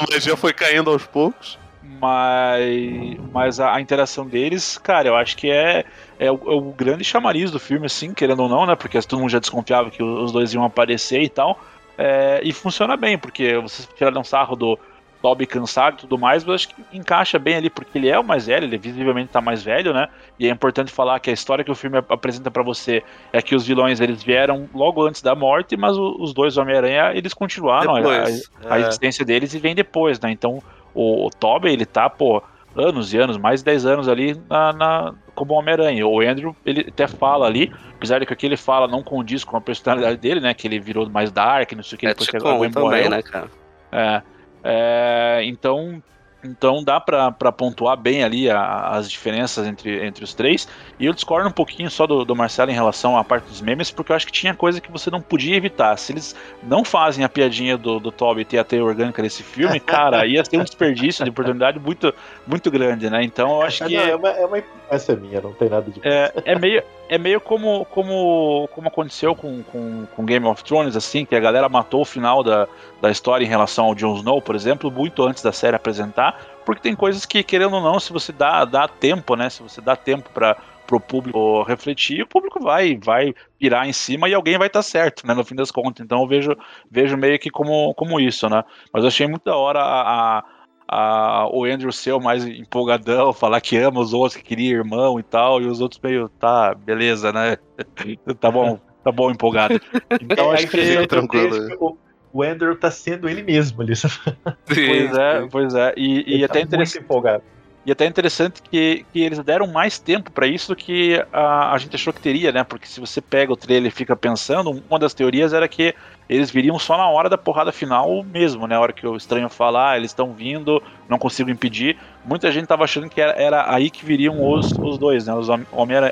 A 0.00 0.06
magia 0.10 0.34
foi 0.34 0.54
caindo 0.54 0.88
aos 0.90 1.04
poucos. 1.04 1.58
Mas, 2.00 3.18
mas 3.30 3.60
a, 3.60 3.74
a, 3.74 3.80
interação 3.80 4.26
deles, 4.26 4.78
cara, 4.78 5.08
eu 5.08 5.14
acho 5.14 5.36
que 5.36 5.50
é, 5.50 5.84
é 6.18 6.30
o, 6.30 6.34
é, 6.34 6.54
o, 6.54 6.72
grande 6.72 7.04
chamariz 7.04 7.50
do 7.50 7.60
filme, 7.60 7.86
assim, 7.86 8.14
querendo 8.14 8.42
ou 8.42 8.48
não, 8.48 8.64
né? 8.64 8.74
Porque 8.74 9.00
todo 9.02 9.20
mundo 9.20 9.30
já 9.30 9.38
desconfiava 9.38 9.90
que 9.90 10.02
os 10.02 10.32
dois 10.32 10.52
iam 10.54 10.64
aparecer 10.64 11.22
e 11.22 11.28
tal. 11.28 11.60
É, 11.96 12.40
e 12.42 12.52
funciona 12.52 12.96
bem, 12.96 13.16
porque 13.16 13.56
você 13.58 13.86
tira 13.96 14.18
um 14.18 14.24
sarro 14.24 14.56
do 14.56 14.78
Toby 15.24 15.46
cansado 15.46 15.94
e 15.94 16.00
tudo 16.00 16.18
mais, 16.18 16.44
mas 16.44 16.56
acho 16.56 16.68
que 16.68 16.74
encaixa 16.92 17.38
bem 17.38 17.56
ali, 17.56 17.70
porque 17.70 17.96
ele 17.96 18.10
é 18.10 18.18
o 18.18 18.22
mais 18.22 18.46
velho, 18.46 18.64
ele 18.64 18.76
visivelmente 18.76 19.32
tá 19.32 19.40
mais 19.40 19.62
velho, 19.62 19.94
né? 19.94 20.08
E 20.38 20.46
é 20.46 20.50
importante 20.50 20.92
falar 20.92 21.18
que 21.18 21.30
a 21.30 21.32
história 21.32 21.64
que 21.64 21.70
o 21.70 21.74
filme 21.74 21.96
apresenta 22.10 22.50
para 22.50 22.62
você 22.62 23.02
é 23.32 23.40
que 23.40 23.54
os 23.54 23.66
vilões 23.66 24.00
eles 24.00 24.22
vieram 24.22 24.68
logo 24.74 25.02
antes 25.06 25.22
da 25.22 25.34
morte, 25.34 25.78
mas 25.78 25.96
os 25.96 26.34
dois 26.34 26.58
Homem-Aranha 26.58 27.12
eles 27.14 27.32
continuaram 27.32 27.94
depois, 27.94 28.50
a, 28.64 28.68
a, 28.68 28.74
a 28.74 28.78
é. 28.78 28.82
existência 28.82 29.24
deles 29.24 29.54
e 29.54 29.58
vem 29.58 29.74
depois, 29.74 30.20
né? 30.20 30.30
Então 30.30 30.62
o, 30.92 31.26
o 31.26 31.30
Toby, 31.30 31.72
ele 31.72 31.86
tá, 31.86 32.10
pô, 32.10 32.42
anos 32.76 33.14
e 33.14 33.18
anos, 33.18 33.38
mais 33.38 33.60
de 33.60 33.64
10 33.64 33.86
anos 33.86 34.08
ali 34.08 34.38
na, 34.48 34.72
na 34.72 35.14
como 35.34 35.54
Homem-Aranha. 35.54 36.06
O 36.06 36.20
Andrew, 36.20 36.56
ele 36.64 36.86
até 36.88 37.06
fala 37.06 37.46
ali, 37.46 37.72
apesar 37.94 38.18
de 38.18 38.26
que 38.26 38.32
aqui 38.32 38.46
ele 38.46 38.56
fala 38.56 38.88
não 38.88 39.02
condiz 39.02 39.44
com 39.44 39.56
a 39.56 39.60
personalidade 39.60 40.16
dele, 40.16 40.40
né? 40.40 40.54
Que 40.54 40.66
ele 40.66 40.78
virou 40.78 41.08
mais 41.08 41.30
dark, 41.30 41.72
não 41.72 41.82
sei 41.82 41.96
o 41.96 41.98
que, 41.98 42.06
é, 42.06 42.08
depois 42.10 42.30
que 42.30 42.36
a 42.36 42.40
Gwen 42.40 42.70
também, 42.70 43.08
né, 43.08 43.22
cara? 43.22 43.50
É, 43.92 44.22
é, 44.62 45.40
então, 45.44 46.02
então 46.44 46.84
dá 46.84 47.00
para 47.00 47.32
pontuar 47.52 47.96
bem 47.96 48.22
ali 48.22 48.50
a, 48.50 48.88
as 48.90 49.10
diferenças 49.10 49.66
entre, 49.66 50.04
entre 50.04 50.22
os 50.22 50.34
três. 50.34 50.68
E 50.98 51.06
eu 51.06 51.12
discordo 51.12 51.48
um 51.48 51.52
pouquinho 51.52 51.90
só 51.90 52.06
do, 52.06 52.24
do, 52.24 52.36
Marcelo 52.36 52.70
em 52.70 52.74
relação 52.74 53.16
à 53.16 53.24
parte 53.24 53.48
dos 53.48 53.60
memes, 53.60 53.90
porque 53.90 54.12
eu 54.12 54.16
acho 54.16 54.26
que 54.26 54.32
tinha 54.32 54.54
coisa 54.54 54.80
que 54.80 54.92
você 54.92 55.10
não 55.10 55.20
podia 55.20 55.56
evitar. 55.56 55.96
Se 55.96 56.12
eles 56.12 56.36
não 56.62 56.84
fazem 56.84 57.24
a 57.24 57.28
piadinha 57.28 57.76
do, 57.76 57.98
do 57.98 58.12
Toby 58.12 58.44
ter 58.44 58.58
a 58.58 58.64
teia 58.64 58.84
orgânica 58.84 59.22
nesse 59.22 59.42
filme, 59.42 59.80
cara, 59.80 60.26
ia 60.26 60.42
ter 60.42 60.58
um 60.58 60.64
desperdício 60.64 61.24
de 61.24 61.30
oportunidade 61.30 61.78
muito, 61.78 62.14
muito 62.46 62.70
grande, 62.70 63.08
né? 63.08 63.22
Então 63.22 63.50
eu 63.50 63.62
acho 63.62 63.84
que. 63.86 63.96
Não, 63.96 64.02
é 64.02 64.16
uma, 64.16 64.28
é 64.28 64.46
uma 64.46 64.62
essa 64.90 65.12
é 65.12 65.16
minha, 65.16 65.40
não 65.40 65.52
tem 65.52 65.68
nada 65.68 65.90
de. 65.90 66.00
É, 66.04 66.32
é 66.44 66.58
meio, 66.58 66.82
é 67.08 67.18
meio 67.18 67.40
como, 67.40 67.84
como, 67.86 68.68
como 68.72 68.88
aconteceu 68.88 69.34
com, 69.34 69.62
com, 69.64 70.06
com, 70.06 70.24
Game 70.24 70.46
of 70.46 70.64
Thrones, 70.64 70.96
assim, 70.96 71.24
que 71.24 71.34
a 71.34 71.40
galera 71.40 71.68
matou 71.68 72.02
o 72.02 72.04
final 72.04 72.42
da, 72.42 72.66
da 73.00 73.10
história 73.10 73.44
em 73.44 73.48
relação 73.48 73.86
ao 73.86 73.94
Jon 73.94 74.16
Snow, 74.16 74.40
por 74.40 74.54
exemplo, 74.54 74.90
muito 74.90 75.22
antes 75.22 75.42
da 75.42 75.52
série 75.52 75.76
apresentar, 75.76 76.40
porque 76.64 76.82
tem 76.82 76.94
coisas 76.94 77.26
que, 77.26 77.42
querendo 77.42 77.76
ou 77.76 77.82
não, 77.82 78.00
se 78.00 78.12
você 78.12 78.32
dá, 78.32 78.64
dá 78.64 78.88
tempo, 78.88 79.36
né? 79.36 79.50
Se 79.50 79.62
você 79.62 79.80
dá 79.80 79.94
tempo 79.96 80.30
para 80.30 80.56
pro 80.86 81.00
público 81.00 81.62
refletir, 81.62 82.22
o 82.22 82.26
público 82.26 82.60
vai 82.60 82.98
vai 83.02 83.34
pirar 83.58 83.88
em 83.88 83.92
cima 83.92 84.28
e 84.28 84.34
alguém 84.34 84.58
vai 84.58 84.66
estar 84.66 84.80
tá 84.80 84.82
certo, 84.82 85.26
né, 85.26 85.32
no 85.32 85.42
fim 85.42 85.54
das 85.54 85.70
contas. 85.70 86.04
Então 86.04 86.20
eu 86.20 86.28
vejo, 86.28 86.56
vejo 86.90 87.16
meio 87.16 87.38
que 87.38 87.50
como, 87.50 87.94
como 87.94 88.20
isso, 88.20 88.48
né? 88.48 88.62
Mas 88.92 89.02
eu 89.02 89.08
achei 89.08 89.26
muito 89.26 89.44
da 89.44 89.56
hora 89.56 89.80
a, 89.80 90.38
a 90.38 90.44
a, 90.88 91.48
o 91.52 91.64
Andrew 91.64 91.90
ser 91.92 92.12
o 92.12 92.20
mais 92.20 92.46
empolgadão, 92.46 93.32
falar 93.32 93.60
que 93.60 93.76
ama 93.76 94.00
os 94.00 94.12
outros, 94.12 94.36
que 94.36 94.42
queria 94.42 94.76
irmão 94.76 95.18
e 95.18 95.22
tal, 95.22 95.60
e 95.60 95.66
os 95.66 95.80
outros 95.80 96.00
meio, 96.02 96.28
tá, 96.28 96.74
beleza, 96.74 97.32
né? 97.32 97.56
tá 98.40 98.50
bom, 98.50 98.78
tá 99.02 99.10
bom 99.10 99.30
empolgado. 99.30 99.80
Então 100.20 100.50
acho 100.50 100.68
que 100.68 100.80
é 100.80 101.06
tranquilo. 101.06 101.98
O, 102.32 102.42
Andrew 102.42 102.76
tá 102.76 102.90
sendo 102.90 103.28
ele 103.28 103.42
mesmo 103.42 103.80
ali. 103.80 103.92
pois 104.66 105.16
é, 105.16 105.48
pois 105.50 105.74
é. 105.74 105.94
E, 105.96 106.36
e 106.36 106.40
tá 106.40 106.46
até 106.46 106.60
interessante. 106.62 107.02
empolgado. 107.02 107.44
E 107.86 107.92
até 107.92 108.06
interessante 108.06 108.62
que, 108.62 109.04
que 109.12 109.22
eles 109.22 109.38
deram 109.40 109.66
mais 109.66 109.98
tempo 109.98 110.30
para 110.32 110.46
isso 110.46 110.68
do 110.68 110.76
que 110.76 111.22
a, 111.32 111.72
a 111.72 111.78
gente 111.78 111.94
achou 111.94 112.12
que 112.12 112.20
teria, 112.20 112.50
né? 112.50 112.64
Porque 112.64 112.86
se 112.86 112.98
você 112.98 113.20
pega 113.20 113.52
o 113.52 113.56
trailer 113.56 113.88
e 113.88 113.94
fica 113.94 114.16
pensando, 114.16 114.82
uma 114.88 114.98
das 114.98 115.12
teorias 115.12 115.52
era 115.52 115.68
que 115.68 115.94
eles 116.28 116.50
viriam 116.50 116.78
só 116.78 116.96
na 116.96 117.06
hora 117.08 117.28
da 117.28 117.36
porrada 117.36 117.70
final 117.72 118.22
mesmo, 118.24 118.66
né? 118.66 118.74
A 118.74 118.80
hora 118.80 118.92
que 118.92 119.06
o 119.06 119.16
estranho 119.16 119.50
falar, 119.50 119.90
ah, 119.92 119.96
eles 119.98 120.12
estão 120.12 120.32
vindo, 120.32 120.82
não 121.08 121.18
consigo 121.18 121.50
impedir. 121.50 121.98
Muita 122.24 122.50
gente 122.50 122.66
tava 122.66 122.84
achando 122.84 123.10
que 123.10 123.20
era, 123.20 123.32
era 123.32 123.74
aí 123.74 123.90
que 123.90 124.04
viriam 124.04 124.42
os, 124.50 124.72
os 124.72 124.96
dois, 124.96 125.26
né? 125.26 125.34
Os 125.34 125.48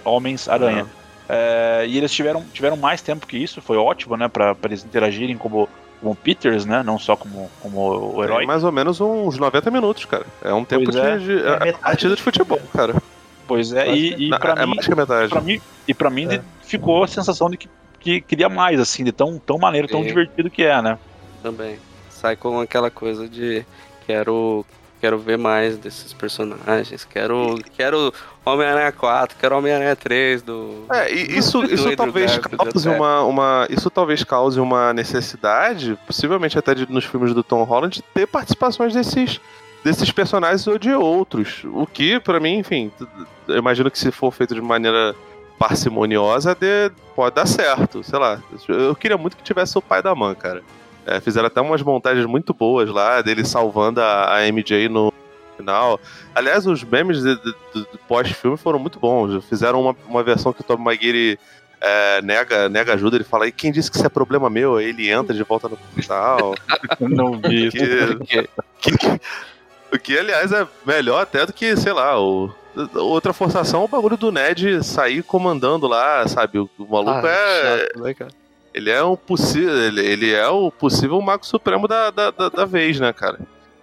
Homens-Aranha. 0.04 0.86
É, 1.26 1.86
e 1.88 1.96
eles 1.96 2.12
tiveram, 2.12 2.44
tiveram 2.52 2.76
mais 2.76 3.00
tempo 3.00 3.26
que 3.26 3.38
isso, 3.38 3.62
foi 3.62 3.78
ótimo, 3.78 4.16
né? 4.18 4.28
Pra, 4.28 4.54
pra 4.54 4.68
eles 4.68 4.84
interagirem 4.84 5.38
como, 5.38 5.66
como 6.02 6.16
Peters, 6.16 6.66
né? 6.66 6.82
Não 6.82 6.98
só 6.98 7.16
como, 7.16 7.48
como 7.60 8.16
o 8.16 8.24
herói. 8.24 8.42
É 8.42 8.46
mais 8.46 8.64
ou 8.64 8.72
menos 8.72 9.00
uns 9.00 9.38
90 9.38 9.70
minutos, 9.70 10.04
cara. 10.04 10.26
É 10.42 10.52
um 10.52 10.64
tempo 10.64 10.90
é. 10.98 11.16
de, 11.16 11.24
de 11.24 11.46
é 11.46 11.72
partida 11.72 12.14
de 12.16 12.22
futebol, 12.22 12.60
cara. 12.72 12.94
Pois 13.46 13.72
é, 13.72 13.94
e, 13.94 14.28
e 14.28 14.30
pra, 14.30 14.54
é 14.54 14.66
mim, 14.66 14.76
pra 15.28 15.40
mim. 15.40 15.60
E 15.86 15.94
pra 15.94 16.10
mim 16.10 16.26
é. 16.32 16.42
ficou 16.62 17.04
a 17.04 17.08
sensação 17.08 17.48
de 17.48 17.56
que 17.56 17.68
que 18.02 18.20
queria 18.20 18.48
mais, 18.48 18.80
assim, 18.80 19.04
de 19.04 19.12
tão, 19.12 19.38
tão 19.38 19.58
maneiro, 19.58 19.86
tão 19.86 20.02
divertido 20.02 20.50
que 20.50 20.64
é, 20.64 20.82
né? 20.82 20.98
Também. 21.42 21.78
Sai 22.10 22.36
com 22.36 22.60
aquela 22.60 22.90
coisa 22.90 23.28
de 23.28 23.64
quero 24.06 24.66
quero 25.02 25.18
ver 25.18 25.36
mais 25.36 25.76
desses 25.76 26.12
personagens, 26.12 27.04
quero 27.04 27.58
quero 27.76 28.14
Homem-Aranha 28.44 28.92
4, 28.92 29.36
quero 29.36 29.58
Homem-Aranha 29.58 29.96
3 29.96 30.42
do 30.42 30.86
É, 30.92 31.10
isso 31.10 31.64
isso 31.64 31.96
talvez 31.96 32.38
cause 32.38 32.88
uma, 32.88 33.24
uma 33.24 33.66
isso 33.68 33.90
talvez 33.90 34.22
cause 34.22 34.60
uma 34.60 34.92
necessidade, 34.92 35.98
possivelmente 36.06 36.56
até 36.56 36.72
de, 36.72 36.88
nos 36.88 37.04
filmes 37.04 37.34
do 37.34 37.42
Tom 37.42 37.64
Holland, 37.64 37.96
de 37.96 38.02
ter 38.14 38.28
participações 38.28 38.94
desses 38.94 39.40
desses 39.82 40.12
personagens 40.12 40.64
ou 40.68 40.78
de 40.78 40.92
outros. 40.92 41.64
O 41.64 41.84
que, 41.84 42.20
para 42.20 42.38
mim, 42.38 42.58
enfim, 42.58 42.92
eu 43.48 43.56
imagino 43.56 43.90
que 43.90 43.98
se 43.98 44.12
for 44.12 44.30
feito 44.30 44.54
de 44.54 44.60
maneira 44.60 45.16
parcimoniosa, 45.58 46.54
de, 46.54 46.92
pode 47.16 47.34
dar 47.34 47.46
certo. 47.46 48.04
Sei 48.04 48.16
lá. 48.16 48.40
Eu 48.68 48.94
queria 48.94 49.18
muito 49.18 49.36
que 49.36 49.42
tivesse 49.42 49.76
o 49.76 49.82
pai 49.82 50.00
da 50.00 50.14
mãe, 50.14 50.36
cara. 50.36 50.62
É, 51.06 51.20
fizeram 51.20 51.46
até 51.46 51.60
umas 51.60 51.82
montagens 51.82 52.26
muito 52.26 52.54
boas 52.54 52.88
lá, 52.88 53.20
dele 53.20 53.44
salvando 53.44 54.00
a, 54.00 54.36
a 54.36 54.46
MJ 54.46 54.88
no 54.88 55.12
final. 55.56 56.00
Aliás, 56.34 56.66
os 56.66 56.84
memes 56.84 57.22
de, 57.22 57.34
de, 57.36 57.54
de 57.74 57.98
pós-filme 58.06 58.56
foram 58.56 58.78
muito 58.78 59.00
bons. 59.00 59.44
Fizeram 59.46 59.80
uma, 59.80 59.96
uma 60.06 60.22
versão 60.22 60.52
que 60.52 60.60
o 60.60 60.64
Tom 60.64 60.74
McGuire 60.74 61.38
é, 61.80 62.22
nega, 62.22 62.68
nega 62.68 62.94
ajuda, 62.94 63.16
ele 63.16 63.24
fala, 63.24 63.48
e 63.48 63.52
quem 63.52 63.72
disse 63.72 63.90
que 63.90 63.96
isso 63.96 64.06
é 64.06 64.10
problema 64.10 64.48
meu? 64.48 64.76
Aí 64.76 64.86
ele 64.86 65.10
entra 65.10 65.34
de 65.34 65.42
volta 65.42 65.68
no 65.68 65.74
hospital. 65.74 66.54
Não 67.00 67.32
vi. 67.38 67.70
Que, 67.70 68.18
que, 68.80 68.98
que, 68.98 69.20
o 69.92 69.98
que, 69.98 70.18
aliás, 70.18 70.52
é 70.52 70.66
melhor 70.86 71.20
até 71.20 71.44
do 71.44 71.52
que, 71.52 71.76
sei 71.76 71.92
lá, 71.92 72.18
o 72.18 72.54
Outra 72.94 73.34
forçação 73.34 73.82
é 73.82 73.84
o 73.84 73.88
bagulho 73.88 74.16
do 74.16 74.32
Ned 74.32 74.82
sair 74.82 75.22
comandando 75.22 75.86
lá, 75.86 76.26
sabe? 76.26 76.58
O, 76.58 76.70
o 76.78 76.86
maluco 76.90 77.26
ah, 77.26 77.30
é. 77.30 77.78
Chato, 77.78 78.02
né, 78.02 78.14
cara? 78.14 78.30
Ele 78.74 78.90
é 78.90 79.02
um 79.02 79.16
possível. 79.16 79.76
Ele, 79.76 80.00
ele, 80.00 80.32
é 80.32 80.48
o 80.48 80.70
possível 80.70 81.20
Mago 81.20 81.46
Supremo 81.46 81.86
da, 81.86 82.10
da, 82.10 82.30
da, 82.30 82.48
da, 82.48 82.64
vez, 82.64 82.98
né, 82.98 83.12
cara? 83.12 83.38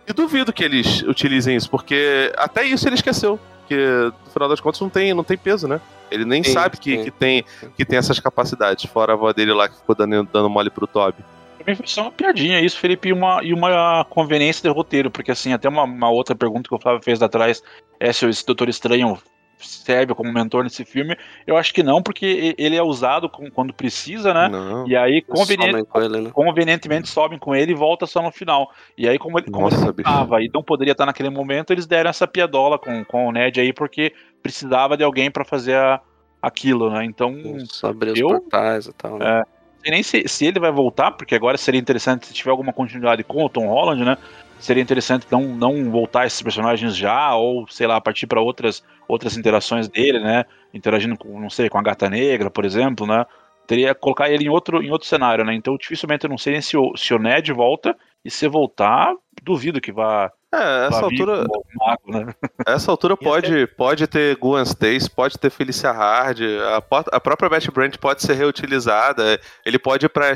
E 0.08 0.14
duvido 0.14 0.52
que 0.52 0.64
eles 0.64 1.02
utilizem 1.04 1.56
isso, 1.56 1.70
porque 1.70 2.34
até 2.38 2.64
isso 2.64 2.88
ele 2.88 2.96
esqueceu. 2.96 3.40
Que 3.68 3.76
no 3.76 4.32
final 4.32 4.50
das 4.50 4.60
contas 4.60 4.82
não 4.82 4.90
tem, 4.90 5.14
não 5.14 5.24
tem 5.24 5.38
peso, 5.38 5.68
né? 5.68 5.80
Ele 6.10 6.26
nem 6.26 6.44
sim, 6.44 6.54
sabe 6.54 6.78
que, 6.78 7.04
que, 7.04 7.12
tem, 7.12 7.46
que 7.78 7.86
tem 7.86 8.00
essas 8.00 8.20
capacidades, 8.20 8.90
fora 8.90 9.14
a 9.14 9.16
avó 9.16 9.32
dele 9.32 9.54
lá 9.54 9.70
que 9.70 9.78
ficou 9.78 9.96
dando, 9.96 10.28
dando 10.32 10.50
mole 10.50 10.72
pro 10.72 10.88
Toby. 10.88 11.24
Pra 11.60 11.72
mim 11.72 11.76
foi 11.76 11.86
só 11.86 12.02
uma 12.02 12.12
piadinha 12.12 12.60
isso, 12.60 12.80
Felipe, 12.80 13.10
e 13.10 13.14
uma, 13.14 13.44
e 13.44 13.54
uma 13.54 14.04
conveniência 14.06 14.64
de 14.64 14.76
roteiro, 14.76 15.12
porque 15.12 15.30
assim, 15.30 15.54
até 15.54 15.70
uma, 15.70 15.84
uma 15.84 16.10
outra 16.10 16.36
pergunta 16.36 16.68
que 16.68 16.74
o 16.74 16.80
Flávio 16.80 17.04
fez 17.04 17.22
atrás 17.22 17.62
é 18.00 18.12
se 18.12 18.26
esse 18.26 18.44
Doutor 18.44 18.70
Estranho 18.70 19.20
serve 19.60 20.14
como 20.16 20.32
mentor 20.32 20.64
nesse 20.64 20.86
filme. 20.86 21.18
Eu 21.46 21.58
acho 21.58 21.74
que 21.74 21.84
não, 21.84 22.02
porque 22.02 22.56
ele 22.58 22.76
é 22.76 22.84
usado 22.84 23.30
quando 23.30 23.74
precisa, 23.74 24.34
né? 24.34 24.48
Não, 24.50 24.88
e 24.88 24.96
aí, 24.96 25.22
conveniente, 25.22 25.86
ele, 25.96 26.22
né? 26.22 26.32
convenientemente, 26.32 27.10
sobem 27.10 27.38
com 27.38 27.56
ele 27.56 27.72
e 27.72 27.76
volta 27.76 28.06
só 28.06 28.22
no 28.22 28.32
final. 28.32 28.72
E 28.98 29.08
aí, 29.08 29.18
como 29.18 29.38
ele, 29.40 29.52
como 29.52 29.70
Nossa, 29.70 29.84
ele 29.84 29.94
estava 29.98 30.42
e 30.42 30.50
não 30.54 30.64
poderia 30.64 30.94
estar 30.94 31.06
naquele 31.06 31.30
momento, 31.30 31.72
eles 31.72 31.86
deram 31.86 32.10
essa 32.10 32.28
piadola 32.28 32.80
com, 32.80 33.04
com 33.04 33.28
o 33.28 33.32
Ned 33.32 33.60
aí, 33.60 33.74
porque 33.74 34.14
precisava 34.42 34.96
de 34.96 35.04
alguém 35.04 35.30
para 35.30 35.44
fazer 35.44 35.76
a, 35.76 36.00
aquilo, 36.42 36.90
né? 36.90 37.04
Então. 37.06 37.36
Sobre 37.66 38.12
os 38.12 38.20
portais 38.20 38.86
e 38.88 38.94
tal. 38.94 39.20
Né? 39.20 39.40
É, 39.40 39.44
sei 39.84 39.92
nem 39.92 40.04
se, 40.04 40.28
se 40.28 40.46
ele 40.46 40.60
vai 40.60 40.72
voltar, 40.72 41.12
porque 41.12 41.36
agora 41.36 41.58
seria 41.58 41.80
interessante 41.80 42.28
se 42.28 42.34
tiver 42.34 42.52
alguma 42.52 42.74
continuidade 42.74 43.24
com 43.24 43.44
o 43.44 43.50
Tom 43.50 43.68
Holland, 43.68 44.04
né? 44.04 44.18
Seria 44.60 44.84
interessante 44.84 45.26
não, 45.32 45.42
não 45.44 45.90
voltar 45.90 46.28
esses 46.28 46.42
personagens 46.42 46.96
já, 46.96 47.34
ou, 47.36 47.68
sei 47.68 47.88
lá, 47.88 48.00
partir 48.00 48.28
para 48.28 48.42
outras, 48.42 48.84
outras 49.08 49.38
interações 49.38 49.88
dele, 49.88 50.20
né? 50.20 50.46
Interagindo 50.74 51.18
com, 51.18 51.40
não 51.40 51.50
sei, 51.50 51.70
com 51.70 51.78
a 51.78 51.82
Gata 51.82 52.10
Negra, 52.10 52.52
por 52.52 52.66
exemplo, 52.66 53.08
né? 53.08 53.26
Teria 53.66 53.94
que 53.94 54.02
colocar 54.02 54.30
ele 54.30 54.46
em 54.46 54.50
outro, 54.50 54.84
em 54.84 54.92
outro 54.92 55.08
cenário, 55.08 55.46
né? 55.46 55.54
Então, 55.54 55.78
dificilmente 55.78 56.26
eu 56.26 56.30
não 56.30 56.38
sei 56.38 56.54
nem 56.54 56.62
se 56.62 56.76
o, 56.78 56.96
se 56.96 57.14
o 57.14 57.20
Ned 57.20 57.52
volta, 57.54 57.96
e 58.24 58.30
se 58.30 58.48
voltar, 58.48 59.14
duvido 59.42 59.80
que 59.80 59.92
vá 59.92 60.32
é, 60.52 60.88
essa 60.88 61.02
altura. 61.02 61.46
Mago, 61.76 62.12
né? 62.12 62.34
Essa 62.66 62.92
altura 62.92 63.16
pode, 63.16 63.68
pode 63.68 64.08
ter 64.08 64.36
Gwen 64.38 64.64
Stacy, 64.64 65.10
pode 65.10 65.38
ter 65.38 65.52
Felicia 65.52 65.92
Hard, 65.92 66.42
a, 66.42 66.78
a 67.12 67.20
própria 67.20 67.50
Betty 67.50 67.70
Brant 67.72 67.98
pode 67.98 68.24
ser 68.24 68.34
reutilizada. 68.34 69.40
Ele 69.64 69.78
pode 69.78 70.08
ir 70.08 70.10
pra, 70.10 70.34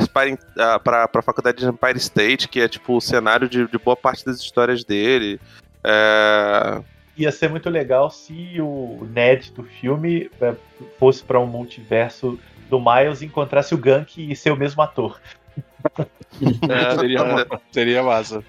pra, 0.79 1.07
pra 1.07 1.21
faculdade 1.21 1.57
de 1.57 1.65
Empire 1.65 1.97
State, 1.97 2.47
que 2.47 2.61
é 2.61 2.67
tipo 2.67 2.95
o 2.97 3.01
cenário 3.01 3.49
de, 3.49 3.67
de 3.67 3.77
boa 3.79 3.95
parte 3.95 4.23
das 4.23 4.37
histórias 4.37 4.83
dele. 4.83 5.39
É... 5.83 6.81
Ia 7.17 7.31
ser 7.31 7.49
muito 7.49 7.69
legal 7.69 8.09
se 8.09 8.59
o 8.59 9.07
Ned 9.11 9.51
do 9.51 9.63
filme 9.63 10.29
é, 10.41 10.53
fosse 10.99 11.23
para 11.23 11.39
um 11.39 11.45
multiverso 11.45 12.39
do 12.69 12.79
Miles 12.79 13.21
e 13.21 13.25
encontrasse 13.25 13.73
o 13.73 13.77
Gank 13.77 14.31
e 14.31 14.35
ser 14.35 14.51
o 14.51 14.57
mesmo 14.57 14.81
ator. 14.81 15.19
É, 16.67 16.97
seria, 16.97 17.19
seria 17.71 18.03
massa. 18.03 18.43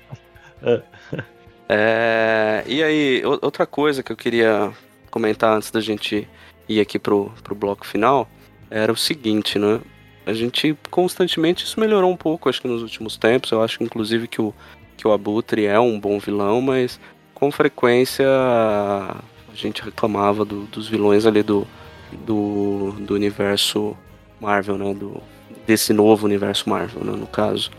É. 1.68 2.64
E 2.66 2.82
aí, 2.82 3.22
outra 3.24 3.66
coisa 3.66 4.02
que 4.02 4.12
eu 4.12 4.16
queria 4.16 4.72
comentar 5.10 5.56
antes 5.56 5.70
da 5.70 5.80
gente 5.80 6.28
ir 6.68 6.80
aqui 6.80 6.98
pro, 6.98 7.32
pro 7.42 7.54
bloco 7.54 7.86
final 7.86 8.28
era 8.70 8.92
o 8.92 8.96
seguinte, 8.96 9.58
né? 9.58 9.80
A 10.26 10.32
gente 10.32 10.76
constantemente 10.90 11.64
isso 11.64 11.78
melhorou 11.78 12.10
um 12.10 12.16
pouco, 12.16 12.48
acho 12.48 12.60
que 12.60 12.68
nos 12.68 12.82
últimos 12.82 13.16
tempos. 13.16 13.50
Eu 13.50 13.62
acho 13.62 13.82
inclusive 13.82 14.26
que 14.26 14.40
o, 14.40 14.54
que 14.96 15.06
o 15.06 15.12
Abutre 15.12 15.66
é 15.66 15.78
um 15.78 16.00
bom 16.00 16.18
vilão, 16.18 16.60
mas 16.60 16.98
com 17.34 17.50
frequência 17.52 18.26
a 18.26 19.22
gente 19.54 19.82
reclamava 19.82 20.44
do, 20.44 20.62
dos 20.64 20.88
vilões 20.88 21.26
ali 21.26 21.42
do, 21.42 21.66
do, 22.12 22.92
do 23.00 23.14
universo 23.14 23.96
Marvel, 24.40 24.78
né? 24.78 24.94
Do, 24.94 25.22
desse 25.66 25.92
novo 25.92 26.26
universo 26.26 26.68
Marvel, 26.68 27.04
né, 27.04 27.12
no 27.12 27.26
caso. 27.26 27.70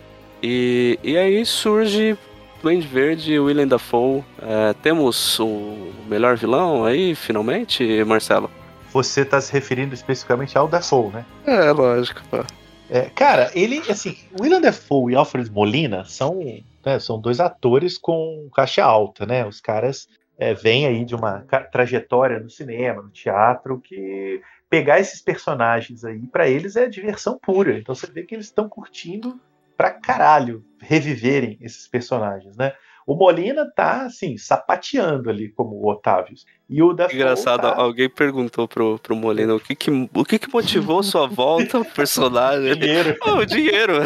E, 0.42 1.00
e 1.04 1.18
aí 1.18 1.46
surge 1.46 2.18
Duende 2.66 2.88
Verde 2.88 3.32
e 3.32 3.40
Willem 3.40 3.68
Dafoe. 3.68 4.24
É, 4.42 4.74
temos 4.82 5.40
o 5.40 5.94
melhor 6.08 6.36
vilão 6.36 6.84
aí, 6.84 7.14
finalmente, 7.14 8.04
Marcelo? 8.06 8.50
Você 8.92 9.22
está 9.22 9.40
se 9.40 9.54
referindo 9.54 9.94
especificamente 9.94 10.58
ao 10.58 10.68
Dafoe, 10.68 11.12
né? 11.12 11.26
É, 11.46 11.72
lógico, 11.72 12.24
pá. 12.28 12.44
É, 12.90 13.02
cara, 13.02 13.52
ele, 13.54 13.84
assim, 13.88 14.18
Willem 14.42 14.62
Dafoe 14.62 15.14
e 15.14 15.16
Alfred 15.16 15.52
Molina 15.52 16.06
são, 16.06 16.40
né, 16.84 16.98
são 16.98 17.22
dois 17.22 17.40
atores 17.40 18.00
com 18.00 18.50
caixa 18.52 18.84
alta, 18.84 19.28
né? 19.28 19.46
Os 19.46 19.62
caras 19.62 20.08
é, 20.36 20.56
vêm 20.56 20.88
aí 20.88 21.06
de 21.06 21.14
uma 21.14 21.46
trajetória 21.72 22.40
no 22.40 22.50
cinema, 22.50 23.04
no 23.04 23.12
teatro, 23.12 23.80
que 23.80 24.42
pegar 24.68 25.00
esses 25.00 25.22
personagens 25.22 26.04
aí, 26.04 26.26
para 26.26 26.50
eles 26.50 26.76
é 26.76 26.88
diversão 26.88 27.38
pura. 27.40 27.78
Então 27.78 27.94
você 27.94 28.08
vê 28.08 28.24
que 28.24 28.34
eles 28.34 28.48
estão 28.48 28.68
curtindo 28.68 29.40
pra 29.76 29.92
caralho 29.92 30.64
reviverem 30.80 31.58
esses 31.62 31.88
personagens, 31.88 32.56
né? 32.58 32.74
O 33.08 33.14
Molina 33.14 33.72
tá, 33.76 34.08
assim, 34.08 34.36
sapateando 34.36 35.30
ali 35.30 35.50
como 35.50 35.76
o 35.76 35.88
Otávio. 35.88 36.34
E 36.68 36.82
o 36.82 36.92
da 36.92 37.06
Engraçado, 37.06 37.62
tá... 37.62 37.76
alguém 37.76 38.10
perguntou 38.10 38.68
pro, 38.68 38.98
pro 38.98 39.16
Molina 39.16 39.54
o 39.54 39.60
que 39.60 39.76
que, 39.76 39.92
o 39.92 40.26
que 40.26 40.40
que 40.40 40.52
motivou 40.52 41.04
sua 41.04 41.28
volta 41.28 41.78
ao 41.78 41.86
personagem. 41.86 42.76
dinheiro. 42.76 43.16
Oh, 43.28 43.38
o 43.38 43.46
dinheiro. 43.46 44.04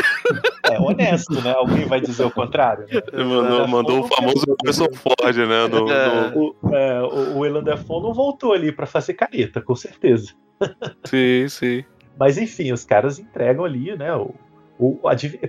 É 0.69 0.79
honesto, 0.79 1.41
né? 1.41 1.53
Alguém 1.53 1.85
vai 1.85 2.01
dizer 2.01 2.25
o 2.25 2.31
contrário. 2.31 2.85
Né? 2.87 3.23
Mandou, 3.23 3.67
mandou 3.67 3.99
o 4.01 4.07
famoso 4.07 4.45
Harrison 4.63 4.87
Ford, 4.93 5.37
né? 5.37 5.67
No, 5.67 5.89
é. 5.89 6.31
No... 6.31 6.55
O, 6.61 6.75
é, 6.75 7.01
o 7.01 7.39
Willem 7.39 7.63
Dafoe 7.63 8.01
não 8.01 8.13
voltou 8.13 8.51
ali 8.51 8.71
para 8.71 8.85
fazer 8.85 9.13
careta, 9.13 9.61
com 9.61 9.75
certeza. 9.75 10.33
Sim, 11.05 11.47
sim. 11.47 11.85
Mas 12.17 12.37
enfim, 12.37 12.73
os 12.73 12.83
caras 12.83 13.17
entregam 13.17 13.63
ali, 13.63 13.95
né? 13.97 14.13
O, 14.13 14.35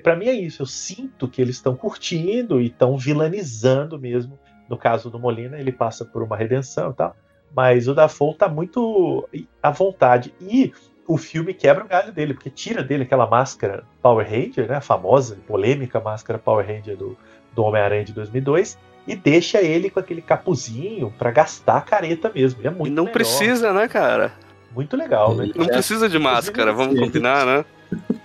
para 0.02 0.16
mim 0.16 0.27
é 0.27 0.32
isso, 0.32 0.62
eu 0.62 0.66
sinto 0.66 1.28
que 1.28 1.40
eles 1.40 1.57
estão 1.57 1.77
curtindo 1.77 2.61
e 2.61 2.66
estão 2.66 2.97
vilanizando 2.98 3.98
mesmo. 3.98 4.39
No 4.69 4.77
caso 4.77 5.11
do 5.11 5.19
Molina, 5.19 5.59
ele 5.59 5.73
passa 5.73 6.05
por 6.05 6.23
uma 6.23 6.36
redenção 6.36 6.90
e 6.90 6.94
tal, 6.94 7.16
mas 7.55 7.89
o 7.89 7.94
Dafoe 7.94 8.35
tá 8.35 8.48
muito 8.48 9.28
à 9.62 9.70
vontade. 9.70 10.32
E 10.40 10.73
o 11.07 11.16
filme 11.16 11.52
quebra 11.52 11.85
o 11.85 11.89
galho 11.89 12.12
dele, 12.12 12.35
porque 12.35 12.51
tira 12.51 12.82
dele 12.82 13.02
aquela 13.02 13.27
máscara 13.27 13.85
Power 14.01 14.24
Ranger, 14.28 14.69
né, 14.69 14.77
a 14.77 14.81
famosa, 14.81 15.36
polêmica 15.47 15.98
máscara 15.98 16.39
Power 16.39 16.65
Ranger 16.65 16.97
do, 16.97 17.16
do 17.52 17.62
Homem-Aranha 17.65 18.05
de 18.05 18.12
2002, 18.12 18.78
e 19.07 19.16
deixa 19.16 19.61
ele 19.61 19.90
com 19.90 19.98
aquele 19.98 20.23
capuzinho 20.23 21.12
para 21.19 21.32
gastar 21.32 21.78
a 21.78 21.81
careta 21.81 22.31
mesmo. 22.32 22.62
E 22.62 22.66
é 22.66 22.70
muito 22.70 22.94
Não 22.94 23.05
melhor. 23.05 23.12
precisa, 23.12 23.73
né, 23.73 23.89
cara? 23.89 24.32
Muito 24.73 24.97
legal, 24.97 25.35
né? 25.35 25.51
Não 25.55 25.66
precisa 25.66 26.09
de 26.09 26.19
máscara, 26.19 26.73
vamos 26.73 26.98
combinar, 26.98 27.44
né? 27.44 27.65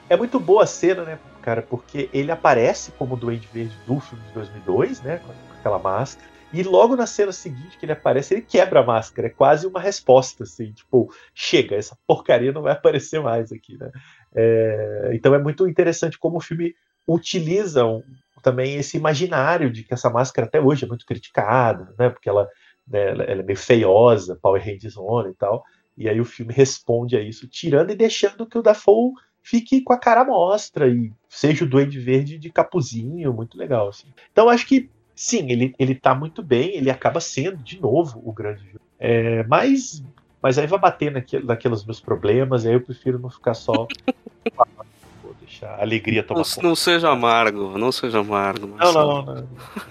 É 0.07 0.15
muito 0.15 0.39
boa 0.39 0.63
a 0.63 0.67
cena, 0.67 1.03
né, 1.03 1.19
cara? 1.41 1.61
Porque 1.61 2.09
ele 2.13 2.31
aparece 2.31 2.91
como 2.91 3.17
Duende 3.17 3.47
Verde 3.51 3.75
do 3.87 3.99
filme 3.99 4.23
de 4.25 4.33
2002, 4.33 5.01
né? 5.01 5.17
Com 5.17 5.31
aquela 5.59 5.79
máscara. 5.79 6.29
E 6.53 6.61
logo 6.63 6.95
na 6.95 7.07
cena 7.07 7.31
seguinte 7.31 7.77
que 7.77 7.85
ele 7.85 7.91
aparece, 7.91 8.35
ele 8.35 8.41
quebra 8.41 8.81
a 8.81 8.85
máscara. 8.85 9.27
É 9.27 9.31
quase 9.31 9.65
uma 9.65 9.79
resposta, 9.79 10.43
assim. 10.43 10.71
Tipo, 10.71 11.11
chega, 11.33 11.75
essa 11.75 11.97
porcaria 12.05 12.51
não 12.51 12.61
vai 12.61 12.73
aparecer 12.73 13.19
mais 13.19 13.51
aqui, 13.51 13.77
né? 13.77 13.91
É... 14.35 15.11
Então 15.13 15.33
é 15.33 15.39
muito 15.39 15.67
interessante 15.67 16.19
como 16.19 16.37
o 16.37 16.41
filme 16.41 16.75
utiliza 17.07 17.85
um, 17.85 18.03
também 18.43 18.75
esse 18.75 18.95
imaginário 18.95 19.71
de 19.71 19.83
que 19.83 19.93
essa 19.93 20.09
máscara 20.09 20.47
até 20.47 20.61
hoje 20.61 20.85
é 20.85 20.87
muito 20.87 21.05
criticada, 21.05 21.93
né? 21.97 22.09
Porque 22.09 22.29
ela, 22.29 22.47
né, 22.87 23.09
ela 23.09 23.23
é 23.23 23.43
meio 23.43 23.57
feiosa, 23.57 24.37
Power 24.39 24.63
Rangers 24.63 24.95
e 24.95 25.33
tal. 25.33 25.63
E 25.97 26.07
aí 26.07 26.21
o 26.21 26.25
filme 26.25 26.53
responde 26.53 27.17
a 27.17 27.21
isso, 27.21 27.47
tirando 27.47 27.91
e 27.91 27.95
deixando 27.95 28.45
que 28.45 28.57
o 28.57 28.61
Dafoe 28.61 29.13
fique 29.45 29.79
com 29.81 29.93
a 29.93 29.97
cara 29.99 30.25
mostra 30.25 30.89
e 30.89 31.13
seja 31.29 31.63
o 31.63 31.67
Duende 31.67 31.99
Verde 31.99 32.35
de 32.35 32.49
capuzinho, 32.49 33.31
muito 33.31 33.55
legal. 33.55 33.89
Assim. 33.89 34.07
Então 34.31 34.49
acho 34.49 34.65
que 34.65 34.89
sim, 35.15 35.51
ele, 35.51 35.75
ele 35.77 35.93
tá 35.93 36.15
muito 36.15 36.41
bem, 36.41 36.75
ele 36.75 36.89
acaba 36.89 37.21
sendo 37.21 37.57
de 37.57 37.79
novo 37.79 38.19
o 38.25 38.33
grande 38.33 38.63
vilão. 38.63 38.81
É, 38.99 39.43
mas, 39.43 40.03
mas 40.41 40.57
aí 40.57 40.65
vai 40.65 40.79
bater 40.79 41.11
naquele, 41.11 41.45
naqueles 41.45 41.85
meus 41.85 42.01
problemas, 42.01 42.65
aí 42.65 42.73
eu 42.73 42.81
prefiro 42.81 43.19
não 43.19 43.29
ficar 43.29 43.53
só. 43.53 43.87
Vou 45.21 45.35
deixar 45.39 45.75
a 45.75 45.81
alegria 45.81 46.23
tomar 46.23 46.39
não, 46.39 46.43
conta. 46.43 46.67
Não 46.67 46.75
seja 46.75 47.11
amargo, 47.11 47.77
não 47.77 47.91
seja 47.91 48.21
amargo. 48.21 48.65
Não, 48.65 48.91
não, 48.91 49.21
não, 49.21 49.47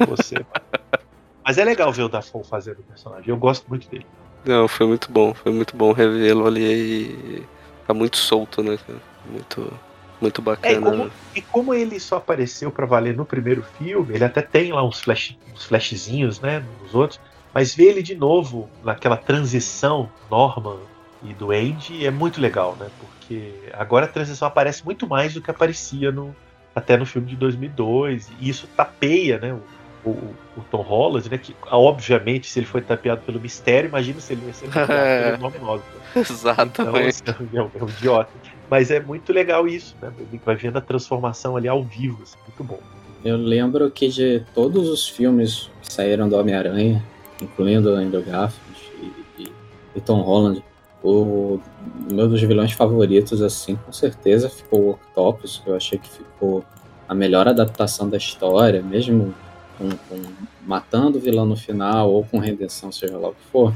Você. 0.08 0.34
mas 1.44 1.58
é 1.58 1.64
legal 1.64 1.92
ver 1.92 2.02
o 2.02 2.08
Dafoe 2.08 2.42
fazendo 2.42 2.80
o 2.80 2.82
personagem, 2.82 3.28
eu 3.28 3.36
gosto 3.36 3.68
muito 3.68 3.88
dele. 3.88 4.06
Não, 4.44 4.66
foi 4.66 4.84
muito 4.84 5.12
bom, 5.12 5.32
foi 5.32 5.52
muito 5.52 5.76
bom 5.76 5.92
revê-lo 5.92 6.44
ali 6.44 6.60
e 6.60 7.42
tá 7.86 7.94
muito 7.94 8.16
solto, 8.16 8.60
né, 8.60 8.76
cara? 8.84 9.13
Muito, 9.26 9.72
muito 10.20 10.42
bacana. 10.42 10.74
É, 10.74 10.78
e, 10.78 10.82
como, 10.82 11.10
e, 11.36 11.42
como, 11.42 11.74
ele 11.74 11.98
só 12.00 12.16
apareceu 12.16 12.70
para 12.70 12.86
valer 12.86 13.16
no 13.16 13.24
primeiro 13.24 13.62
filme, 13.78 14.14
ele 14.14 14.24
até 14.24 14.42
tem 14.42 14.72
lá 14.72 14.84
uns, 14.84 15.00
flash, 15.00 15.36
uns 15.52 15.64
flashzinhos, 15.64 16.40
né, 16.40 16.64
nos 16.82 16.94
outros, 16.94 17.20
mas 17.52 17.74
ver 17.74 17.90
ele 17.90 18.02
de 18.02 18.14
novo 18.14 18.68
naquela 18.82 19.16
transição 19.16 20.10
Norman 20.30 20.78
e 21.22 21.32
do 21.32 21.50
Andy 21.50 22.06
é 22.06 22.10
muito 22.10 22.40
legal, 22.40 22.76
né? 22.78 22.88
Porque 23.00 23.54
agora 23.72 24.04
a 24.04 24.08
transição 24.08 24.46
aparece 24.46 24.84
muito 24.84 25.06
mais 25.06 25.32
do 25.32 25.40
que 25.40 25.50
aparecia 25.50 26.12
no, 26.12 26.36
até 26.74 26.96
no 26.96 27.06
filme 27.06 27.28
de 27.28 27.36
2002 27.36 28.30
e 28.40 28.48
isso 28.48 28.66
tapeia, 28.76 29.38
né? 29.38 29.58
O, 30.04 30.10
o, 30.10 30.60
Tom 30.70 30.82
Holland, 30.82 31.30
né? 31.30 31.38
Que 31.38 31.56
obviamente, 31.70 32.50
se 32.50 32.58
ele 32.58 32.66
foi 32.66 32.82
tapeado 32.82 33.22
pelo 33.22 33.40
mistério, 33.40 33.88
imagina 33.88 34.20
se 34.20 34.34
ele 34.34 34.42
vai 34.42 34.52
ser 34.52 34.68
tapeado 34.68 35.46
é. 35.46 35.50
pelo. 35.50 35.82
Exatamente. 36.14 37.22
Então, 37.22 37.34
assim, 37.34 37.48
é, 37.56 37.62
um, 37.62 37.70
é 37.74 37.84
um 37.84 37.88
idiota. 37.88 38.30
Mas 38.70 38.90
é 38.90 39.00
muito 39.00 39.32
legal 39.32 39.66
isso, 39.68 39.96
né? 40.00 40.12
Vai 40.44 40.56
vendo 40.56 40.76
a 40.76 40.80
transformação 40.80 41.56
ali 41.56 41.68
ao 41.68 41.82
vivo, 41.82 42.22
assim, 42.22 42.36
muito 42.46 42.64
bom. 42.64 42.80
Eu 43.24 43.36
lembro 43.36 43.90
que 43.90 44.08
de 44.08 44.42
todos 44.54 44.88
os 44.88 45.08
filmes 45.08 45.70
que 45.80 45.92
saíram 45.92 46.28
do 46.28 46.36
Homem-Aranha, 46.36 47.02
incluindo 47.40 47.90
Andrew 47.90 48.22
Garfield 48.22 48.80
e, 49.00 49.42
e, 49.42 49.52
e, 49.96 50.00
Tom 50.00 50.20
Holland, 50.20 50.62
o 51.02 51.58
meu 52.10 52.28
dos 52.28 52.40
vilões 52.42 52.72
favoritos, 52.72 53.40
assim, 53.42 53.76
com 53.76 53.92
certeza 53.92 54.48
ficou 54.48 54.80
o 54.80 54.90
Octopus, 54.90 55.60
que 55.62 55.70
eu 55.70 55.76
achei 55.76 55.98
que 55.98 56.08
ficou 56.10 56.64
a 57.08 57.14
melhor 57.14 57.46
adaptação 57.48 58.08
da 58.08 58.16
história, 58.16 58.82
mesmo 58.82 59.34
com, 59.78 59.88
com, 60.08 60.22
matando 60.66 61.18
o 61.18 61.20
vilão 61.20 61.46
no 61.46 61.56
final 61.56 62.10
ou 62.10 62.24
com 62.24 62.38
redenção, 62.38 62.90
seja 62.90 63.16
lá 63.18 63.28
o 63.28 63.34
que 63.34 63.44
for. 63.50 63.72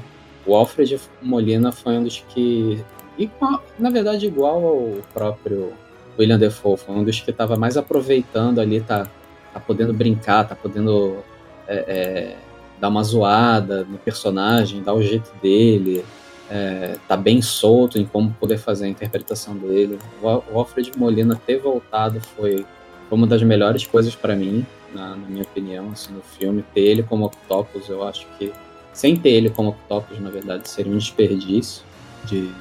O 0.47 0.55
Alfred 0.55 1.01
Molina 1.21 1.73
foi 1.73 1.99
um 1.99 2.05
dos 2.05 2.25
que, 2.29 2.83
igual, 3.19 3.63
na 3.79 3.91
verdade, 3.91 4.27
igual 4.27 4.65
ao 4.65 4.93
próprio 5.13 5.73
William 6.19 6.39
Defoe, 6.39 6.77
foi 6.77 6.95
um 6.95 7.05
dos 7.05 7.21
que 7.21 7.31
estava 7.31 7.57
mais 7.57 7.77
aproveitando 7.77 8.61
ali, 8.61 8.81
tá, 8.81 9.07
tá 9.53 9.61
podendo 9.61 9.93
brincar, 9.93 10.49
tá 10.49 10.55
podendo 10.55 11.19
é, 11.67 11.77
é, 11.77 12.37
dar 12.81 12.89
uma 12.89 13.03
zoada 13.03 13.85
no 13.85 13.99
personagem, 13.99 14.83
dar 14.83 14.95
o 14.95 15.03
jeito 15.03 15.31
dele, 15.43 16.05
é, 16.51 16.97
tá 17.07 17.17
bem 17.17 17.43
solto 17.43 17.99
em 17.99 18.07
como 18.07 18.35
poder 18.41 18.59
fazer 18.59 18.87
a 18.87 18.89
interpretação 18.89 19.55
dele. 19.55 19.99
O 20.23 20.59
Alfred 20.59 20.93
Molina 20.97 21.39
ter 21.47 21.59
voltado 21.59 22.21
foi 22.21 22.65
uma 23.11 23.27
das 23.27 23.43
melhores 23.43 23.87
coisas 23.87 24.15
para 24.15 24.35
mim, 24.35 24.67
na, 24.93 25.17
na, 25.17 25.29
minha 25.29 25.43
opinião, 25.43 25.91
assim, 25.91 26.13
no 26.13 26.23
filme. 26.23 26.65
Ter 26.75 26.81
ele 26.81 27.03
como 27.03 27.27
Octopus, 27.27 27.89
eu 27.89 28.03
acho 28.03 28.27
que. 28.39 28.53
Sem 28.93 29.17
ter 29.17 29.31
ele 29.31 29.51
como 29.51 29.71
Octopus, 29.71 30.19
na 30.19 30.31
verdade, 30.31 30.69
seria 30.69 30.93
um 30.93 30.99
desperdício 30.99 31.85
de 32.25 32.53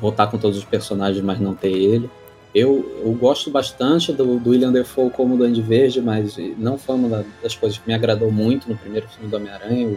voltar 0.00 0.26
com 0.26 0.36
todos 0.36 0.58
os 0.58 0.64
personagens, 0.64 1.24
mas 1.24 1.38
não 1.38 1.54
ter 1.54 1.70
ele. 1.70 2.10
Eu, 2.54 3.00
eu 3.02 3.12
gosto 3.12 3.50
bastante 3.50 4.12
do, 4.12 4.38
do 4.38 4.50
William 4.50 4.72
Defoe 4.72 5.10
como 5.10 5.38
Duende 5.38 5.62
Verde, 5.62 6.02
mas 6.02 6.36
não 6.58 6.76
foi 6.76 6.96
uma 6.96 7.24
das 7.42 7.54
coisas 7.54 7.78
que 7.78 7.86
me 7.86 7.94
agradou 7.94 8.30
muito 8.30 8.68
no 8.68 8.76
primeiro 8.76 9.08
filme 9.08 9.30
do 9.30 9.36
Homem-Aranha. 9.36 9.88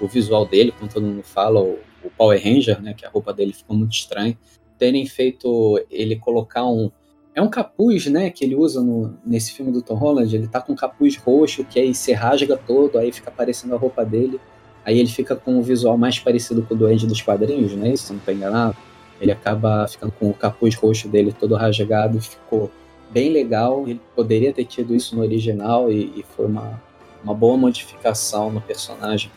O, 0.00 0.04
o, 0.04 0.08
visual 0.08 0.46
dele, 0.46 0.72
como 0.72 0.90
todo 0.90 1.04
mundo 1.04 1.22
fala, 1.22 1.60
o, 1.60 1.78
o 2.02 2.10
Power 2.16 2.42
Ranger, 2.42 2.80
né, 2.80 2.94
que 2.94 3.04
a 3.04 3.10
roupa 3.10 3.34
dele 3.34 3.52
ficou 3.52 3.76
muito 3.76 3.92
estranha. 3.92 4.38
Terem 4.78 5.04
feito 5.06 5.84
ele 5.90 6.16
colocar 6.16 6.64
um, 6.64 6.90
é 7.38 7.42
um 7.42 7.48
capuz, 7.48 8.06
né, 8.06 8.30
que 8.30 8.44
ele 8.44 8.56
usa 8.56 8.82
no, 8.82 9.14
nesse 9.24 9.52
filme 9.52 9.70
do 9.70 9.80
Tom 9.80 9.94
Holland. 9.94 10.34
Ele 10.34 10.48
tá 10.48 10.60
com 10.60 10.72
um 10.72 10.76
capuz 10.76 11.16
roxo 11.16 11.64
que 11.64 11.78
aí 11.78 11.94
se 11.94 12.12
rasga 12.12 12.56
todo, 12.56 12.98
aí 12.98 13.12
fica 13.12 13.30
aparecendo 13.30 13.76
a 13.76 13.78
roupa 13.78 14.04
dele. 14.04 14.40
Aí 14.84 14.98
ele 14.98 15.08
fica 15.08 15.36
com 15.36 15.56
um 15.56 15.62
visual 15.62 15.96
mais 15.96 16.18
parecido 16.18 16.62
com 16.62 16.74
o 16.74 16.76
Duende 16.76 17.06
dos 17.06 17.22
quadrinhos, 17.22 17.74
né? 17.74 17.94
Se 17.94 18.12
não 18.12 18.18
tô 18.18 18.32
enganado. 18.32 18.76
Ele 19.20 19.30
acaba 19.30 19.86
ficando 19.86 20.12
com 20.18 20.30
o 20.30 20.34
capuz 20.34 20.74
roxo 20.74 21.08
dele 21.08 21.32
todo 21.32 21.54
rasgado, 21.54 22.20
ficou 22.20 22.72
bem 23.08 23.30
legal. 23.30 23.84
Ele 23.86 24.00
poderia 24.16 24.52
ter 24.52 24.64
tido 24.64 24.92
isso 24.92 25.14
no 25.14 25.22
original 25.22 25.92
e, 25.92 26.12
e 26.16 26.24
foi 26.34 26.46
uma, 26.46 26.82
uma 27.22 27.34
boa 27.34 27.56
modificação 27.56 28.50
no 28.50 28.60
personagem 28.60 29.30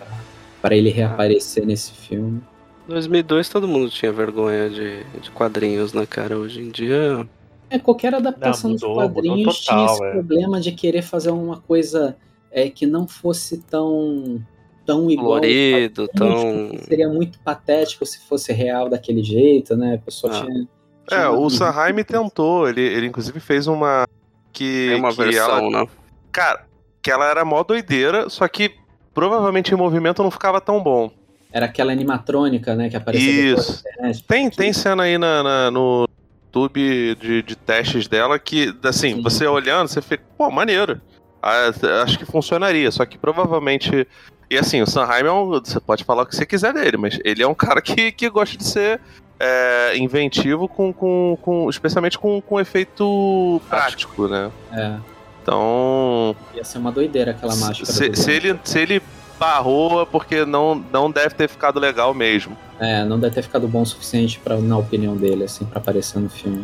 para 0.59 0.75
ele 0.75 0.89
reaparecer 0.89 1.67
nesse 1.67 1.91
filme. 1.91 2.41
2002 2.87 3.47
todo 3.47 3.67
mundo 3.67 3.91
tinha 3.91 4.11
vergonha 4.11 4.71
de, 4.71 5.03
de 5.21 5.29
quadrinhos, 5.29 5.93
né, 5.93 6.07
cara? 6.07 6.35
Hoje 6.35 6.61
em 6.61 6.71
dia 6.71 7.27
é, 7.71 7.79
qualquer 7.79 8.13
adaptação 8.13 8.71
não, 8.71 8.75
mudou, 8.75 8.89
dos 8.89 9.03
quadrinhos 9.03 9.65
total, 9.65 9.85
tinha 9.85 9.93
esse 9.93 10.03
é. 10.03 10.11
problema 10.11 10.59
de 10.59 10.71
querer 10.73 11.01
fazer 11.01 11.31
uma 11.31 11.57
coisa 11.61 12.17
é, 12.51 12.69
que 12.69 12.85
não 12.85 13.07
fosse 13.07 13.59
tão 13.59 14.41
tão 14.85 15.09
igual. 15.09 15.39
Colorido, 15.39 16.07
tão. 16.09 16.77
Seria 16.79 17.07
muito 17.07 17.39
patético 17.39 18.05
se 18.05 18.19
fosse 18.27 18.51
real 18.51 18.89
daquele 18.89 19.23
jeito, 19.23 19.75
né? 19.75 19.95
A 19.95 19.97
pessoa 19.99 20.33
ah. 20.35 20.41
tinha, 20.41 20.67
tinha. 21.07 21.19
É, 21.21 21.29
o 21.29 21.49
Sanheim 21.49 22.03
tentou, 22.03 22.67
ele, 22.67 22.81
ele 22.81 23.07
inclusive 23.07 23.39
fez 23.39 23.67
uma. 23.67 24.05
Que, 24.51 24.87
Tem 24.89 24.99
uma 24.99 25.11
que 25.11 25.17
versão, 25.17 25.57
ela, 25.57 25.83
né? 25.83 25.87
Cara, 26.29 26.65
que 27.01 27.09
ela 27.09 27.29
era 27.29 27.45
mó 27.45 27.63
doideira, 27.63 28.29
só 28.29 28.45
que 28.49 28.75
provavelmente 29.13 29.73
em 29.73 29.77
movimento 29.77 30.21
não 30.21 30.29
ficava 30.29 30.59
tão 30.59 30.83
bom. 30.83 31.09
Era 31.53 31.67
aquela 31.67 31.93
animatrônica, 31.93 32.75
né? 32.75 32.89
Que 32.89 32.97
apareceu 32.97 33.55
Isso. 33.55 33.81
Depois, 33.83 34.21
Tem, 34.21 34.49
que... 34.49 34.57
tem 34.57 34.73
cena 34.73 35.03
aí 35.03 35.17
na, 35.17 35.41
na 35.41 35.71
no, 35.71 36.07
YouTube 36.51 37.15
de, 37.15 37.41
de 37.41 37.55
testes 37.55 38.07
dela 38.07 38.37
que, 38.37 38.75
assim, 38.83 39.15
Sim. 39.15 39.21
você 39.21 39.47
olhando, 39.47 39.87
você 39.87 40.01
fica, 40.01 40.23
pô, 40.37 40.51
maneiro. 40.51 40.99
Ah, 41.41 41.71
acho 42.03 42.19
que 42.19 42.25
funcionaria, 42.25 42.91
só 42.91 43.05
que 43.05 43.17
provavelmente. 43.17 44.07
E 44.49 44.57
assim, 44.57 44.81
o 44.81 44.85
Sanheim 44.85 45.25
é 45.25 45.31
um. 45.31 45.49
Você 45.49 45.79
pode 45.79 46.03
falar 46.03 46.23
o 46.23 46.25
que 46.25 46.35
você 46.35 46.45
quiser 46.45 46.73
dele, 46.73 46.97
mas 46.97 47.17
ele 47.25 47.41
é 47.41 47.47
um 47.47 47.55
cara 47.55 47.81
que, 47.81 48.11
que 48.11 48.29
gosta 48.29 48.55
de 48.55 48.63
ser 48.63 49.01
é, 49.39 49.97
inventivo, 49.97 50.67
com, 50.67 50.93
com, 50.93 51.37
com, 51.41 51.69
especialmente 51.69 52.19
com, 52.19 52.39
com 52.41 52.59
efeito 52.59 53.59
prático, 53.67 54.27
né? 54.27 54.51
É. 54.71 54.97
Então. 55.41 56.35
Ia 56.53 56.63
ser 56.63 56.77
uma 56.77 56.91
doideira 56.91 57.31
aquela 57.31 57.55
máscara. 57.55 57.85
Se, 57.85 58.13
se 58.15 58.31
ele, 58.31 58.59
se 58.63 58.79
ele 58.79 59.01
barrou, 59.41 60.03
é 60.03 60.05
porque 60.05 60.45
não, 60.45 60.75
não 60.75 61.09
deve 61.09 61.33
ter 61.33 61.49
ficado 61.49 61.79
legal 61.79 62.13
mesmo. 62.13 62.55
É, 62.79 63.03
não 63.03 63.19
deve 63.19 63.33
ter 63.33 63.41
ficado 63.41 63.67
bom 63.67 63.81
o 63.81 63.85
suficiente 63.85 64.39
para 64.39 64.55
na 64.57 64.77
opinião 64.77 65.17
dele, 65.17 65.45
assim, 65.45 65.65
para 65.65 65.79
aparecer 65.79 66.19
no 66.19 66.29
filme. 66.29 66.63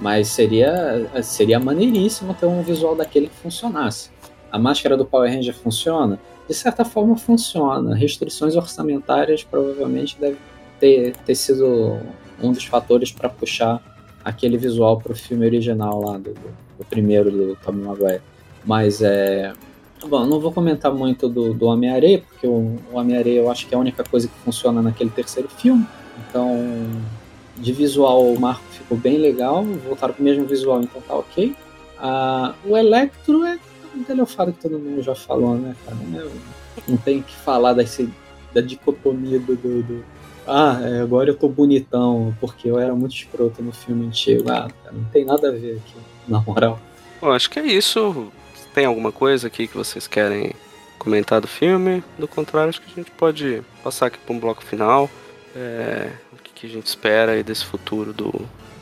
Mas 0.00 0.28
seria, 0.28 1.10
seria 1.24 1.58
maneiríssimo 1.58 2.32
ter 2.34 2.46
um 2.46 2.62
visual 2.62 2.94
daquele 2.94 3.26
que 3.26 3.34
funcionasse. 3.34 4.10
A 4.52 4.58
máscara 4.58 4.96
do 4.96 5.04
Power 5.04 5.32
Ranger 5.32 5.52
funciona? 5.52 6.16
De 6.48 6.54
certa 6.54 6.84
forma 6.84 7.16
funciona. 7.16 7.92
Restrições 7.92 8.54
orçamentárias 8.54 9.42
provavelmente 9.42 10.16
devem 10.20 10.38
ter, 10.78 11.16
ter 11.26 11.34
sido 11.34 11.98
um 12.40 12.52
dos 12.52 12.64
fatores 12.64 13.10
para 13.10 13.28
puxar 13.28 13.82
aquele 14.24 14.56
visual 14.56 14.96
para 15.00 15.12
o 15.12 15.16
filme 15.16 15.44
original 15.44 16.00
lá 16.00 16.18
do, 16.18 16.34
do 16.34 16.84
primeiro 16.88 17.32
do 17.32 17.58
Tom 17.64 17.72
Maguire. 17.72 18.22
Mas 18.64 19.02
é, 19.02 19.52
Bom, 20.08 20.26
não 20.26 20.40
vou 20.40 20.52
comentar 20.52 20.92
muito 20.92 21.28
do, 21.28 21.54
do 21.54 21.66
Homem-Areia, 21.66 22.20
porque 22.20 22.46
o, 22.46 22.78
o 22.92 22.96
Homem-Areia 22.96 23.40
eu 23.40 23.50
acho 23.50 23.66
que 23.66 23.74
é 23.74 23.76
a 23.76 23.80
única 23.80 24.04
coisa 24.04 24.28
que 24.28 24.34
funciona 24.44 24.82
naquele 24.82 25.10
terceiro 25.10 25.48
filme. 25.48 25.86
Então, 26.28 26.86
de 27.56 27.72
visual, 27.72 28.24
o 28.24 28.38
Marco 28.38 28.64
ficou 28.70 28.96
bem 28.96 29.18
legal, 29.18 29.64
voltaram 29.64 30.14
pro 30.14 30.22
mesmo 30.22 30.44
visual, 30.44 30.82
então 30.82 31.00
tá 31.00 31.14
ok. 31.14 31.54
Ah, 31.98 32.54
o 32.64 32.76
Electro 32.76 33.44
é 33.44 33.58
um 33.94 34.02
telefado 34.02 34.52
que 34.52 34.60
todo 34.60 34.78
mundo 34.78 35.02
já 35.02 35.14
falou, 35.14 35.56
né, 35.56 35.76
cara? 35.84 35.96
Não 36.88 36.96
tem 36.96 37.22
que 37.22 37.34
falar 37.36 37.74
desse, 37.74 38.08
da 38.52 38.60
dicotomia 38.60 39.38
do, 39.38 39.54
do, 39.54 40.04
ah, 40.46 40.80
é, 40.82 41.00
agora 41.00 41.30
eu 41.30 41.36
tô 41.36 41.48
bonitão, 41.48 42.34
porque 42.40 42.68
eu 42.68 42.78
era 42.78 42.94
muito 42.94 43.14
escroto 43.14 43.62
no 43.62 43.72
filme 43.72 44.06
antigo. 44.06 44.50
Ah, 44.50 44.68
cara, 44.82 44.94
não 44.94 45.04
tem 45.04 45.24
nada 45.24 45.48
a 45.48 45.52
ver 45.52 45.76
aqui, 45.76 45.94
na 46.26 46.40
moral. 46.40 46.80
Bom, 47.20 47.30
acho 47.30 47.48
que 47.48 47.60
é 47.60 47.66
isso. 47.66 48.32
Tem 48.74 48.86
alguma 48.86 49.12
coisa 49.12 49.48
aqui 49.48 49.66
que 49.66 49.76
vocês 49.76 50.06
querem 50.06 50.52
comentar 50.98 51.40
do 51.40 51.48
filme? 51.48 52.02
Do 52.18 52.26
contrário, 52.26 52.70
acho 52.70 52.80
que 52.80 52.90
a 52.90 52.94
gente 52.94 53.10
pode 53.10 53.62
passar 53.84 54.06
aqui 54.06 54.18
para 54.18 54.34
um 54.34 54.38
bloco 54.38 54.64
final. 54.64 55.10
É, 55.54 56.10
o 56.32 56.36
que, 56.36 56.52
que, 56.54 56.66
a 56.66 56.70
gente 56.70 56.86
espera 56.86 57.32
aí 57.32 57.42
desse 57.42 57.66
futuro 57.66 58.14
do 58.14 58.32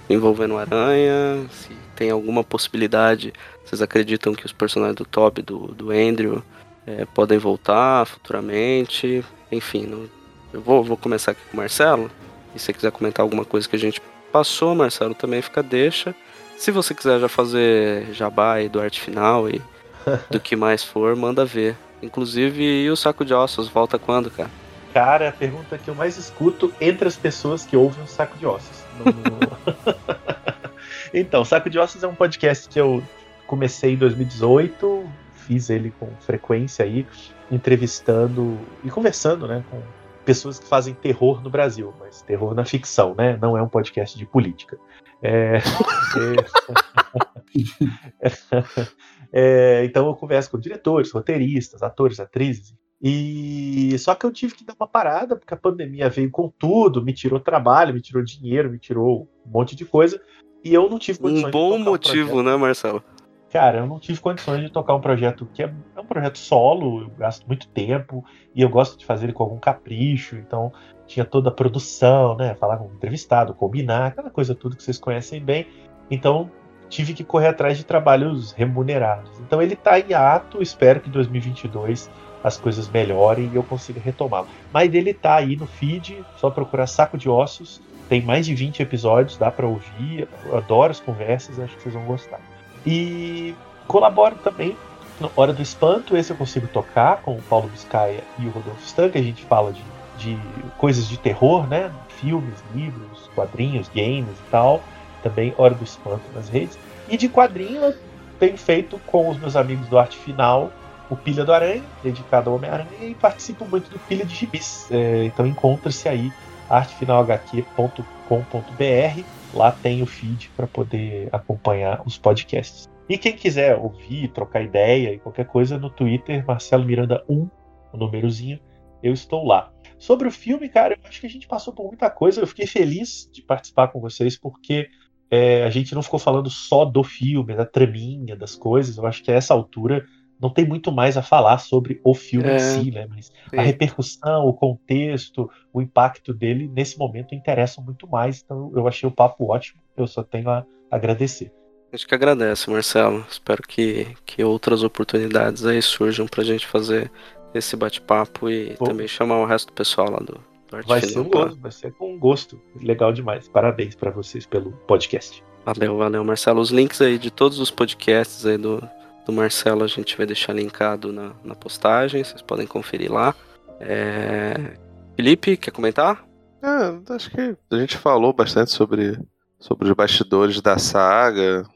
envolvendo 0.08 0.56
Aranha? 0.56 1.44
Se 1.50 1.70
tem 1.96 2.10
alguma 2.10 2.44
possibilidade, 2.44 3.32
vocês 3.64 3.82
acreditam 3.82 4.32
que 4.32 4.46
os 4.46 4.52
personagens 4.52 4.96
do 4.96 5.04
Toby, 5.04 5.42
do, 5.42 5.68
do 5.68 5.90
Andrew, 5.90 6.40
é, 6.86 7.04
podem 7.06 7.38
voltar 7.38 8.06
futuramente? 8.06 9.24
Enfim, 9.50 10.08
eu 10.52 10.60
vou, 10.60 10.84
vou 10.84 10.96
começar 10.96 11.32
aqui 11.32 11.40
com 11.50 11.54
o 11.54 11.56
Marcelo. 11.56 12.08
E 12.54 12.60
se 12.60 12.66
você 12.66 12.72
quiser 12.72 12.92
comentar 12.92 13.24
alguma 13.24 13.44
coisa 13.44 13.68
que 13.68 13.74
a 13.74 13.78
gente 13.78 14.00
passou, 14.30 14.72
Marcelo, 14.72 15.14
também 15.14 15.42
fica 15.42 15.64
deixa. 15.64 16.14
Se 16.56 16.70
você 16.70 16.94
quiser 16.94 17.18
já 17.18 17.28
fazer 17.28 18.12
jabá 18.12 18.54
aí 18.54 18.68
do 18.68 18.80
arte 18.80 19.00
final 19.00 19.48
e 19.48 19.60
do 20.30 20.40
que 20.40 20.56
mais 20.56 20.84
for, 20.84 21.14
manda 21.16 21.44
ver. 21.44 21.76
Inclusive, 22.02 22.62
e 22.62 22.90
o 22.90 22.96
saco 22.96 23.24
de 23.24 23.34
ossos 23.34 23.68
volta 23.68 23.98
quando, 23.98 24.30
cara? 24.30 24.50
Cara, 24.92 25.28
a 25.28 25.32
pergunta 25.32 25.78
que 25.78 25.88
eu 25.88 25.94
mais 25.94 26.16
escuto 26.16 26.72
entre 26.80 27.06
as 27.06 27.16
pessoas 27.16 27.64
que 27.64 27.76
ouvem 27.76 28.02
o 28.02 28.08
saco 28.08 28.36
de 28.38 28.46
ossos. 28.46 28.82
então, 31.14 31.44
Saco 31.44 31.70
de 31.70 31.78
Ossos 31.78 32.02
é 32.02 32.08
um 32.08 32.14
podcast 32.14 32.68
que 32.68 32.80
eu 32.80 33.02
comecei 33.46 33.94
em 33.94 33.96
2018, 33.96 35.04
fiz 35.46 35.70
ele 35.70 35.92
com 35.98 36.08
frequência 36.20 36.84
aí, 36.84 37.06
entrevistando 37.50 38.58
e 38.84 38.90
conversando, 38.90 39.46
né, 39.46 39.64
com 39.70 39.80
pessoas 40.24 40.58
que 40.58 40.66
fazem 40.66 40.94
terror 40.94 41.42
no 41.42 41.50
Brasil, 41.50 41.92
mas 41.98 42.22
terror 42.22 42.54
na 42.54 42.64
ficção, 42.64 43.14
né? 43.16 43.36
Não 43.40 43.56
é 43.56 43.62
um 43.62 43.68
podcast 43.68 44.16
de 44.16 44.26
política. 44.26 44.78
É, 45.22 45.58
é, 49.32 49.84
então 49.84 50.06
eu 50.06 50.14
converso 50.14 50.50
com 50.50 50.58
diretores, 50.58 51.10
roteiristas, 51.10 51.82
atores, 51.82 52.20
atrizes. 52.20 52.74
E 53.02 53.96
só 53.98 54.14
que 54.14 54.26
eu 54.26 54.32
tive 54.32 54.54
que 54.54 54.64
dar 54.64 54.74
uma 54.78 54.86
parada, 54.86 55.34
porque 55.34 55.54
a 55.54 55.56
pandemia 55.56 56.10
veio 56.10 56.30
com 56.30 56.52
tudo, 56.58 57.02
me 57.02 57.14
tirou 57.14 57.40
trabalho, 57.40 57.94
me 57.94 58.00
tirou 58.00 58.22
dinheiro, 58.22 58.70
me 58.70 58.78
tirou 58.78 59.28
um 59.46 59.50
monte 59.50 59.74
de 59.74 59.86
coisa. 59.86 60.20
E 60.62 60.74
eu 60.74 60.90
não 60.90 60.98
tive 60.98 61.18
condições 61.18 61.48
Um 61.48 61.50
bom 61.50 61.78
motivo, 61.78 62.40
um 62.40 62.42
né, 62.42 62.54
Marcelo? 62.56 63.02
Cara, 63.50 63.78
eu 63.78 63.86
não 63.86 63.98
tive 63.98 64.20
condições 64.20 64.60
de 64.60 64.70
tocar 64.70 64.94
um 64.94 65.00
projeto 65.00 65.48
que 65.52 65.62
é, 65.62 65.74
é 65.96 66.00
um 66.00 66.04
projeto 66.04 66.38
solo, 66.38 67.02
eu 67.02 67.10
gasto 67.18 67.46
muito 67.46 67.66
tempo 67.68 68.24
e 68.54 68.62
eu 68.62 68.68
gosto 68.68 68.96
de 68.96 69.04
fazer 69.04 69.26
ele 69.26 69.32
com 69.32 69.42
algum 69.42 69.58
capricho, 69.58 70.36
então 70.36 70.72
tinha 71.06 71.24
toda 71.24 71.48
a 71.48 71.52
produção, 71.52 72.36
né? 72.36 72.54
Falar 72.54 72.76
com 72.76 72.86
o 72.86 72.94
entrevistado, 72.94 73.54
combinar, 73.54 74.06
aquela 74.06 74.30
coisa 74.30 74.54
tudo 74.54 74.76
que 74.76 74.82
vocês 74.82 74.98
conhecem 74.98 75.42
bem. 75.42 75.66
Então 76.08 76.50
tive 76.90 77.14
que 77.14 77.24
correr 77.24 77.46
atrás 77.46 77.78
de 77.78 77.84
trabalhos 77.84 78.52
remunerados. 78.52 79.30
Então 79.40 79.62
ele 79.62 79.74
está 79.74 79.98
em 79.98 80.12
ato, 80.12 80.60
espero 80.60 81.00
que 81.00 81.08
em 81.08 81.12
2022 81.12 82.10
as 82.42 82.56
coisas 82.56 82.88
melhorem 82.88 83.48
e 83.52 83.56
eu 83.56 83.62
consiga 83.62 84.00
retomá-lo. 84.00 84.48
Mas 84.72 84.92
ele 84.92 85.10
está 85.10 85.36
aí 85.36 85.56
no 85.56 85.66
feed, 85.66 86.22
só 86.36 86.50
procurar 86.50 86.86
Saco 86.86 87.16
de 87.16 87.28
Ossos. 87.28 87.80
Tem 88.08 88.20
mais 88.20 88.44
de 88.44 88.54
20 88.54 88.82
episódios, 88.82 89.38
dá 89.38 89.50
para 89.50 89.66
ouvir. 89.66 90.26
Adoro 90.52 90.90
as 90.90 90.98
conversas, 90.98 91.60
acho 91.60 91.76
que 91.76 91.82
vocês 91.82 91.94
vão 91.94 92.04
gostar. 92.04 92.40
E 92.84 93.54
colaboro 93.86 94.34
também 94.36 94.76
no 95.20 95.30
Hora 95.36 95.52
do 95.52 95.60
Espanto, 95.60 96.16
esse 96.16 96.32
eu 96.32 96.36
consigo 96.36 96.66
tocar 96.66 97.18
com 97.18 97.36
o 97.36 97.42
Paulo 97.42 97.68
Biscaia 97.68 98.24
e 98.38 98.46
o 98.46 98.50
Rodolfo 98.50 98.82
Stan, 98.84 99.10
que 99.10 99.18
a 99.18 99.22
gente 99.22 99.44
fala 99.44 99.72
de, 99.72 99.82
de 100.16 100.38
coisas 100.78 101.06
de 101.06 101.18
terror, 101.18 101.68
né? 101.68 101.92
Filmes, 102.08 102.64
livros, 102.74 103.28
quadrinhos, 103.34 103.88
games 103.94 104.38
e 104.38 104.50
tal. 104.50 104.82
Também 105.22 105.54
Hora 105.56 105.74
do 105.74 105.84
Espanto 105.84 106.22
nas 106.34 106.48
redes. 106.48 106.78
E 107.08 107.16
de 107.16 107.28
quadrinho 107.28 107.82
eu 107.82 107.94
tenho 108.38 108.56
feito 108.56 108.98
com 109.06 109.28
os 109.28 109.38
meus 109.38 109.56
amigos 109.56 109.86
do 109.88 109.98
Arte 109.98 110.16
Final 110.16 110.70
o 111.10 111.16
Pilha 111.16 111.44
do 111.44 111.52
Aranha, 111.52 111.82
dedicado 112.02 112.48
ao 112.48 112.56
Homem-Aranha, 112.56 112.88
e 113.02 113.14
participo 113.16 113.66
muito 113.66 113.90
do 113.90 113.98
Pilha 113.98 114.24
de 114.24 114.32
Gibis. 114.32 114.88
É, 114.92 115.24
então 115.24 115.44
encontra-se 115.44 116.08
aí 116.08 116.32
artefinalhq.com.br. 116.68 119.24
Lá 119.52 119.72
tem 119.72 120.02
o 120.02 120.06
feed 120.06 120.50
para 120.56 120.68
poder 120.68 121.28
acompanhar 121.32 122.00
os 122.06 122.16
podcasts. 122.16 122.88
E 123.08 123.18
quem 123.18 123.32
quiser 123.32 123.76
ouvir, 123.76 124.28
trocar 124.28 124.62
ideia 124.62 125.12
e 125.12 125.18
qualquer 125.18 125.46
coisa 125.46 125.76
no 125.76 125.90
Twitter, 125.90 126.46
Marcelo 126.46 126.84
Miranda 126.84 127.24
1, 127.28 127.50
o 127.92 127.96
númerozinho, 127.96 128.60
eu 129.02 129.12
estou 129.12 129.44
lá. 129.44 129.72
Sobre 129.98 130.28
o 130.28 130.30
filme, 130.30 130.68
cara, 130.68 130.94
eu 130.94 131.08
acho 131.08 131.20
que 131.20 131.26
a 131.26 131.30
gente 131.30 131.48
passou 131.48 131.74
por 131.74 131.88
muita 131.88 132.08
coisa. 132.08 132.40
Eu 132.40 132.46
fiquei 132.46 132.68
feliz 132.68 133.28
de 133.32 133.42
participar 133.42 133.88
com 133.88 134.00
vocês, 134.00 134.38
porque 134.38 134.88
é, 135.30 135.64
a 135.64 135.70
gente 135.70 135.94
não 135.94 136.02
ficou 136.02 136.18
falando 136.18 136.50
só 136.50 136.84
do 136.84 137.04
filme, 137.04 137.54
da 137.54 137.64
traminha, 137.64 138.34
das 138.34 138.56
coisas. 138.56 138.96
Eu 138.96 139.06
acho 139.06 139.22
que 139.22 139.30
a 139.30 139.34
essa 139.34 139.54
altura 139.54 140.04
não 140.40 140.50
tem 140.50 140.66
muito 140.66 140.90
mais 140.90 141.16
a 141.16 141.22
falar 141.22 141.58
sobre 141.58 142.00
o 142.02 142.14
filme 142.14 142.48
é, 142.48 142.56
em 142.56 142.58
si, 142.58 142.90
né? 142.90 143.06
Mas 143.08 143.26
sim. 143.26 143.56
a 143.56 143.62
repercussão, 143.62 144.46
o 144.46 144.54
contexto, 144.54 145.48
o 145.72 145.80
impacto 145.80 146.32
dele 146.32 146.68
nesse 146.74 146.98
momento 146.98 147.34
interessam 147.34 147.84
muito 147.84 148.08
mais. 148.08 148.42
Então 148.42 148.72
eu 148.74 148.88
achei 148.88 149.08
o 149.08 149.12
papo 149.12 149.52
ótimo. 149.52 149.80
Eu 149.96 150.06
só 150.06 150.22
tenho 150.22 150.50
a 150.50 150.64
agradecer. 150.90 151.52
A 151.92 151.96
gente 151.96 152.06
que 152.06 152.14
agradece, 152.14 152.70
Marcelo. 152.70 153.24
Espero 153.30 153.62
que, 153.62 154.08
que 154.24 154.42
outras 154.42 154.82
oportunidades 154.82 155.66
aí 155.66 155.82
surjam 155.82 156.26
pra 156.26 156.42
gente 156.42 156.66
fazer 156.66 157.10
esse 157.52 157.76
bate-papo 157.76 158.48
e 158.48 158.76
Bom, 158.78 158.86
também 158.86 159.08
chamar 159.08 159.38
o 159.38 159.44
resto 159.44 159.68
do 159.68 159.72
pessoal 159.74 160.10
lá 160.10 160.18
do, 160.20 160.40
do 160.70 160.86
Vai 160.86 161.00
ser 161.00 161.18
um 161.18 161.28
gosto, 161.28 161.60
vai 161.60 161.72
ser 161.72 161.92
com 161.92 162.18
gosto. 162.18 162.60
Legal 162.80 163.12
demais. 163.12 163.48
Parabéns 163.48 163.94
para 163.94 164.10
vocês 164.10 164.46
pelo 164.46 164.72
podcast. 164.86 165.42
Valeu, 165.64 165.96
valeu, 165.96 166.24
Marcelo. 166.24 166.60
Os 166.60 166.70
links 166.70 167.00
aí 167.00 167.18
de 167.18 167.30
todos 167.30 167.58
os 167.58 167.70
podcasts 167.70 168.46
aí 168.46 168.56
do, 168.56 168.82
do 169.26 169.32
Marcelo 169.32 169.84
a 169.84 169.86
gente 169.86 170.16
vai 170.16 170.26
deixar 170.26 170.52
linkado 170.52 171.12
na, 171.12 171.32
na 171.44 171.54
postagem, 171.54 172.24
vocês 172.24 172.42
podem 172.42 172.66
conferir 172.66 173.12
lá. 173.12 173.34
É... 173.78 174.76
Felipe, 175.16 175.56
quer 175.56 175.70
comentar? 175.70 176.24
É, 176.62 177.14
acho 177.14 177.30
que 177.30 177.56
a 177.70 177.76
gente 177.76 177.96
falou 177.96 178.32
bastante 178.32 178.70
sobre, 178.70 179.18
sobre 179.58 179.88
os 179.88 179.94
bastidores 179.94 180.60
da 180.60 180.78
saga. 180.78 181.66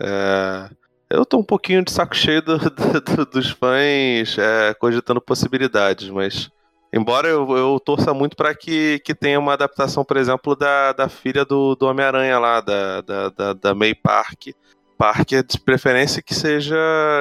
É... 0.00 0.70
Eu 1.10 1.24
tô 1.24 1.38
um 1.38 1.44
pouquinho 1.44 1.84
de 1.84 1.92
saco 1.92 2.16
cheio 2.16 2.42
do, 2.42 2.58
do, 2.58 3.26
dos 3.26 3.50
fãs 3.50 4.36
é, 4.38 4.74
cogitando 4.74 5.20
possibilidades, 5.20 6.08
mas 6.08 6.50
embora 6.94 7.28
eu, 7.28 7.56
eu 7.56 7.80
torça 7.80 8.14
muito 8.14 8.36
para 8.36 8.54
que, 8.54 9.00
que 9.04 9.14
tenha 9.14 9.38
uma 9.38 9.54
adaptação, 9.54 10.04
por 10.04 10.16
exemplo, 10.16 10.54
da, 10.54 10.92
da 10.92 11.08
filha 11.08 11.44
do, 11.44 11.74
do 11.74 11.86
Homem-Aranha 11.86 12.38
lá, 12.38 12.60
da, 12.60 13.00
da, 13.00 13.28
da, 13.28 13.52
da 13.52 13.74
May 13.74 13.94
Park, 13.94 14.48
Parker, 14.96 15.44
de 15.44 15.58
preferência 15.58 16.22
que 16.22 16.34
seja 16.34 16.76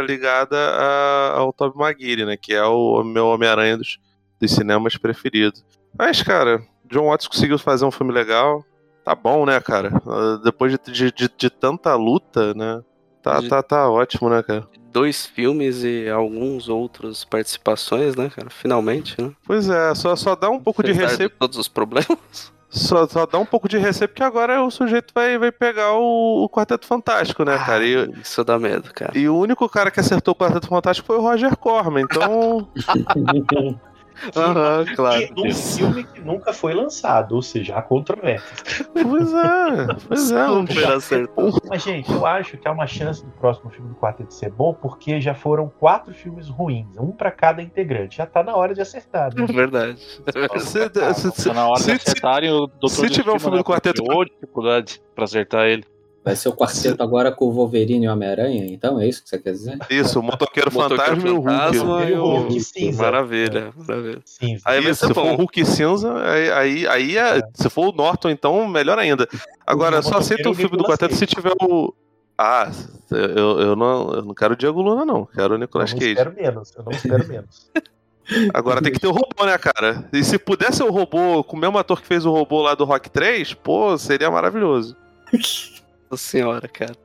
ligada 0.08 0.56
a, 0.58 1.34
ao 1.38 1.52
Tobey 1.52 1.78
Maguire, 1.78 2.26
né? 2.26 2.38
Que 2.38 2.54
é 2.54 2.64
o 2.64 3.04
meu 3.04 3.28
Homem-Aranha 3.28 3.78
dos, 3.78 4.00
dos 4.40 4.52
cinemas 4.52 4.95
preferido. 4.95 5.60
Mas, 5.98 6.22
cara, 6.22 6.64
John 6.86 7.08
Watts 7.08 7.28
conseguiu 7.28 7.58
fazer 7.58 7.86
um 7.86 7.91
filme 7.91 8.14
legal. 8.14 8.64
Tá 9.04 9.16
bom, 9.16 9.45
né, 9.45 9.60
cara? 9.60 9.91
Ah, 10.08 10.40
depois 10.44 10.72
de, 10.86 11.12
de, 11.12 11.30
de 11.36 11.50
tanta 11.50 11.95
luta, 11.95 12.54
né? 12.54 12.82
Tá, 13.24 13.40
de... 13.40 13.48
tá, 13.48 13.64
tá 13.64 13.90
ótimo, 13.90 14.30
né, 14.30 14.44
cara? 14.44 14.68
Dois 14.91 15.26
filmes 15.26 15.84
e 15.84 16.10
alguns 16.10 16.68
outros 16.68 17.24
participações, 17.24 18.16
né, 18.16 18.30
cara? 18.30 18.50
Finalmente, 18.50 19.20
né? 19.20 19.32
Pois 19.45 19.70
é, 19.70 19.95
só, 19.95 20.14
só 20.16 20.36
dá 20.36 20.50
um 20.50 20.60
pouco 20.60 20.82
Apesar 20.82 21.06
de 21.06 21.12
receita. 21.12 21.36
todos 21.40 21.58
os 21.58 21.68
problemas. 21.70 22.52
Só, 22.70 23.08
só 23.08 23.28
dá 23.28 23.38
um 23.38 23.45
pouco 23.45 23.70
de 23.70 23.78
receio, 23.78 24.10
porque 24.10 24.24
agora 24.24 24.64
o 24.64 24.72
sujeito 24.72 25.14
vai, 25.14 25.38
vai 25.38 25.52
pegar 25.52 25.94
o, 25.94 26.44
o 26.44 26.50
Quarteto 26.50 26.88
Fantástico, 26.88 27.45
né, 27.45 27.54
ah, 27.54 27.64
cara? 27.64 27.86
E, 27.86 28.12
isso 28.20 28.44
dá 28.44 28.58
medo, 28.58 28.91
cara. 28.91 29.16
E 29.16 29.30
o 29.30 29.38
único 29.38 29.70
cara 29.70 29.91
que 29.91 30.00
acertou 30.00 30.32
o 30.32 30.36
Quarteto 30.36 30.68
Fantástico 30.68 31.06
foi 31.06 31.18
o 31.18 31.22
Roger 31.22 31.56
Corman, 31.56 32.04
então. 32.04 32.68
Aham, 34.35 34.80
uhum, 34.80 34.95
claro. 34.95 35.22
E 35.22 35.48
um 35.48 35.53
filme 35.53 36.03
que 36.03 36.22
nunca 36.22 36.53
foi 36.53 36.73
lançado, 36.73 37.35
ou 37.35 37.41
seja, 37.41 37.76
há 37.76 37.81
controvérsias. 37.81 38.88
Pois 38.94 39.34
é, 39.34 39.88
pois 40.07 40.31
é. 40.31 41.27
Mas, 41.69 41.84
gente, 41.84 42.11
eu 42.11 42.26
acho 42.26 42.57
que 42.57 42.68
há 42.68 42.72
uma 42.72 42.88
chance 42.88 43.23
do 43.23 43.31
próximo 43.31 43.69
filme 43.69 43.90
do 43.90 43.95
Quarteto 43.95 44.34
ser 44.34 44.52
bom, 44.52 44.73
porque 44.73 45.19
já 45.19 45.34
foram 45.34 45.69
quatro 45.80 46.14
filmes 46.14 46.48
ruins, 46.49 46.98
um 46.98 47.11
para 47.11 47.31
cada 47.31 47.61
integrante. 47.61 48.18
Já 48.18 48.26
tá 48.26 48.44
na 48.44 48.56
hora 48.56 48.73
de 48.73 48.81
acertar. 48.81 49.34
Né? 49.34 49.45
É 49.48 49.52
verdade. 49.53 49.99
Se, 49.99 50.90
tá 50.90 51.53
na 51.53 51.68
hora 51.68 51.80
se, 51.80 51.85
de 51.85 51.91
acertarem 51.94 52.52
o 52.52 52.68
Doutor 52.68 52.90
Se 52.90 53.10
tiver 53.10 53.31
um 53.31 53.40
filme 53.40 53.57
do 53.57 53.64
Quarteto. 53.64 54.03
dificuldade 54.26 55.02
pra 55.15 55.26
acertar 55.26 55.65
ele. 55.65 55.85
Vai 56.24 56.38
ser 56.38 56.48
o 56.48 56.54
quarteto 56.54 57.04
agora 57.04 57.32
com 57.34 57.45
o 57.45 57.52
Wolverine 57.52 58.06
e 58.06 58.08
o 58.08 58.12
Homem-Aranha, 58.14 58.66
então? 58.68 58.98
É 59.00 59.06
isso 59.06 59.22
que 59.22 59.30
você 59.30 59.38
quer 59.38 59.52
dizer? 59.52 59.78
Isso, 59.90 60.20
o 60.20 60.24
motoqueiro, 60.24 60.72
fantasma, 60.72 61.28
e 61.28 61.32
o 61.32 61.41
Hulk. 61.41 61.76
E 62.10 62.14
o 62.14 62.26
Hulk 62.26 62.60
cinza. 62.62 63.04
Maravilha, 63.04 63.74
maravilha. 63.76 64.22
Cinza. 64.24 64.62
Aí, 64.66 64.95
se 64.95 65.14
for 65.14 65.26
o 65.26 65.36
Hulk 65.36 65.66
cinza, 65.66 66.14
aí, 66.24 66.52
aí, 66.52 66.88
aí 66.88 67.18
é, 67.18 67.40
é. 67.40 67.41
se 67.54 67.70
for 67.70 67.90
o 67.90 67.91
Norton, 67.91 68.30
então, 68.30 68.66
melhor 68.70 68.98
ainda. 68.98 69.28
Agora, 69.68 70.02
só 70.02 70.18
aceita 70.18 70.50
o 70.50 70.54
filme 70.54 70.78
do 70.78 70.86
quarteto 70.86 71.14
se 71.14 71.26
tiver 71.26 71.54
o. 71.62 71.94
Ah, 72.38 72.72
eu, 73.12 73.60
eu, 73.60 73.76
não, 73.76 74.14
eu 74.14 74.22
não 74.24 74.34
quero 74.34 74.54
o 74.54 74.58
Diego 74.58 74.82
Luna, 74.82 75.06
não. 75.06 75.26
Quero 75.26 75.56
o 75.56 75.58
Nicolas 75.58 75.94
Cage. 75.94 76.16
Eu 76.18 76.26
não 76.26 76.32
espero 76.32 76.36
menos, 76.36 76.76
eu 76.76 76.84
não 76.84 76.91
espero 76.91 77.28
menos. 77.28 77.72
Agora 78.54 78.82
tem 78.82 78.94
que 78.94 79.00
ter 79.00 79.08
o 79.08 79.12
robô, 79.12 79.45
né, 79.45 79.58
cara? 79.58 80.08
E 80.14 80.24
se 80.24 80.40
pudesse 80.40 80.78
ser 80.78 80.84
o 80.84 80.91
robô 80.91 81.44
com 81.44 81.58
o 81.58 81.60
mesmo 81.60 81.78
ator 81.78 82.00
que 82.02 82.08
fez 82.08 82.26
o 82.26 82.32
robô 82.32 82.62
lá 82.62 82.74
do 82.74 82.86
Rock 82.86 83.10
3, 83.10 83.54
pô, 83.56 83.98
seria 83.98 84.32
maravilhoso. 84.32 84.95
Senhora, 86.18 86.68
cara. 86.68 86.95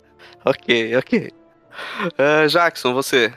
Ok, 0.44 0.96
ok. 0.96 1.30
Uh, 2.18 2.48
Jackson, 2.48 2.92
você. 2.92 3.32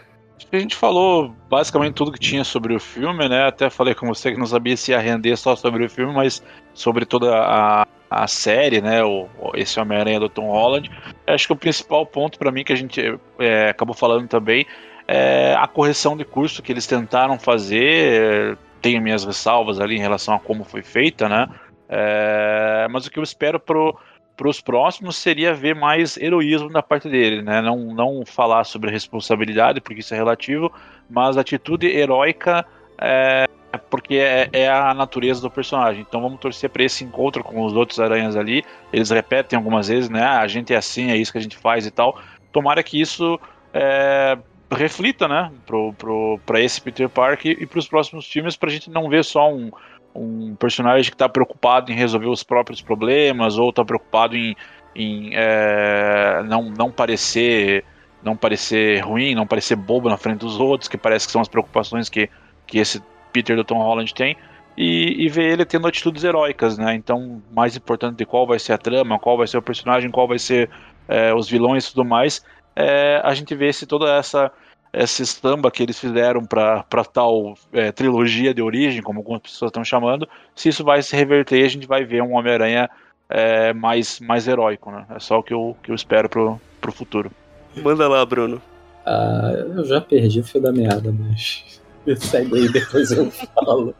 A 0.51 0.57
gente 0.57 0.75
falou 0.75 1.33
basicamente 1.49 1.93
tudo 1.93 2.11
que 2.11 2.19
tinha 2.19 2.43
sobre 2.43 2.73
o 2.73 2.79
filme, 2.79 3.29
né? 3.29 3.45
Até 3.45 3.69
falei 3.69 3.95
com 3.95 4.07
você 4.07 4.31
que 4.31 4.39
não 4.39 4.45
sabia 4.45 4.75
se 4.75 4.91
ia 4.91 4.99
render 4.99 5.37
só 5.37 5.55
sobre 5.55 5.85
o 5.85 5.89
filme, 5.89 6.13
mas 6.13 6.43
sobre 6.73 7.05
toda 7.05 7.33
a, 7.37 7.87
a 8.09 8.27
série, 8.27 8.81
né? 8.81 9.03
O, 9.03 9.29
esse 9.53 9.79
Homem-Aranha 9.79 10.19
do 10.19 10.27
Tom 10.27 10.49
Holland. 10.49 10.91
Acho 11.25 11.47
que 11.47 11.53
o 11.53 11.55
principal 11.55 12.05
ponto 12.05 12.37
para 12.37 12.51
mim 12.51 12.63
que 12.63 12.73
a 12.73 12.75
gente 12.75 13.17
é, 13.39 13.69
acabou 13.69 13.95
falando 13.95 14.27
também 14.27 14.65
é 15.07 15.55
a 15.57 15.67
correção 15.67 16.17
de 16.17 16.25
curso 16.25 16.61
que 16.61 16.71
eles 16.71 16.87
tentaram 16.87 17.39
fazer. 17.39 18.57
Tenho 18.81 19.01
minhas 19.01 19.23
ressalvas 19.23 19.79
ali 19.79 19.95
em 19.95 20.01
relação 20.01 20.33
a 20.33 20.39
como 20.39 20.63
foi 20.63 20.81
feita, 20.81 21.29
né? 21.29 21.47
É, 21.87 22.87
mas 22.89 23.05
o 23.05 23.11
que 23.11 23.19
eu 23.19 23.23
espero 23.23 23.59
pro 23.59 23.97
para 24.35 24.49
os 24.49 24.59
próximos 24.59 25.17
seria 25.17 25.53
ver 25.53 25.75
mais 25.75 26.17
heroísmo 26.17 26.69
da 26.69 26.81
parte 26.81 27.09
dele, 27.09 27.41
né? 27.41 27.61
Não, 27.61 27.77
não 27.77 28.25
falar 28.25 28.63
sobre 28.63 28.89
responsabilidade, 28.89 29.81
porque 29.81 29.99
isso 29.99 30.13
é 30.13 30.17
relativo, 30.17 30.71
mas 31.09 31.37
atitude 31.37 31.87
heróica 31.87 32.65
é, 32.97 33.45
porque 33.89 34.15
é, 34.15 34.49
é, 34.51 34.69
a 34.69 34.93
natureza 34.93 35.41
do 35.41 35.49
personagem. 35.49 36.05
Então 36.07 36.21
vamos 36.21 36.39
torcer 36.39 36.69
para 36.69 36.83
esse 36.83 37.03
encontro 37.03 37.43
com 37.43 37.63
os 37.63 37.73
outros 37.73 37.99
aranhas 37.99 38.35
ali. 38.35 38.63
Eles 38.91 39.09
repetem 39.09 39.57
algumas 39.57 39.87
vezes, 39.87 40.09
né? 40.09 40.23
Ah, 40.23 40.41
a 40.41 40.47
gente 40.47 40.73
é 40.73 40.77
assim, 40.77 41.11
é 41.11 41.17
isso 41.17 41.31
que 41.31 41.37
a 41.37 41.41
gente 41.41 41.57
faz 41.57 41.85
e 41.85 41.91
tal. 41.91 42.19
Tomara 42.51 42.83
que 42.83 42.99
isso 42.99 43.39
é, 43.73 44.37
reflita, 44.71 45.27
né? 45.27 45.51
Pro, 45.65 45.93
pro, 45.93 46.39
para 46.45 46.59
esse 46.59 46.81
Peter 46.81 47.09
Parker 47.09 47.57
e 47.59 47.65
para 47.65 47.79
os 47.79 47.87
próximos 47.87 48.25
filmes, 48.25 48.55
para 48.55 48.69
a 48.69 48.71
gente 48.71 48.89
não 48.89 49.09
ver 49.09 49.23
só 49.23 49.51
um 49.51 49.71
um 50.13 50.55
personagem 50.55 51.09
que 51.09 51.15
está 51.15 51.29
preocupado 51.29 51.91
em 51.91 51.95
resolver 51.95 52.27
os 52.27 52.43
próprios 52.43 52.81
problemas 52.81 53.57
ou 53.57 53.69
está 53.69 53.83
preocupado 53.83 54.35
em, 54.35 54.55
em 54.95 55.31
é, 55.33 56.43
não, 56.47 56.69
não 56.69 56.91
parecer 56.91 57.83
não 58.23 58.35
parecer 58.35 58.99
ruim, 58.99 59.33
não 59.33 59.47
parecer 59.47 59.75
bobo 59.75 60.09
na 60.09 60.17
frente 60.17 60.39
dos 60.39 60.59
outros, 60.59 60.87
que 60.87 60.97
parece 60.97 61.25
que 61.25 61.31
são 61.31 61.41
as 61.41 61.47
preocupações 61.47 62.09
que, 62.09 62.29
que 62.67 62.77
esse 62.77 63.01
Peter 63.33 63.55
do 63.55 63.63
Tom 63.63 63.79
Holland 63.79 64.13
tem, 64.13 64.37
e, 64.77 65.25
e 65.25 65.29
ver 65.29 65.51
ele 65.51 65.65
tendo 65.65 65.87
atitudes 65.87 66.23
heróicas, 66.23 66.77
né? 66.77 66.93
Então, 66.93 67.41
mais 67.51 67.75
importante 67.75 68.17
de 68.17 68.25
qual 68.25 68.47
vai 68.47 68.59
ser 68.59 68.73
a 68.73 68.77
trama, 68.77 69.19
qual 69.19 69.37
vai 69.37 69.47
ser 69.47 69.57
o 69.57 69.61
personagem, 69.61 70.09
qual 70.09 70.27
vai 70.27 70.39
ser 70.39 70.69
é, 71.07 71.33
os 71.33 71.49
vilões 71.49 71.85
e 71.85 71.89
tudo 71.93 72.05
mais, 72.05 72.43
é, 72.75 73.19
a 73.23 73.33
gente 73.33 73.53
vê 73.53 73.71
se 73.73 73.85
toda 73.85 74.15
essa 74.15 74.51
esse 74.93 75.25
samba 75.25 75.71
que 75.71 75.81
eles 75.81 75.99
fizeram 75.99 76.45
para 76.45 76.83
tal 77.11 77.55
é, 77.71 77.91
trilogia 77.91 78.53
de 78.53 78.61
origem, 78.61 79.01
como 79.01 79.19
algumas 79.19 79.41
pessoas 79.41 79.69
estão 79.69 79.83
chamando, 79.83 80.27
se 80.55 80.69
isso 80.69 80.83
vai 80.83 81.01
se 81.01 81.15
reverter 81.15 81.61
e 81.61 81.65
a 81.65 81.69
gente 81.69 81.87
vai 81.87 82.03
ver 82.03 82.21
um 82.21 82.35
Homem-Aranha 82.35 82.89
é, 83.29 83.71
mais, 83.73 84.19
mais 84.19 84.47
heróico, 84.47 84.91
né? 84.91 85.05
É 85.15 85.19
só 85.19 85.39
o 85.39 85.43
que 85.43 85.53
eu, 85.53 85.77
que 85.81 85.91
eu 85.91 85.95
espero 85.95 86.27
pro, 86.27 86.59
pro 86.81 86.91
futuro. 86.91 87.31
Manda 87.77 88.07
lá, 88.07 88.25
Bruno. 88.25 88.61
Ah, 89.05 89.53
eu 89.75 89.85
já 89.85 90.01
perdi 90.01 90.41
o 90.41 90.43
fio 90.43 90.61
da 90.61 90.71
meada, 90.71 91.13
mas 91.17 91.81
segue 92.19 92.57
aí, 92.57 92.69
depois 92.69 93.11
eu 93.11 93.31
falo. 93.31 93.95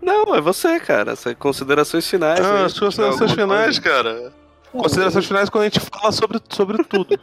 Não, 0.00 0.34
é 0.34 0.40
você, 0.40 0.80
cara. 0.80 1.14
Considerações 1.38 2.08
finais. 2.08 2.40
Ah, 2.40 2.64
as 2.64 2.78
considerações 2.78 3.32
finais, 3.32 3.78
coisa. 3.78 3.82
cara. 3.82 4.32
Considerações 4.72 5.26
finais 5.26 5.50
quando 5.50 5.62
a 5.62 5.68
gente 5.68 5.80
fala 5.80 6.10
sobre, 6.12 6.40
sobre 6.48 6.82
tudo. 6.84 7.18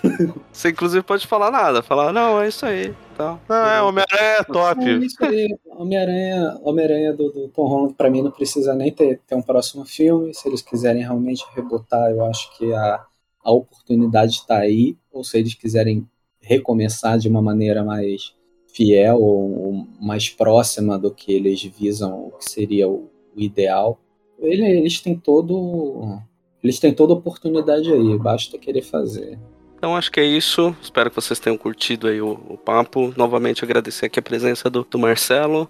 Você 0.52 0.70
inclusive 0.70 1.02
pode 1.02 1.26
falar 1.26 1.50
nada, 1.50 1.82
falar, 1.82 2.12
não, 2.12 2.40
é 2.40 2.48
isso 2.48 2.64
aí. 2.64 2.94
Tal. 3.16 3.40
Não, 3.48 3.66
é, 3.66 3.82
Homem-Aranha 3.82 4.36
é 4.38 4.44
top. 4.44 4.84
É 4.84 4.92
isso 4.98 5.24
aí. 5.24 5.56
Homem-Aranha 5.66 6.58
Homem 6.62 7.16
do, 7.16 7.30
do 7.30 7.48
Tom 7.48 7.66
Holland, 7.66 7.94
pra 7.94 8.10
mim, 8.10 8.22
não 8.22 8.30
precisa 8.30 8.74
nem 8.74 8.90
ter, 8.90 9.20
ter 9.26 9.34
um 9.34 9.42
próximo 9.42 9.84
filme. 9.84 10.34
Se 10.34 10.48
eles 10.48 10.62
quiserem 10.62 11.02
realmente 11.02 11.44
rebotar, 11.54 12.10
eu 12.10 12.24
acho 12.24 12.56
que 12.56 12.72
a, 12.72 13.04
a 13.44 13.52
oportunidade 13.52 14.32
está 14.32 14.58
aí. 14.58 14.96
Ou 15.12 15.22
se 15.22 15.38
eles 15.38 15.54
quiserem 15.54 16.08
recomeçar 16.40 17.18
de 17.18 17.28
uma 17.28 17.42
maneira 17.42 17.84
mais 17.84 18.34
fiel 18.72 19.20
ou 19.20 19.86
mais 20.00 20.30
próxima 20.30 20.98
do 20.98 21.10
que 21.10 21.32
eles 21.32 21.62
visam, 21.62 22.28
o 22.28 22.30
que 22.32 22.48
seria 22.48 22.88
o, 22.88 23.10
o 23.36 23.40
ideal. 23.40 23.98
Eles 24.38 25.00
têm 25.00 25.16
todo 25.16 26.18
eles 26.62 26.78
têm 26.78 26.94
toda 26.94 27.12
oportunidade 27.12 27.92
aí, 27.92 28.16
basta 28.18 28.56
querer 28.56 28.82
fazer. 28.82 29.38
Então 29.82 29.96
acho 29.96 30.12
que 30.12 30.20
é 30.20 30.24
isso. 30.24 30.76
Espero 30.80 31.10
que 31.10 31.16
vocês 31.16 31.40
tenham 31.40 31.58
curtido 31.58 32.06
aí 32.06 32.22
o, 32.22 32.40
o 32.48 32.56
papo. 32.56 33.12
Novamente 33.16 33.64
agradecer 33.64 34.06
aqui 34.06 34.16
a 34.16 34.22
presença 34.22 34.70
do, 34.70 34.86
do 34.88 34.96
Marcelo. 34.96 35.68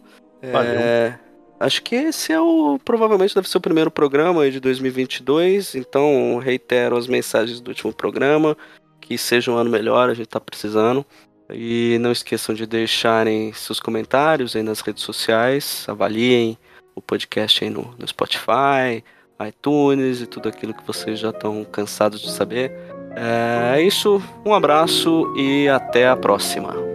Valeu. 0.52 0.74
É, 0.78 1.18
acho 1.58 1.82
que 1.82 1.94
esse 1.94 2.30
é 2.30 2.38
o. 2.38 2.78
Provavelmente 2.84 3.34
deve 3.34 3.48
ser 3.48 3.56
o 3.56 3.60
primeiro 3.62 3.90
programa 3.90 4.50
de 4.50 4.60
2022. 4.60 5.76
Então 5.76 6.36
reitero 6.36 6.94
as 6.98 7.06
mensagens 7.06 7.58
do 7.58 7.68
último 7.68 7.90
programa. 7.90 8.54
Que 9.00 9.16
seja 9.16 9.50
um 9.50 9.56
ano 9.56 9.70
melhor, 9.70 10.10
a 10.10 10.14
gente 10.14 10.28
tá 10.28 10.38
precisando. 10.38 11.06
E 11.50 11.96
não 11.98 12.12
esqueçam 12.12 12.54
de 12.54 12.66
deixarem 12.66 13.50
seus 13.54 13.80
comentários 13.80 14.54
aí 14.54 14.62
nas 14.62 14.82
redes 14.82 15.04
sociais. 15.04 15.86
Avaliem 15.88 16.58
o 16.94 17.00
podcast 17.00 17.64
aí 17.64 17.70
no, 17.70 17.94
no 17.98 18.06
Spotify, 18.06 19.02
iTunes 19.48 20.20
e 20.20 20.26
tudo 20.26 20.50
aquilo 20.50 20.74
que 20.74 20.86
vocês 20.86 21.18
já 21.18 21.30
estão 21.30 21.64
cansados 21.64 22.20
de 22.20 22.30
saber. 22.30 22.91
É 23.16 23.82
isso, 23.82 24.22
um 24.44 24.54
abraço 24.54 25.32
e 25.36 25.68
até 25.68 26.08
a 26.08 26.16
próxima. 26.16 26.91